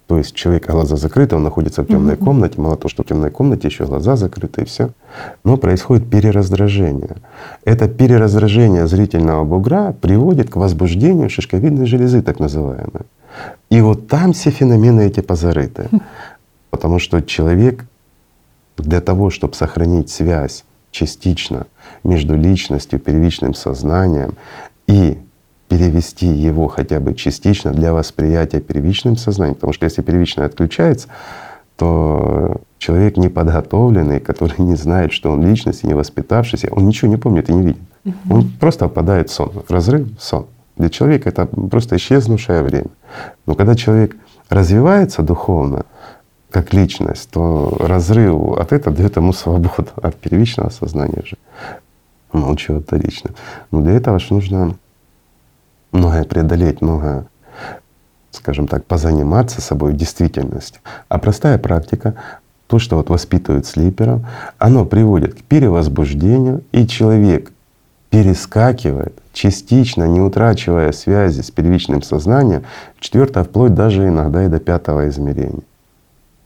То 0.08 0.18
есть 0.18 0.34
человек 0.34 0.66
глаза 0.68 0.96
закрыты, 0.96 1.36
он 1.36 1.44
находится 1.44 1.84
в 1.84 1.88
темной 1.88 2.16
комнате, 2.16 2.62
мало 2.62 2.78
того, 2.78 2.88
что 2.88 3.04
в 3.04 3.08
темной 3.08 3.30
комнате 3.30 3.68
еще 3.68 3.86
глаза 3.86 4.16
закрыты 4.16 4.62
и 4.62 4.66
все. 4.66 4.92
Но 5.44 5.58
происходит 5.58 6.10
перераздражение. 6.10 7.18
Это 7.66 7.90
перераздражение 7.90 8.88
зрительного 8.88 9.44
бугра 9.44 9.94
приводит 10.00 10.50
к 10.50 10.56
возбуждению 10.56 11.30
шишковидной 11.30 11.86
железы, 11.86 12.22
так 12.22 12.40
называемой. 12.40 13.04
И 13.70 13.82
вот 13.82 14.08
там 14.08 14.32
все 14.32 14.50
феномены 14.50 15.02
эти 15.02 15.20
позарыты. 15.20 15.90
Потому 16.70 17.00
что 17.00 17.22
человек 17.22 17.86
для 18.78 19.02
того, 19.02 19.30
чтобы 19.30 19.56
сохранить 19.56 20.10
связь 20.10 20.64
частично 20.92 21.68
между 22.06 22.36
личностью, 22.36 23.00
первичным 23.00 23.54
сознанием 23.54 24.36
и 24.88 25.18
перевести 25.68 26.28
его 26.28 26.68
хотя 26.68 27.00
бы 27.00 27.14
частично 27.14 27.72
для 27.72 27.94
восприятия 27.94 28.62
первичным 28.62 29.18
сознанием. 29.18 29.56
Потому 29.56 29.74
что 29.74 29.86
если 29.86 30.02
первичное 30.02 30.46
отключается, 30.46 31.08
то 31.76 32.58
человек 32.78 33.18
неподготовленный, 33.18 34.20
который 34.20 34.56
не 34.60 34.76
знает, 34.76 35.12
что 35.12 35.32
он 35.32 35.46
личность, 35.46 35.84
и 35.84 35.88
не 35.88 35.94
воспитавшийся, 35.94 36.70
он 36.72 36.88
ничего 36.88 37.10
не 37.10 37.18
помнит 37.18 37.50
и 37.50 37.54
не 37.54 37.64
видит. 37.68 37.82
Он 38.30 38.50
просто 38.60 38.88
впадает 38.88 39.30
в 39.30 39.34
сон, 39.34 39.52
в 39.68 39.72
разрыв, 39.72 40.08
в 40.18 40.24
сон. 40.24 40.48
Для 40.78 40.90
человека 40.90 41.30
это 41.30 41.46
просто 41.46 41.98
исчезнувшее 41.98 42.62
время. 42.62 42.90
Но 43.46 43.56
когда 43.56 43.76
человек 43.76 44.16
развивается 44.50 45.24
духовно, 45.24 45.86
как 46.50 46.74
личность, 46.74 47.30
то 47.32 47.76
разрыв 47.80 48.58
от 48.58 48.72
этого 48.72 48.96
дает 48.96 49.18
ему 49.18 49.34
свободу 49.34 49.72
от 50.02 50.16
первичного 50.16 50.70
сознания 50.70 51.24
же. 51.26 51.36
Молчу 52.32 52.78
от 52.78 52.84
вторичного. 52.84 53.36
Но 53.72 53.82
для 53.82 53.94
этого 53.94 54.20
же 54.20 54.34
нужно 54.34 54.76
многое 55.92 56.24
преодолеть, 56.24 56.82
многое, 56.82 57.26
скажем 58.32 58.68
так, 58.68 58.86
позаниматься 58.86 59.62
собой 59.62 59.94
в 59.94 59.98
действительности. 59.98 60.80
А 61.10 61.18
простая 61.18 61.58
практика, 61.58 62.16
то, 62.68 62.80
что 62.80 62.98
вот 62.98 63.10
воспитывают 63.10 63.66
слиперов, 63.66 64.22
оно 64.58 64.86
приводит 64.86 65.36
к 65.36 65.44
перевозбуждению, 65.44 66.64
и 66.72 66.86
человек 66.88 67.52
перескакивает 68.10 69.18
частично, 69.34 70.06
не 70.06 70.20
утрачивая 70.20 70.92
связи 70.92 71.42
с 71.42 71.52
первичным 71.52 72.02
сознанием, 72.02 72.64
четвертое, 73.00 73.44
вплоть 73.44 73.74
даже 73.74 74.08
иногда 74.08 74.46
и 74.46 74.50
до 74.50 74.60
пятого 74.60 75.08
измерения. 75.10 75.64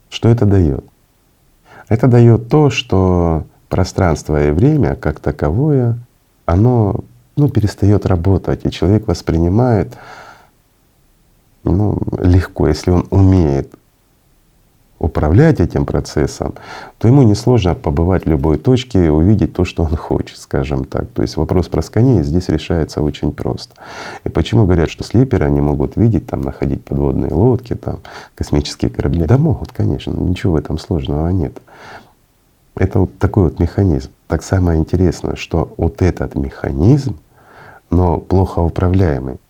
Что 0.09 0.29
это 0.29 0.45
дает? 0.45 0.83
Это 1.87 2.07
дает 2.07 2.49
то, 2.49 2.69
что 2.69 3.45
пространство 3.69 4.47
и 4.47 4.51
время 4.51 4.95
как 4.95 5.19
таковое, 5.19 5.97
оно 6.45 7.01
ну, 7.35 7.49
перестает 7.49 8.05
работать, 8.05 8.65
и 8.65 8.71
человек 8.71 9.07
воспринимает 9.07 9.97
ну, 11.63 11.97
легко, 12.19 12.67
если 12.67 12.91
он 12.91 13.07
умеет 13.09 13.73
управлять 15.01 15.59
этим 15.59 15.85
процессом, 15.85 16.53
то 16.99 17.07
ему 17.07 17.23
несложно 17.23 17.73
побывать 17.73 18.25
в 18.25 18.29
любой 18.29 18.59
точке 18.59 19.07
и 19.07 19.09
увидеть 19.09 19.53
то, 19.53 19.65
что 19.65 19.81
он 19.83 19.95
хочет, 19.95 20.37
скажем 20.37 20.85
так. 20.85 21.07
То 21.09 21.23
есть 21.23 21.37
вопрос 21.37 21.69
про 21.69 21.81
сканение 21.81 22.23
здесь 22.23 22.49
решается 22.49 23.01
очень 23.01 23.31
просто. 23.31 23.73
И 24.25 24.29
почему 24.29 24.65
говорят, 24.65 24.91
что 24.91 25.03
слиперы 25.03 25.45
они 25.45 25.59
могут 25.59 25.95
видеть, 25.95 26.27
там, 26.27 26.41
находить 26.41 26.85
подводные 26.85 27.33
лодки, 27.33 27.73
там, 27.73 28.01
космические 28.35 28.91
корабли? 28.91 29.25
Да 29.25 29.39
могут, 29.39 29.71
конечно, 29.71 30.11
ничего 30.11 30.53
в 30.53 30.57
этом 30.57 30.77
сложного 30.77 31.29
нет. 31.29 31.59
Это 32.75 32.99
вот 32.99 33.17
такой 33.17 33.45
вот 33.45 33.59
механизм. 33.59 34.11
Так 34.31 34.43
самое 34.43 34.79
интересное, 34.79 35.35
что 35.35 35.73
вот 35.75 36.01
этот 36.01 36.35
механизм, 36.35 37.17
но 37.89 38.17
плохо 38.17 38.59
управляемый. 38.59 39.41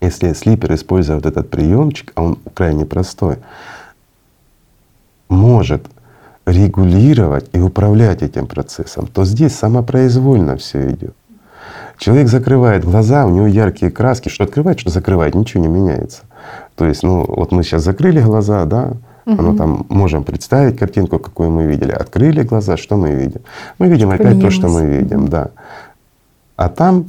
Если 0.00 0.32
слипер 0.32 0.74
использует 0.74 1.26
этот 1.26 1.50
приемчик, 1.50 2.12
а 2.14 2.22
он 2.22 2.38
крайне 2.54 2.86
простой, 2.86 3.38
может 5.28 5.88
регулировать 6.46 7.50
и 7.52 7.58
управлять 7.58 8.22
этим 8.22 8.46
процессом, 8.46 9.08
то 9.08 9.24
здесь 9.24 9.56
самопроизвольно 9.56 10.56
все 10.56 10.88
идет. 10.92 11.16
Человек 11.98 12.28
закрывает 12.28 12.84
глаза, 12.84 13.26
у 13.26 13.30
него 13.30 13.48
яркие 13.48 13.90
краски, 13.90 14.28
что 14.28 14.44
открывает, 14.44 14.78
что 14.78 14.90
закрывает, 14.90 15.34
ничего 15.34 15.64
не 15.64 15.68
меняется. 15.68 16.22
То 16.76 16.84
есть, 16.84 17.02
ну 17.02 17.24
вот 17.26 17.50
мы 17.50 17.64
сейчас 17.64 17.82
закрыли 17.82 18.20
глаза, 18.20 18.64
да, 18.66 18.92
оно 19.38 19.56
там 19.56 19.86
можем 19.88 20.24
представить 20.24 20.78
картинку, 20.78 21.18
какую 21.18 21.50
мы 21.50 21.66
видели. 21.66 21.92
Открыли 21.92 22.42
глаза, 22.42 22.76
что 22.76 22.96
мы 22.96 23.12
видим? 23.12 23.40
Мы 23.78 23.88
видим 23.88 24.10
опять 24.10 24.40
то, 24.40 24.50
что 24.50 24.68
мы 24.68 24.86
видим, 24.86 25.28
да. 25.28 25.50
А 26.56 26.68
там 26.68 27.06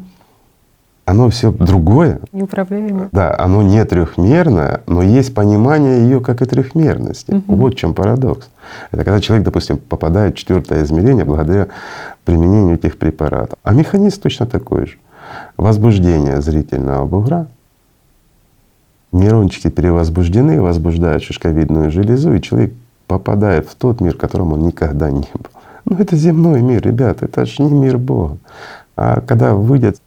оно 1.06 1.30
все 1.30 1.52
другое. 1.52 2.20
неуправляемо. 2.32 3.10
Да, 3.12 3.36
оно 3.38 3.62
не 3.62 3.84
трехмерное, 3.84 4.82
но 4.88 5.02
есть 5.02 5.34
понимание 5.34 6.04
ее 6.04 6.22
как 6.22 6.42
и 6.42 6.46
трехмерности. 6.46 7.44
Вот 7.48 7.74
в 7.74 7.78
чем 7.78 7.94
парадокс. 7.94 8.50
Это 8.92 9.04
когда 9.04 9.20
человек, 9.20 9.46
допустим, 9.46 9.78
попадает 9.78 10.36
в 10.36 10.38
четвертое 10.38 10.84
измерение 10.84 11.26
благодаря 11.26 11.68
применению 12.24 12.76
этих 12.76 12.98
препаратов. 12.98 13.58
А 13.64 13.74
механизм 13.74 14.22
точно 14.22 14.46
такой 14.46 14.88
же. 14.88 14.98
Возбуждение 15.58 16.42
зрительного 16.42 17.06
бугра, 17.06 17.48
нейрончики 19.12 19.70
перевозбуждены, 19.70 20.62
возбуждают 20.62 21.24
шишковидную 21.24 21.92
железу, 21.92 22.34
и 22.34 22.42
человек 22.42 22.74
попадает 23.08 23.68
в 23.68 23.76
тот 23.76 24.02
мир, 24.02 24.16
в 24.16 24.18
котором 24.18 24.54
он 24.54 24.64
никогда 24.64 25.10
не 25.10 25.28
был. 25.34 25.52
Ну 25.86 25.98
это 25.98 26.16
земной 26.16 26.62
мир, 26.62 26.82
ребята, 26.82 27.26
это 27.26 27.46
же 27.46 27.64
не 27.64 27.72
мир 27.72 27.98
Бога. 27.98 28.38
А 28.96 29.22
когда 29.22 29.54
выйдет 29.54 29.98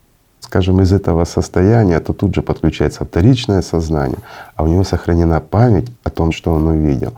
скажем, 0.54 0.80
из 0.80 0.92
этого 0.92 1.24
состояния, 1.24 1.98
то 2.00 2.12
тут 2.12 2.34
же 2.34 2.42
подключается 2.42 3.04
вторичное 3.04 3.62
сознание, 3.62 4.18
а 4.54 4.62
у 4.62 4.66
него 4.66 4.84
сохранена 4.84 5.40
память 5.40 5.90
о 6.04 6.10
том, 6.10 6.32
что 6.32 6.52
он 6.52 6.66
увидел. 6.68 7.14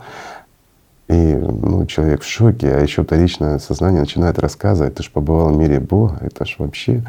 И 1.07 1.13
ну, 1.13 1.85
человек 1.85 2.21
в 2.21 2.27
шоке, 2.27 2.67
а 2.69 2.81
еще 2.81 3.03
вторичное 3.03 3.59
сознание 3.59 4.01
начинает 4.01 4.39
рассказывать, 4.39 4.95
ты 4.95 5.03
же 5.03 5.09
побывал 5.09 5.53
в 5.53 5.57
мире 5.57 5.79
Бога, 5.79 6.17
это 6.19 6.45
ж 6.45 6.55
вообще 6.57 7.01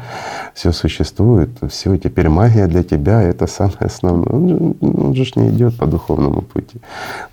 все 0.53 0.71
существует, 0.71 1.49
все, 1.69 1.97
теперь 1.97 2.29
магия 2.29 2.67
для 2.67 2.83
тебя— 2.83 3.21
это 3.23 3.45
самое 3.45 3.77
основное. 3.81 4.29
Он 4.29 4.49
же, 4.49 4.75
он 4.79 5.15
же 5.15 5.25
ж 5.25 5.35
не 5.35 5.49
идет 5.49 5.77
по 5.77 5.85
духовному 5.85 6.41
пути. 6.41 6.79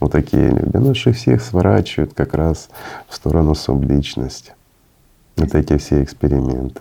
Вот 0.01 0.11
такие 0.11 0.49
люди. 0.49 0.77
Ну, 0.77 0.95
что 0.95 1.13
всех 1.13 1.41
сворачивают 1.41 2.15
как 2.15 2.35
раз 2.35 2.69
в 3.09 3.15
сторону 3.15 3.55
субличности. 3.55 4.53
Вот 5.37 5.55
эти 5.55 5.77
все 5.77 6.03
эксперименты. 6.03 6.81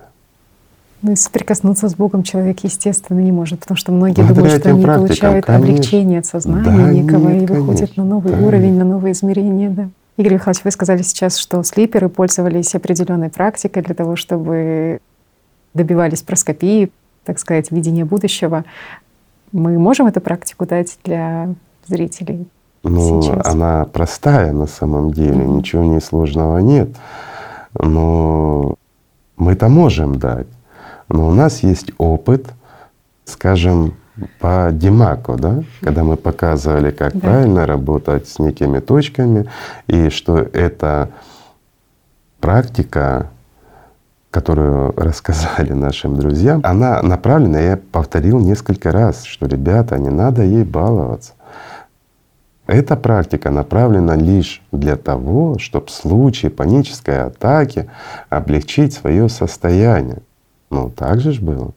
Ну 1.05 1.11
и 1.11 1.15
соприкоснуться 1.15 1.87
с 1.87 1.93
Богом 1.93 2.23
человек, 2.23 2.61
естественно, 2.63 3.19
не 3.19 3.31
может, 3.31 3.59
потому 3.59 3.77
что 3.77 3.91
многие 3.91 4.23
Благодаря 4.23 4.33
думают, 4.33 4.59
что 4.59 4.69
они 4.71 4.83
практикам, 4.83 5.07
получают 5.07 5.45
конечно. 5.45 5.71
облегчение 5.71 6.19
от 6.19 6.25
сознания 6.25 6.63
Да 6.63 6.91
некого 6.91 7.29
нет, 7.29 7.43
и 7.43 7.45
выходят 7.53 7.79
конечно, 7.81 8.03
на 8.03 8.09
новый 8.09 8.31
конечно. 8.31 8.47
уровень, 8.47 8.73
на 8.79 8.85
новые 8.85 9.11
измерения. 9.11 9.69
Да. 9.69 9.89
Игорь 10.17 10.33
Михайлович, 10.33 10.63
вы 10.63 10.71
сказали 10.71 11.03
сейчас, 11.03 11.37
что 11.37 11.61
слиперы 11.61 12.09
пользовались 12.09 12.73
определенной 12.73 13.29
практикой 13.29 13.83
для 13.83 13.93
того, 13.93 14.15
чтобы 14.15 14.99
добивались 15.75 16.23
проскопии, 16.23 16.91
так 17.23 17.37
сказать, 17.37 17.69
видения 17.69 18.03
будущего. 18.03 18.65
Мы 19.51 19.77
можем 19.77 20.07
эту 20.07 20.21
практику 20.21 20.65
дать 20.65 20.97
для 21.03 21.53
зрителей? 21.85 22.47
Ну, 22.81 23.21
сейчас? 23.21 23.45
она 23.45 23.85
простая 23.85 24.51
на 24.53 24.65
самом 24.65 25.13
деле, 25.13 25.43
Мгм. 25.43 25.57
ничего 25.57 25.83
в 25.83 25.85
ней 25.85 26.01
сложного 26.01 26.57
нет. 26.57 26.89
Но 27.79 28.73
мы 29.37 29.51
это 29.51 29.69
можем 29.69 30.17
дать. 30.17 30.47
Но 31.09 31.27
у 31.27 31.31
нас 31.33 31.63
есть 31.63 31.91
опыт, 31.97 32.47
скажем, 33.25 33.95
по 34.39 34.69
Димаку, 34.71 35.35
да, 35.37 35.63
когда 35.81 36.03
мы 36.03 36.15
показывали, 36.15 36.91
как 36.91 37.13
да. 37.13 37.19
правильно 37.19 37.65
работать 37.65 38.27
с 38.27 38.39
некими 38.39 38.79
точками, 38.79 39.49
и 39.87 40.09
что 40.09 40.37
эта 40.37 41.09
практика, 42.39 43.29
которую 44.31 44.93
рассказали 44.95 45.73
нашим 45.73 46.15
друзьям, 46.15 46.61
она 46.63 47.01
направлена, 47.01 47.59
я 47.59 47.77
повторил 47.77 48.39
несколько 48.39 48.91
раз, 48.91 49.23
что, 49.23 49.47
ребята, 49.47 49.97
не 49.97 50.09
надо 50.09 50.43
ей 50.43 50.63
баловаться. 50.63 51.33
Эта 52.67 52.95
практика 52.95 53.51
направлена 53.51 54.15
лишь 54.15 54.63
для 54.71 54.95
того, 54.95 55.59
чтобы 55.59 55.87
в 55.87 55.91
случае 55.91 56.49
панической 56.49 57.23
атаки 57.23 57.89
облегчить 58.29 58.93
свое 58.93 59.29
состояние. 59.29 60.19
Ну, 60.69 60.89
так 60.89 61.19
же 61.19 61.31
ж 61.31 61.41
было. 61.41 61.73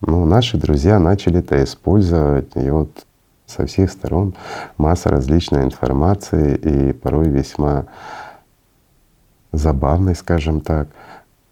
Ну, 0.00 0.24
наши 0.24 0.58
друзья 0.58 0.98
начали 0.98 1.40
это 1.40 1.62
использовать, 1.64 2.54
и 2.56 2.70
вот 2.70 3.06
со 3.46 3.66
всех 3.66 3.90
сторон 3.90 4.34
масса 4.76 5.08
различной 5.08 5.64
информации 5.64 6.56
и 6.56 6.92
порой 6.92 7.28
весьма 7.28 7.86
забавной, 9.52 10.14
скажем 10.14 10.60
так. 10.60 10.88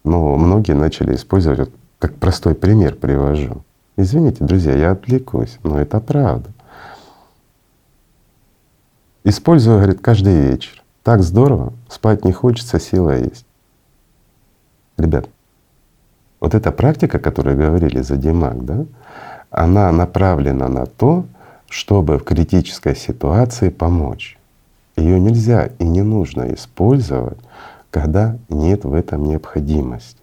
Но 0.03 0.35
многие 0.35 0.73
начали 0.73 1.15
использовать, 1.15 1.59
вот 1.59 1.71
как 1.99 2.15
простой 2.15 2.53
пример 2.53 2.95
привожу. 2.95 3.63
Извините, 3.97 4.43
друзья, 4.43 4.75
я 4.75 4.91
отвлекусь, 4.91 5.57
но 5.63 5.79
это 5.79 5.99
правда. 5.99 6.49
Использую, 9.23 9.77
говорит, 9.77 10.01
каждый 10.01 10.35
вечер. 10.35 10.83
Так 11.01 11.23
здорово, 11.23 11.73
спать 11.89 12.25
не 12.25 12.31
хочется, 12.31 12.79
сила 12.79 13.17
есть. 13.17 13.45
Ребят, 14.97 15.27
вот 16.45 16.53
эта 16.53 16.71
практика, 16.71 17.17
о 17.17 17.19
которой 17.19 17.55
говорили 17.55 18.01
за 18.01 18.17
Димак, 18.17 18.65
да, 18.65 18.85
она 19.49 19.91
направлена 19.91 20.67
на 20.67 20.85
то, 20.85 21.25
чтобы 21.69 22.19
в 22.19 22.23
критической 22.23 22.95
ситуации 22.95 23.69
помочь. 23.69 24.37
Ее 24.95 25.19
нельзя 25.19 25.69
и 25.79 25.83
не 25.83 26.03
нужно 26.03 26.53
использовать, 26.53 27.39
когда 27.89 28.37
нет 28.47 28.85
в 28.85 28.93
этом 28.93 29.23
необходимости. 29.23 30.19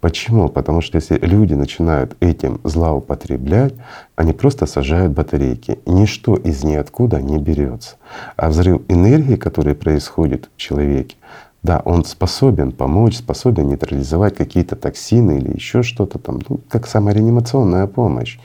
Почему? 0.00 0.48
Потому 0.48 0.80
что 0.80 0.94
если 0.94 1.18
люди 1.18 1.54
начинают 1.54 2.16
этим 2.20 2.60
злоупотреблять, 2.62 3.74
они 4.14 4.32
просто 4.32 4.66
сажают 4.66 5.12
батарейки. 5.12 5.80
Ничто 5.86 6.36
из 6.36 6.62
ниоткуда 6.62 7.20
не 7.20 7.38
берется. 7.38 7.96
А 8.36 8.48
взрыв 8.48 8.82
энергии, 8.86 9.34
который 9.34 9.74
происходит 9.74 10.50
в 10.54 10.56
человеке, 10.56 11.16
да, 11.62 11.82
он 11.84 12.04
способен 12.04 12.72
помочь, 12.72 13.16
способен 13.16 13.68
нейтрализовать 13.68 14.36
какие-то 14.36 14.76
токсины 14.76 15.38
или 15.38 15.54
еще 15.54 15.82
что-то 15.82 16.18
там, 16.18 16.40
ну, 16.48 16.60
как 16.68 16.86
самореанимационная 16.86 17.86
помощь. 17.86 18.38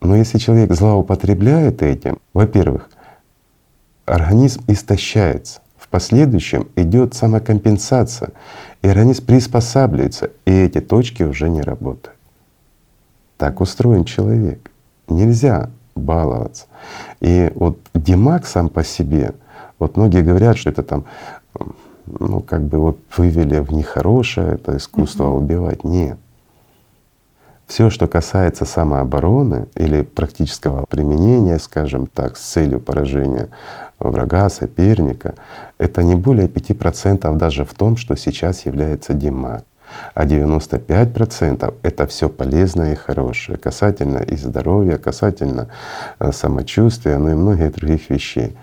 Но 0.00 0.16
если 0.16 0.38
человек 0.38 0.72
злоупотребляет 0.72 1.82
этим, 1.82 2.18
во-первых, 2.32 2.88
организм 4.06 4.62
истощается 4.68 5.60
последующем 5.94 6.66
идет 6.74 7.14
самокомпенсация, 7.14 8.30
и 8.82 8.88
организм 8.88 9.26
приспосабливается, 9.26 10.30
и 10.44 10.50
эти 10.50 10.80
точки 10.80 11.22
уже 11.22 11.48
не 11.48 11.60
работают. 11.60 12.16
Так 13.36 13.60
устроен 13.60 14.02
человек. 14.02 14.72
Нельзя 15.06 15.70
баловаться. 15.94 16.64
И 17.20 17.48
вот 17.54 17.78
Димак 17.94 18.44
сам 18.44 18.70
по 18.70 18.82
себе, 18.82 19.34
вот 19.78 19.96
многие 19.96 20.22
говорят, 20.22 20.58
что 20.58 20.70
это 20.70 20.82
там, 20.82 21.04
ну 22.06 22.40
как 22.40 22.62
бы 22.62 22.78
его 22.78 22.96
вывели 23.16 23.58
в 23.58 23.72
нехорошее, 23.72 24.54
это 24.54 24.76
искусство 24.76 25.24
mm-hmm. 25.24 25.38
убивать. 25.38 25.84
Нет. 25.84 26.18
Все, 27.66 27.88
что 27.88 28.06
касается 28.06 28.66
самообороны 28.66 29.66
или 29.74 30.02
практического 30.02 30.84
применения, 30.86 31.58
скажем 31.58 32.06
так, 32.06 32.36
с 32.36 32.40
целью 32.40 32.78
поражения 32.78 33.48
врага, 33.98 34.50
соперника, 34.50 35.34
это 35.78 36.02
не 36.02 36.14
более 36.14 36.46
5% 36.46 37.36
даже 37.36 37.64
в 37.64 37.72
том, 37.74 37.96
что 37.96 38.16
сейчас 38.16 38.66
является 38.66 39.14
димат. 39.14 39.64
А 40.14 40.26
95% 40.26 41.74
это 41.82 42.06
все 42.06 42.28
полезное 42.28 42.92
и 42.92 42.96
хорошее, 42.96 43.58
касательно 43.58 44.18
и 44.18 44.36
здоровья, 44.36 44.98
касательно 44.98 45.68
э, 46.18 46.32
самочувствия, 46.32 47.18
ну 47.18 47.30
и 47.30 47.34
многих 47.34 47.74
других 47.74 48.10
вещей. 48.10 48.56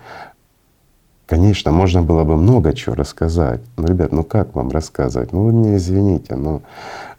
Конечно, 1.26 1.70
можно 1.70 2.02
было 2.02 2.24
бы 2.24 2.36
много 2.36 2.74
чего 2.74 2.94
рассказать. 2.94 3.60
Но, 3.76 3.86
ребят, 3.86 4.12
ну 4.12 4.22
как 4.24 4.54
вам 4.54 4.70
рассказывать? 4.70 5.32
Ну 5.32 5.44
вы 5.44 5.52
мне 5.52 5.76
извините, 5.76 6.36
но 6.36 6.62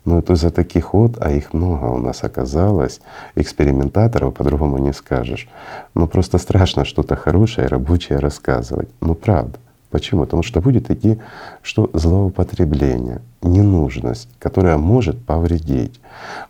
ну 0.06 0.20
это 0.20 0.36
за 0.36 0.52
таких 0.52 0.94
вот, 0.94 1.18
а 1.22 1.32
их 1.32 1.54
много 1.54 1.86
у 1.86 1.98
нас 1.98 2.24
оказалось, 2.24 3.00
экспериментаторов 3.36 4.34
по-другому 4.34 4.78
не 4.78 4.94
скажешь. 4.94 5.48
Ну 5.96 6.08
просто 6.08 6.38
страшно 6.38 6.84
что-то 6.84 7.16
хорошее, 7.16 7.68
рабочее 7.68 8.20
рассказывать. 8.20 8.90
Ну 9.02 9.16
правда. 9.16 9.58
Почему? 9.90 10.24
Потому 10.24 10.42
что 10.42 10.60
будет 10.60 10.90
идти 10.90 11.20
что 11.62 11.88
злоупотребление, 11.94 13.22
ненужность, 13.44 14.28
которая 14.40 14.78
может 14.78 15.24
повредить. 15.24 16.02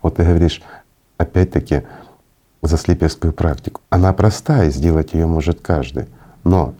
Вот 0.01 0.15
ты 0.15 0.23
говоришь, 0.23 0.61
опять-таки, 1.17 1.83
за 2.61 2.77
слиперскую 2.77 3.33
практику. 3.33 3.81
Она 3.89 4.13
простая, 4.13 4.71
сделать 4.71 5.13
ее 5.13 5.27
может 5.27 5.59
каждый. 5.59 6.05
Но 6.45 6.73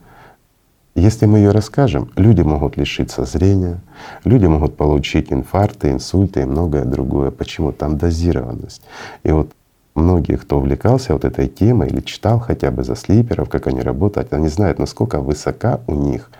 если 0.94 1.26
мы 1.26 1.38
ее 1.38 1.50
расскажем, 1.50 2.10
люди 2.16 2.42
могут 2.42 2.76
лишиться 2.76 3.24
зрения, 3.24 3.80
люди 4.24 4.46
могут 4.46 4.76
получить 4.76 5.32
инфаркты, 5.32 5.90
инсульты 5.90 6.42
и 6.42 6.44
многое 6.44 6.84
другое. 6.84 7.32
Почему? 7.32 7.72
Там 7.72 7.98
дозированность. 7.98 8.82
И 9.24 9.32
вот 9.32 9.50
многие, 9.96 10.36
кто 10.36 10.58
увлекался 10.58 11.12
вот 11.12 11.24
этой 11.24 11.48
темой 11.48 11.88
или 11.88 12.00
читал 12.00 12.38
хотя 12.38 12.70
бы 12.70 12.84
за 12.84 12.94
слиперов, 12.94 13.48
как 13.48 13.66
они 13.66 13.80
работают, 13.80 14.32
они 14.32 14.48
знают, 14.48 14.78
насколько 14.78 15.20
высока 15.20 15.80
у 15.88 15.94
них 15.94 16.30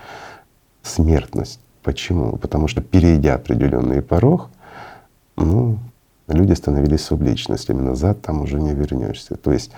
смертность. 0.83 1.59
Почему? 1.83 2.37
Потому 2.37 2.69
что 2.69 2.81
перейдя 2.81 3.35
определенный 3.35 4.03
порог, 4.03 4.51
ну, 5.37 5.79
люди 6.29 6.53
становились 6.53 7.03
субличностями, 7.03 7.81
назад 7.81 8.23
там 8.23 8.43
уже 8.43 8.61
не 8.61 8.73
вернешься. 8.73 9.35
То 9.35 9.53
есть 9.53 9.73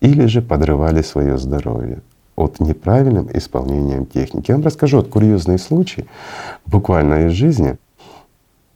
или 0.00 0.26
же 0.26 0.40
подрывали 0.40 1.02
свое 1.02 1.36
здоровье 1.36 2.00
от 2.38 2.60
неправильным 2.60 3.28
исполнением 3.32 4.06
техники. 4.06 4.50
Я 4.50 4.56
вам 4.56 4.64
расскажу 4.64 4.98
вот 4.98 5.08
курьезный 5.08 5.58
случай, 5.58 6.06
буквально 6.66 7.26
из 7.26 7.32
жизни, 7.32 7.76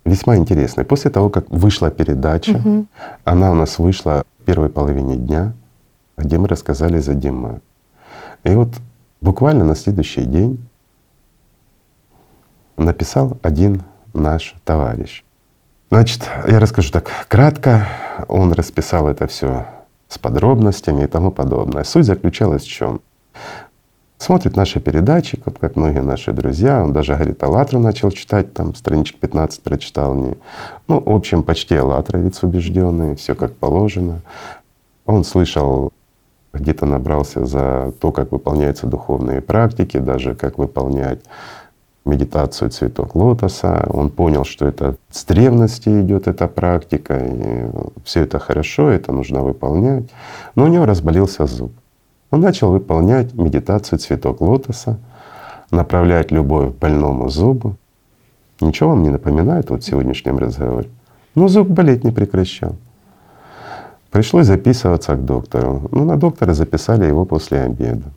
весьма 0.05 0.37
интересный. 0.37 0.85
После 0.85 1.11
того, 1.11 1.31
как 1.31 1.49
вышла 1.49 1.91
передача, 1.91 2.57
угу. 2.57 2.87
она 3.25 3.53
у 3.53 3.55
нас 3.55 3.79
вышла 3.79 4.25
в 4.41 4.45
первой 4.45 4.69
половине 4.69 5.17
дня, 5.17 5.53
где 6.17 6.39
мы 6.39 6.49
рассказали 6.49 6.99
за 6.99 7.15
Дима. 7.15 7.61
И 8.43 8.51
вот 8.51 8.71
буквально 9.21 9.65
на 9.65 9.77
следующий 9.77 10.25
день 10.25 10.59
написал 12.77 13.39
один 13.43 13.83
наш 14.13 14.57
товарищ. 14.65 15.25
Значит, 15.91 16.29
я 16.49 16.59
расскажу 16.59 16.91
так 16.91 17.09
кратко. 17.29 17.87
Он 18.27 18.53
расписал 18.53 19.07
это 19.07 19.29
все 19.29 19.67
с 20.09 20.19
подробностями 20.19 21.05
и 21.05 21.07
тому 21.07 21.31
подобное. 21.31 21.85
Суть 21.85 22.07
заключалась 22.07 22.63
в 22.63 22.69
чем? 22.69 23.01
Смотрит 24.23 24.55
наши 24.55 24.79
передачи, 24.79 25.37
как, 25.37 25.59
как 25.59 25.75
многие 25.75 26.01
наши 26.01 26.33
друзья. 26.33 26.85
Он 26.85 26.93
даже 26.93 27.15
говорит, 27.15 27.43
«АЛЛАТРА» 27.43 27.81
начал 27.81 28.13
читать, 28.13 28.55
там 28.55 28.73
страничек 28.77 29.19
15 29.19 29.63
прочитал 29.63 30.15
мне. 30.15 30.37
Ну, 30.87 31.01
в 31.01 31.11
общем, 31.11 31.43
почти 31.43 31.75
«АЛЛАТРАвец» 31.75 32.41
убежденный, 32.45 33.17
все 33.17 33.35
как 33.35 33.57
положено. 33.57 34.21
Он 35.07 35.25
слышал, 35.25 35.93
где-то 36.53 36.87
набрался 36.87 37.45
за 37.47 37.93
то, 38.01 38.13
как 38.13 38.31
выполняются 38.31 38.87
духовные 38.87 39.41
практики, 39.41 39.97
даже 39.97 40.37
как 40.37 40.57
выполнять 40.57 41.19
медитацию 42.05 42.71
цветок 42.71 43.17
лотоса. 43.17 43.87
Он 43.89 44.09
понял, 44.09 44.45
что 44.45 44.69
это 44.69 44.95
с 45.11 45.25
древности 45.25 45.89
идет 46.01 46.29
эта 46.29 46.47
практика, 46.47 47.19
и 47.19 47.69
все 48.05 48.21
это 48.21 48.39
хорошо, 48.39 48.89
это 48.89 49.11
нужно 49.11 49.43
выполнять. 49.43 50.05
Но 50.55 50.65
у 50.65 50.69
него 50.69 50.87
разболелся 50.87 51.47
зуб. 51.47 51.73
Он 52.33 52.41
начал 52.41 52.73
выполнять 52.73 53.35
медитацию 53.35 53.99
цветок 53.99 54.41
лотоса, 54.41 54.99
направлять 55.71 56.33
любовь 56.33 56.75
к 56.75 56.79
больному 56.79 57.29
зубу. 57.29 57.77
Ничего 58.61 58.91
вам 58.91 59.03
не 59.03 59.11
напоминает 59.11 59.69
вот 59.69 59.83
в 59.83 59.87
сегодняшнем 59.87 60.39
разговоре? 60.39 60.89
Но 61.35 61.49
зуб 61.49 61.69
болеть 61.69 62.05
не 62.05 62.11
прекращал. 62.11 62.75
Пришлось 64.11 64.47
записываться 64.47 65.15
к 65.15 65.25
доктору. 65.25 65.89
Ну, 65.93 66.05
на 66.05 66.17
доктора 66.17 66.55
записали 66.55 67.05
его 67.05 67.27
после 67.27 67.61
обеда. 67.61 68.11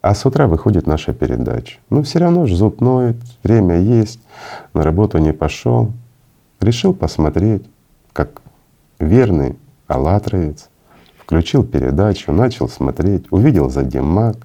А 0.00 0.14
с 0.14 0.24
утра 0.24 0.46
выходит 0.46 0.86
наша 0.86 1.12
передача. 1.12 1.78
Ну, 1.90 2.02
все 2.02 2.18
равно 2.20 2.46
же 2.46 2.56
зуб 2.56 2.80
ноет, 2.80 3.16
время 3.42 3.80
есть, 3.80 4.20
на 4.72 4.82
работу 4.82 5.18
не 5.18 5.32
пошел. 5.34 5.92
Решил 6.60 6.94
посмотреть, 6.94 7.66
как 8.14 8.40
верный 8.98 9.58
аллатровец 9.88 10.70
Включил 11.24 11.64
передачу, 11.64 12.32
начал 12.32 12.68
смотреть, 12.68 13.26
увидел 13.30 13.70
задемак, 13.70 14.36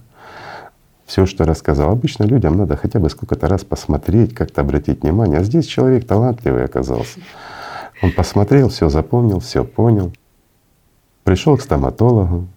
все, 1.06 1.26
что 1.26 1.44
рассказал. 1.44 1.92
Обычно 1.92 2.24
людям 2.24 2.56
надо 2.56 2.78
хотя 2.78 3.00
бы 3.00 3.10
сколько-то 3.10 3.48
раз 3.48 3.64
посмотреть, 3.64 4.34
как-то 4.34 4.62
обратить 4.62 5.02
внимание. 5.02 5.40
А 5.40 5.44
здесь 5.44 5.66
человек 5.66 6.06
талантливый 6.06 6.64
оказался. 6.64 7.20
Он 8.02 8.12
посмотрел, 8.12 8.70
все 8.70 8.90
запомнил, 8.90 9.40
все 9.40 9.66
понял. 9.66 10.14
Пришел 11.24 11.58
к 11.58 11.62
стоматологу. 11.62 12.48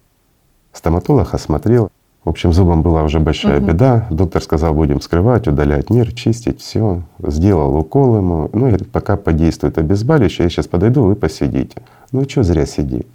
Стоматолог 0.71 1.33
осмотрел. 1.33 1.89
В 2.23 2.29
общем, 2.29 2.53
зубом 2.53 2.83
была 2.83 3.03
уже 3.03 3.19
большая 3.19 3.59
угу. 3.59 3.67
беда. 3.67 4.07
Доктор 4.09 4.41
сказал, 4.41 4.73
будем 4.73 5.01
скрывать, 5.01 5.47
удалять 5.47 5.89
нерв, 5.89 6.13
чистить, 6.15 6.61
все. 6.61 7.01
Сделал 7.19 7.75
укол 7.75 8.17
ему. 8.17 8.49
Ну, 8.53 8.67
говорит, 8.67 8.89
пока 8.91 9.17
подействует 9.17 9.77
обезболивающее, 9.77 10.45
я 10.45 10.49
сейчас 10.49 10.67
подойду, 10.67 11.03
вы 11.03 11.15
посидите. 11.15 11.81
Ну, 12.11 12.23
что 12.29 12.43
зря 12.43 12.65
сидеть? 12.65 13.07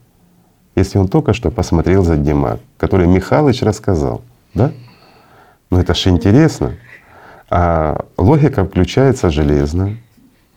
Если 0.79 0.97
он 0.97 1.09
только 1.09 1.33
что 1.33 1.51
посмотрел 1.51 2.05
за 2.05 2.17
Дима, 2.17 2.61
который 2.77 3.09
Михалыч 3.09 3.63
рассказал, 3.63 4.23
да? 4.55 4.71
Ну 5.71 5.79
это 5.81 5.93
ж 5.93 6.07
интересно. 6.07 6.77
А 7.51 8.05
логика 8.17 8.65
включается 8.65 9.29
железно. 9.31 9.97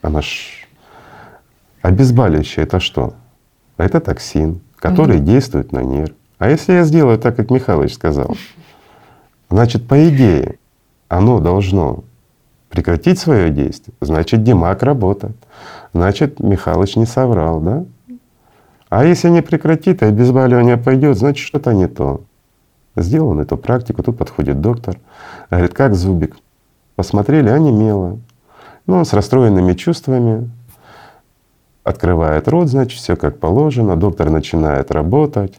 Она 0.00 0.22
ж 0.22 0.68
обезболивающее 1.82 2.64
это 2.64 2.78
что? 2.78 3.14
Это 3.76 3.98
токсин, 3.98 4.60
который 4.76 5.16
угу. 5.16 5.24
действует 5.24 5.72
на 5.72 5.82
нерв. 5.82 6.14
А 6.38 6.48
если 6.48 6.74
я 6.74 6.84
сделаю 6.84 7.18
так, 7.18 7.34
как 7.34 7.50
Михалыч 7.50 7.92
сказал, 7.94 8.36
значит, 9.50 9.88
по 9.88 10.08
идее, 10.08 10.58
оно 11.08 11.40
должно 11.40 12.04
прекратить 12.68 13.18
свое 13.18 13.50
действие, 13.50 13.94
значит, 14.00 14.44
Димак 14.44 14.84
работает. 14.84 15.36
Значит, 15.92 16.38
Михалыч 16.38 16.94
не 16.94 17.06
соврал, 17.06 17.60
да? 17.60 17.84
А 18.92 19.06
если 19.06 19.30
не 19.30 19.40
прекратит, 19.40 20.02
и 20.02 20.04
обезболивание 20.04 20.76
пойдет, 20.76 21.16
значит, 21.16 21.46
что-то 21.46 21.72
не 21.72 21.88
то. 21.88 22.20
Сделал 22.94 23.30
он 23.30 23.40
эту 23.40 23.56
практику, 23.56 24.02
тут 24.02 24.18
подходит 24.18 24.60
доктор, 24.60 24.98
говорит, 25.48 25.72
как 25.72 25.94
зубик? 25.94 26.36
Посмотрели, 26.94 27.48
а 27.48 27.54
онемело. 27.54 28.18
Ну, 28.86 29.02
с 29.02 29.14
расстроенными 29.14 29.72
чувствами 29.72 30.50
открывает 31.84 32.48
рот, 32.48 32.68
значит, 32.68 33.00
все 33.00 33.16
как 33.16 33.38
положено, 33.38 33.96
доктор 33.96 34.28
начинает 34.28 34.90
работать. 34.90 35.58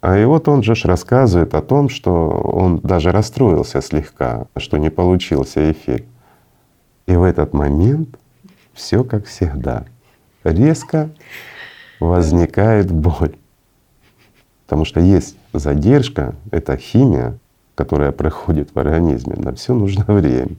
А 0.00 0.18
и 0.18 0.24
вот 0.24 0.48
он 0.48 0.64
же 0.64 0.74
рассказывает 0.82 1.54
о 1.54 1.62
том, 1.62 1.88
что 1.88 2.28
он 2.28 2.78
даже 2.78 3.12
расстроился 3.12 3.82
слегка, 3.82 4.48
что 4.56 4.78
не 4.78 4.90
получился 4.90 5.70
эффект. 5.70 6.08
И 7.06 7.14
в 7.14 7.22
этот 7.22 7.52
момент 7.52 8.18
все 8.72 9.04
как 9.04 9.26
всегда. 9.26 9.84
Резко 10.42 11.10
возникает 12.00 12.90
боль. 12.90 13.36
Потому 14.66 14.84
что 14.84 15.00
есть 15.00 15.36
задержка, 15.52 16.34
это 16.50 16.76
химия, 16.76 17.38
которая 17.74 18.12
проходит 18.12 18.70
в 18.74 18.78
организме, 18.78 19.34
на 19.36 19.54
все 19.54 19.74
нужно 19.74 20.04
время. 20.08 20.56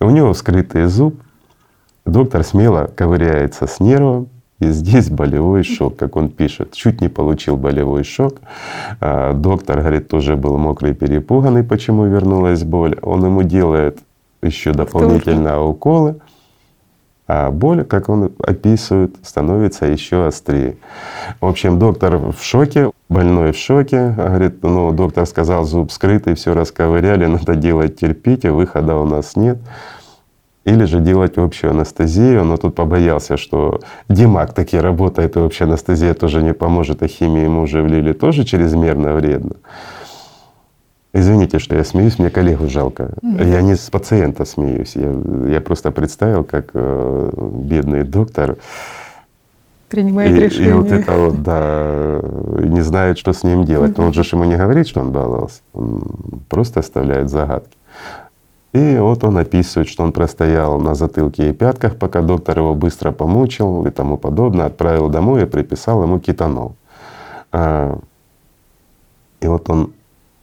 У 0.00 0.10
него 0.10 0.32
вскрытый 0.32 0.86
зуб, 0.86 1.20
доктор 2.04 2.44
смело 2.44 2.90
ковыряется 2.94 3.66
с 3.66 3.80
нервом, 3.80 4.28
и 4.58 4.70
здесь 4.70 5.10
болевой 5.10 5.64
шок, 5.64 5.96
как 5.96 6.16
он 6.16 6.30
пишет. 6.30 6.72
Чуть 6.72 7.02
не 7.02 7.08
получил 7.08 7.56
болевой 7.58 8.04
шок. 8.04 8.36
А, 9.00 9.34
доктор, 9.34 9.80
говорит, 9.80 10.08
тоже 10.08 10.36
был 10.36 10.56
мокрый, 10.56 10.94
перепуганный, 10.94 11.62
почему 11.62 12.06
вернулась 12.06 12.64
боль. 12.64 12.98
Он 13.02 13.24
ему 13.26 13.42
делает 13.42 13.98
еще 14.42 14.72
дополнительно 14.72 15.62
уколы. 15.62 16.16
А 17.28 17.50
боль, 17.50 17.84
как 17.84 18.08
он 18.08 18.32
описывает, 18.38 19.16
становится 19.22 19.86
еще 19.86 20.26
острее. 20.26 20.76
В 21.40 21.46
общем, 21.46 21.78
доктор 21.78 22.16
в 22.16 22.40
шоке, 22.40 22.92
больной 23.08 23.52
в 23.52 23.56
шоке. 23.56 24.14
Говорит, 24.16 24.62
ну, 24.62 24.92
доктор 24.92 25.26
сказал, 25.26 25.64
зуб 25.64 25.90
скрытый, 25.90 26.34
все 26.34 26.54
расковыряли, 26.54 27.26
надо 27.26 27.56
делать, 27.56 27.96
терпите, 27.96 28.52
выхода 28.52 28.96
у 28.96 29.04
нас 29.04 29.34
нет 29.36 29.58
или 30.66 30.84
же 30.84 31.00
делать 31.00 31.38
общую 31.38 31.70
анестезию, 31.70 32.44
но 32.44 32.56
тут 32.56 32.74
побоялся, 32.74 33.36
что 33.36 33.80
Димак 34.08 34.52
таки 34.52 34.76
работает, 34.76 35.36
и 35.36 35.38
общая 35.38 35.64
анестезия 35.64 36.12
тоже 36.12 36.42
не 36.42 36.52
поможет, 36.52 37.02
а 37.04 37.08
химию 37.08 37.44
ему 37.44 37.62
уже 37.62 37.82
влили 37.82 38.12
тоже 38.12 38.44
чрезмерно 38.44 39.12
вредно. 39.12 39.52
Извините, 41.18 41.58
что 41.58 41.74
я 41.74 41.82
смеюсь, 41.82 42.18
мне 42.18 42.28
коллегу 42.28 42.68
жалко. 42.68 43.14
Mm-hmm. 43.22 43.50
Я 43.50 43.62
не 43.62 43.74
с 43.74 43.88
пациента 43.88 44.44
смеюсь. 44.44 44.96
Я, 44.96 45.14
я 45.48 45.60
просто 45.62 45.90
представил, 45.90 46.44
как 46.44 46.66
э, 46.74 47.30
бедный 47.62 48.04
доктор 48.04 48.58
принимает 49.88 50.32
и, 50.32 50.40
решение. 50.40 50.70
И 50.70 50.72
вот 50.74 50.92
это 50.92 51.12
вот, 51.12 51.42
да, 51.42 52.20
не 52.62 52.82
знает, 52.82 53.16
что 53.16 53.32
с 53.32 53.44
ним 53.44 53.64
делать. 53.64 53.92
Mm-hmm. 53.92 54.00
Но 54.00 54.06
он 54.08 54.12
же 54.12 54.24
ему 54.30 54.44
не 54.44 54.56
говорит, 54.56 54.88
что 54.88 55.00
он 55.00 55.10
баловался. 55.10 55.62
Он 55.72 56.02
просто 56.50 56.80
оставляет 56.80 57.30
загадки. 57.30 57.74
И 58.74 58.98
вот 58.98 59.24
он 59.24 59.38
описывает, 59.38 59.88
что 59.88 60.02
он 60.02 60.12
простоял 60.12 60.78
на 60.78 60.94
затылке 60.94 61.48
и 61.48 61.52
пятках, 61.54 61.96
пока 61.96 62.20
доктор 62.20 62.58
его 62.58 62.74
быстро 62.74 63.10
помучил 63.10 63.86
и 63.86 63.90
тому 63.90 64.18
подобное, 64.18 64.66
отправил 64.66 65.08
домой 65.08 65.44
и 65.44 65.46
приписал 65.46 66.02
ему 66.02 66.20
кетанол. 66.20 66.76
А, 67.52 67.98
и 69.40 69.46
вот 69.46 69.70
он 69.70 69.92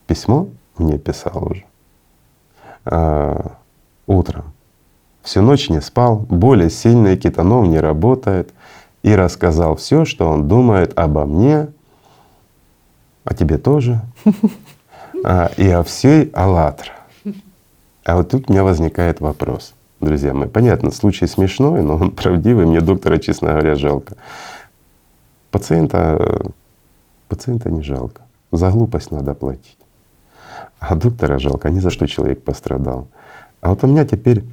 письмо 0.08 0.48
мне 0.78 0.98
писал 0.98 1.52
уже 1.52 1.66
а, 2.86 3.58
утром. 4.08 4.54
Всю 5.22 5.41
ночь 5.41 5.70
не 5.70 5.82
спал, 5.82 6.26
более 6.30 6.70
сильный 6.70 7.18
кетанол 7.18 7.64
не 7.64 7.80
работает. 7.80 8.54
И 9.04 9.14
рассказал 9.16 9.76
все, 9.76 10.06
что 10.06 10.30
он 10.30 10.48
думает 10.48 10.98
обо 10.98 11.26
мне, 11.26 11.68
о 13.26 13.34
тебе 13.34 13.58
тоже, 13.58 14.00
а, 15.26 15.52
и 15.58 15.70
о 15.70 15.84
всей 15.84 16.30
«АЛЛАТРА». 16.34 16.94
А 18.06 18.16
вот 18.16 18.30
тут 18.30 18.50
у 18.50 18.54
меня 18.54 18.64
возникает 18.64 19.22
вопрос, 19.22 19.74
друзья 20.02 20.34
мои. 20.34 20.48
Понятно, 20.48 20.91
случай 20.91 21.28
смешной, 21.28 21.82
но 21.82 21.95
он 21.95 22.12
правдивый. 22.12 22.66
Мне 22.66 22.82
доктора, 22.82 23.18
честно 23.18 23.50
говоря, 23.50 23.76
жалко. 23.76 24.16
Пациента, 25.52 26.41
пациента 27.28 27.70
не 27.70 27.82
жалко. 27.82 28.22
За 28.52 28.72
глупость 28.72 29.12
надо 29.12 29.34
платить. 29.34 29.78
А 30.86 30.96
доктора 30.96 31.40
жалко, 31.40 31.70
не 31.70 31.80
за 31.80 31.90
что 31.90 32.08
человек 32.08 32.44
пострадал. 32.44 33.08
А 33.62 33.70
вот 33.70 33.86
у 33.86 33.88
меня 33.88 34.06
теперь 34.06 34.44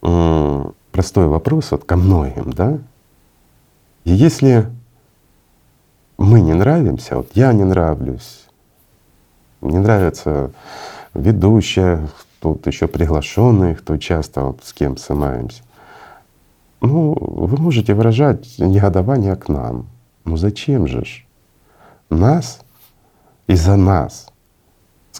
простой 0.00 1.28
вопрос 1.28 1.70
вот 1.70 1.84
ко 1.84 1.94
многим, 1.94 2.52
да? 2.52 2.78
И 4.02 4.10
если 4.10 4.66
мы 6.18 6.40
не 6.40 6.54
нравимся, 6.54 7.16
вот 7.16 7.30
я 7.34 7.52
не 7.52 7.62
нравлюсь, 7.62 8.48
не 9.60 9.78
нравится 9.78 10.50
ведущая, 11.14 12.08
тут 12.40 12.66
еще 12.66 12.88
приглашенные, 12.88 13.76
кто 13.76 13.96
часто 13.98 14.42
вот 14.42 14.64
с 14.64 14.72
кем 14.72 14.96
снимаемся. 14.96 15.62
Ну, 16.80 17.16
вы 17.20 17.56
можете 17.56 17.94
выражать 17.94 18.58
негодование 18.58 19.36
к 19.36 19.48
нам. 19.48 19.86
Ну 20.24 20.36
зачем 20.36 20.88
же 20.88 21.04
ж 21.04 21.24
нас 22.10 22.62
из-за 23.46 23.76
нас, 23.76 24.31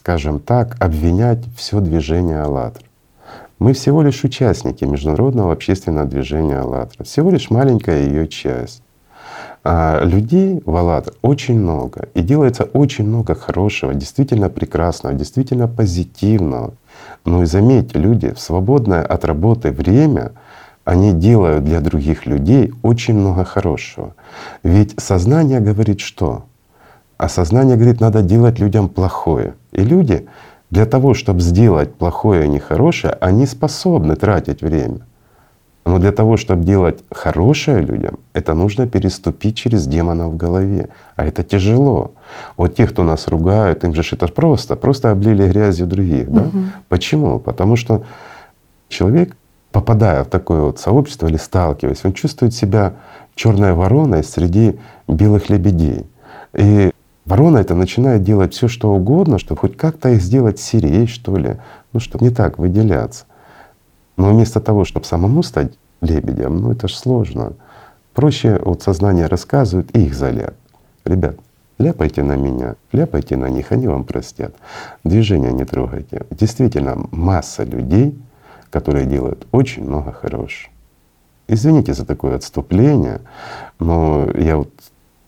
скажем 0.02 0.40
так, 0.40 0.76
обвинять 0.80 1.44
все 1.56 1.78
движение 1.78 2.40
«АЛЛАТРА»? 2.40 2.82
Мы 3.60 3.72
всего 3.72 4.02
лишь 4.02 4.24
участники 4.24 4.84
международного 4.84 5.52
общественного 5.52 6.08
движения 6.08 6.58
«АЛЛАТРА», 6.58 7.04
всего 7.04 7.30
лишь 7.30 7.50
маленькая 7.50 8.02
ее 8.02 8.26
часть. 8.26 8.82
А 9.62 10.02
людей 10.02 10.60
в 10.66 10.74
«АЛЛАТРА» 10.74 11.14
очень 11.22 11.60
много, 11.60 12.08
и 12.14 12.20
делается 12.20 12.64
очень 12.64 13.06
много 13.06 13.36
хорошего, 13.36 13.94
действительно 13.94 14.48
прекрасного, 14.48 15.14
действительно 15.14 15.68
позитивного. 15.68 16.74
Но 17.24 17.44
и 17.44 17.46
заметьте, 17.46 18.00
люди 18.00 18.32
в 18.32 18.40
свободное 18.40 19.04
от 19.04 19.24
работы 19.24 19.70
время, 19.70 20.32
они 20.84 21.12
делают 21.12 21.62
для 21.64 21.80
других 21.80 22.26
людей 22.26 22.72
очень 22.82 23.14
много 23.14 23.44
хорошего. 23.44 24.16
Ведь 24.64 25.00
сознание 25.00 25.60
говорит 25.60 26.00
что? 26.00 26.46
А 27.22 27.28
сознание 27.28 27.76
говорит, 27.76 28.00
надо 28.00 28.20
делать 28.20 28.58
людям 28.58 28.88
плохое. 28.88 29.54
И 29.70 29.84
люди 29.84 30.26
для 30.70 30.86
того, 30.86 31.14
чтобы 31.14 31.40
сделать 31.40 31.94
плохое, 31.94 32.42
а 32.42 32.46
не 32.48 32.58
хорошее, 32.58 33.16
они 33.20 33.46
способны 33.46 34.16
тратить 34.16 34.60
время. 34.60 35.06
Но 35.86 36.00
для 36.00 36.10
того, 36.10 36.36
чтобы 36.36 36.64
делать 36.64 37.04
хорошее 37.12 37.80
людям, 37.80 38.18
это 38.32 38.54
нужно 38.54 38.88
переступить 38.88 39.56
через 39.56 39.86
демона 39.86 40.26
в 40.26 40.36
голове. 40.36 40.88
А 41.14 41.24
это 41.24 41.44
тяжело. 41.44 42.10
Вот 42.56 42.74
те, 42.74 42.88
кто 42.88 43.04
нас 43.04 43.28
ругают, 43.28 43.84
им 43.84 43.94
же 43.94 44.02
это 44.10 44.26
просто, 44.26 44.74
просто 44.74 45.12
облили 45.12 45.46
грязью 45.46 45.86
других. 45.86 46.28
Да? 46.28 46.40
Угу. 46.40 46.58
Почему? 46.88 47.38
Потому 47.38 47.76
что 47.76 48.02
человек, 48.88 49.36
попадая 49.70 50.24
в 50.24 50.26
такое 50.26 50.62
вот 50.62 50.80
сообщество 50.80 51.28
или 51.28 51.36
сталкиваясь, 51.36 52.04
он 52.04 52.14
чувствует 52.14 52.52
себя 52.52 52.94
черной 53.36 53.74
вороной 53.74 54.24
среди 54.24 54.80
белых 55.06 55.50
лебедей. 55.50 56.04
И 56.54 56.90
ворона 57.24 57.58
это 57.58 57.74
начинает 57.74 58.22
делать 58.22 58.54
все, 58.54 58.68
что 58.68 58.92
угодно, 58.92 59.38
чтобы 59.38 59.60
хоть 59.60 59.76
как-то 59.76 60.10
их 60.10 60.22
сделать 60.22 60.58
серей, 60.60 61.06
что 61.06 61.36
ли, 61.36 61.56
ну, 61.92 62.00
чтобы 62.00 62.24
не 62.24 62.30
так 62.30 62.58
выделяться. 62.58 63.24
Но 64.16 64.30
вместо 64.30 64.60
того, 64.60 64.84
чтобы 64.84 65.06
самому 65.06 65.42
стать 65.42 65.72
лебедем, 66.00 66.58
ну 66.58 66.72
это 66.72 66.88
ж 66.88 66.94
сложно. 66.94 67.54
Проще 68.14 68.60
вот 68.62 68.82
сознание 68.82 69.26
рассказывает 69.26 69.94
и 69.96 70.04
их 70.04 70.14
заляп. 70.14 70.54
Ребят, 71.04 71.36
ляпайте 71.78 72.22
на 72.22 72.36
меня, 72.36 72.76
ляпайте 72.92 73.36
на 73.36 73.46
них, 73.46 73.72
они 73.72 73.88
вам 73.88 74.04
простят. 74.04 74.54
Движения 75.02 75.52
не 75.52 75.64
трогайте. 75.64 76.26
Действительно, 76.30 77.06
масса 77.10 77.64
людей, 77.64 78.18
которые 78.70 79.06
делают 79.06 79.46
очень 79.50 79.84
много 79.84 80.12
хорошего. 80.12 80.72
Извините 81.48 81.92
за 81.92 82.06
такое 82.06 82.36
отступление, 82.36 83.20
но 83.78 84.28
я 84.34 84.56
вот 84.58 84.70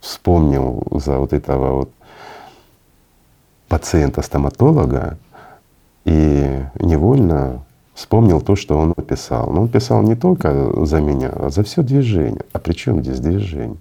вспомнил 0.04 0.82
за 0.90 1.18
вот 1.18 1.32
этого 1.32 1.78
вот 1.78 1.90
пациента-стоматолога 3.68 5.16
и 6.04 6.62
невольно 6.78 7.64
вспомнил 7.94 8.42
то, 8.42 8.54
что 8.54 8.78
он 8.78 8.92
написал. 8.96 9.50
Но 9.50 9.62
он 9.62 9.68
писал 9.68 10.02
не 10.02 10.14
только 10.14 10.84
за 10.84 11.00
меня, 11.00 11.30
а 11.34 11.48
за 11.48 11.62
все 11.62 11.82
движение. 11.82 12.42
А 12.52 12.58
при 12.58 12.74
чем 12.74 13.02
здесь 13.02 13.18
движение? 13.18 13.78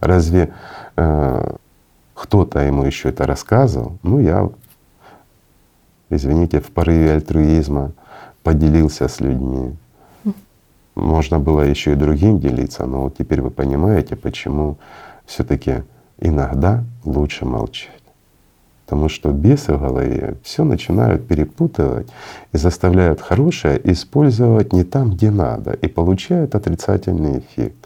Разве 0.00 0.52
э, 0.96 1.56
кто-то 2.14 2.60
ему 2.60 2.84
еще 2.84 3.08
это 3.08 3.26
рассказывал? 3.26 3.98
Ну, 4.04 4.20
я, 4.20 4.48
извините, 6.08 6.60
в 6.60 6.70
порыве 6.70 7.14
альтруизма 7.14 7.92
поделился 8.44 9.08
с 9.08 9.20
людьми. 9.20 9.74
Можно 10.94 11.40
было 11.40 11.62
еще 11.62 11.92
и 11.92 11.96
другим 11.96 12.38
делиться, 12.38 12.86
но 12.86 13.02
вот 13.02 13.16
теперь 13.16 13.40
вы 13.40 13.50
понимаете, 13.50 14.14
почему 14.14 14.76
все-таки 15.26 15.82
иногда 16.18 16.84
лучше 17.04 17.44
молчать. 17.44 17.90
Потому 18.84 19.08
что 19.08 19.30
бесы 19.30 19.72
в 19.72 19.80
голове 19.80 20.36
все 20.42 20.62
начинают 20.62 21.26
перепутывать 21.26 22.06
и 22.52 22.58
заставляют 22.58 23.20
хорошее 23.20 23.80
использовать 23.90 24.74
не 24.74 24.84
там, 24.84 25.12
где 25.12 25.30
надо, 25.30 25.72
и 25.72 25.88
получают 25.88 26.54
отрицательный 26.54 27.38
эффект. 27.38 27.76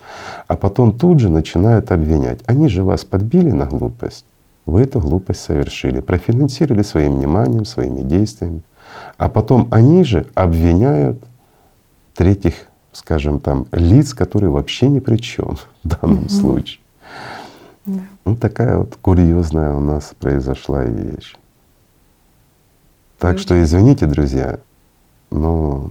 А 0.48 0.56
потом 0.56 0.98
тут 0.98 1.20
же 1.20 1.28
начинают 1.28 1.92
обвинять. 1.92 2.40
Они 2.46 2.68
же 2.68 2.82
вас 2.82 3.04
подбили 3.04 3.52
на 3.52 3.66
глупость. 3.66 4.24
Вы 4.66 4.82
эту 4.82 5.00
глупость 5.00 5.40
совершили, 5.40 6.00
профинансировали 6.00 6.82
своим 6.82 7.16
вниманием, 7.16 7.64
своими 7.64 8.02
действиями. 8.02 8.62
А 9.18 9.28
потом 9.28 9.68
они 9.70 10.02
же 10.02 10.26
обвиняют 10.34 11.22
третьих, 12.14 12.66
скажем 12.92 13.38
там, 13.38 13.66
лиц, 13.70 14.14
которые 14.14 14.50
вообще 14.50 14.88
ни 14.88 14.98
при 14.98 15.16
чем 15.16 15.56
в 15.84 15.88
данном 15.88 16.24
угу. 16.24 16.28
случае. 16.28 16.80
Да. 17.88 18.00
Ну 18.26 18.36
такая 18.36 18.76
вот 18.76 18.96
курьезная 19.00 19.72
у 19.72 19.80
нас 19.80 20.12
произошла 20.18 20.84
вещь. 20.84 21.34
Так 23.18 23.36
да. 23.36 23.42
что 23.42 23.62
извините, 23.62 24.06
друзья, 24.06 24.58
но 25.30 25.90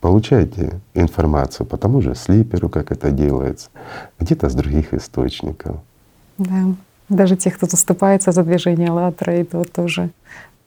получайте 0.00 0.80
информацию 0.94 1.66
по 1.66 1.76
тому 1.76 2.00
же 2.00 2.14
слиперу, 2.14 2.70
как 2.70 2.90
это 2.90 3.10
делается, 3.10 3.68
где-то 4.18 4.48
с 4.48 4.54
других 4.54 4.94
источников. 4.94 5.76
Да. 6.38 6.74
Даже 7.10 7.36
тех, 7.36 7.56
кто 7.56 7.66
заступается 7.66 8.32
за 8.32 8.42
движение 8.42 8.88
«АЛЛАТРА», 8.88 9.40
и 9.40 9.44
то 9.44 9.64
тоже 9.64 10.10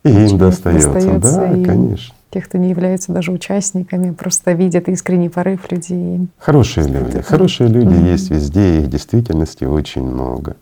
и 0.04 0.10
им 0.10 0.38
достается, 0.38 0.92
достается 0.92 1.40
да, 1.40 1.52
и 1.52 1.64
конечно. 1.64 2.13
Тех, 2.34 2.48
кто 2.48 2.58
не 2.58 2.70
являются 2.70 3.12
даже 3.12 3.30
участниками, 3.30 4.10
просто 4.10 4.54
видят 4.54 4.88
искренний 4.88 5.28
порыв 5.28 5.70
людей. 5.70 6.26
Хорошие 6.36 6.88
люди. 6.88 7.20
Хорошие 7.20 7.68
люди 7.68 7.94
mm-hmm. 7.94 8.10
есть 8.10 8.28
везде, 8.28 8.80
их 8.80 8.86
в 8.86 8.90
действительности 8.90 9.62
очень 9.62 10.02
много. 10.02 10.56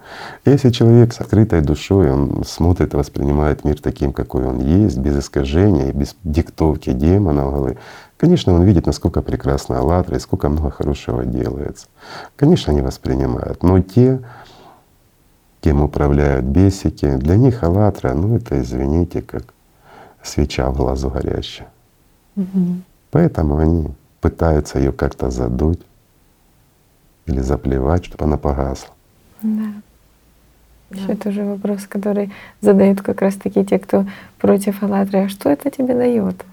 Если 0.45 0.69
человек 0.69 1.15
с 1.15 1.21
открытой 1.23 1.63
душой, 1.63 2.13
он 2.13 2.45
смотрит 2.45 2.93
и 2.93 2.97
воспринимает 2.99 3.65
мир 3.65 3.81
таким, 3.81 4.13
какой 4.13 4.45
он 4.45 4.61
есть, 4.61 4.99
без 4.99 5.19
искажения, 5.19 5.95
без 5.95 6.15
диктовки 6.25 6.93
демона 6.93 7.47
в 7.47 7.53
голове, 7.53 7.79
Конечно, 8.19 8.53
он 8.53 8.65
видит, 8.65 8.85
насколько 8.85 9.23
прекрасна 9.23 9.79
«АЛЛАТРА» 9.79 10.17
и 10.19 10.21
сколько 10.21 10.51
много 10.51 10.71
хорошего 10.71 11.25
делается. 11.25 11.87
Конечно, 12.37 12.71
они 12.75 12.83
воспринимают. 12.83 13.63
Но 13.63 13.81
те, 13.81 14.21
кем 15.63 15.83
управляют 15.83 16.45
бесики, 16.45 17.17
для 17.17 17.37
них 17.37 17.63
«АЛЛАТРА», 17.63 18.13
ну 18.13 18.37
это, 18.37 18.61
извините, 18.61 19.23
как 19.23 19.52
свеча 20.23 20.71
в 20.71 20.77
глазу 20.77 21.11
горящая. 21.11 21.69
Угу. 22.37 22.83
Поэтому 23.11 23.59
они 23.59 23.87
пытаются 24.21 24.79
ее 24.79 24.93
как-то 24.93 25.31
задуть 25.31 25.81
или 27.27 27.41
заплевать, 27.41 28.05
чтобы 28.05 28.25
она 28.25 28.37
погасла. 28.37 28.95
Да. 29.43 29.73
Еще 30.91 31.15
тоже 31.15 31.45
вопрос, 31.45 31.87
который 31.87 32.33
задают 32.61 33.01
как 33.01 33.23
раз 33.23 33.35
таки 33.35 33.65
те, 33.65 33.79
кто 33.79 34.07
против 34.39 34.83
«АЛЛАТРы». 34.83 35.21
А 35.21 35.29
что 35.29 35.49
это 35.49 35.71
тебе 35.71 35.95
дает? 35.95 36.45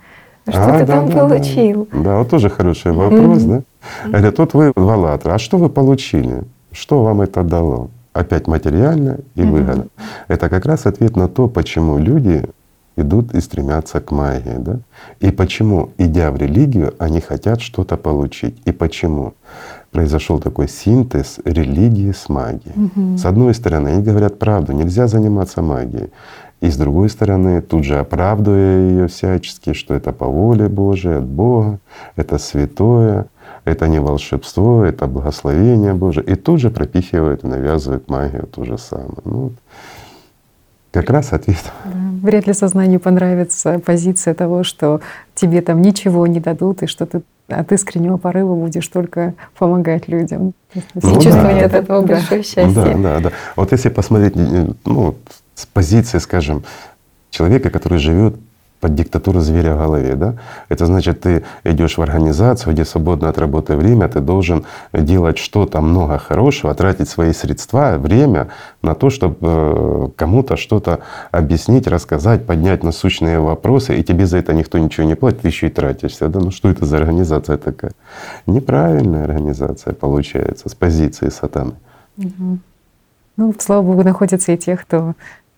А 0.46 0.52
что 0.52 0.64
а, 0.64 0.80
ты 0.80 0.86
да, 0.86 0.94
там 0.94 1.10
да, 1.10 1.28
получил? 1.28 1.88
Да. 1.92 2.00
да, 2.00 2.18
вот 2.20 2.30
тоже 2.30 2.50
хороший 2.50 2.94
вопрос, 2.94 3.44
mm-hmm. 3.44 3.64
да? 4.04 4.10
Говорят, 4.10 4.38
вот 4.38 4.54
вы 4.54 4.72
в 4.74 4.90
«АЛЛАТРы», 4.90 5.34
а 5.34 5.38
что 5.40 5.58
вы 5.58 5.70
получили? 5.70 6.44
Что 6.72 7.04
вам 7.04 7.22
это 7.22 7.44
дало? 7.44 7.90
опять 8.14 8.48
материально 8.48 9.20
и. 9.36 9.42
Mm-hmm. 9.42 9.90
Это 10.28 10.50
как 10.50 10.66
раз 10.66 10.86
ответ 10.86 11.16
на 11.16 11.28
то, 11.28 11.48
почему 11.48 11.98
люди 11.98 12.46
идут 13.00 13.34
и 13.34 13.42
стремятся 13.42 14.00
к 14.00 14.12
магии, 14.12 14.58
да? 14.58 14.80
И 15.20 15.32
почему, 15.32 15.90
идя 15.98 16.32
в 16.32 16.38
религию, 16.38 16.94
они 17.00 17.22
хотят 17.22 17.62
что-то 17.62 17.98
получить. 17.98 18.62
И 18.66 18.72
почему 18.72 19.34
произошел 19.92 20.40
такой 20.40 20.68
синтез 20.68 21.40
религии 21.46 22.12
с 22.12 22.30
магией. 22.30 22.74
Угу. 22.76 23.18
С 23.18 23.26
одной 23.26 23.54
стороны, 23.54 23.90
они 23.90 24.04
говорят 24.04 24.40
правду, 24.40 24.74
нельзя 24.74 25.08
заниматься 25.08 25.62
магией. 25.62 26.10
И 26.62 26.70
с 26.70 26.78
другой 26.78 27.10
стороны, 27.10 27.62
тут 27.62 27.86
же 27.86 28.00
оправдывая 28.00 28.90
ее 28.90 29.08
всячески, 29.08 29.74
что 29.74 29.94
это 29.94 30.12
по 30.12 30.26
воле 30.26 30.68
Божией, 30.68 31.16
от 31.16 31.26
Бога, 31.26 31.80
это 32.18 32.38
святое, 32.38 33.28
это 33.64 33.88
не 33.88 34.00
волшебство, 34.00 34.84
это 34.84 35.08
благословение 35.08 35.94
Божие. 35.94 36.26
И 36.26 36.36
тут 36.36 36.60
же 36.60 36.70
пропихивают 36.70 37.44
и 37.44 37.48
навязывают 37.48 38.10
магию 38.10 38.48
то 38.48 38.66
же 38.66 38.78
самое. 38.78 39.22
Ну, 39.24 39.38
вот. 39.38 39.54
Как 40.92 41.10
раз 41.10 41.34
ответ. 41.34 41.64
Да. 41.86 41.92
Вряд 42.24 42.48
ли 42.48 42.54
сознанию 42.54 43.00
понравится 43.00 43.80
позиция 43.80 44.34
того, 44.34 44.64
что 44.64 45.02
тебе 45.36 45.62
там 45.62 45.82
ничего 45.82 46.28
не 46.28 46.40
дадут, 46.40 46.84
и 46.84 46.88
что 46.88 47.06
ты 47.06 47.22
от 47.48 47.72
искреннего 47.72 48.18
порыва 48.18 48.56
будешь 48.56 48.88
только 48.88 49.34
помогать 49.58 50.08
людям. 50.08 50.54
Ну, 50.74 51.22
чувствование 51.22 51.68
да, 51.68 51.78
от 51.78 51.84
этого 51.84 52.02
да. 52.02 52.16
большое 52.16 52.44
счастье. 52.44 52.74
Да, 52.74 52.94
да, 52.94 53.20
да. 53.20 53.32
Вот 53.56 53.72
если 53.72 53.90
посмотреть 53.90 54.36
ну, 54.86 55.16
с 55.56 55.66
позиции, 55.66 56.20
скажем, 56.20 56.64
человека, 57.30 57.70
который 57.70 58.00
живет 58.00 58.36
под 58.80 58.96
диктатуру 58.96 59.40
зверя 59.42 59.76
в 59.76 59.78
голове, 59.78 60.16
да? 60.16 60.36
Это 60.70 60.86
значит, 60.86 61.22
ты 61.22 61.44
идешь 61.64 61.98
в 61.98 62.02
организацию, 62.02 62.74
где 62.74 62.86
свободное 62.86 63.30
от 63.30 63.38
работы 63.38 63.76
время, 63.76 64.08
ты 64.08 64.22
должен 64.22 64.66
делать 64.94 65.38
что-то 65.38 65.82
много 65.82 66.18
хорошего, 66.18 66.74
тратить 66.74 67.10
свои 67.10 67.34
средства, 67.34 67.98
время 67.98 68.48
на 68.82 68.96
то, 68.96 69.10
чтобы 69.10 69.38
э, 69.42 70.08
кому-то 70.16 70.56
что-то 70.56 71.00
объяснить, 71.32 71.88
рассказать, 71.88 72.46
поднять 72.46 72.84
насущные 72.84 73.40
вопросы, 73.40 73.98
и 73.98 74.04
тебе 74.04 74.26
за 74.26 74.38
это 74.38 74.54
никто 74.54 74.78
ничего 74.78 75.06
не 75.06 75.16
платит, 75.16 75.42
ты 75.42 75.48
еще 75.50 75.68
и 75.68 75.70
тратишься, 75.70 76.30
да? 76.30 76.40
Ну 76.40 76.52
что 76.52 76.70
это 76.70 76.86
за 76.86 76.98
организация 76.98 77.58
такая? 77.58 77.92
Неправильная 78.46 79.26
организация 79.26 79.94
получается 79.94 80.70
с 80.70 80.76
позиции 80.76 81.30
сатаны. 81.30 81.74
Угу. 82.18 82.60
Ну, 83.38 83.56
слава 83.60 83.82
Богу, 83.82 84.04
находятся 84.04 84.52
и 84.52 84.58
те, 84.58 84.76
кто 84.76 85.14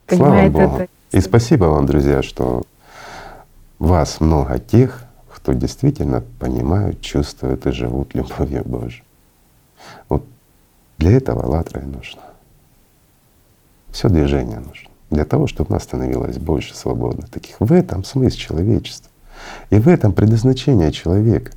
понимает 0.07 0.51
слава 0.51 0.67
Богу. 0.67 0.81
это. 0.81 0.91
И 1.11 1.19
спасибо 1.19 1.65
вам, 1.65 1.85
друзья, 1.85 2.21
что 2.21 2.63
вас 3.87 4.19
много 4.19 4.59
тех, 4.59 5.03
кто 5.33 5.53
действительно 5.53 6.21
понимают, 6.39 7.01
чувствуют 7.01 7.65
и 7.65 7.71
живут 7.71 8.13
любовью 8.13 8.63
Божией. 8.63 9.03
Вот 10.07 10.23
для 10.97 11.11
этого 11.11 11.43
«АЛЛАТРА» 11.43 11.81
и 11.81 11.85
нужно. 11.85 12.21
Все 13.89 14.07
движение 14.07 14.59
нужно. 14.59 14.89
Для 15.09 15.25
того, 15.25 15.47
чтобы 15.47 15.73
нас 15.73 15.83
становилось 15.83 16.37
больше 16.37 16.75
свободных 16.75 17.29
таких. 17.29 17.55
В 17.59 17.73
этом 17.73 18.03
смысл 18.03 18.37
человечества. 18.37 19.09
И 19.71 19.79
в 19.79 19.87
этом 19.87 20.13
предназначение 20.13 20.91
человека. 20.91 21.51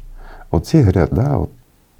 Вот 0.50 0.66
все 0.66 0.80
говорят, 0.80 1.10
да, 1.10 1.36
вот 1.36 1.50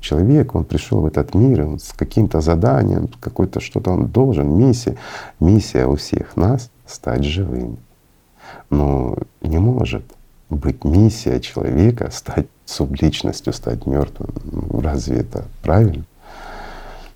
человек, 0.00 0.54
он 0.54 0.64
пришел 0.64 1.00
в 1.00 1.06
этот 1.06 1.34
мир 1.34 1.66
он 1.66 1.78
с 1.78 1.92
каким-то 1.92 2.40
заданием, 2.40 3.08
какой-то 3.20 3.60
что-то 3.60 3.90
он 3.90 4.06
должен, 4.06 4.56
миссия. 4.56 4.96
Миссия 5.38 5.86
у 5.86 5.96
всех 5.96 6.36
нас— 6.36 6.70
стать 6.86 7.24
живыми. 7.24 7.76
Но 8.70 9.16
не 9.42 9.58
может 9.58 10.04
быть 10.50 10.84
миссия 10.84 11.40
человека, 11.40 12.10
стать 12.12 12.46
субличностью, 12.64 13.52
стать 13.52 13.86
мертвым. 13.86 14.30
Ну, 14.44 14.80
разве 14.80 15.18
это 15.18 15.44
правильно? 15.62 16.04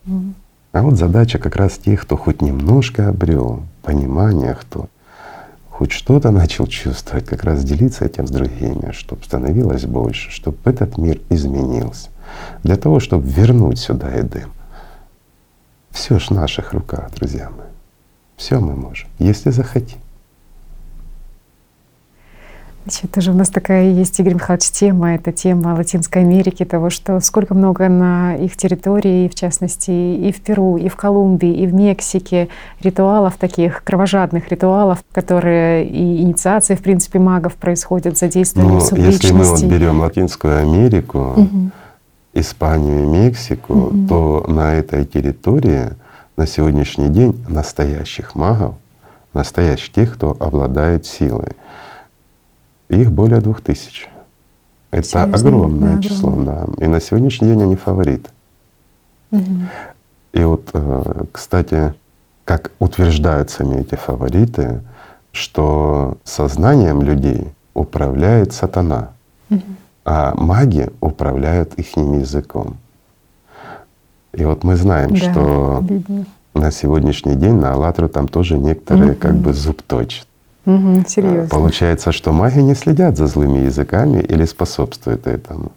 Mm. 0.07 0.33
А 0.73 0.83
вот 0.83 0.97
задача 0.97 1.39
как 1.39 1.57
раз 1.57 1.79
тех, 1.79 2.03
кто 2.03 2.17
хоть 2.17 2.43
немножко 2.43 3.09
обрел 3.09 3.63
понимание, 3.83 4.57
кто 4.61 4.89
хоть 5.71 5.93
что-то 5.93 6.31
начал 6.31 6.67
чувствовать, 6.67 7.25
как 7.25 7.45
раз 7.45 7.65
делиться 7.65 8.05
этим 8.05 8.27
с 8.27 8.31
другими, 8.31 8.93
чтобы 8.93 9.25
становилось 9.25 9.85
больше, 9.85 10.31
чтобы 10.31 10.59
этот 10.65 10.99
мир 10.99 11.21
изменился. 11.31 12.11
Для 12.63 12.77
того, 12.77 13.01
чтобы 13.01 13.27
вернуть 13.29 13.79
сюда 13.79 14.11
Эдем. 14.21 14.51
Все 15.91 16.19
ж 16.19 16.29
в 16.29 16.31
наших 16.33 16.73
руках, 16.73 17.11
друзья 17.15 17.49
мои. 17.51 17.69
Все 18.37 18.61
мы 18.61 18.77
можем, 18.77 19.09
если 19.19 19.51
захотим. 19.51 19.99
Значит, 22.89 23.13
тоже 23.13 23.33
у 23.33 23.35
нас 23.35 23.51
такая 23.51 23.91
есть, 23.91 24.19
Игорь 24.19 24.33
Михайлович, 24.35 24.71
тема, 24.71 25.15
это 25.15 25.31
тема 25.31 25.75
Латинской 25.77 26.23
Америки, 26.23 26.65
того, 26.65 26.89
что 26.89 27.21
сколько 27.21 27.53
много 27.53 27.87
на 27.91 28.35
их 28.35 28.57
территории, 28.57 29.29
в 29.29 29.35
частности, 29.35 29.91
и 29.91 30.33
в 30.33 30.41
Перу, 30.41 30.79
и 30.79 30.89
в 30.89 30.97
Колумбии, 30.97 31.53
и 31.53 31.67
в 31.67 31.75
Мексике 31.75 32.49
ритуалов 32.81 33.37
таких, 33.37 33.85
кровожадных 33.85 34.49
ритуалов, 34.49 35.05
которые 35.13 35.87
и 35.87 36.23
инициации, 36.23 36.77
в 36.77 36.81
принципе, 36.81 37.19
магов 37.19 37.57
происходят, 37.57 38.17
задействование 38.17 38.81
ну, 38.91 38.97
Если 38.97 39.33
мы 39.33 39.45
вот 39.45 39.63
берем 39.65 40.01
Латинскую 40.01 40.59
Америку, 40.59 41.35
угу. 41.37 41.71
Испанию 42.33 43.03
и 43.03 43.07
Мексику, 43.07 43.75
угу. 43.75 44.09
то 44.09 44.45
на 44.49 44.73
этой 44.73 45.05
территории 45.05 45.91
на 46.39 46.47
сегодняшний 46.47 47.11
день 47.11 47.39
настоящих 47.49 48.35
магов, 48.35 48.77
настоящих 49.35 49.93
тех, 49.93 50.15
кто 50.15 50.35
обладает 50.41 51.05
силой. 51.05 51.49
Их 52.89 53.13
более 53.13 53.41
двух 53.41 53.61
тысяч. 53.61 54.09
Это 54.91 55.07
Серьезно? 55.07 55.37
огромное 55.51 55.97
Да, 55.97 56.03
число, 56.03 56.31
огромное. 56.31 56.67
да. 56.79 56.85
И 56.85 56.89
на 56.89 57.01
сегодняшний 57.01 57.49
день 57.49 57.63
они 57.63 57.77
фавориты. 57.77 58.31
Мгм. 59.31 59.69
И 60.33 60.43
вот, 60.43 60.71
э, 60.73 61.25
кстати, 61.33 61.95
как 62.45 62.71
утверждают 62.79 63.51
сами 63.51 63.81
эти 63.81 63.95
фавориты, 63.97 64.81
что 65.33 66.17
сознанием 66.25 67.03
людей 67.03 67.49
управляет 67.75 68.53
сатана, 68.53 69.11
а 70.05 70.35
маги 70.35 70.91
управляют 71.01 71.75
их 71.75 71.95
языком. 71.97 72.77
И 74.33 74.45
вот 74.45 74.65
мы 74.65 74.77
знаем, 74.77 75.11
Да, 75.11 75.17
что 75.17 75.79
видно. 75.83 76.25
на 76.55 76.71
сегодняшний 76.71 77.35
день 77.35 77.55
на 77.55 77.73
«АЛЛАТРА» 77.75 78.09
там 78.09 78.29
тоже 78.29 78.57
некоторые 78.57 79.15
как 79.15 79.35
бы 79.37 79.53
зуб 79.53 79.83
точат. 79.83 80.28
Мгм, 80.69 81.07
Серьезно. 81.07 81.49
Получается, 81.49 82.13
что 82.13 82.31
маги 82.33 82.59
не 82.59 82.75
следят 82.75 83.17
за 83.17 83.27
злыми 83.27 83.61
языками 83.61 84.21
или 84.21 84.45
способствуют 84.45 85.27
этому. 85.27 85.73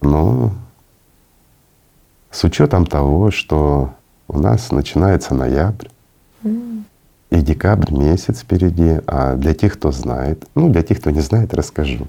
Но 0.00 0.52
с 2.30 2.42
учетом 2.44 2.86
того, 2.86 3.30
что 3.30 3.90
у 4.26 4.38
нас 4.38 4.72
начинается 4.72 5.34
ноябрь, 5.34 5.88
и 6.42 7.40
декабрь 7.42 7.92
месяц 7.92 8.40
впереди, 8.40 9.00
а 9.06 9.36
для 9.36 9.52
тех, 9.52 9.74
кто 9.74 9.92
знает, 9.92 10.46
ну 10.54 10.70
для 10.70 10.82
тех, 10.82 10.98
кто 10.98 11.10
не 11.10 11.20
знает, 11.20 11.52
расскажу. 11.52 12.06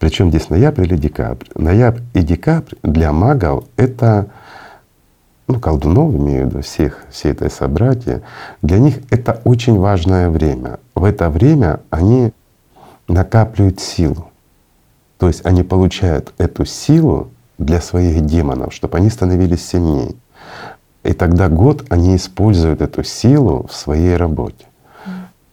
Причем 0.00 0.30
здесь 0.30 0.50
ноябрь 0.50 0.82
или 0.82 0.96
декабрь? 0.96 1.46
Ноябрь 1.54 2.02
и 2.12 2.22
декабрь 2.22 2.74
для 2.82 3.12
магов 3.12 3.66
это, 3.76 4.26
ну 5.52 5.60
колдунов 5.60 6.14
имею 6.14 6.46
в 6.46 6.50
виду, 6.50 6.62
всех, 6.62 7.04
все 7.10 7.30
это 7.30 7.48
собратья, 7.48 8.22
для 8.62 8.78
них 8.78 8.98
это 9.10 9.40
очень 9.44 9.78
важное 9.78 10.30
время. 10.30 10.78
В 10.94 11.04
это 11.04 11.30
время 11.30 11.80
они 11.90 12.32
накапливают 13.08 13.80
силу. 13.80 14.30
То 15.18 15.28
есть 15.28 15.44
они 15.44 15.62
получают 15.62 16.32
эту 16.38 16.64
силу 16.64 17.30
для 17.58 17.80
своих 17.80 18.24
демонов, 18.24 18.72
чтобы 18.72 18.98
они 18.98 19.10
становились 19.10 19.66
сильнее. 19.66 20.14
И 21.02 21.12
тогда 21.12 21.48
год 21.48 21.84
они 21.88 22.16
используют 22.16 22.80
эту 22.80 23.02
силу 23.02 23.66
в 23.66 23.74
своей 23.74 24.16
работе. 24.16 24.66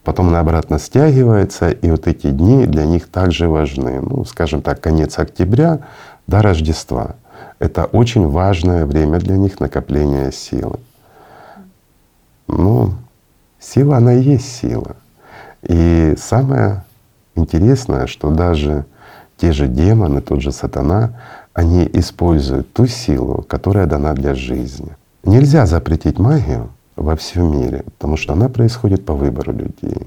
Потом 0.04 0.28
она 0.28 0.40
обратно 0.40 0.78
стягивается, 0.78 1.70
и 1.70 1.90
вот 1.90 2.06
эти 2.06 2.30
дни 2.30 2.64
для 2.64 2.86
них 2.86 3.08
также 3.08 3.48
важны. 3.48 4.00
Ну, 4.00 4.24
скажем 4.24 4.62
так, 4.62 4.80
конец 4.80 5.18
октября 5.18 5.80
до 6.26 6.40
Рождества. 6.40 7.16
Это 7.58 7.86
очень 7.86 8.28
важное 8.28 8.86
время 8.86 9.18
для 9.18 9.36
них 9.36 9.58
накопления 9.58 10.30
силы. 10.30 10.78
Ну, 12.46 12.94
сила, 13.58 13.96
она 13.96 14.14
и 14.14 14.22
есть 14.22 14.56
сила. 14.56 14.96
И 15.62 16.14
самое 16.16 16.84
интересное, 17.34 18.06
что 18.06 18.30
даже 18.30 18.84
те 19.36 19.52
же 19.52 19.66
демоны, 19.66 20.20
тот 20.20 20.40
же 20.40 20.52
сатана, 20.52 21.20
они 21.52 21.88
используют 21.92 22.72
ту 22.72 22.86
силу, 22.86 23.44
которая 23.48 23.86
дана 23.86 24.14
для 24.14 24.34
жизни. 24.34 24.96
Нельзя 25.24 25.66
запретить 25.66 26.18
магию 26.18 26.70
во 26.94 27.16
всем 27.16 27.52
мире, 27.52 27.84
потому 27.98 28.16
что 28.16 28.34
она 28.34 28.48
происходит 28.48 29.04
по 29.04 29.14
выбору 29.14 29.52
людей. 29.52 30.06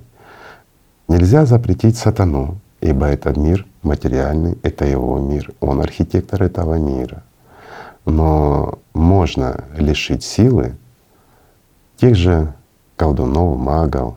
Нельзя 1.10 1.46
запретить 1.46 1.98
сатану, 1.98 2.58
ибо 2.80 3.08
этот 3.08 3.36
мир 3.36 3.66
материальный, 3.82 4.58
это 4.64 4.86
его 4.86 5.20
мир, 5.20 5.52
он 5.60 5.82
архитектор 5.82 6.42
этого 6.42 6.76
мира. 6.76 7.24
Но 8.06 8.80
можно 8.94 9.66
лишить 9.76 10.24
силы 10.24 10.76
тех 11.98 12.16
же 12.16 12.54
колдунов, 12.96 13.58
магов, 13.58 14.16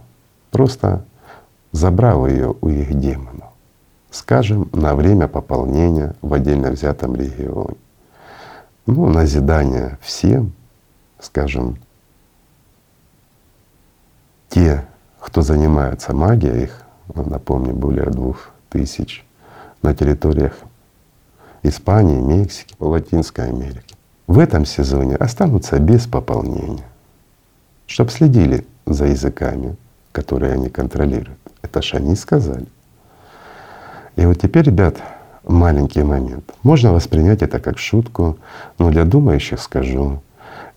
просто 0.50 1.04
забрав 1.72 2.28
ее 2.28 2.54
у 2.60 2.68
их 2.68 2.98
демонов. 2.98 3.50
Скажем, 4.10 4.68
на 4.72 4.94
время 4.94 5.26
пополнения 5.26 6.14
в 6.22 6.32
отдельно 6.32 6.70
взятом 6.70 7.16
регионе. 7.16 7.76
Ну, 8.86 9.08
назидание 9.08 9.98
всем, 10.02 10.52
скажем, 11.18 11.78
те, 14.48 14.86
кто 15.20 15.42
занимается 15.42 16.14
магией, 16.14 16.64
их, 16.64 16.82
напомню, 17.14 17.74
более 17.74 18.10
двух 18.10 18.50
тысяч 18.70 19.26
на 19.82 19.94
территориях 19.94 20.54
Испании, 21.64 22.20
Мексики, 22.20 22.76
Латинской 22.78 23.48
Америки. 23.48 23.96
В 24.26 24.38
этом 24.38 24.66
сезоне 24.66 25.16
останутся 25.16 25.78
без 25.78 26.06
пополнения, 26.06 26.84
чтобы 27.86 28.10
следили 28.10 28.66
за 28.86 29.06
языками, 29.06 29.76
которые 30.12 30.52
они 30.52 30.68
контролируют. 30.68 31.38
Это 31.62 31.80
ж 31.80 31.94
они 31.94 32.16
сказали. 32.16 32.66
И 34.16 34.26
вот 34.26 34.40
теперь, 34.40 34.66
ребят, 34.66 34.96
маленький 35.42 36.02
момент. 36.02 36.44
Можно 36.62 36.92
воспринять 36.92 37.42
это 37.42 37.58
как 37.58 37.78
шутку, 37.78 38.38
но 38.78 38.90
для 38.90 39.04
думающих 39.04 39.60
скажу, 39.60 40.20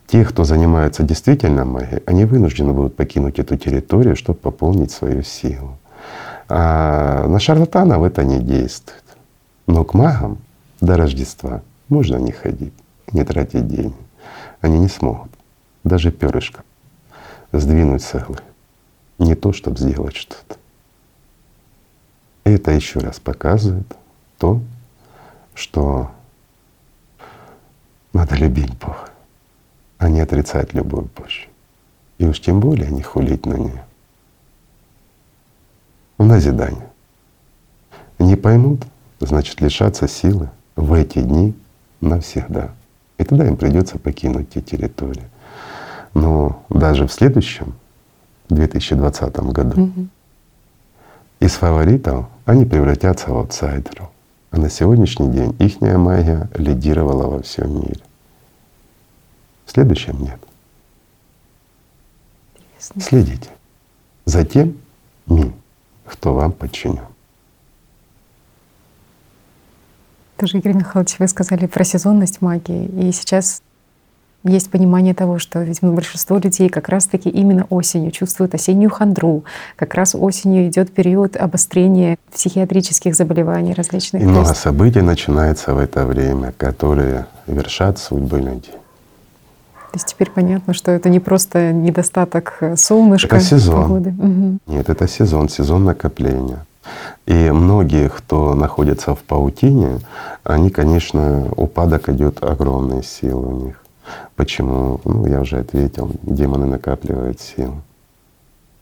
те, 0.08 0.24
кто 0.24 0.46
занимается 0.46 1.04
действительно 1.04 1.66
магией, 1.66 2.02
они 2.06 2.24
вынуждены 2.24 2.72
будут 2.72 2.96
покинуть 2.96 3.40
эту 3.40 3.58
территорию, 3.58 4.16
чтобы 4.16 4.40
пополнить 4.40 4.92
свою 4.92 5.22
силу. 5.22 5.78
А 6.48 7.28
на 7.28 7.40
шарлатанов 7.40 8.04
это 8.04 8.24
не 8.24 8.40
действует. 8.40 9.04
Но 9.68 9.84
к 9.84 9.94
магам 9.94 10.38
до 10.82 10.98
Рождества 10.98 11.64
можно 11.90 12.18
не 12.18 12.32
ходить, 12.32 12.74
не 13.12 13.24
тратить 13.24 13.68
деньги. 13.68 13.96
Они 14.62 14.80
не 14.80 14.88
смогут 14.88 15.32
даже 15.88 16.12
перышко 16.12 16.64
сдвинуть 17.52 18.04
с. 18.04 18.26
Не 19.18 19.34
то, 19.34 19.52
чтобы 19.52 19.78
сделать 19.78 20.16
что-то. 20.16 20.58
Это 22.44 22.72
еще 22.72 23.00
раз 23.00 23.20
показывает 23.20 23.88
то, 24.38 24.62
что 25.56 26.12
надо 28.14 28.36
любить 28.36 28.78
Бога, 28.78 29.10
а 29.98 30.08
не 30.08 30.22
отрицать 30.22 30.74
любую 30.74 31.10
Божью. 31.16 31.50
И 32.20 32.26
уж 32.26 32.40
тем 32.40 32.60
более 32.60 32.92
не 32.92 33.02
хулить 33.02 33.46
на 33.46 33.56
нее. 33.56 33.84
В 36.18 36.26
назидание. 36.26 36.90
Не 38.20 38.36
поймут, 38.36 38.86
значит 39.20 39.62
лишаться 39.62 40.08
силы 40.08 40.50
в 40.78 40.94
эти 40.94 41.20
дни 41.20 41.54
навсегда. 42.00 42.72
И 43.18 43.24
тогда 43.24 43.46
им 43.46 43.58
придется 43.58 44.00
покинуть 44.00 44.52
те 44.52 44.62
территории. 44.62 45.26
Но 46.14 46.64
даже 46.70 47.08
в 47.08 47.12
следующем, 47.12 47.74
2020 48.50 49.38
году, 49.52 49.92
из 51.40 51.54
фаворитов 51.54 52.28
они 52.46 52.66
превратятся 52.66 53.32
в 53.32 53.38
аутсайдеров. 53.38 54.10
А 54.52 54.58
на 54.58 54.70
сегодняшний 54.70 55.30
день 55.30 55.56
их 55.60 55.82
магия 55.82 56.50
лидировала 56.56 57.28
во 57.28 57.42
всем 57.42 57.82
мире. 57.82 58.02
В 59.66 59.72
следующем 59.72 60.22
нет. 60.22 60.40
Следите 62.80 63.50
за 64.26 64.46
тем, 64.46 64.78
кто 66.06 66.34
вам 66.34 66.54
подчинен. 66.54 67.02
Тоже, 70.38 70.60
Игорь 70.60 70.74
Михайлович, 70.74 71.16
вы 71.20 71.28
сказали 71.28 71.66
про 71.66 71.84
сезонность 71.84 72.42
магии. 72.42 72.86
И 72.86 73.12
сейчас 73.12 73.62
есть 74.44 74.70
понимание 74.70 75.14
того, 75.14 75.40
что 75.40 75.62
ведь 75.64 75.82
большинство 75.82 76.38
людей 76.38 76.70
как 76.70 76.90
раз-таки 76.90 77.30
именно 77.30 77.66
осенью 77.70 78.12
чувствуют 78.12 78.54
осеннюю 78.54 78.92
хандру. 78.92 79.44
Как 79.76 79.96
раз 79.96 80.16
осенью 80.16 80.68
идет 80.68 80.92
период 80.92 81.36
обострения 81.36 82.18
психиатрических 82.32 83.16
заболеваний 83.16 83.74
различных. 83.74 84.22
И 84.22 84.26
много 84.26 84.54
событий 84.54 85.02
начинается 85.02 85.74
в 85.74 85.80
это 85.80 86.06
время, 86.06 86.54
которые 86.58 87.26
вершат 87.48 87.98
судьбы 87.98 88.40
людей. 88.40 88.76
То 89.92 89.96
есть 89.96 90.08
теперь 90.08 90.30
понятно, 90.30 90.74
что 90.74 90.92
это 90.92 91.10
не 91.10 91.20
просто 91.20 91.72
недостаток 91.72 92.60
солнышка, 92.76 93.38
это 93.38 93.46
сезон. 93.46 93.82
погоды. 93.82 94.10
Угу. 94.12 94.58
Нет, 94.68 94.90
это 94.90 95.08
сезон, 95.08 95.50
сезон 95.50 95.86
накопления. 95.86 96.66
И 97.26 97.52
многие, 97.52 98.10
кто 98.10 98.54
находится 98.56 99.16
в 99.16 99.20
паутине, 99.20 100.00
они, 100.44 100.70
конечно, 100.70 101.50
упадок 101.56 102.10
идет 102.10 102.44
огромные 102.44 103.04
силы 103.04 103.48
у 103.48 103.66
них. 103.66 103.84
Почему? 104.36 105.02
Ну, 105.04 105.26
я 105.28 105.42
уже 105.42 105.60
ответил, 105.60 106.12
демоны 106.24 106.66
накапливают 106.66 107.42
силы 107.42 107.76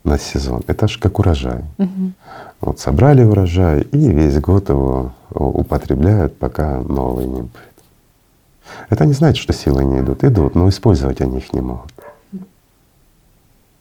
на 0.03 0.19
сезон. 0.19 0.61
Это 0.68 0.88
же 0.88 0.99
как 0.99 1.19
урожай. 1.19 1.64
Угу. 1.80 2.11
Вот 2.61 2.80
собрали 2.80 3.23
урожай 3.23 3.82
и 3.82 3.98
весь 3.98 4.40
год 4.40 4.69
его 4.69 5.11
употребляют, 5.32 6.38
пока 6.38 6.82
новый 6.82 7.26
не 7.26 7.41
будет. 7.41 7.52
Это 8.90 9.06
не 9.06 9.14
значит, 9.14 9.41
что 9.41 9.53
силы 9.53 9.84
не 9.84 9.99
идут. 9.99 10.23
Идут, 10.23 10.56
но 10.56 10.69
использовать 10.69 11.22
они 11.22 11.40
их 11.40 11.53
не 11.53 11.61
могут. 11.61 11.91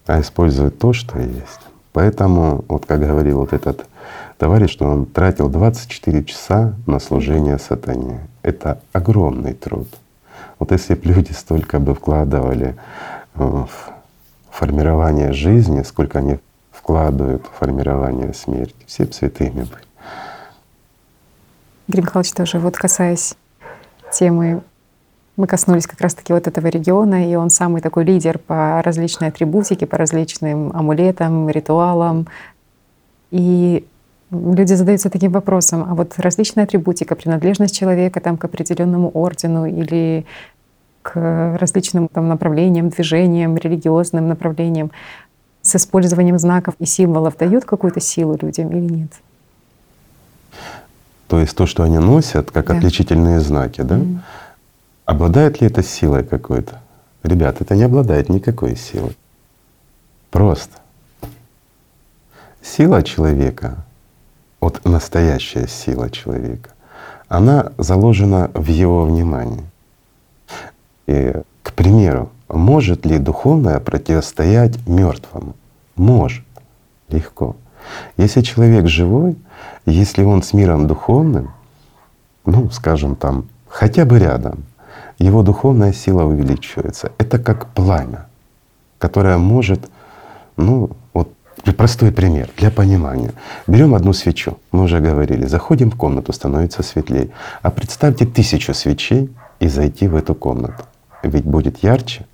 А 0.06 0.20
используют 0.20 0.78
то, 0.78 0.92
что 0.92 1.18
есть. 1.18 1.60
Поэтому, 1.92 2.64
вот 2.68 2.86
как 2.86 3.00
говорил 3.00 3.40
вот 3.40 3.52
этот 3.52 3.86
товарищ, 4.38 4.76
он 4.80 5.06
тратил 5.06 5.48
24 5.48 6.24
часа 6.24 6.74
на 6.86 6.98
служение 6.98 7.58
сатане. 7.58 8.26
Это 8.42 8.80
огромный 8.92 9.54
труд. 9.54 9.88
Вот 10.58 10.72
если 10.72 10.94
бы 10.94 11.06
люди 11.06 11.32
столько 11.32 11.78
бы 11.78 11.94
вкладывали 11.94 12.76
в 13.34 13.68
формирование 14.50 15.32
жизни, 15.32 15.82
сколько 15.82 16.18
они 16.18 16.38
вкладывают 16.70 17.44
в 17.46 17.58
формирование 17.58 18.32
смерти, 18.34 18.76
все 18.86 19.04
бы 19.04 19.12
святыми 19.12 19.62
были. 19.62 19.84
Игорь 21.88 22.02
Михайлович, 22.02 22.32
тоже 22.32 22.58
вот 22.58 22.76
касаясь 22.76 23.34
темы, 24.12 24.62
мы 25.36 25.46
коснулись 25.46 25.86
как 25.86 26.00
раз-таки 26.00 26.32
вот 26.32 26.46
этого 26.46 26.68
региона, 26.68 27.28
и 27.28 27.34
он 27.34 27.50
самый 27.50 27.82
такой 27.82 28.04
лидер 28.04 28.38
по 28.38 28.80
различной 28.82 29.28
атрибутике, 29.28 29.86
по 29.86 29.98
различным 29.98 30.70
амулетам, 30.74 31.48
ритуалам. 31.50 32.28
И 33.30 33.84
люди 34.34 34.74
задаются 34.74 35.10
таким 35.10 35.32
вопросом, 35.32 35.84
а 35.88 35.94
вот 35.94 36.14
различная 36.18 36.64
атрибутика, 36.64 37.14
принадлежность 37.14 37.76
человека 37.76 38.20
там, 38.20 38.36
к 38.36 38.44
определенному 38.44 39.10
ордену 39.14 39.66
или 39.66 40.26
к 41.02 41.58
различным 41.60 42.08
там, 42.08 42.28
направлениям, 42.28 42.88
движениям, 42.88 43.56
религиозным 43.56 44.28
направлениям 44.28 44.90
с 45.62 45.76
использованием 45.76 46.38
знаков 46.38 46.74
и 46.78 46.86
символов 46.86 47.36
дают 47.36 47.64
какую-то 47.64 48.00
силу 48.00 48.38
людям 48.40 48.70
или 48.70 48.92
нет? 48.92 49.12
То 51.28 51.40
есть 51.40 51.56
то, 51.56 51.66
что 51.66 51.82
они 51.82 51.98
носят, 51.98 52.50
как 52.50 52.66
да. 52.66 52.76
отличительные 52.76 53.40
знаки, 53.40 53.82
да? 53.82 53.96
Mm. 53.96 54.18
Обладает 55.04 55.60
ли 55.60 55.66
это 55.66 55.82
силой 55.82 56.24
какой-то? 56.24 56.80
Ребят, 57.22 57.60
это 57.60 57.74
не 57.74 57.84
обладает 57.84 58.28
никакой 58.28 58.76
силой. 58.76 59.16
Просто. 60.30 60.78
Сила 62.62 63.02
человека, 63.02 63.76
вот 64.64 64.82
настоящая 64.86 65.68
сила 65.68 66.08
человека, 66.08 66.70
она 67.28 67.72
заложена 67.76 68.50
в 68.54 68.68
его 68.68 69.04
внимании. 69.04 69.66
И, 71.06 71.34
к 71.62 71.74
примеру, 71.74 72.30
может 72.48 73.04
ли 73.04 73.18
духовное 73.18 73.78
противостоять 73.78 74.86
мертвому? 74.86 75.54
Может, 75.96 76.46
легко. 77.10 77.56
Если 78.16 78.40
человек 78.40 78.88
живой, 78.88 79.36
если 79.84 80.24
он 80.24 80.42
с 80.42 80.54
миром 80.54 80.86
духовным, 80.86 81.50
ну, 82.46 82.70
скажем 82.70 83.16
там, 83.16 83.48
хотя 83.68 84.06
бы 84.06 84.18
рядом, 84.18 84.64
его 85.18 85.42
духовная 85.42 85.92
сила 85.92 86.22
увеличивается. 86.22 87.12
Это 87.18 87.38
как 87.38 87.66
пламя, 87.74 88.28
которое 88.98 89.36
может, 89.36 89.90
ну, 90.56 90.90
простой 91.72 92.12
пример 92.12 92.50
для 92.56 92.70
понимания. 92.70 93.32
Берем 93.66 93.94
одну 93.94 94.12
свечу, 94.12 94.58
мы 94.72 94.84
уже 94.84 95.00
говорили, 95.00 95.46
заходим 95.46 95.90
в 95.90 95.96
комнату, 95.96 96.32
становится 96.32 96.82
светлее. 96.82 97.30
А 97.62 97.70
представьте 97.70 98.26
тысячу 98.26 98.74
свечей 98.74 99.30
и 99.60 99.68
зайти 99.68 100.08
в 100.08 100.16
эту 100.16 100.34
комнату. 100.34 100.84
Ведь 101.22 101.44
будет 101.44 101.82
ярче. 101.82 102.26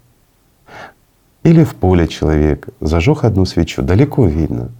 Или 1.43 1.65
в 1.65 1.75
поле 1.75 2.07
человек 2.07 2.69
зажег 2.81 3.25
одну 3.25 3.47
свечу, 3.47 3.83
далеко 3.83 4.27
видно, 4.27 4.71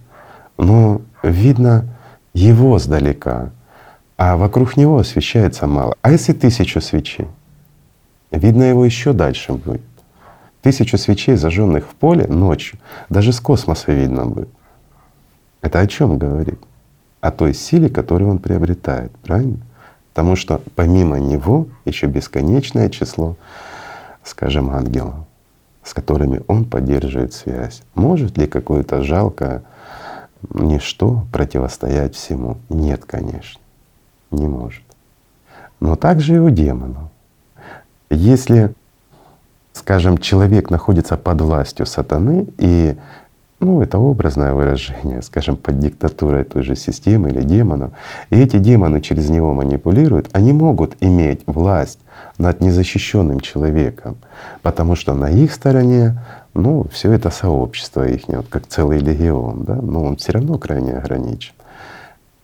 но 0.57 1.01
видно 1.23 1.85
его 2.33 2.77
сдалека, 2.77 3.51
а 4.17 4.37
вокруг 4.37 4.77
него 4.77 4.99
освещается 4.99 5.65
мало. 5.65 5.95
А 6.01 6.11
если 6.11 6.33
тысячу 6.33 6.81
свечей? 6.81 7.27
Видно 8.31 8.63
его 8.63 8.85
еще 8.85 9.13
дальше 9.13 9.53
будет. 9.53 9.81
Тысячу 10.61 10.97
свечей, 10.97 11.35
зажженных 11.35 11.85
в 11.85 11.95
поле 11.95 12.27
ночью, 12.27 12.79
даже 13.09 13.33
с 13.33 13.39
космоса 13.39 13.91
видно 13.91 14.25
будет. 14.25 14.49
Это 15.61 15.79
о 15.79 15.87
чем 15.87 16.17
говорит? 16.17 16.59
О 17.19 17.31
той 17.31 17.53
силе, 17.53 17.89
которую 17.89 18.29
он 18.31 18.39
приобретает, 18.39 19.11
правильно? 19.23 19.59
Потому 20.13 20.35
что 20.35 20.61
помимо 20.75 21.19
него 21.19 21.67
еще 21.85 22.07
бесконечное 22.07 22.89
число, 22.89 23.37
скажем, 24.23 24.69
ангелов, 24.69 25.15
с 25.83 25.93
которыми 25.93 26.41
он 26.47 26.65
поддерживает 26.65 27.33
связь. 27.33 27.81
Может 27.95 28.37
ли 28.37 28.45
какое-то 28.45 29.03
жалкое 29.03 29.63
ничто 30.53 31.25
противостоять 31.31 32.15
всему? 32.15 32.57
Нет, 32.69 33.05
конечно, 33.05 33.61
не 34.31 34.47
может. 34.47 34.83
Но 35.79 35.95
также 35.95 36.35
и 36.35 36.39
у 36.39 36.49
демонов. 36.49 37.09
Если, 38.09 38.73
скажем, 39.73 40.17
человек 40.17 40.69
находится 40.69 41.17
под 41.17 41.41
властью 41.41 41.85
сатаны 41.85 42.47
и 42.57 42.95
ну, 43.59 43.79
это 43.81 43.99
образное 43.99 44.53
выражение, 44.53 45.21
скажем, 45.21 45.55
под 45.55 45.77
диктатурой 45.77 46.45
той 46.45 46.63
же 46.63 46.75
системы 46.75 47.29
или 47.29 47.43
демонов. 47.43 47.91
И 48.31 48.39
эти 48.39 48.57
демоны 48.57 49.01
через 49.01 49.29
него 49.29 49.53
манипулируют, 49.53 50.29
они 50.31 50.51
могут 50.51 50.95
иметь 50.99 51.43
власть 51.45 51.99
над 52.39 52.59
незащищенным 52.59 53.39
человеком, 53.39 54.17
потому 54.63 54.95
что 54.95 55.13
на 55.13 55.29
их 55.29 55.53
стороне 55.53 56.17
ну, 56.53 56.85
все 56.91 57.13
это 57.13 57.29
сообщество 57.29 58.07
их, 58.07 58.27
вот 58.27 58.47
как 58.49 58.67
целый 58.67 58.99
легион, 58.99 59.63
да, 59.63 59.75
но 59.75 60.03
он 60.03 60.15
все 60.17 60.33
равно 60.33 60.57
крайне 60.57 60.93
ограничен. 60.93 61.53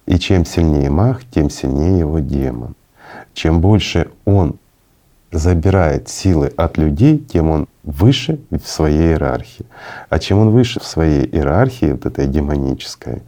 И 0.05 0.17
чем 0.19 0.45
сильнее 0.45 0.89
маг, 0.89 1.21
тем 1.31 1.49
сильнее 1.49 1.99
его 1.99 2.19
демон. 2.19 2.75
Чем 3.33 3.59
больше 3.59 4.09
он 4.23 4.57
забирает 5.31 6.09
силы 6.09 6.51
от 6.57 6.77
людей, 6.77 7.17
тем 7.17 7.49
он 7.49 7.67
выше 7.83 8.39
в 8.49 8.67
своей 8.67 9.11
иерархии. 9.11 9.65
А 10.09 10.19
чем 10.19 10.39
он 10.39 10.49
выше 10.49 10.79
в 10.79 10.85
своей 10.85 11.25
иерархии, 11.25 11.91
вот 11.91 12.05
этой 12.05 12.27
демонической, 12.27 13.21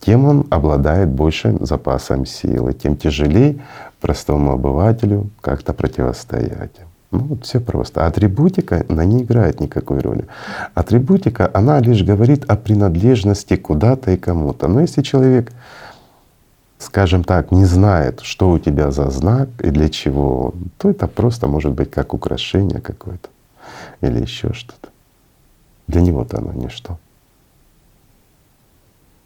тем 0.00 0.24
он 0.24 0.46
обладает 0.50 1.08
большим 1.08 1.64
запасом 1.64 2.26
силы, 2.26 2.72
тем 2.72 2.96
тяжелее 2.96 3.60
простому 4.00 4.52
обывателю 4.52 5.30
как-то 5.40 5.72
противостоять. 5.72 6.80
Ну 7.12 7.18
вот 7.18 7.44
все 7.44 7.60
просто. 7.60 8.06
атрибутика 8.06 8.86
на 8.88 9.04
не 9.04 9.22
играет 9.22 9.60
никакой 9.60 10.00
роли. 10.00 10.26
Атрибутика, 10.74 11.50
она 11.52 11.78
лишь 11.78 12.02
говорит 12.02 12.44
о 12.50 12.56
принадлежности 12.56 13.56
куда-то 13.56 14.12
и 14.12 14.16
кому-то. 14.16 14.66
Но 14.66 14.80
если 14.80 15.02
человек 15.02 15.52
скажем 16.82 17.24
так, 17.24 17.52
не 17.52 17.64
знает, 17.64 18.20
что 18.20 18.50
у 18.50 18.58
тебя 18.58 18.90
за 18.90 19.10
знак 19.10 19.48
и 19.60 19.70
для 19.70 19.88
чего, 19.88 20.52
то 20.78 20.90
это 20.90 21.06
просто 21.06 21.46
может 21.46 21.72
быть 21.72 21.90
как 21.90 22.12
украшение 22.12 22.80
какое-то 22.80 23.28
или 24.00 24.20
еще 24.20 24.52
что-то. 24.52 24.88
Для 25.86 26.00
него-то 26.00 26.38
оно 26.38 26.52
ничто. 26.52 26.98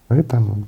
Поэтому. 0.08 0.66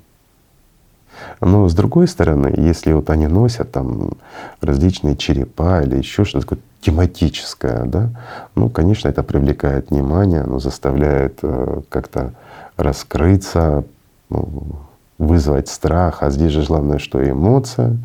Но 1.40 1.68
с 1.68 1.74
другой 1.74 2.08
стороны, 2.08 2.54
если 2.56 2.92
вот 2.92 3.10
они 3.10 3.26
носят 3.26 3.72
там 3.72 4.12
различные 4.60 5.16
черепа 5.16 5.82
или 5.82 5.96
еще 5.96 6.24
что-то 6.24 6.46
такое 6.46 6.58
тематическое, 6.80 7.84
да, 7.84 8.10
ну, 8.54 8.68
конечно, 8.70 9.08
это 9.08 9.22
привлекает 9.22 9.90
внимание, 9.90 10.42
оно 10.42 10.60
заставляет 10.60 11.40
э, 11.42 11.82
как-то 11.88 12.34
раскрыться, 12.76 13.84
ну, 14.30 14.78
вызвать 15.18 15.68
страх, 15.68 16.22
а 16.22 16.30
здесь 16.30 16.52
же 16.52 16.64
главное, 16.64 16.98
что 16.98 17.22
эмоция 17.22 17.96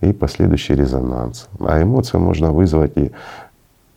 и 0.00 0.12
последующий 0.12 0.74
резонанс. 0.74 1.48
А 1.60 1.82
эмоцию 1.82 2.20
можно 2.20 2.52
вызвать 2.52 2.96
и 2.96 3.12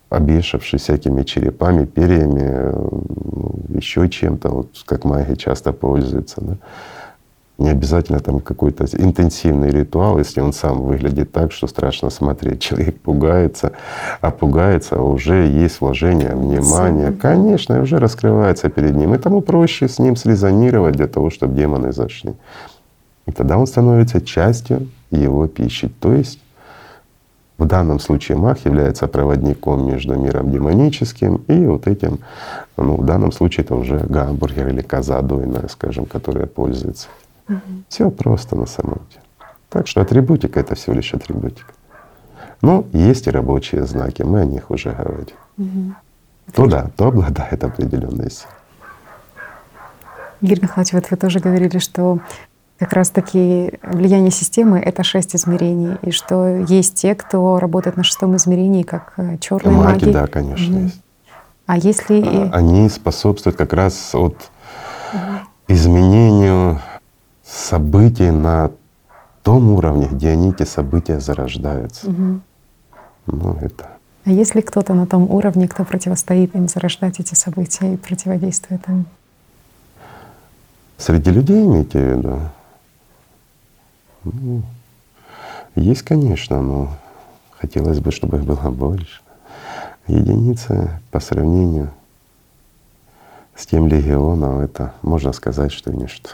обвешавшись 0.09 0.81
всякими 0.81 1.23
черепами, 1.23 1.85
перьями, 1.85 2.71
ну, 2.73 3.55
еще 3.69 4.07
чем-то, 4.09 4.49
вот 4.49 4.69
как 4.85 5.05
маги 5.05 5.35
часто 5.35 5.73
пользуются. 5.73 6.41
Да? 6.41 6.57
Не 7.57 7.69
обязательно 7.69 8.19
там 8.19 8.39
какой-то 8.39 8.85
интенсивный 8.85 9.69
ритуал, 9.71 10.19
если 10.19 10.41
он 10.41 10.53
сам 10.53 10.81
выглядит 10.81 11.31
так, 11.31 11.51
что 11.51 11.65
страшно 11.65 12.11
смотреть. 12.11 12.61
Человек 12.61 12.99
пугается, 12.99 13.71
а 14.21 14.29
пугается, 14.29 14.97
а 14.97 15.01
уже 15.01 15.47
есть 15.47 15.81
вложение 15.81 16.35
внимания. 16.35 17.11
Конечно, 17.11 17.81
уже 17.81 17.97
раскрывается 17.97 18.69
перед 18.69 18.95
ним. 18.95 19.15
И 19.15 19.17
тому 19.17 19.41
проще 19.41 19.87
с 19.87 19.97
ним 19.97 20.15
срезонировать 20.15 20.95
для 20.95 21.07
того, 21.07 21.31
чтобы 21.31 21.55
демоны 21.55 21.91
зашли. 21.93 22.33
И 23.25 23.31
тогда 23.31 23.57
он 23.57 23.65
становится 23.65 24.21
частью 24.21 24.89
его 25.09 25.47
пищи. 25.47 25.89
То 25.99 26.13
есть 26.13 26.39
в 27.57 27.65
данном 27.65 27.99
случае 27.99 28.37
маг 28.37 28.59
является 28.65 29.07
проводником 29.07 29.87
между 29.87 30.15
миром 30.15 30.51
демоническим 30.51 31.37
и 31.47 31.65
вот 31.65 31.87
этим, 31.87 32.19
ну 32.77 32.97
в 32.97 33.05
данном 33.05 33.31
случае 33.31 33.63
это 33.63 33.73
уже 33.73 33.97
гамбургер 33.97 34.67
или 34.67 34.81
коза 34.81 35.21
дойная, 35.21 35.67
скажем, 35.67 36.05
которая 36.05 36.45
пользуется. 36.45 37.07
Угу. 37.47 37.59
Все 37.89 38.09
просто 38.09 38.55
на 38.55 38.65
самом 38.65 39.01
деле. 39.09 39.21
Так 39.69 39.87
что 39.87 40.01
атрибутика— 40.01 40.59
это 40.61 40.75
всего 40.75 40.95
лишь 40.95 41.13
атрибутика. 41.13 41.73
Ну, 42.61 42.87
есть 42.93 43.27
и 43.27 43.31
рабочие 43.31 43.85
знаки, 43.85 44.23
мы 44.23 44.41
о 44.41 44.45
них 44.45 44.71
уже 44.71 44.91
говорили. 44.91 45.33
Угу. 45.57 45.95
То 46.53 46.65
да, 46.65 46.89
то 46.95 47.07
обладает 47.07 47.63
определенной 47.63 48.31
силой. 48.31 48.53
Игорь 50.41 50.61
Михайлович, 50.61 50.93
вот 50.93 51.09
вы 51.09 51.17
тоже 51.17 51.39
говорили, 51.39 51.79
что 51.79 52.19
как 52.77 52.93
раз-таки 52.93 53.73
влияние 53.81 54.31
системы— 54.31 54.79
это 54.85 55.03
шесть 55.03 55.35
измерений, 55.35 55.97
и 56.03 56.11
что 56.11 56.47
есть 56.47 56.95
те, 56.95 57.15
кто 57.15 57.59
работает 57.59 57.97
на 57.97 58.03
шестом 58.03 58.35
измерении, 58.35 58.83
как 58.83 59.13
э, 59.17 59.37
черные 59.39 59.75
маги. 59.75 60.05
Маги, 60.05 60.13
да, 60.13 60.27
конечно, 60.27 60.75
угу. 60.77 60.83
есть. 60.85 61.01
А 61.65 61.77
если… 61.77 62.21
А, 62.21 62.51
они 62.53 62.87
способствуют 62.89 63.57
как 63.57 63.73
раз 63.73 64.13
от 64.13 64.35
угу. 65.13 65.21
изменению 65.67 66.79
событий 67.47 68.31
на 68.31 68.71
том 69.43 69.71
уровне, 69.71 70.07
где 70.11 70.31
они, 70.31 70.51
эти 70.51 70.63
события, 70.63 71.19
зарождаются. 71.19 72.09
Угу. 72.09 72.39
Ну, 73.27 73.57
это. 73.61 73.89
А 74.25 74.29
есть 74.29 74.55
ли 74.55 74.61
кто-то 74.61 74.93
на 74.93 75.07
том 75.07 75.29
уровне, 75.31 75.67
кто 75.67 75.85
противостоит 75.85 76.53
им 76.55 76.67
зарождать 76.67 77.19
эти 77.19 77.33
события 77.33 77.93
и 77.93 77.97
противодействует 77.97 78.87
им? 78.89 79.05
Среди 80.97 81.31
людей 81.31 81.65
имеете 81.65 81.99
в 81.99 82.17
виду? 82.17 82.39
Ну, 84.23 84.61
есть, 85.75 86.01
конечно, 86.01 86.61
но 86.61 86.89
хотелось 87.57 87.99
бы, 87.99 88.11
чтобы 88.11 88.37
их 88.37 88.43
было 88.43 88.69
больше. 88.69 89.21
Единица 90.07 90.99
по 91.11 91.19
сравнению 91.19 91.91
с 93.55 93.65
тем 93.65 93.87
легионом, 93.87 94.59
это 94.59 94.93
можно 95.01 95.31
сказать, 95.31 95.71
что 95.71 95.93
ничто. 95.93 96.31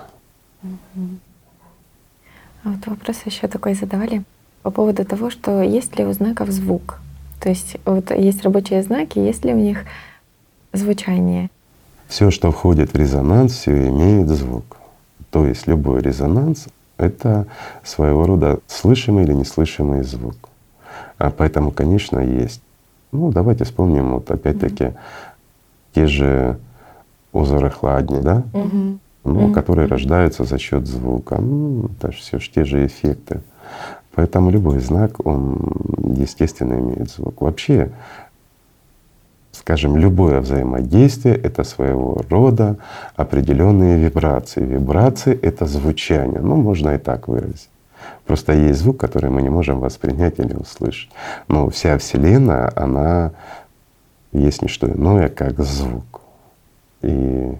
А 2.64 2.69
вот 2.69 2.88
вопрос 2.88 3.22
еще 3.26 3.48
такой 3.48 3.73
задавали 3.73 4.23
по 4.61 4.72
поводу 4.72 5.03
того, 5.03 5.30
что 5.30 5.61
есть 5.61 5.98
ли 5.98 6.06
у 6.06 6.14
знаков 6.14 6.49
звук. 6.49 6.99
То 7.41 7.49
есть 7.49 7.76
вот 7.85 8.11
есть 8.11 8.41
рабочие 8.44 8.81
знаки, 8.84 9.19
есть 9.19 9.44
ли 9.44 9.53
у 9.53 9.57
них 9.57 9.84
звучание? 10.72 11.49
Все, 12.07 12.31
что 12.31 12.52
входит 12.52 12.94
в 12.94 12.98
резонанс, 12.98 13.53
все 13.53 13.90
имеет 13.90 14.30
звук. 14.30 14.77
То 15.30 15.45
есть 15.45 15.68
любой 15.68 16.02
резонанс— 16.02 16.68
это 16.98 17.48
своего 17.84 18.26
рода 18.26 18.60
слышимый 18.68 19.26
или 19.26 19.34
неслышимый 19.34 20.03
звук. 20.03 20.35
А 21.18 21.31
поэтому, 21.31 21.72
конечно, 21.72 22.19
есть. 22.19 22.61
Ну, 23.11 23.31
давайте 23.31 23.65
вспомним 23.65 24.14
вот 24.14 24.31
опять-таки 24.31 24.84
mm-hmm. 24.84 24.98
те 25.95 26.07
же 26.07 26.60
узоры 27.31 27.69
хладни, 27.69 28.19
да? 28.22 28.44
Mm-hmm. 28.53 28.98
Ну, 29.24 29.48
mm-hmm. 29.48 29.54
которые 29.54 29.88
рождаются 29.88 30.44
за 30.44 30.58
счет 30.58 30.86
звука. 30.86 31.38
Ну, 31.40 31.90
это 31.98 32.12
же 32.12 32.18
все 32.18 32.40
те 32.40 32.66
же 32.66 32.86
эффекты. 32.86 33.41
Поэтому 34.16 34.52
любой 34.52 34.80
знак, 34.80 35.26
он 35.26 35.60
естественно 36.18 36.74
имеет 36.74 37.10
звук. 37.10 37.41
Вообще, 37.41 37.91
скажем, 39.52 39.98
любое 39.98 40.41
взаимодействие— 40.41 41.36
это 41.44 41.64
своего 41.64 42.22
рода 42.30 42.78
определенные 43.16 43.98
вибрации. 43.98 44.64
Вибрации— 44.64 45.34
это 45.41 45.66
звучание. 45.66 46.41
Ну, 46.41 46.58
можно 46.58 46.91
и 46.95 46.98
так 46.98 47.28
выразить. 47.28 47.70
Просто 48.26 48.54
есть 48.54 48.80
звук, 48.80 48.98
который 48.98 49.30
мы 49.30 49.41
не 49.41 49.50
можем 49.50 49.80
воспринять 49.80 50.38
или 50.40 50.54
услышать. 50.54 51.10
Но 51.48 51.70
вся 51.70 51.98
Вселенная, 51.98 52.72
она 52.76 53.32
есть 54.32 54.62
не 54.62 54.68
что 54.68 54.88
иное, 54.88 55.30
как 55.30 55.60
звук. 55.60 56.22
И 57.02 57.58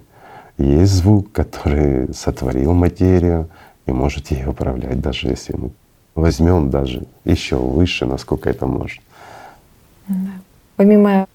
есть 0.58 0.92
звук, 0.92 1.32
который 1.32 2.12
сотворил 2.14 2.72
материю 2.72 3.48
и 3.86 3.92
может 3.92 4.30
ей 4.30 4.46
управлять, 4.46 5.00
даже 5.00 5.28
если 5.28 5.56
мы 5.56 5.70
возьмем 6.14 6.70
даже 6.70 7.06
еще 7.24 7.56
выше, 7.56 8.06
насколько 8.06 8.48
это 8.48 8.66
может. 8.66 9.02
Да. 10.08 10.30
Помимо 10.76 11.26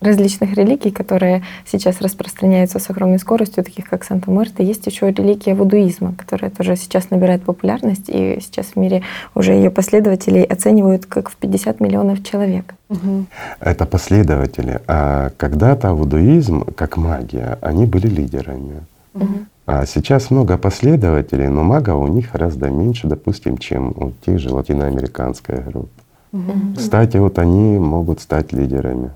различных 0.00 0.54
религий, 0.54 0.90
которые 0.90 1.42
сейчас 1.66 2.00
распространяются 2.00 2.78
с 2.78 2.88
огромной 2.90 3.18
скоростью, 3.18 3.62
таких 3.62 3.88
как 3.88 4.04
Санта-Марта, 4.04 4.62
есть 4.62 4.86
еще 4.86 5.10
религия 5.10 5.54
вудуизма, 5.54 6.14
которая 6.16 6.50
тоже 6.50 6.76
сейчас 6.76 7.10
набирает 7.10 7.42
популярность, 7.42 8.08
и 8.08 8.38
сейчас 8.40 8.68
в 8.68 8.76
мире 8.76 9.02
уже 9.34 9.52
ее 9.52 9.70
последователей 9.70 10.42
оценивают 10.42 11.06
как 11.06 11.30
в 11.30 11.36
50 11.36 11.80
миллионов 11.80 12.24
человек. 12.24 12.74
Угу. 12.88 13.26
Это 13.60 13.86
последователи. 13.86 14.80
А 14.86 15.30
когда-то 15.36 15.92
вудуизм, 15.92 16.64
как 16.74 16.96
магия, 16.96 17.58
они 17.60 17.86
были 17.86 18.06
лидерами. 18.06 18.82
Угу. 19.14 19.26
А 19.66 19.86
сейчас 19.86 20.30
много 20.30 20.56
последователей, 20.56 21.48
но 21.48 21.62
магов 21.62 22.00
у 22.00 22.08
них 22.08 22.32
гораздо 22.32 22.70
меньше, 22.70 23.06
допустим, 23.06 23.58
чем 23.58 23.90
у 23.90 24.12
тех 24.24 24.38
же 24.38 24.52
латиноамериканской 24.52 25.60
группы. 25.60 25.88
Угу. 26.32 26.76
Кстати, 26.76 27.18
вот 27.18 27.38
они 27.38 27.78
могут 27.78 28.20
стать 28.20 28.52
лидерами 28.52 29.10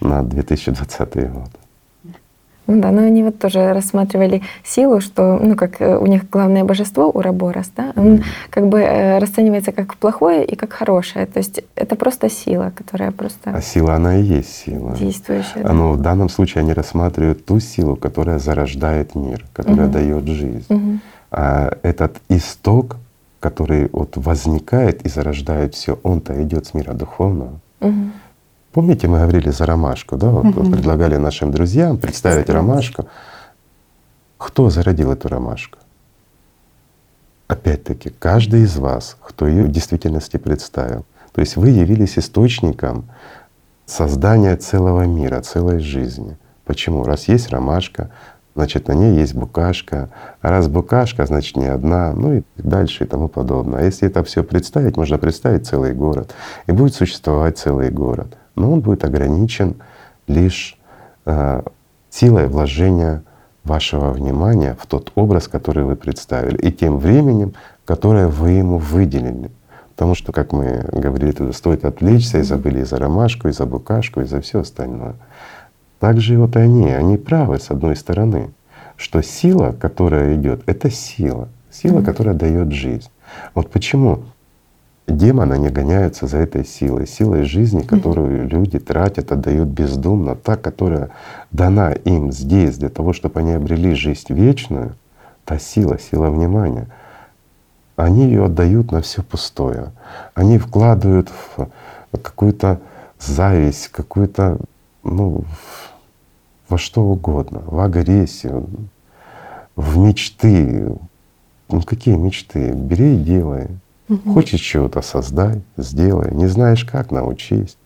на 0.00 0.22
2020 0.22 1.32
год. 1.32 1.50
Ну 2.68 2.82
да, 2.82 2.90
но 2.90 3.00
они 3.00 3.22
вот 3.22 3.38
тоже 3.38 3.72
рассматривали 3.72 4.42
силу, 4.62 5.00
что, 5.00 5.38
ну, 5.42 5.56
как 5.56 5.80
э, 5.80 5.96
у 5.96 6.04
них 6.04 6.28
главное 6.28 6.64
божество 6.64 7.08
Ураборос, 7.08 7.72
да, 7.74 7.94
он 7.96 8.06
mm-hmm. 8.06 8.24
как 8.50 8.68
бы 8.68 8.80
э, 8.80 9.18
расценивается 9.18 9.72
как 9.72 9.96
плохое 9.96 10.44
и 10.44 10.54
как 10.54 10.74
хорошее. 10.74 11.24
То 11.24 11.38
есть 11.38 11.62
это 11.76 11.96
просто 11.96 12.28
сила, 12.28 12.70
которая 12.76 13.10
просто. 13.10 13.52
А 13.54 13.62
сила, 13.62 13.94
она 13.94 14.18
и 14.18 14.22
есть 14.22 14.54
сила. 14.54 14.94
Действующая. 14.94 15.62
Да. 15.62 15.72
Но 15.72 15.92
в 15.92 16.02
данном 16.02 16.28
случае 16.28 16.60
они 16.60 16.74
рассматривают 16.74 17.46
ту 17.46 17.58
силу, 17.58 17.96
которая 17.96 18.38
зарождает 18.38 19.14
мир, 19.14 19.46
которая 19.54 19.88
mm-hmm. 19.88 19.92
дает 19.92 20.28
жизнь. 20.28 20.66
Mm-hmm. 20.68 20.98
А 21.30 21.72
этот 21.82 22.20
исток, 22.28 22.96
который 23.40 23.88
вот 23.92 24.18
возникает 24.18 25.06
и 25.06 25.08
зарождает 25.08 25.74
все, 25.74 25.98
он-то 26.02 26.42
идет 26.42 26.66
с 26.66 26.74
мира 26.74 26.92
духовного. 26.92 27.60
Mm-hmm. 27.80 28.10
Помните, 28.72 29.08
мы 29.08 29.18
говорили 29.18 29.50
за 29.50 29.66
ромашку, 29.66 30.16
да? 30.16 30.28
Вот, 30.30 30.56
угу. 30.56 30.70
предлагали 30.70 31.16
нашим 31.16 31.50
друзьям 31.50 31.98
представить 31.98 32.50
ромашку. 32.50 33.06
Кто 34.36 34.70
зародил 34.70 35.10
эту 35.10 35.28
ромашку? 35.28 35.78
Опять-таки, 37.48 38.10
каждый 38.10 38.62
из 38.62 38.76
вас, 38.76 39.16
кто 39.22 39.46
ее 39.46 39.64
в 39.64 39.72
действительности 39.72 40.36
представил. 40.36 41.06
То 41.32 41.40
есть 41.40 41.56
вы 41.56 41.70
явились 41.70 42.18
источником 42.18 43.06
создания 43.86 44.54
целого 44.56 45.06
мира, 45.06 45.40
целой 45.40 45.78
жизни. 45.80 46.36
Почему? 46.66 47.04
Раз 47.04 47.28
есть 47.28 47.48
ромашка, 47.48 48.10
значит 48.54 48.88
на 48.88 48.92
ней 48.92 49.18
есть 49.18 49.34
букашка, 49.34 50.10
а 50.42 50.50
раз 50.50 50.68
букашка, 50.68 51.24
значит 51.24 51.56
не 51.56 51.66
одна, 51.66 52.12
ну 52.12 52.34
и 52.34 52.42
дальше 52.56 53.04
и 53.04 53.06
тому 53.06 53.28
подобное. 53.28 53.80
А 53.80 53.84
если 53.84 54.08
это 54.08 54.22
все 54.24 54.44
представить, 54.44 54.98
можно 54.98 55.16
представить 55.16 55.66
целый 55.66 55.94
город, 55.94 56.34
и 56.66 56.72
будет 56.72 56.94
существовать 56.94 57.56
целый 57.56 57.90
город 57.90 58.36
но 58.58 58.72
он 58.72 58.80
будет 58.80 59.04
ограничен 59.04 59.76
лишь 60.26 60.78
э, 61.24 61.62
силой 62.10 62.48
вложения 62.48 63.22
вашего 63.64 64.10
внимания 64.10 64.76
в 64.80 64.86
тот 64.86 65.12
образ, 65.14 65.48
который 65.48 65.84
вы 65.84 65.96
представили, 65.96 66.56
и 66.56 66.72
тем 66.72 66.98
временем, 66.98 67.54
которое 67.84 68.28
вы 68.28 68.52
ему 68.52 68.78
выделили. 68.78 69.50
Потому 69.90 70.14
что, 70.14 70.32
как 70.32 70.52
мы 70.52 70.84
говорили, 70.92 71.32
туда 71.32 71.52
стоит 71.52 71.84
отвлечься 71.84 72.38
и 72.38 72.42
забыли 72.42 72.80
и 72.80 72.84
за 72.84 72.98
ромашку, 72.98 73.48
и 73.48 73.52
за 73.52 73.66
букашку, 73.66 74.20
и 74.20 74.26
за 74.26 74.40
все 74.40 74.60
остальное. 74.60 75.14
Так 75.98 76.20
же 76.20 76.34
и 76.34 76.36
вот 76.36 76.56
они, 76.56 76.90
они 76.90 77.16
правы 77.16 77.58
с 77.58 77.70
одной 77.70 77.96
стороны, 77.96 78.50
что 78.96 79.22
сила, 79.22 79.74
которая 79.78 80.36
идет, 80.36 80.62
это 80.66 80.90
сила, 80.90 81.48
сила, 81.70 82.02
которая 82.02 82.34
дает 82.34 82.72
жизнь. 82.72 83.10
Вот 83.54 83.70
почему 83.70 84.22
демоны, 85.08 85.54
они 85.54 85.68
гоняются 85.68 86.26
за 86.26 86.38
этой 86.38 86.64
силой, 86.64 87.06
силой 87.06 87.44
жизни, 87.44 87.80
которую 87.80 88.44
mm-hmm. 88.44 88.48
люди 88.48 88.78
тратят, 88.78 89.32
отдают 89.32 89.68
бездумно, 89.68 90.34
та, 90.34 90.56
которая 90.56 91.10
дана 91.50 91.92
им 91.92 92.32
здесь 92.32 92.76
для 92.78 92.88
того, 92.88 93.12
чтобы 93.12 93.40
они 93.40 93.52
обрели 93.52 93.94
жизнь 93.94 94.32
вечную, 94.32 94.94
та 95.44 95.58
сила, 95.58 95.98
сила 95.98 96.30
внимания, 96.30 96.88
они 97.96 98.24
ее 98.24 98.44
отдают 98.44 98.92
на 98.92 99.00
все 99.00 99.22
пустое. 99.22 99.92
Они 100.34 100.58
вкладывают 100.58 101.30
в 101.56 101.68
какую-то 102.22 102.80
зависть, 103.18 103.88
какую-то, 103.88 104.58
ну, 105.02 105.44
во 106.68 106.78
что 106.78 107.02
угодно, 107.02 107.62
в 107.66 107.80
агрессию, 107.80 108.68
в 109.74 109.96
мечты. 109.98 110.92
Ну 111.70 111.82
какие 111.82 112.14
мечты? 112.14 112.72
Бери 112.72 113.16
и 113.16 113.18
делай. 113.18 113.68
Угу. 114.08 114.32
Хочешь 114.32 114.60
чего-то 114.60 115.02
создай, 115.02 115.62
сделай, 115.76 116.32
не 116.32 116.46
знаешь 116.46 116.84
как, 116.84 117.10
научись. 117.10 117.76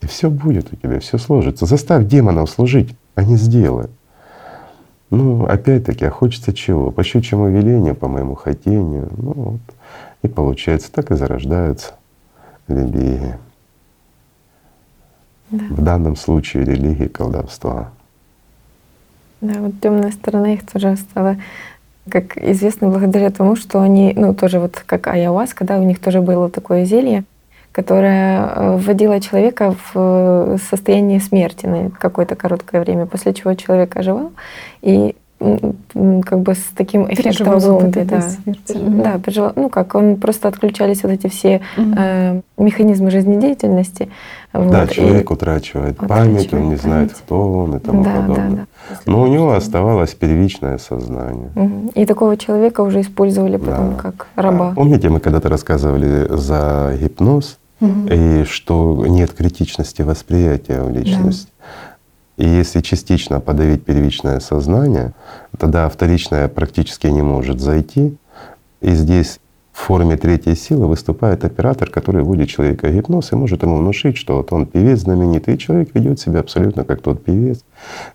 И 0.00 0.06
все 0.06 0.30
будет 0.30 0.72
у 0.72 0.76
тебя, 0.76 1.00
все 1.00 1.18
сложится. 1.18 1.66
Заставь 1.66 2.06
демонам 2.06 2.46
служить, 2.46 2.94
они 3.14 3.36
сделают. 3.36 3.90
Ну, 5.10 5.46
опять-таки, 5.46 6.04
а 6.04 6.10
хочется 6.10 6.52
чего? 6.52 6.90
По 6.90 7.02
щучьему 7.02 7.48
велению, 7.48 7.94
по 7.94 8.08
моему 8.08 8.34
хотению. 8.34 9.10
Ну 9.16 9.32
вот. 9.32 9.60
И 10.22 10.28
получается, 10.28 10.92
так 10.92 11.10
и 11.10 11.16
зарождаются 11.16 11.94
религии. 12.68 13.36
Да. 15.50 15.64
В 15.70 15.82
данном 15.82 16.14
случае 16.14 16.64
религии 16.64 17.08
колдовства. 17.08 17.90
Да, 19.40 19.54
вот 19.60 19.80
темная 19.80 20.10
сторона 20.12 20.52
их 20.52 20.66
тоже 20.66 20.96
стала 20.96 21.36
как 22.08 22.36
известно, 22.36 22.88
благодаря 22.88 23.30
тому, 23.30 23.56
что 23.56 23.80
они, 23.80 24.12
ну, 24.16 24.34
тоже 24.34 24.58
вот 24.58 24.82
как 24.84 25.06
айаваска, 25.06 25.64
да, 25.64 25.78
у 25.78 25.82
них 25.82 26.00
тоже 26.00 26.20
было 26.20 26.50
такое 26.50 26.84
зелье, 26.84 27.24
которое 27.72 28.46
э, 28.46 28.76
вводило 28.76 29.20
человека 29.20 29.72
в 29.72 29.92
э, 29.94 30.56
состояние 30.70 31.20
смерти 31.20 31.66
на 31.66 31.90
какое-то 31.90 32.34
короткое 32.34 32.80
время, 32.80 33.06
после 33.06 33.32
чего 33.34 33.54
человек 33.54 33.96
оживал, 33.96 34.32
и 34.82 35.14
как 35.38 36.40
бы 36.40 36.54
с 36.54 36.64
таким 36.76 37.04
эффектом 37.12 37.60
зомби, 37.60 38.00
да. 38.00 38.22
Да, 38.66 39.18
переживал. 39.18 39.52
Ну 39.54 39.68
как, 39.68 39.94
он 39.94 40.16
просто 40.16 40.48
отключались 40.48 41.02
вот 41.04 41.12
эти 41.12 41.28
все 41.28 41.60
угу. 41.76 41.94
э, 41.96 42.40
механизмы 42.56 43.10
жизнедеятельности. 43.10 44.08
Да, 44.52 44.60
вот, 44.60 44.90
человек 44.90 45.30
утрачивает 45.30 45.98
память, 45.98 46.52
он 46.52 46.60
не 46.60 46.66
память. 46.66 46.82
знает, 46.82 47.12
кто 47.12 47.52
он 47.52 47.76
и 47.76 47.78
тому 47.78 48.02
да, 48.02 48.14
подобное. 48.16 48.50
Да, 48.50 48.66
да. 48.90 48.96
Но 49.06 49.22
у 49.22 49.26
него 49.28 49.52
оставалось 49.52 50.14
первичное 50.14 50.78
сознание. 50.78 51.50
Угу. 51.54 51.92
И 51.94 52.04
такого 52.06 52.36
человека 52.36 52.80
уже 52.80 53.02
использовали 53.02 53.58
потом 53.58 53.94
да. 53.94 53.96
как 53.96 54.26
раба. 54.34 54.70
А, 54.70 54.74
помните, 54.74 55.08
мы 55.08 55.20
когда-то 55.20 55.48
рассказывали 55.48 56.26
за 56.30 56.96
гипноз, 57.00 57.58
угу. 57.80 58.08
и 58.10 58.44
что 58.44 59.04
нет 59.06 59.32
критичности 59.32 60.02
восприятия 60.02 60.82
у 60.82 60.90
личности. 60.90 61.48
Да. 61.58 61.68
И 62.38 62.46
если 62.46 62.80
частично 62.80 63.40
подавить 63.40 63.84
первичное 63.84 64.38
сознание, 64.38 65.12
тогда 65.58 65.88
вторичное 65.88 66.46
практически 66.48 67.08
не 67.08 67.20
может 67.20 67.60
зайти. 67.60 68.16
И 68.80 68.92
здесь 68.92 69.40
в 69.72 69.80
форме 69.80 70.16
третьей 70.16 70.54
силы 70.54 70.86
выступает 70.86 71.44
оператор, 71.44 71.90
который 71.90 72.22
вводит 72.22 72.48
человека 72.48 72.86
в 72.86 72.92
гипноз 72.92 73.32
и 73.32 73.36
может 73.36 73.62
ему 73.62 73.76
внушить, 73.76 74.16
что 74.16 74.36
вот 74.36 74.52
он 74.52 74.66
певец 74.66 75.00
знаменитый, 75.00 75.54
и 75.54 75.58
человек 75.58 75.90
ведет 75.94 76.20
себя 76.20 76.40
абсолютно 76.40 76.84
как 76.84 77.00
тот 77.00 77.24
певец. 77.24 77.64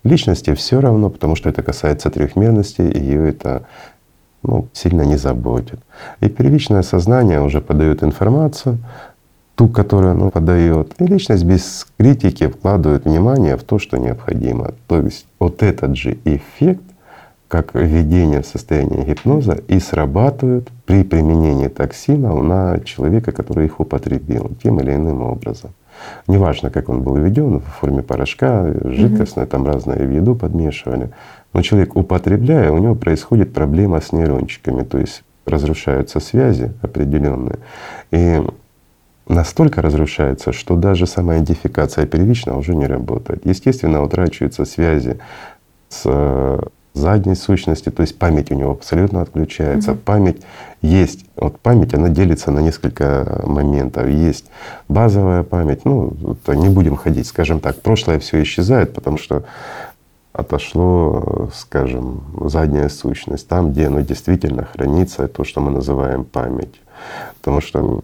Личности 0.05 0.53
все 0.53 0.79
равно, 0.79 1.09
потому 1.09 1.35
что 1.35 1.49
это 1.49 1.61
касается 1.61 2.09
трехмерности, 2.09 2.81
и 2.81 2.99
ее 2.99 3.29
это 3.29 3.65
ну, 4.41 4.67
сильно 4.73 5.01
не 5.01 5.17
заботит. 5.17 5.79
И 6.21 6.29
первичное 6.29 6.81
сознание 6.81 7.41
уже 7.41 7.59
подает 7.59 8.03
информацию, 8.03 8.77
ту, 9.55 9.69
которую 9.69 10.11
оно 10.11 10.29
подает. 10.29 10.93
И 10.99 11.05
личность 11.05 11.43
без 11.43 11.87
критики 11.97 12.47
вкладывает 12.47 13.05
внимание 13.05 13.57
в 13.57 13.63
то, 13.63 13.79
что 13.79 13.97
необходимо. 13.97 14.73
То 14.87 15.01
есть 15.01 15.25
вот 15.39 15.61
этот 15.63 15.95
же 15.95 16.17
эффект 16.25 16.83
как 17.47 17.75
введение 17.75 18.41
в 18.41 18.47
состояние 18.47 19.05
гипноза 19.05 19.59
и 19.67 19.79
срабатывают 19.79 20.71
при 20.87 21.03
применении 21.03 21.67
токсинов 21.67 22.41
на 22.43 22.79
человека, 22.79 23.31
который 23.31 23.67
их 23.67 23.79
употребил 23.79 24.49
тем 24.63 24.79
или 24.79 24.95
иным 24.95 25.21
образом. 25.21 25.69
Неважно, 26.27 26.71
как 26.71 26.89
он 26.89 27.03
был 27.03 27.15
введен, 27.15 27.59
в 27.59 27.65
форме 27.79 28.01
порошка, 28.01 28.73
жидкостной, 28.83 29.45
там 29.45 29.67
разное 29.67 29.99
в 29.99 30.09
еду 30.09 30.33
подмешивали. 30.33 31.11
Но 31.53 31.61
человек, 31.61 31.95
употребляя, 31.95 32.71
у 32.71 32.79
него 32.79 32.95
происходит 32.95 33.53
проблема 33.53 34.01
с 34.01 34.11
нейрончиками, 34.11 34.81
то 34.81 34.97
есть 34.97 35.23
разрушаются 35.45 36.19
связи 36.19 36.71
определенные. 36.81 37.59
И 38.09 38.41
настолько 39.27 39.81
разрушается, 39.81 40.51
что 40.51 40.75
даже 40.75 41.07
сама 41.07 41.37
идентификация 41.37 42.05
первичная 42.05 42.55
уже 42.55 42.75
не 42.75 42.85
работает. 42.85 43.45
Естественно, 43.45 44.03
утрачиваются 44.03 44.65
связи 44.65 45.19
с 45.89 46.59
задней 46.93 47.35
сущности, 47.35 47.89
то 47.89 48.01
есть 48.01 48.17
память 48.19 48.51
у 48.51 48.55
него 48.55 48.71
абсолютно 48.71 49.21
отключается. 49.21 49.93
Угу. 49.93 49.99
Память 50.05 50.41
есть, 50.81 51.25
вот 51.35 51.59
память, 51.59 51.93
она 51.93 52.09
делится 52.09 52.51
на 52.51 52.59
несколько 52.59 53.41
моментов. 53.45 54.07
Есть 54.07 54.45
базовая 54.87 55.43
память, 55.43 55.85
ну, 55.85 56.13
не 56.47 56.69
будем 56.69 56.95
ходить, 56.95 57.27
скажем 57.27 57.59
так, 57.59 57.81
прошлое 57.81 58.19
все 58.19 58.43
исчезает, 58.43 58.93
потому 58.93 59.17
что 59.17 59.43
отошло, 60.33 61.49
скажем, 61.53 62.23
задняя 62.49 62.89
сущность, 62.89 63.47
там, 63.47 63.71
где 63.71 63.87
оно 63.87 64.01
действительно 64.01 64.65
хранится, 64.65 65.27
то, 65.27 65.43
что 65.43 65.61
мы 65.61 65.71
называем 65.71 66.23
память. 66.23 66.81
Потому 67.39 67.61
что 67.61 68.01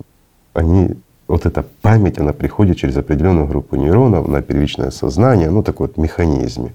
они 0.53 0.95
вот 1.29 1.45
эта 1.45 1.63
память, 1.81 2.19
она 2.19 2.33
приходит 2.33 2.77
через 2.77 2.97
определенную 2.97 3.47
группу 3.47 3.75
нейронов 3.75 4.27
на 4.27 4.41
первичное 4.41 4.89
сознание, 4.89 5.49
ну 5.49 5.63
такой 5.63 5.87
вот 5.87 5.97
механизмик 5.97 6.73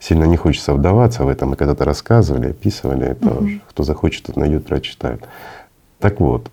сильно 0.00 0.24
не 0.24 0.36
хочется 0.36 0.74
вдаваться 0.74 1.24
в 1.24 1.28
это. 1.28 1.46
Мы 1.46 1.56
когда-то 1.56 1.84
рассказывали, 1.84 2.50
описывали 2.50 3.06
это. 3.06 3.30
Угу. 3.30 3.48
Кто 3.70 3.82
захочет, 3.84 4.24
тот 4.26 4.36
найдет, 4.36 4.66
прочитает. 4.66 5.24
Так 6.00 6.20
вот, 6.20 6.50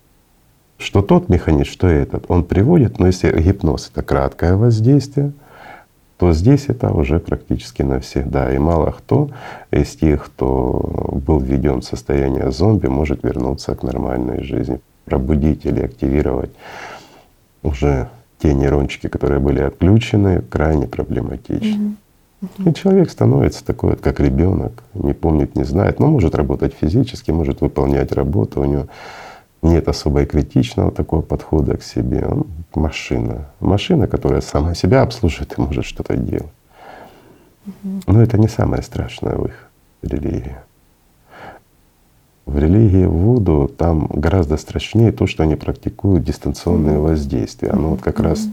что 0.77 1.01
тот 1.01 1.27
механизм, 1.27 1.69
что 1.69 1.87
этот, 1.87 2.25
он 2.29 2.43
приводит, 2.43 2.99
но 2.99 3.07
если 3.07 3.31
гипноз— 3.41 3.89
это 3.93 4.03
краткое 4.03 4.55
воздействие, 4.55 5.33
то 6.17 6.31
здесь 6.33 6.65
это 6.67 6.91
уже 6.91 7.19
практически 7.19 7.81
навсегда. 7.81 8.53
И 8.53 8.59
мало 8.59 8.91
кто 8.91 9.31
из 9.71 9.95
тех, 9.95 10.23
кто 10.25 11.19
был 11.25 11.39
введен 11.39 11.81
в 11.81 11.85
состояние 11.85 12.51
зомби, 12.51 12.87
может 12.87 13.23
вернуться 13.23 13.75
к 13.75 13.83
нормальной 13.83 14.43
жизни, 14.43 14.79
пробудить 15.05 15.65
или 15.65 15.81
активировать 15.81 16.51
уже 17.63 18.09
те 18.39 18.53
нейрончики, 18.53 19.07
которые 19.07 19.39
были 19.39 19.61
отключены, 19.61 20.41
крайне 20.41 20.87
проблематично. 20.87 21.95
Угу. 22.41 22.69
И 22.69 22.73
человек 22.73 23.09
становится 23.09 23.65
такой 23.65 23.91
вот, 23.91 24.01
как 24.01 24.19
ребенок, 24.19 24.83
не 24.93 25.13
помнит, 25.13 25.55
не 25.55 25.63
знает, 25.63 25.99
но 25.99 26.07
может 26.07 26.35
работать 26.35 26.73
физически, 26.73 27.31
может 27.31 27.61
выполнять 27.61 28.11
работу, 28.11 28.61
у 28.61 28.65
него 28.65 28.87
нет 29.61 29.87
особо 29.87 30.25
критичного 30.25 30.91
такого 30.91 31.21
подхода 31.21 31.77
к 31.77 31.83
себе. 31.83 32.25
Он 32.25 32.45
машина. 32.75 33.49
Машина, 33.61 34.07
которая 34.07 34.41
сама 34.41 34.75
себя 34.75 35.01
обслуживает 35.01 35.57
и 35.57 35.61
может 35.61 35.85
что-то 35.85 36.17
делать. 36.17 36.51
Но 38.05 38.21
это 38.21 38.37
не 38.37 38.49
самое 38.49 38.83
страшное 38.83 39.35
в 39.35 39.45
их 39.45 39.69
религии. 40.01 40.57
В 42.45 42.57
религии 42.57 43.05
Вуду 43.05 43.71
там 43.77 44.07
гораздо 44.07 44.57
страшнее 44.57 45.11
то, 45.11 45.27
что 45.27 45.43
они 45.43 45.55
практикуют 45.55 46.23
дистанционные 46.23 46.99
воздействия. 46.99 47.69
Оно 47.69 47.89
вот 47.89 48.01
как 48.01 48.19
раз 48.19 48.47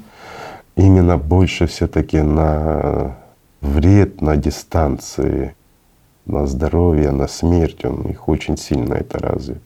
именно 0.77 1.19
больше 1.19 1.67
все 1.67 1.89
таки 1.89 2.21
на 2.21 3.17
вред 3.61 4.21
на 4.21 4.37
дистанции, 4.37 5.55
на 6.27 6.47
здоровье, 6.47 7.11
на 7.11 7.27
смерть, 7.29 7.85
он 7.85 8.03
их 8.03 8.29
очень 8.29 8.57
сильно 8.57 8.95
это 8.95 9.19
развит. 9.19 9.63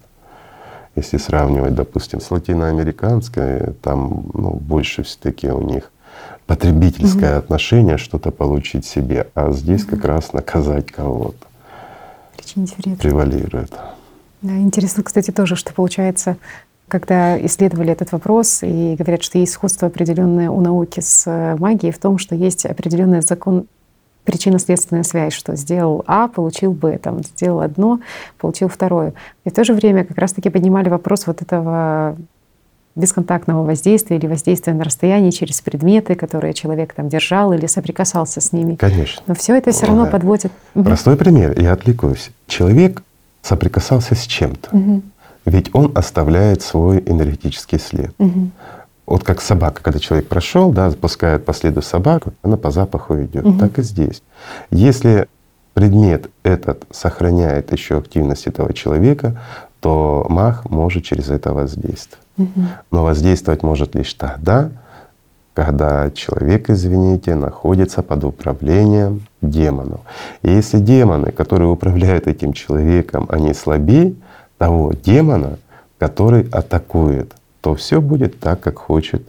Если 0.97 1.19
сравнивать, 1.19 1.75
допустим, 1.75 2.21
с 2.21 2.31
латиноамериканской, 2.31 3.73
там 3.83 4.27
ну, 4.33 4.55
больше 4.55 5.03
все-таки 5.03 5.49
у 5.51 5.61
них 5.61 5.91
потребительское 6.47 7.33
угу. 7.33 7.39
отношение, 7.39 7.99
что-то 7.99 8.31
получить 8.31 8.87
себе, 8.87 9.29
а 9.35 9.51
здесь 9.53 9.83
угу. 9.83 9.97
как 9.97 10.05
раз 10.05 10.33
наказать 10.33 10.87
кого-то. 10.93 11.47
Причинить 12.37 12.77
вред. 12.79 12.99
Превалирует. 12.99 13.73
Да, 14.45 14.53
интересно, 14.59 15.03
кстати, 15.03 15.31
тоже, 15.31 15.57
что 15.57 15.73
получается, 15.73 16.37
когда 16.89 17.43
исследовали 17.47 17.91
этот 17.91 18.13
вопрос 18.13 18.63
и 18.63 18.95
говорят, 18.95 19.23
что 19.23 19.39
есть 19.39 19.55
сходство 19.55 19.89
определенное 19.89 20.51
у 20.51 20.61
науки 20.61 21.01
с 21.01 21.25
э, 21.27 21.57
магией 21.59 21.95
в 21.95 21.99
том, 21.99 22.19
что 22.19 22.35
есть 22.35 22.67
определенный 22.67 23.23
закон 23.23 23.65
причинно-следственная 24.25 25.03
связь, 25.03 25.33
что 25.33 25.57
сделал 25.57 26.05
А, 26.07 26.29
получил 26.29 26.73
Б, 26.73 26.99
там, 26.99 27.25
сделал 27.25 27.61
одно, 27.61 28.01
получил 28.39 28.69
второе. 28.69 29.15
И 29.47 29.49
в 29.49 29.55
то 29.55 29.65
же 29.65 29.73
время 29.73 30.05
как 30.05 30.19
раз-таки 30.19 30.51
поднимали 30.51 30.91
вопрос 30.91 31.27
вот 31.27 31.41
этого 31.41 32.15
бесконтактного 32.97 33.65
воздействия 33.65 34.19
или 34.19 34.27
воздействия 34.27 34.75
на 34.75 34.85
расстоянии 34.85 35.31
через 35.31 35.63
предметы, 35.63 36.17
которые 36.17 36.53
человек 36.53 36.93
там 36.93 37.09
держал 37.09 37.55
или 37.55 37.65
соприкасался 37.65 38.43
с 38.43 38.53
ними. 38.53 38.75
Конечно. 38.75 39.23
Но 39.27 39.35
все 39.35 39.57
это 39.57 39.71
все 39.71 39.87
равно 39.87 40.05
да. 40.05 40.11
подводит. 40.11 40.53
Простой 40.75 41.17
пример, 41.17 41.59
я 41.59 41.73
отвлекусь. 41.73 42.31
Человек 42.47 43.03
соприкасался 43.45 44.15
с 44.15 44.23
чем-то, 44.23 44.75
угу. 44.75 45.03
ведь 45.45 45.75
он 45.75 45.93
оставляет 45.95 46.63
свой 46.63 46.99
энергетический 47.01 47.79
след. 47.79 48.13
Угу. 48.19 48.51
Вот 49.07 49.23
как 49.23 49.43
собака, 49.43 49.83
когда 49.83 49.99
человек 49.99 50.29
прошел, 50.29 50.73
да, 50.73 50.89
запускает 50.89 51.45
по 51.45 51.53
следу 51.53 51.83
собаку, 51.83 52.33
она 52.43 52.57
по 52.57 52.71
запаху 52.71 53.21
идет. 53.23 53.45
Угу. 53.45 53.59
Так 53.59 53.79
и 53.79 53.83
здесь. 53.83 54.23
Если 54.71 55.29
предмет 55.75 56.31
этот 56.43 56.85
сохраняет 56.91 57.71
еще 57.73 57.99
активность 57.99 58.47
этого 58.47 58.73
человека, 58.73 59.39
то 59.81 60.25
мах 60.31 60.65
может 60.71 61.05
через 61.05 61.29
это 61.29 61.53
воздействовать. 61.53 62.25
Угу. 62.39 62.61
Но 62.93 63.05
воздействовать 63.05 63.63
может 63.63 63.95
лишь 63.95 64.15
тогда, 64.15 64.71
когда 65.53 66.11
человек, 66.11 66.71
извините, 66.71 67.35
находится 67.35 68.03
под 68.03 68.25
управлением 68.25 69.27
демонов. 69.51 70.01
И 70.43 70.51
если 70.51 70.79
демоны, 70.79 71.33
которые 71.33 71.69
управляют 71.69 72.27
этим 72.27 72.53
человеком, 72.53 73.27
они 73.29 73.55
слабее 73.55 74.15
того 74.59 74.93
демона, 74.93 75.59
который 75.99 76.49
атакует, 76.51 77.35
то 77.61 77.75
все 77.75 78.01
будет 78.01 78.41
так, 78.41 78.61
как 78.61 78.79
хочет 78.79 79.23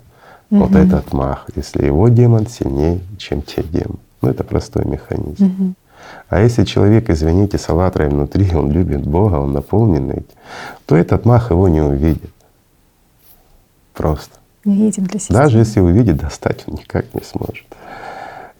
угу. 0.49 0.65
вот 0.65 0.75
этот 0.75 1.13
мах, 1.13 1.47
если 1.55 1.85
его 1.85 2.09
демон 2.09 2.47
сильнее, 2.47 2.99
чем 3.17 3.41
те 3.41 3.63
демоны. 3.63 3.99
Ну 4.21 4.29
это 4.29 4.43
простой 4.43 4.85
механизм. 4.85 5.45
Угу. 5.45 5.73
А 6.29 6.41
если 6.41 6.63
человек, 6.63 7.09
извините, 7.09 7.57
с 7.57 7.69
аллатрой 7.69 8.09
внутри, 8.09 8.49
он 8.55 8.71
любит 8.71 9.05
Бога, 9.05 9.35
он 9.35 9.53
наполненный, 9.53 10.25
то 10.85 10.95
этот 10.95 11.25
мах 11.25 11.51
его 11.51 11.67
не 11.67 11.81
увидит. 11.81 12.31
Просто. 13.93 14.35
Не 14.65 14.75
видим 14.75 15.05
для 15.05 15.19
себя. 15.19 15.39
Даже 15.39 15.59
если 15.59 15.79
увидит, 15.79 16.17
достать 16.17 16.63
он 16.67 16.75
никак 16.75 17.13
не 17.13 17.21
сможет. 17.21 17.65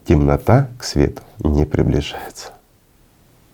Темнота 0.06 0.68
к 0.78 0.84
свету 0.84 1.22
не 1.44 1.66
приближается. 1.66 2.52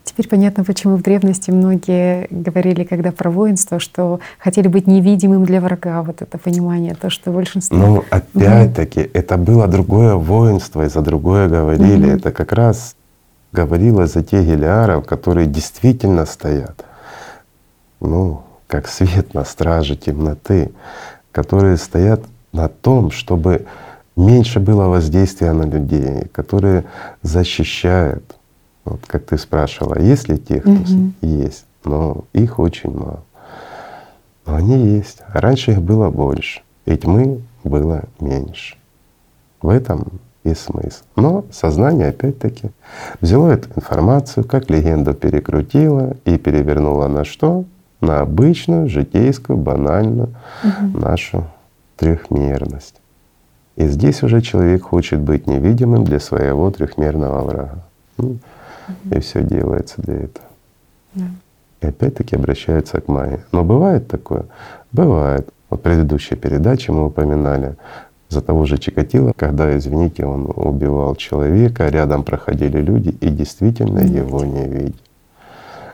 Теперь 0.04 0.28
понятно, 0.28 0.66
почему 0.66 0.98
в 0.98 1.02
древности 1.02 1.52
многие 1.52 2.28
говорили, 2.30 2.84
когда 2.84 3.12
про 3.14 3.30
воинство, 3.30 3.80
что 3.80 4.20
хотели 4.40 4.68
быть 4.68 4.86
невидимым 4.86 5.46
для 5.46 5.62
врага. 5.62 6.02
Вот 6.02 6.22
это 6.22 6.38
понимание, 6.38 6.96
то, 6.96 7.10
что 7.10 7.32
большинство. 7.32 7.78
Ну, 7.78 8.04
опять-таки, 8.10 9.04
да. 9.04 9.10
это 9.14 9.38
было 9.38 9.68
другое 9.68 10.16
воинство, 10.16 10.84
и 10.84 10.90
за 10.90 11.02
другое 11.02 11.48
говорили. 11.48 12.08
Угу. 12.08 12.18
Это 12.18 12.32
как 12.32 12.52
раз 12.52 12.96
говорило 13.54 14.06
за 14.06 14.22
тех 14.22 14.46
гелиаров, 14.46 15.06
которые 15.06 15.48
действительно 15.48 16.26
стоят, 16.26 16.84
ну, 18.02 18.44
как 18.68 18.88
свет 18.88 19.34
на 19.34 19.46
страже 19.46 19.96
темноты, 19.96 20.72
которые 21.32 21.78
стоят 21.78 22.22
на 22.52 22.68
том, 22.68 23.12
чтобы 23.12 23.66
меньше 24.16 24.60
было 24.60 24.86
воздействия 24.86 25.52
на 25.54 25.64
людей, 25.64 26.28
которые 26.32 26.86
защищают, 27.22 28.36
вот 28.86 29.02
как 29.06 29.26
ты 29.26 29.38
спрашивала, 29.38 30.00
есть 30.00 30.28
ли 30.30 30.38
те, 30.38 30.60
кто 30.60 30.72
угу. 30.72 31.14
есть, 31.22 31.66
но 31.84 32.26
их 32.34 32.60
очень 32.60 32.92
мало. 32.92 33.24
Но 34.46 34.56
они 34.56 34.96
есть. 34.96 35.20
А 35.28 35.40
раньше 35.40 35.72
их 35.72 35.82
было 35.82 36.10
больше. 36.10 36.62
Ведь 36.86 37.06
мы 37.06 37.42
было 37.64 38.04
меньше. 38.20 38.76
В 39.62 39.70
этом 39.70 40.20
и 40.44 40.56
смысл. 40.56 41.04
Но 41.16 41.46
сознание 41.52 42.10
опять-таки 42.10 42.72
взяло 43.20 43.50
эту 43.50 43.70
информацию, 43.76 44.44
как 44.44 44.70
легенду 44.70 45.14
перекрутило 45.14 46.18
и 46.26 46.38
перевернуло 46.38 47.08
на 47.08 47.24
что? 47.24 47.66
На 48.02 48.22
обычную, 48.22 48.90
житейскую, 48.90 49.58
банальную 49.58 50.34
угу. 50.64 51.00
нашу 51.00 51.46
трехмерность. 51.98 53.01
И 53.76 53.88
здесь 53.88 54.24
уже 54.24 54.42
человек 54.42 54.84
хочет 54.84 55.20
быть 55.20 55.48
невидимым 55.48 56.04
для 56.04 56.20
своего 56.20 56.70
трехмерного 56.72 57.42
врага. 57.42 57.84
Ну. 58.18 58.38
И 59.10 59.20
все 59.20 59.44
делается 59.44 60.02
для 60.02 60.16
этого. 60.16 60.46
И 61.82 61.88
опять-таки 61.88 62.36
обращается 62.36 63.02
к 63.02 63.08
Майе. 63.08 63.44
Но 63.52 63.64
бывает 63.64 64.08
такое? 64.08 64.46
Бывает. 64.92 65.50
Вот 65.70 65.80
в 65.80 65.84
предыдущей 65.84 66.36
передаче 66.36 66.92
мы 66.92 67.06
упоминали 67.06 67.76
за 68.30 68.42
того 68.42 68.66
же 68.66 68.78
Чикатило, 68.78 69.34
когда, 69.36 69.78
извините, 69.78 70.26
он 70.26 70.52
убивал 70.56 71.16
человека, 71.16 71.90
рядом 71.90 72.24
проходили 72.24 72.80
люди 72.82 73.10
и 73.10 73.30
действительно 73.30 74.00
Нет. 74.00 74.26
его 74.26 74.46
не 74.46 74.66
видели. 74.68 74.96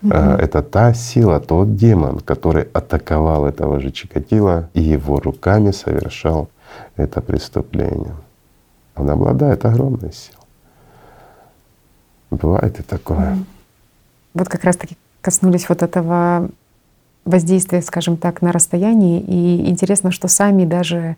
Угу. 0.04 0.14
Это 0.14 0.62
та 0.62 0.94
сила, 0.94 1.40
тот 1.40 1.76
демон, 1.76 2.20
который 2.20 2.68
атаковал 2.74 3.46
этого 3.46 3.80
же 3.80 3.92
Чикатила 3.92 4.70
и 4.74 4.82
его 4.82 5.20
руками 5.20 5.72
совершал 5.72 6.50
это 6.96 7.22
преступление. 7.22 8.16
Он 8.96 9.10
обладает 9.10 9.66
огромной 9.66 10.12
силой. 10.12 10.38
Бывает 12.30 12.80
и 12.80 12.84
такое. 12.84 13.38
Вот 14.34 14.50
как 14.50 14.64
раз-таки 14.64 14.98
коснулись 15.22 15.70
вот 15.70 15.82
этого 15.82 16.50
воздействия, 17.26 17.82
скажем 17.82 18.18
так, 18.18 18.42
на 18.42 18.52
расстоянии. 18.52 19.20
И 19.20 19.70
интересно, 19.70 20.12
что 20.12 20.28
сами 20.28 20.66
даже 20.66 21.18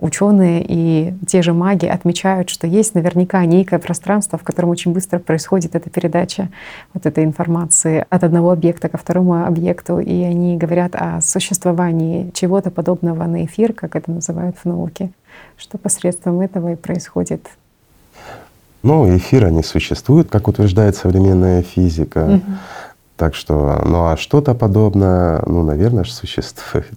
ученые 0.00 0.64
и 0.66 1.14
те 1.26 1.42
же 1.42 1.52
маги 1.52 1.86
отмечают, 1.86 2.50
что 2.50 2.66
есть 2.66 2.94
наверняка 2.94 3.44
некое 3.44 3.78
пространство, 3.78 4.38
в 4.38 4.42
котором 4.42 4.70
очень 4.70 4.92
быстро 4.92 5.18
происходит 5.18 5.74
эта 5.74 5.88
передача 5.88 6.48
вот 6.92 7.06
этой 7.06 7.24
информации 7.24 8.04
от 8.10 8.24
одного 8.24 8.50
объекта 8.50 8.88
ко 8.88 8.98
второму 8.98 9.44
объекту, 9.46 10.00
и 10.00 10.22
они 10.22 10.56
говорят 10.56 10.94
о 10.94 11.20
существовании 11.20 12.30
чего-то 12.34 12.70
подобного 12.70 13.24
на 13.24 13.44
эфир, 13.44 13.72
как 13.72 13.96
это 13.96 14.10
называют 14.10 14.56
в 14.62 14.64
науке, 14.64 15.10
что 15.56 15.78
посредством 15.78 16.40
этого 16.40 16.72
и 16.72 16.76
происходит. 16.76 17.48
Ну, 18.82 19.16
эфира 19.16 19.48
не 19.48 19.62
существует, 19.62 20.28
как 20.28 20.46
утверждает 20.46 20.96
современная 20.96 21.62
физика. 21.62 22.34
Угу. 22.34 22.42
Так 23.16 23.34
что, 23.34 23.80
ну 23.86 24.08
а 24.08 24.16
что-то 24.16 24.54
подобное, 24.54 25.42
ну, 25.46 25.62
наверное, 25.62 26.04
существует. 26.04 26.92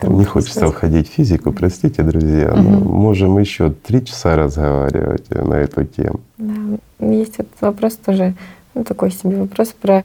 Там 0.00 0.18
не 0.18 0.24
хочется 0.24 0.54
сказать. 0.54 0.74
уходить 0.74 1.08
в 1.08 1.12
физику, 1.12 1.52
простите, 1.52 2.02
друзья, 2.02 2.52
угу. 2.52 2.62
но 2.62 2.78
можем 2.80 3.38
еще 3.38 3.70
три 3.70 4.04
часа 4.04 4.36
разговаривать 4.36 5.30
на 5.30 5.54
эту 5.54 5.84
тему. 5.84 6.20
Да, 6.38 6.78
есть 6.98 7.38
вот 7.38 7.48
вопрос 7.60 7.94
тоже, 7.94 8.34
ну 8.74 8.84
такой 8.84 9.10
себе 9.10 9.36
вопрос 9.36 9.68
про 9.68 10.04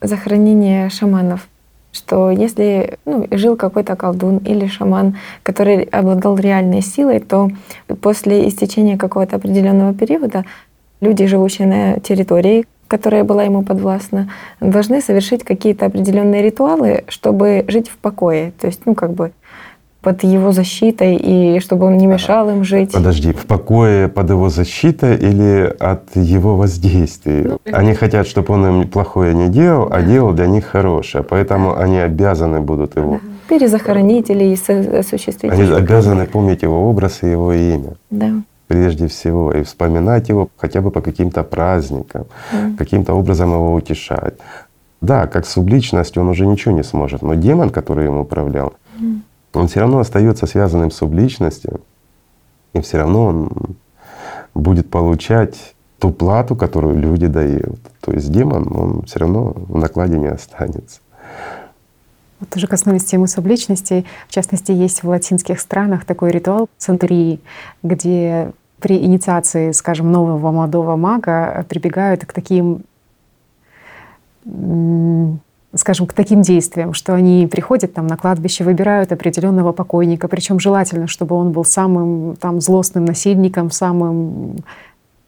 захоронение 0.00 0.90
шаманов. 0.90 1.48
Что 1.92 2.30
если 2.30 2.98
ну, 3.04 3.28
жил 3.30 3.56
какой-то 3.56 3.94
колдун 3.94 4.38
или 4.38 4.66
шаман, 4.66 5.16
который 5.44 5.84
обладал 5.84 6.36
реальной 6.36 6.82
силой, 6.82 7.20
то 7.20 7.50
после 8.00 8.48
истечения 8.48 8.98
какого-то 8.98 9.36
определенного 9.36 9.94
периода 9.94 10.44
люди, 11.00 11.26
живущие 11.26 11.68
на 11.68 12.00
территории, 12.00 12.66
которая 12.88 13.24
была 13.24 13.44
ему 13.44 13.62
подвластна, 13.62 14.30
должны 14.60 15.00
совершить 15.00 15.44
какие-то 15.44 15.86
определенные 15.86 16.42
ритуалы, 16.42 17.04
чтобы 17.08 17.64
жить 17.68 17.88
в 17.88 17.96
покое. 17.96 18.52
То 18.60 18.66
есть, 18.66 18.80
ну, 18.86 18.94
как 18.94 19.12
бы 19.12 19.32
под 20.04 20.22
его 20.22 20.52
защитой 20.52 21.16
и 21.16 21.60
чтобы 21.60 21.86
он 21.86 21.96
не 21.96 22.06
мешал 22.06 22.50
им 22.50 22.62
жить. 22.62 22.92
Подожди, 22.92 23.32
в 23.32 23.46
покое 23.46 24.08
под 24.08 24.28
его 24.30 24.50
защитой 24.50 25.16
или 25.16 25.74
от 25.80 26.14
его 26.14 26.56
воздействия? 26.56 27.44
Ну, 27.44 27.58
они 27.72 27.94
хотят, 27.94 28.26
чтобы 28.26 28.52
он 28.54 28.66
им 28.66 28.88
плохое 28.88 29.34
не 29.34 29.48
делал, 29.48 29.88
а 29.90 30.02
делал 30.02 30.32
для 30.32 30.46
них 30.46 30.66
хорошее, 30.66 31.24
поэтому 31.24 31.78
они 31.78 31.98
обязаны 31.98 32.60
будут 32.60 32.96
его 32.96 33.20
перезахоронить 33.48 34.30
или 34.30 34.54
осуществить. 34.98 35.52
Они 35.52 35.62
обязаны 35.70 36.26
помнить 36.26 36.62
его 36.62 36.88
образ 36.88 37.22
и 37.22 37.30
его 37.30 37.52
имя. 37.52 37.94
Да 38.10 38.30
прежде 38.66 39.06
всего, 39.06 39.52
и 39.52 39.62
вспоминать 39.62 40.28
его 40.28 40.48
хотя 40.56 40.80
бы 40.80 40.90
по 40.90 41.00
каким-то 41.00 41.42
праздникам, 41.42 42.26
mm. 42.52 42.76
каким-то 42.76 43.14
образом 43.14 43.52
его 43.52 43.74
утешать. 43.74 44.34
Да, 45.00 45.26
как 45.26 45.46
субличность 45.46 46.16
он 46.16 46.28
уже 46.28 46.46
ничего 46.46 46.74
не 46.74 46.82
сможет, 46.82 47.22
но 47.22 47.34
демон, 47.34 47.70
который 47.70 48.06
им 48.06 48.18
управлял, 48.18 48.72
mm. 49.00 49.20
он 49.52 49.68
все 49.68 49.80
равно 49.80 49.98
остается 49.98 50.46
связанным 50.46 50.90
с 50.90 50.96
субличностью, 50.96 51.80
и 52.72 52.80
все 52.80 52.98
равно 52.98 53.26
он 53.26 53.50
будет 54.54 54.90
получать 54.90 55.74
ту 55.98 56.10
плату, 56.10 56.56
которую 56.56 56.98
люди 56.98 57.26
дают. 57.26 57.80
То 58.00 58.12
есть 58.12 58.30
демон, 58.30 58.68
он 58.76 59.02
все 59.02 59.20
равно 59.20 59.52
в 59.54 59.78
накладе 59.78 60.18
не 60.18 60.28
останется. 60.28 61.00
Вот 62.40 62.50
тоже 62.50 62.66
коснулись 62.66 63.04
темы 63.04 63.28
субличности. 63.28 64.04
В 64.28 64.32
частности, 64.32 64.72
есть 64.72 65.02
в 65.02 65.08
латинских 65.08 65.60
странах 65.60 66.04
такой 66.04 66.30
ритуал 66.30 66.68
сантурии, 66.78 67.40
где 67.82 68.52
при 68.80 69.02
инициации, 69.02 69.72
скажем, 69.72 70.12
нового 70.12 70.50
молодого 70.50 70.96
мага 70.96 71.64
прибегают 71.68 72.24
к 72.26 72.32
таким 72.32 72.82
скажем, 75.76 76.06
к 76.06 76.12
таким 76.12 76.42
действиям, 76.42 76.92
что 76.92 77.14
они 77.14 77.48
приходят 77.50 77.94
там 77.94 78.06
на 78.06 78.16
кладбище, 78.16 78.64
выбирают 78.64 79.12
определенного 79.12 79.72
покойника, 79.72 80.28
причем 80.28 80.60
желательно, 80.60 81.06
чтобы 81.06 81.34
он 81.34 81.52
был 81.52 81.64
самым 81.64 82.36
там 82.36 82.60
злостным 82.60 83.04
насильником, 83.04 83.70
самым 83.70 84.62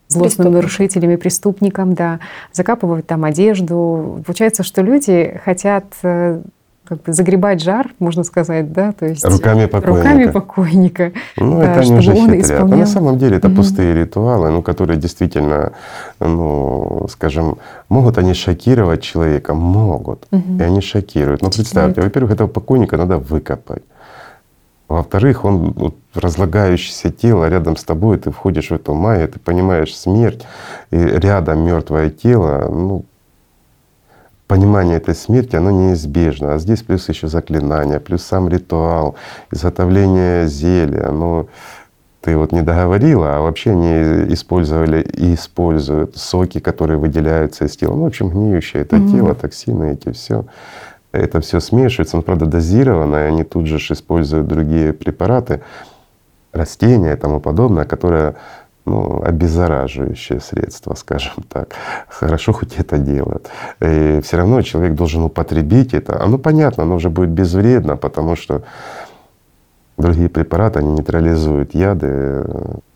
злостным 0.08 0.52
нарушителем 0.52 1.10
и 1.10 1.16
преступником, 1.16 1.94
да, 1.94 2.20
закапывают 2.52 3.06
там 3.06 3.24
одежду. 3.24 4.22
Получается, 4.24 4.62
что 4.62 4.82
люди 4.82 5.40
хотят 5.44 5.84
э, 6.04 6.42
как 6.88 7.02
бы 7.02 7.12
загребать 7.12 7.62
жар, 7.62 7.88
можно 7.98 8.24
сказать, 8.24 8.72
да, 8.72 8.92
то 8.92 9.06
есть 9.06 9.24
руками 9.24 9.66
покойника. 9.66 10.08
Руками 10.08 10.30
покойника. 10.30 11.12
Ну, 11.36 11.58
да, 11.58 11.72
это 11.72 11.80
они 11.80 11.94
уже 11.94 12.14
хитрят. 12.14 12.44
Исполнял... 12.44 12.72
А 12.72 12.76
на 12.76 12.86
самом 12.86 13.18
деле 13.18 13.36
это 13.36 13.48
угу. 13.48 13.56
пустые 13.56 13.94
ритуалы, 13.94 14.50
ну, 14.50 14.62
которые 14.62 14.98
действительно, 14.98 15.72
ну, 16.20 17.06
скажем, 17.10 17.58
могут 17.88 18.18
они 18.18 18.34
шокировать 18.34 19.02
человека, 19.02 19.54
могут, 19.54 20.26
угу. 20.30 20.58
и 20.58 20.62
они 20.62 20.80
шокируют. 20.80 21.42
Но 21.42 21.50
представьте, 21.50 22.00
во-первых, 22.00 22.32
этого 22.32 22.48
покойника 22.48 22.96
надо 22.96 23.18
выкопать. 23.18 23.82
Во-вторых, 24.88 25.44
он 25.44 25.72
вот, 25.72 25.96
разлагающееся 26.14 27.10
тело 27.10 27.48
рядом 27.48 27.76
с 27.76 27.82
тобой, 27.82 28.18
ты 28.18 28.30
входишь 28.30 28.70
в 28.70 28.74
эту 28.74 28.94
майю, 28.94 29.26
ты 29.26 29.40
понимаешь 29.40 29.96
смерть, 29.96 30.46
и 30.92 30.96
рядом 30.96 31.64
мертвое 31.64 32.10
тело, 32.10 32.68
ну, 32.70 33.04
понимание 34.46 34.96
этой 34.96 35.14
смерти, 35.14 35.56
оно 35.56 35.70
неизбежно. 35.70 36.54
А 36.54 36.58
здесь 36.58 36.82
плюс 36.82 37.08
еще 37.08 37.28
заклинание, 37.28 38.00
плюс 38.00 38.22
сам 38.22 38.48
ритуал, 38.48 39.16
изготовление 39.50 40.46
зелья. 40.46 41.10
Ну, 41.10 41.48
ты 42.20 42.36
вот 42.36 42.52
не 42.52 42.62
договорила, 42.62 43.36
а 43.36 43.40
вообще 43.40 43.70
они 43.70 44.32
использовали 44.32 45.02
и 45.02 45.34
используют 45.34 46.16
соки, 46.16 46.58
которые 46.60 46.98
выделяются 46.98 47.64
из 47.64 47.76
тела. 47.76 47.94
Ну, 47.94 48.02
в 48.02 48.06
общем, 48.06 48.30
гниющее 48.30 48.82
это 48.82 48.96
угу. 48.96 49.10
тело, 49.10 49.34
токсины 49.34 49.92
эти, 49.92 50.12
все. 50.12 50.44
Это 51.12 51.40
все 51.40 51.60
смешивается, 51.60 52.16
он, 52.16 52.22
правда, 52.22 52.46
дозировано, 52.46 53.16
и 53.16 53.28
они 53.28 53.44
тут 53.44 53.66
же 53.66 53.76
используют 53.76 54.48
другие 54.48 54.92
препараты, 54.92 55.62
растения 56.52 57.12
и 57.12 57.16
тому 57.16 57.40
подобное, 57.40 57.84
которые 57.84 58.34
ну, 58.86 59.22
обеззараживающее 59.22 60.40
средство, 60.40 60.94
скажем 60.94 61.44
так. 61.52 61.74
Хорошо 62.08 62.52
хоть 62.52 62.76
это 62.78 62.98
делают. 62.98 63.50
И 63.80 64.20
все 64.22 64.36
равно 64.36 64.62
человек 64.62 64.94
должен 64.94 65.24
употребить 65.24 65.92
это. 65.92 66.22
Оно 66.22 66.38
понятно, 66.38 66.84
оно 66.84 66.94
уже 66.94 67.10
будет 67.10 67.30
безвредно, 67.30 67.96
потому 67.96 68.36
что 68.36 68.62
другие 69.98 70.28
препараты, 70.28 70.78
они 70.78 70.92
нейтрализуют 70.92 71.74
яды, 71.74 72.44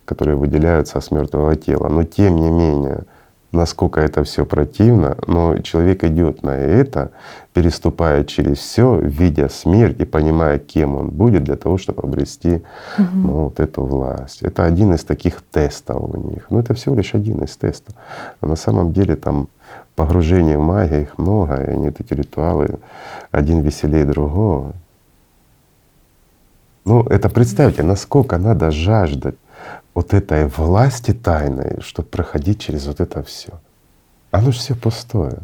которые 0.04 0.36
выделяются 0.36 1.00
с 1.00 1.10
мертвого 1.10 1.56
тела. 1.56 1.88
Но 1.88 2.04
тем 2.04 2.36
не 2.36 2.50
менее, 2.50 3.04
насколько 3.52 4.00
это 4.00 4.22
все 4.24 4.44
противно, 4.44 5.16
но 5.26 5.58
человек 5.58 6.04
идет 6.04 6.42
на 6.42 6.50
это, 6.50 7.10
переступая 7.52 8.24
через 8.24 8.58
все, 8.58 8.98
видя 9.00 9.48
смерть 9.48 10.00
и 10.00 10.04
понимая, 10.04 10.58
кем 10.58 10.94
он 10.94 11.08
будет 11.08 11.44
для 11.44 11.56
того, 11.56 11.78
чтобы 11.78 12.02
обрести 12.02 12.62
угу. 12.98 13.08
ну, 13.14 13.32
вот 13.44 13.60
эту 13.60 13.82
власть. 13.82 14.42
Это 14.42 14.64
один 14.64 14.94
из 14.94 15.04
таких 15.04 15.42
тестов 15.42 16.02
у 16.02 16.30
них. 16.30 16.46
Но 16.50 16.60
это 16.60 16.74
всего 16.74 16.94
лишь 16.94 17.14
один 17.14 17.42
из 17.42 17.56
тестов. 17.56 17.94
А 18.40 18.46
на 18.46 18.56
самом 18.56 18.92
деле 18.92 19.16
там 19.16 19.48
погружение 19.96 20.56
в 20.56 20.62
магию, 20.62 21.02
их 21.02 21.18
много, 21.18 21.56
и 21.56 21.70
они 21.70 21.88
эти 21.88 22.14
ритуалы 22.14 22.78
один 23.32 23.60
веселее 23.60 24.04
другого. 24.04 24.72
Ну, 26.84 27.02
это 27.02 27.28
представьте, 27.28 27.82
насколько 27.82 28.38
надо 28.38 28.70
жаждать 28.70 29.34
вот 29.94 30.14
этой 30.14 30.46
власти 30.46 31.12
тайной, 31.12 31.80
чтобы 31.80 32.08
проходить 32.08 32.60
через 32.60 32.86
вот 32.86 33.00
это 33.00 33.22
все. 33.22 33.60
Оно 34.30 34.52
же 34.52 34.58
все 34.58 34.74
пустое. 34.74 35.40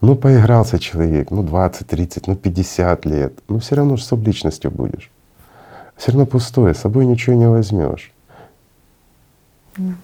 Ну, 0.00 0.16
поигрался 0.16 0.78
человек, 0.78 1.30
ну 1.30 1.42
20, 1.42 1.86
30, 1.86 2.26
ну 2.26 2.34
50 2.34 3.06
лет, 3.06 3.38
ну 3.48 3.60
все 3.60 3.76
равно 3.76 3.96
же 3.96 4.04
субличностью 4.04 4.70
будешь. 4.70 5.10
все 5.96 6.10
равно 6.10 6.26
пустое, 6.26 6.74
с 6.74 6.78
собой 6.78 7.06
ничего 7.06 7.36
не 7.36 7.48
возьмешь. 7.48 8.12
Да. 9.76 9.94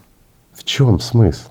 В 0.52 0.64
чем 0.64 1.00
смысл? 1.00 1.48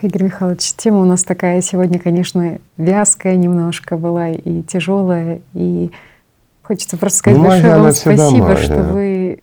Игорь 0.00 0.24
Михайлович, 0.24 0.74
тема 0.74 1.00
у 1.00 1.04
нас 1.04 1.24
такая 1.24 1.60
сегодня, 1.60 1.98
конечно, 1.98 2.58
вязкая 2.76 3.36
немножко 3.36 3.96
была 3.96 4.30
и 4.30 4.62
тяжелая, 4.62 5.40
и 5.54 5.90
хочется 6.68 6.98
просто 6.98 7.18
сказать 7.18 7.38
Ну, 7.38 7.46
большое 7.46 7.78
вам 7.78 7.92
спасибо, 7.92 8.44
магия. 8.44 8.62
что 8.62 8.82
вы, 8.82 9.40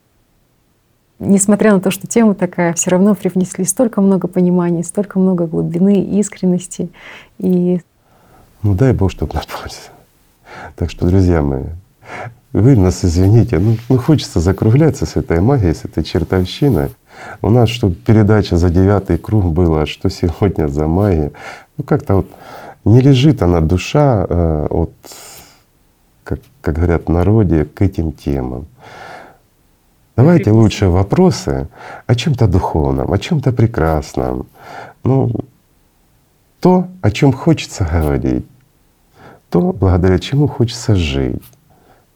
несмотря 1.17 1.73
на 1.73 1.81
то, 1.81 1.89
что 1.89 2.05
тема 2.05 2.35
такая, 2.35 2.73
все 2.73 2.91
равно 2.91 3.15
привнесли 3.15 3.65
столько 3.65 3.99
много 3.99 4.27
понимания, 4.27 4.83
столько 4.83 5.17
много 5.17 5.47
глубины, 5.47 6.03
искренности. 6.19 6.89
И 7.39 7.81
Ну 8.61 8.75
дай 8.75 8.93
Бог, 8.93 9.09
чтобы 9.09 9.33
на 9.33 9.41
пользу. 9.41 9.77
Так 10.75 10.91
что, 10.91 11.07
друзья 11.07 11.41
мои, 11.41 11.63
вы 12.53 12.75
нас 12.75 13.03
извините, 13.03 13.57
ну, 13.57 13.75
ну 13.89 13.97
хочется 13.97 14.39
закругляться 14.39 15.07
с 15.07 15.15
этой 15.15 15.41
магией, 15.41 15.73
с 15.73 15.83
этой 15.83 16.03
чертовщиной. 16.03 16.89
У 17.41 17.49
нас, 17.49 17.69
чтобы 17.69 17.95
передача 17.95 18.55
за 18.55 18.69
девятый 18.69 19.17
круг 19.17 19.45
была, 19.45 19.81
а 19.81 19.85
что 19.87 20.09
сегодня 20.09 20.67
за 20.67 20.85
магия. 20.85 21.31
Ну 21.77 21.83
как-то 21.83 22.17
вот 22.17 22.27
не 22.85 23.01
лежит 23.01 23.41
она 23.41 23.61
душа, 23.61 24.27
э, 24.29 24.67
вот, 24.69 24.91
как, 26.25 26.39
как 26.61 26.75
говорят 26.75 27.05
в 27.05 27.11
народе, 27.11 27.63
к 27.63 27.81
этим 27.81 28.11
темам. 28.11 28.65
Давайте 30.17 30.51
лучше 30.51 30.89
вопросы 30.89 31.67
о 32.07 32.15
чем-то 32.15 32.47
духовном, 32.47 33.13
о 33.13 33.17
чем-то 33.17 33.51
прекрасном. 33.51 34.47
Ну, 35.03 35.31
то, 36.59 36.87
о 37.01 37.11
чем 37.11 37.31
хочется 37.31 37.87
говорить, 37.89 38.45
то, 39.49 39.71
благодаря 39.71 40.17
чему 40.19 40.47
хочется 40.47 40.95
жить. 40.95 41.43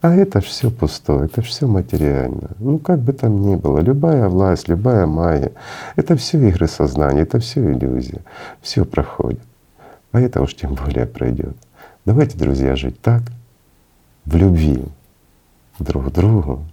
А 0.02 0.16
это 0.16 0.40
все 0.40 0.72
пустое, 0.72 1.26
это 1.26 1.42
все 1.42 1.68
материально. 1.68 2.52
Ну, 2.60 2.80
как 2.80 3.00
бы 3.00 3.12
там 3.12 3.42
ни 3.42 3.58
было, 3.58 3.80
любая 3.80 4.30
власть, 4.30 4.70
любая 4.70 5.06
майя— 5.06 5.52
это 5.98 6.16
все 6.16 6.40
игры 6.48 6.68
сознания, 6.68 7.24
это 7.24 7.40
все 7.40 7.62
иллюзия, 7.62 8.22
все 8.62 8.86
проходит. 8.86 9.42
А 10.14 10.22
это 10.22 10.42
уж 10.42 10.56
тем 10.56 10.74
более 10.74 11.06
пройдет. 11.06 11.56
Давайте, 12.06 12.38
друзья, 12.38 12.78
жить 12.78 13.00
так, 13.02 13.24
в 14.30 14.36
любви 14.36 14.86
друг 15.80 16.08
к 16.08 16.12
другу, 16.12 16.64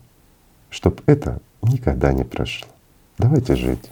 чтобы 0.69 1.03
это 1.07 1.41
никогда 1.63 2.13
не 2.13 2.23
прошло. 2.23 2.69
Давайте 3.17 3.57
жить 3.57 3.91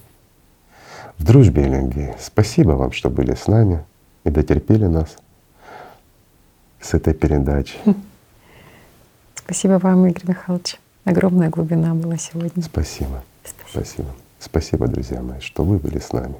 в 1.17 1.25
дружбе 1.25 1.63
и 1.63 1.71
любви. 1.71 2.13
Спасибо 2.21 2.73
вам, 2.73 2.93
что 2.93 3.09
были 3.09 3.35
с 3.35 3.47
нами 3.47 3.83
и 4.25 4.31
дотерпели 4.31 4.87
нас 4.87 5.17
с 6.79 6.93
этой 6.93 7.15
передачи. 7.15 7.79
спасибо 9.35 9.79
вам, 9.79 10.07
Игорь 10.07 10.29
Михайлович. 10.29 10.79
Огромная 11.05 11.49
глубина 11.49 11.95
была 11.95 12.19
сегодня. 12.19 12.63
Спасибо. 12.63 13.25
Спасибо. 13.45 13.71
Спасибо. 13.71 14.09
Спасибо, 14.41 14.89
друзья 14.89 15.23
мои, 15.23 15.41
что 15.41 15.65
вы 15.65 15.79
были 15.79 15.99
с 15.99 16.13
нами. 16.13 16.37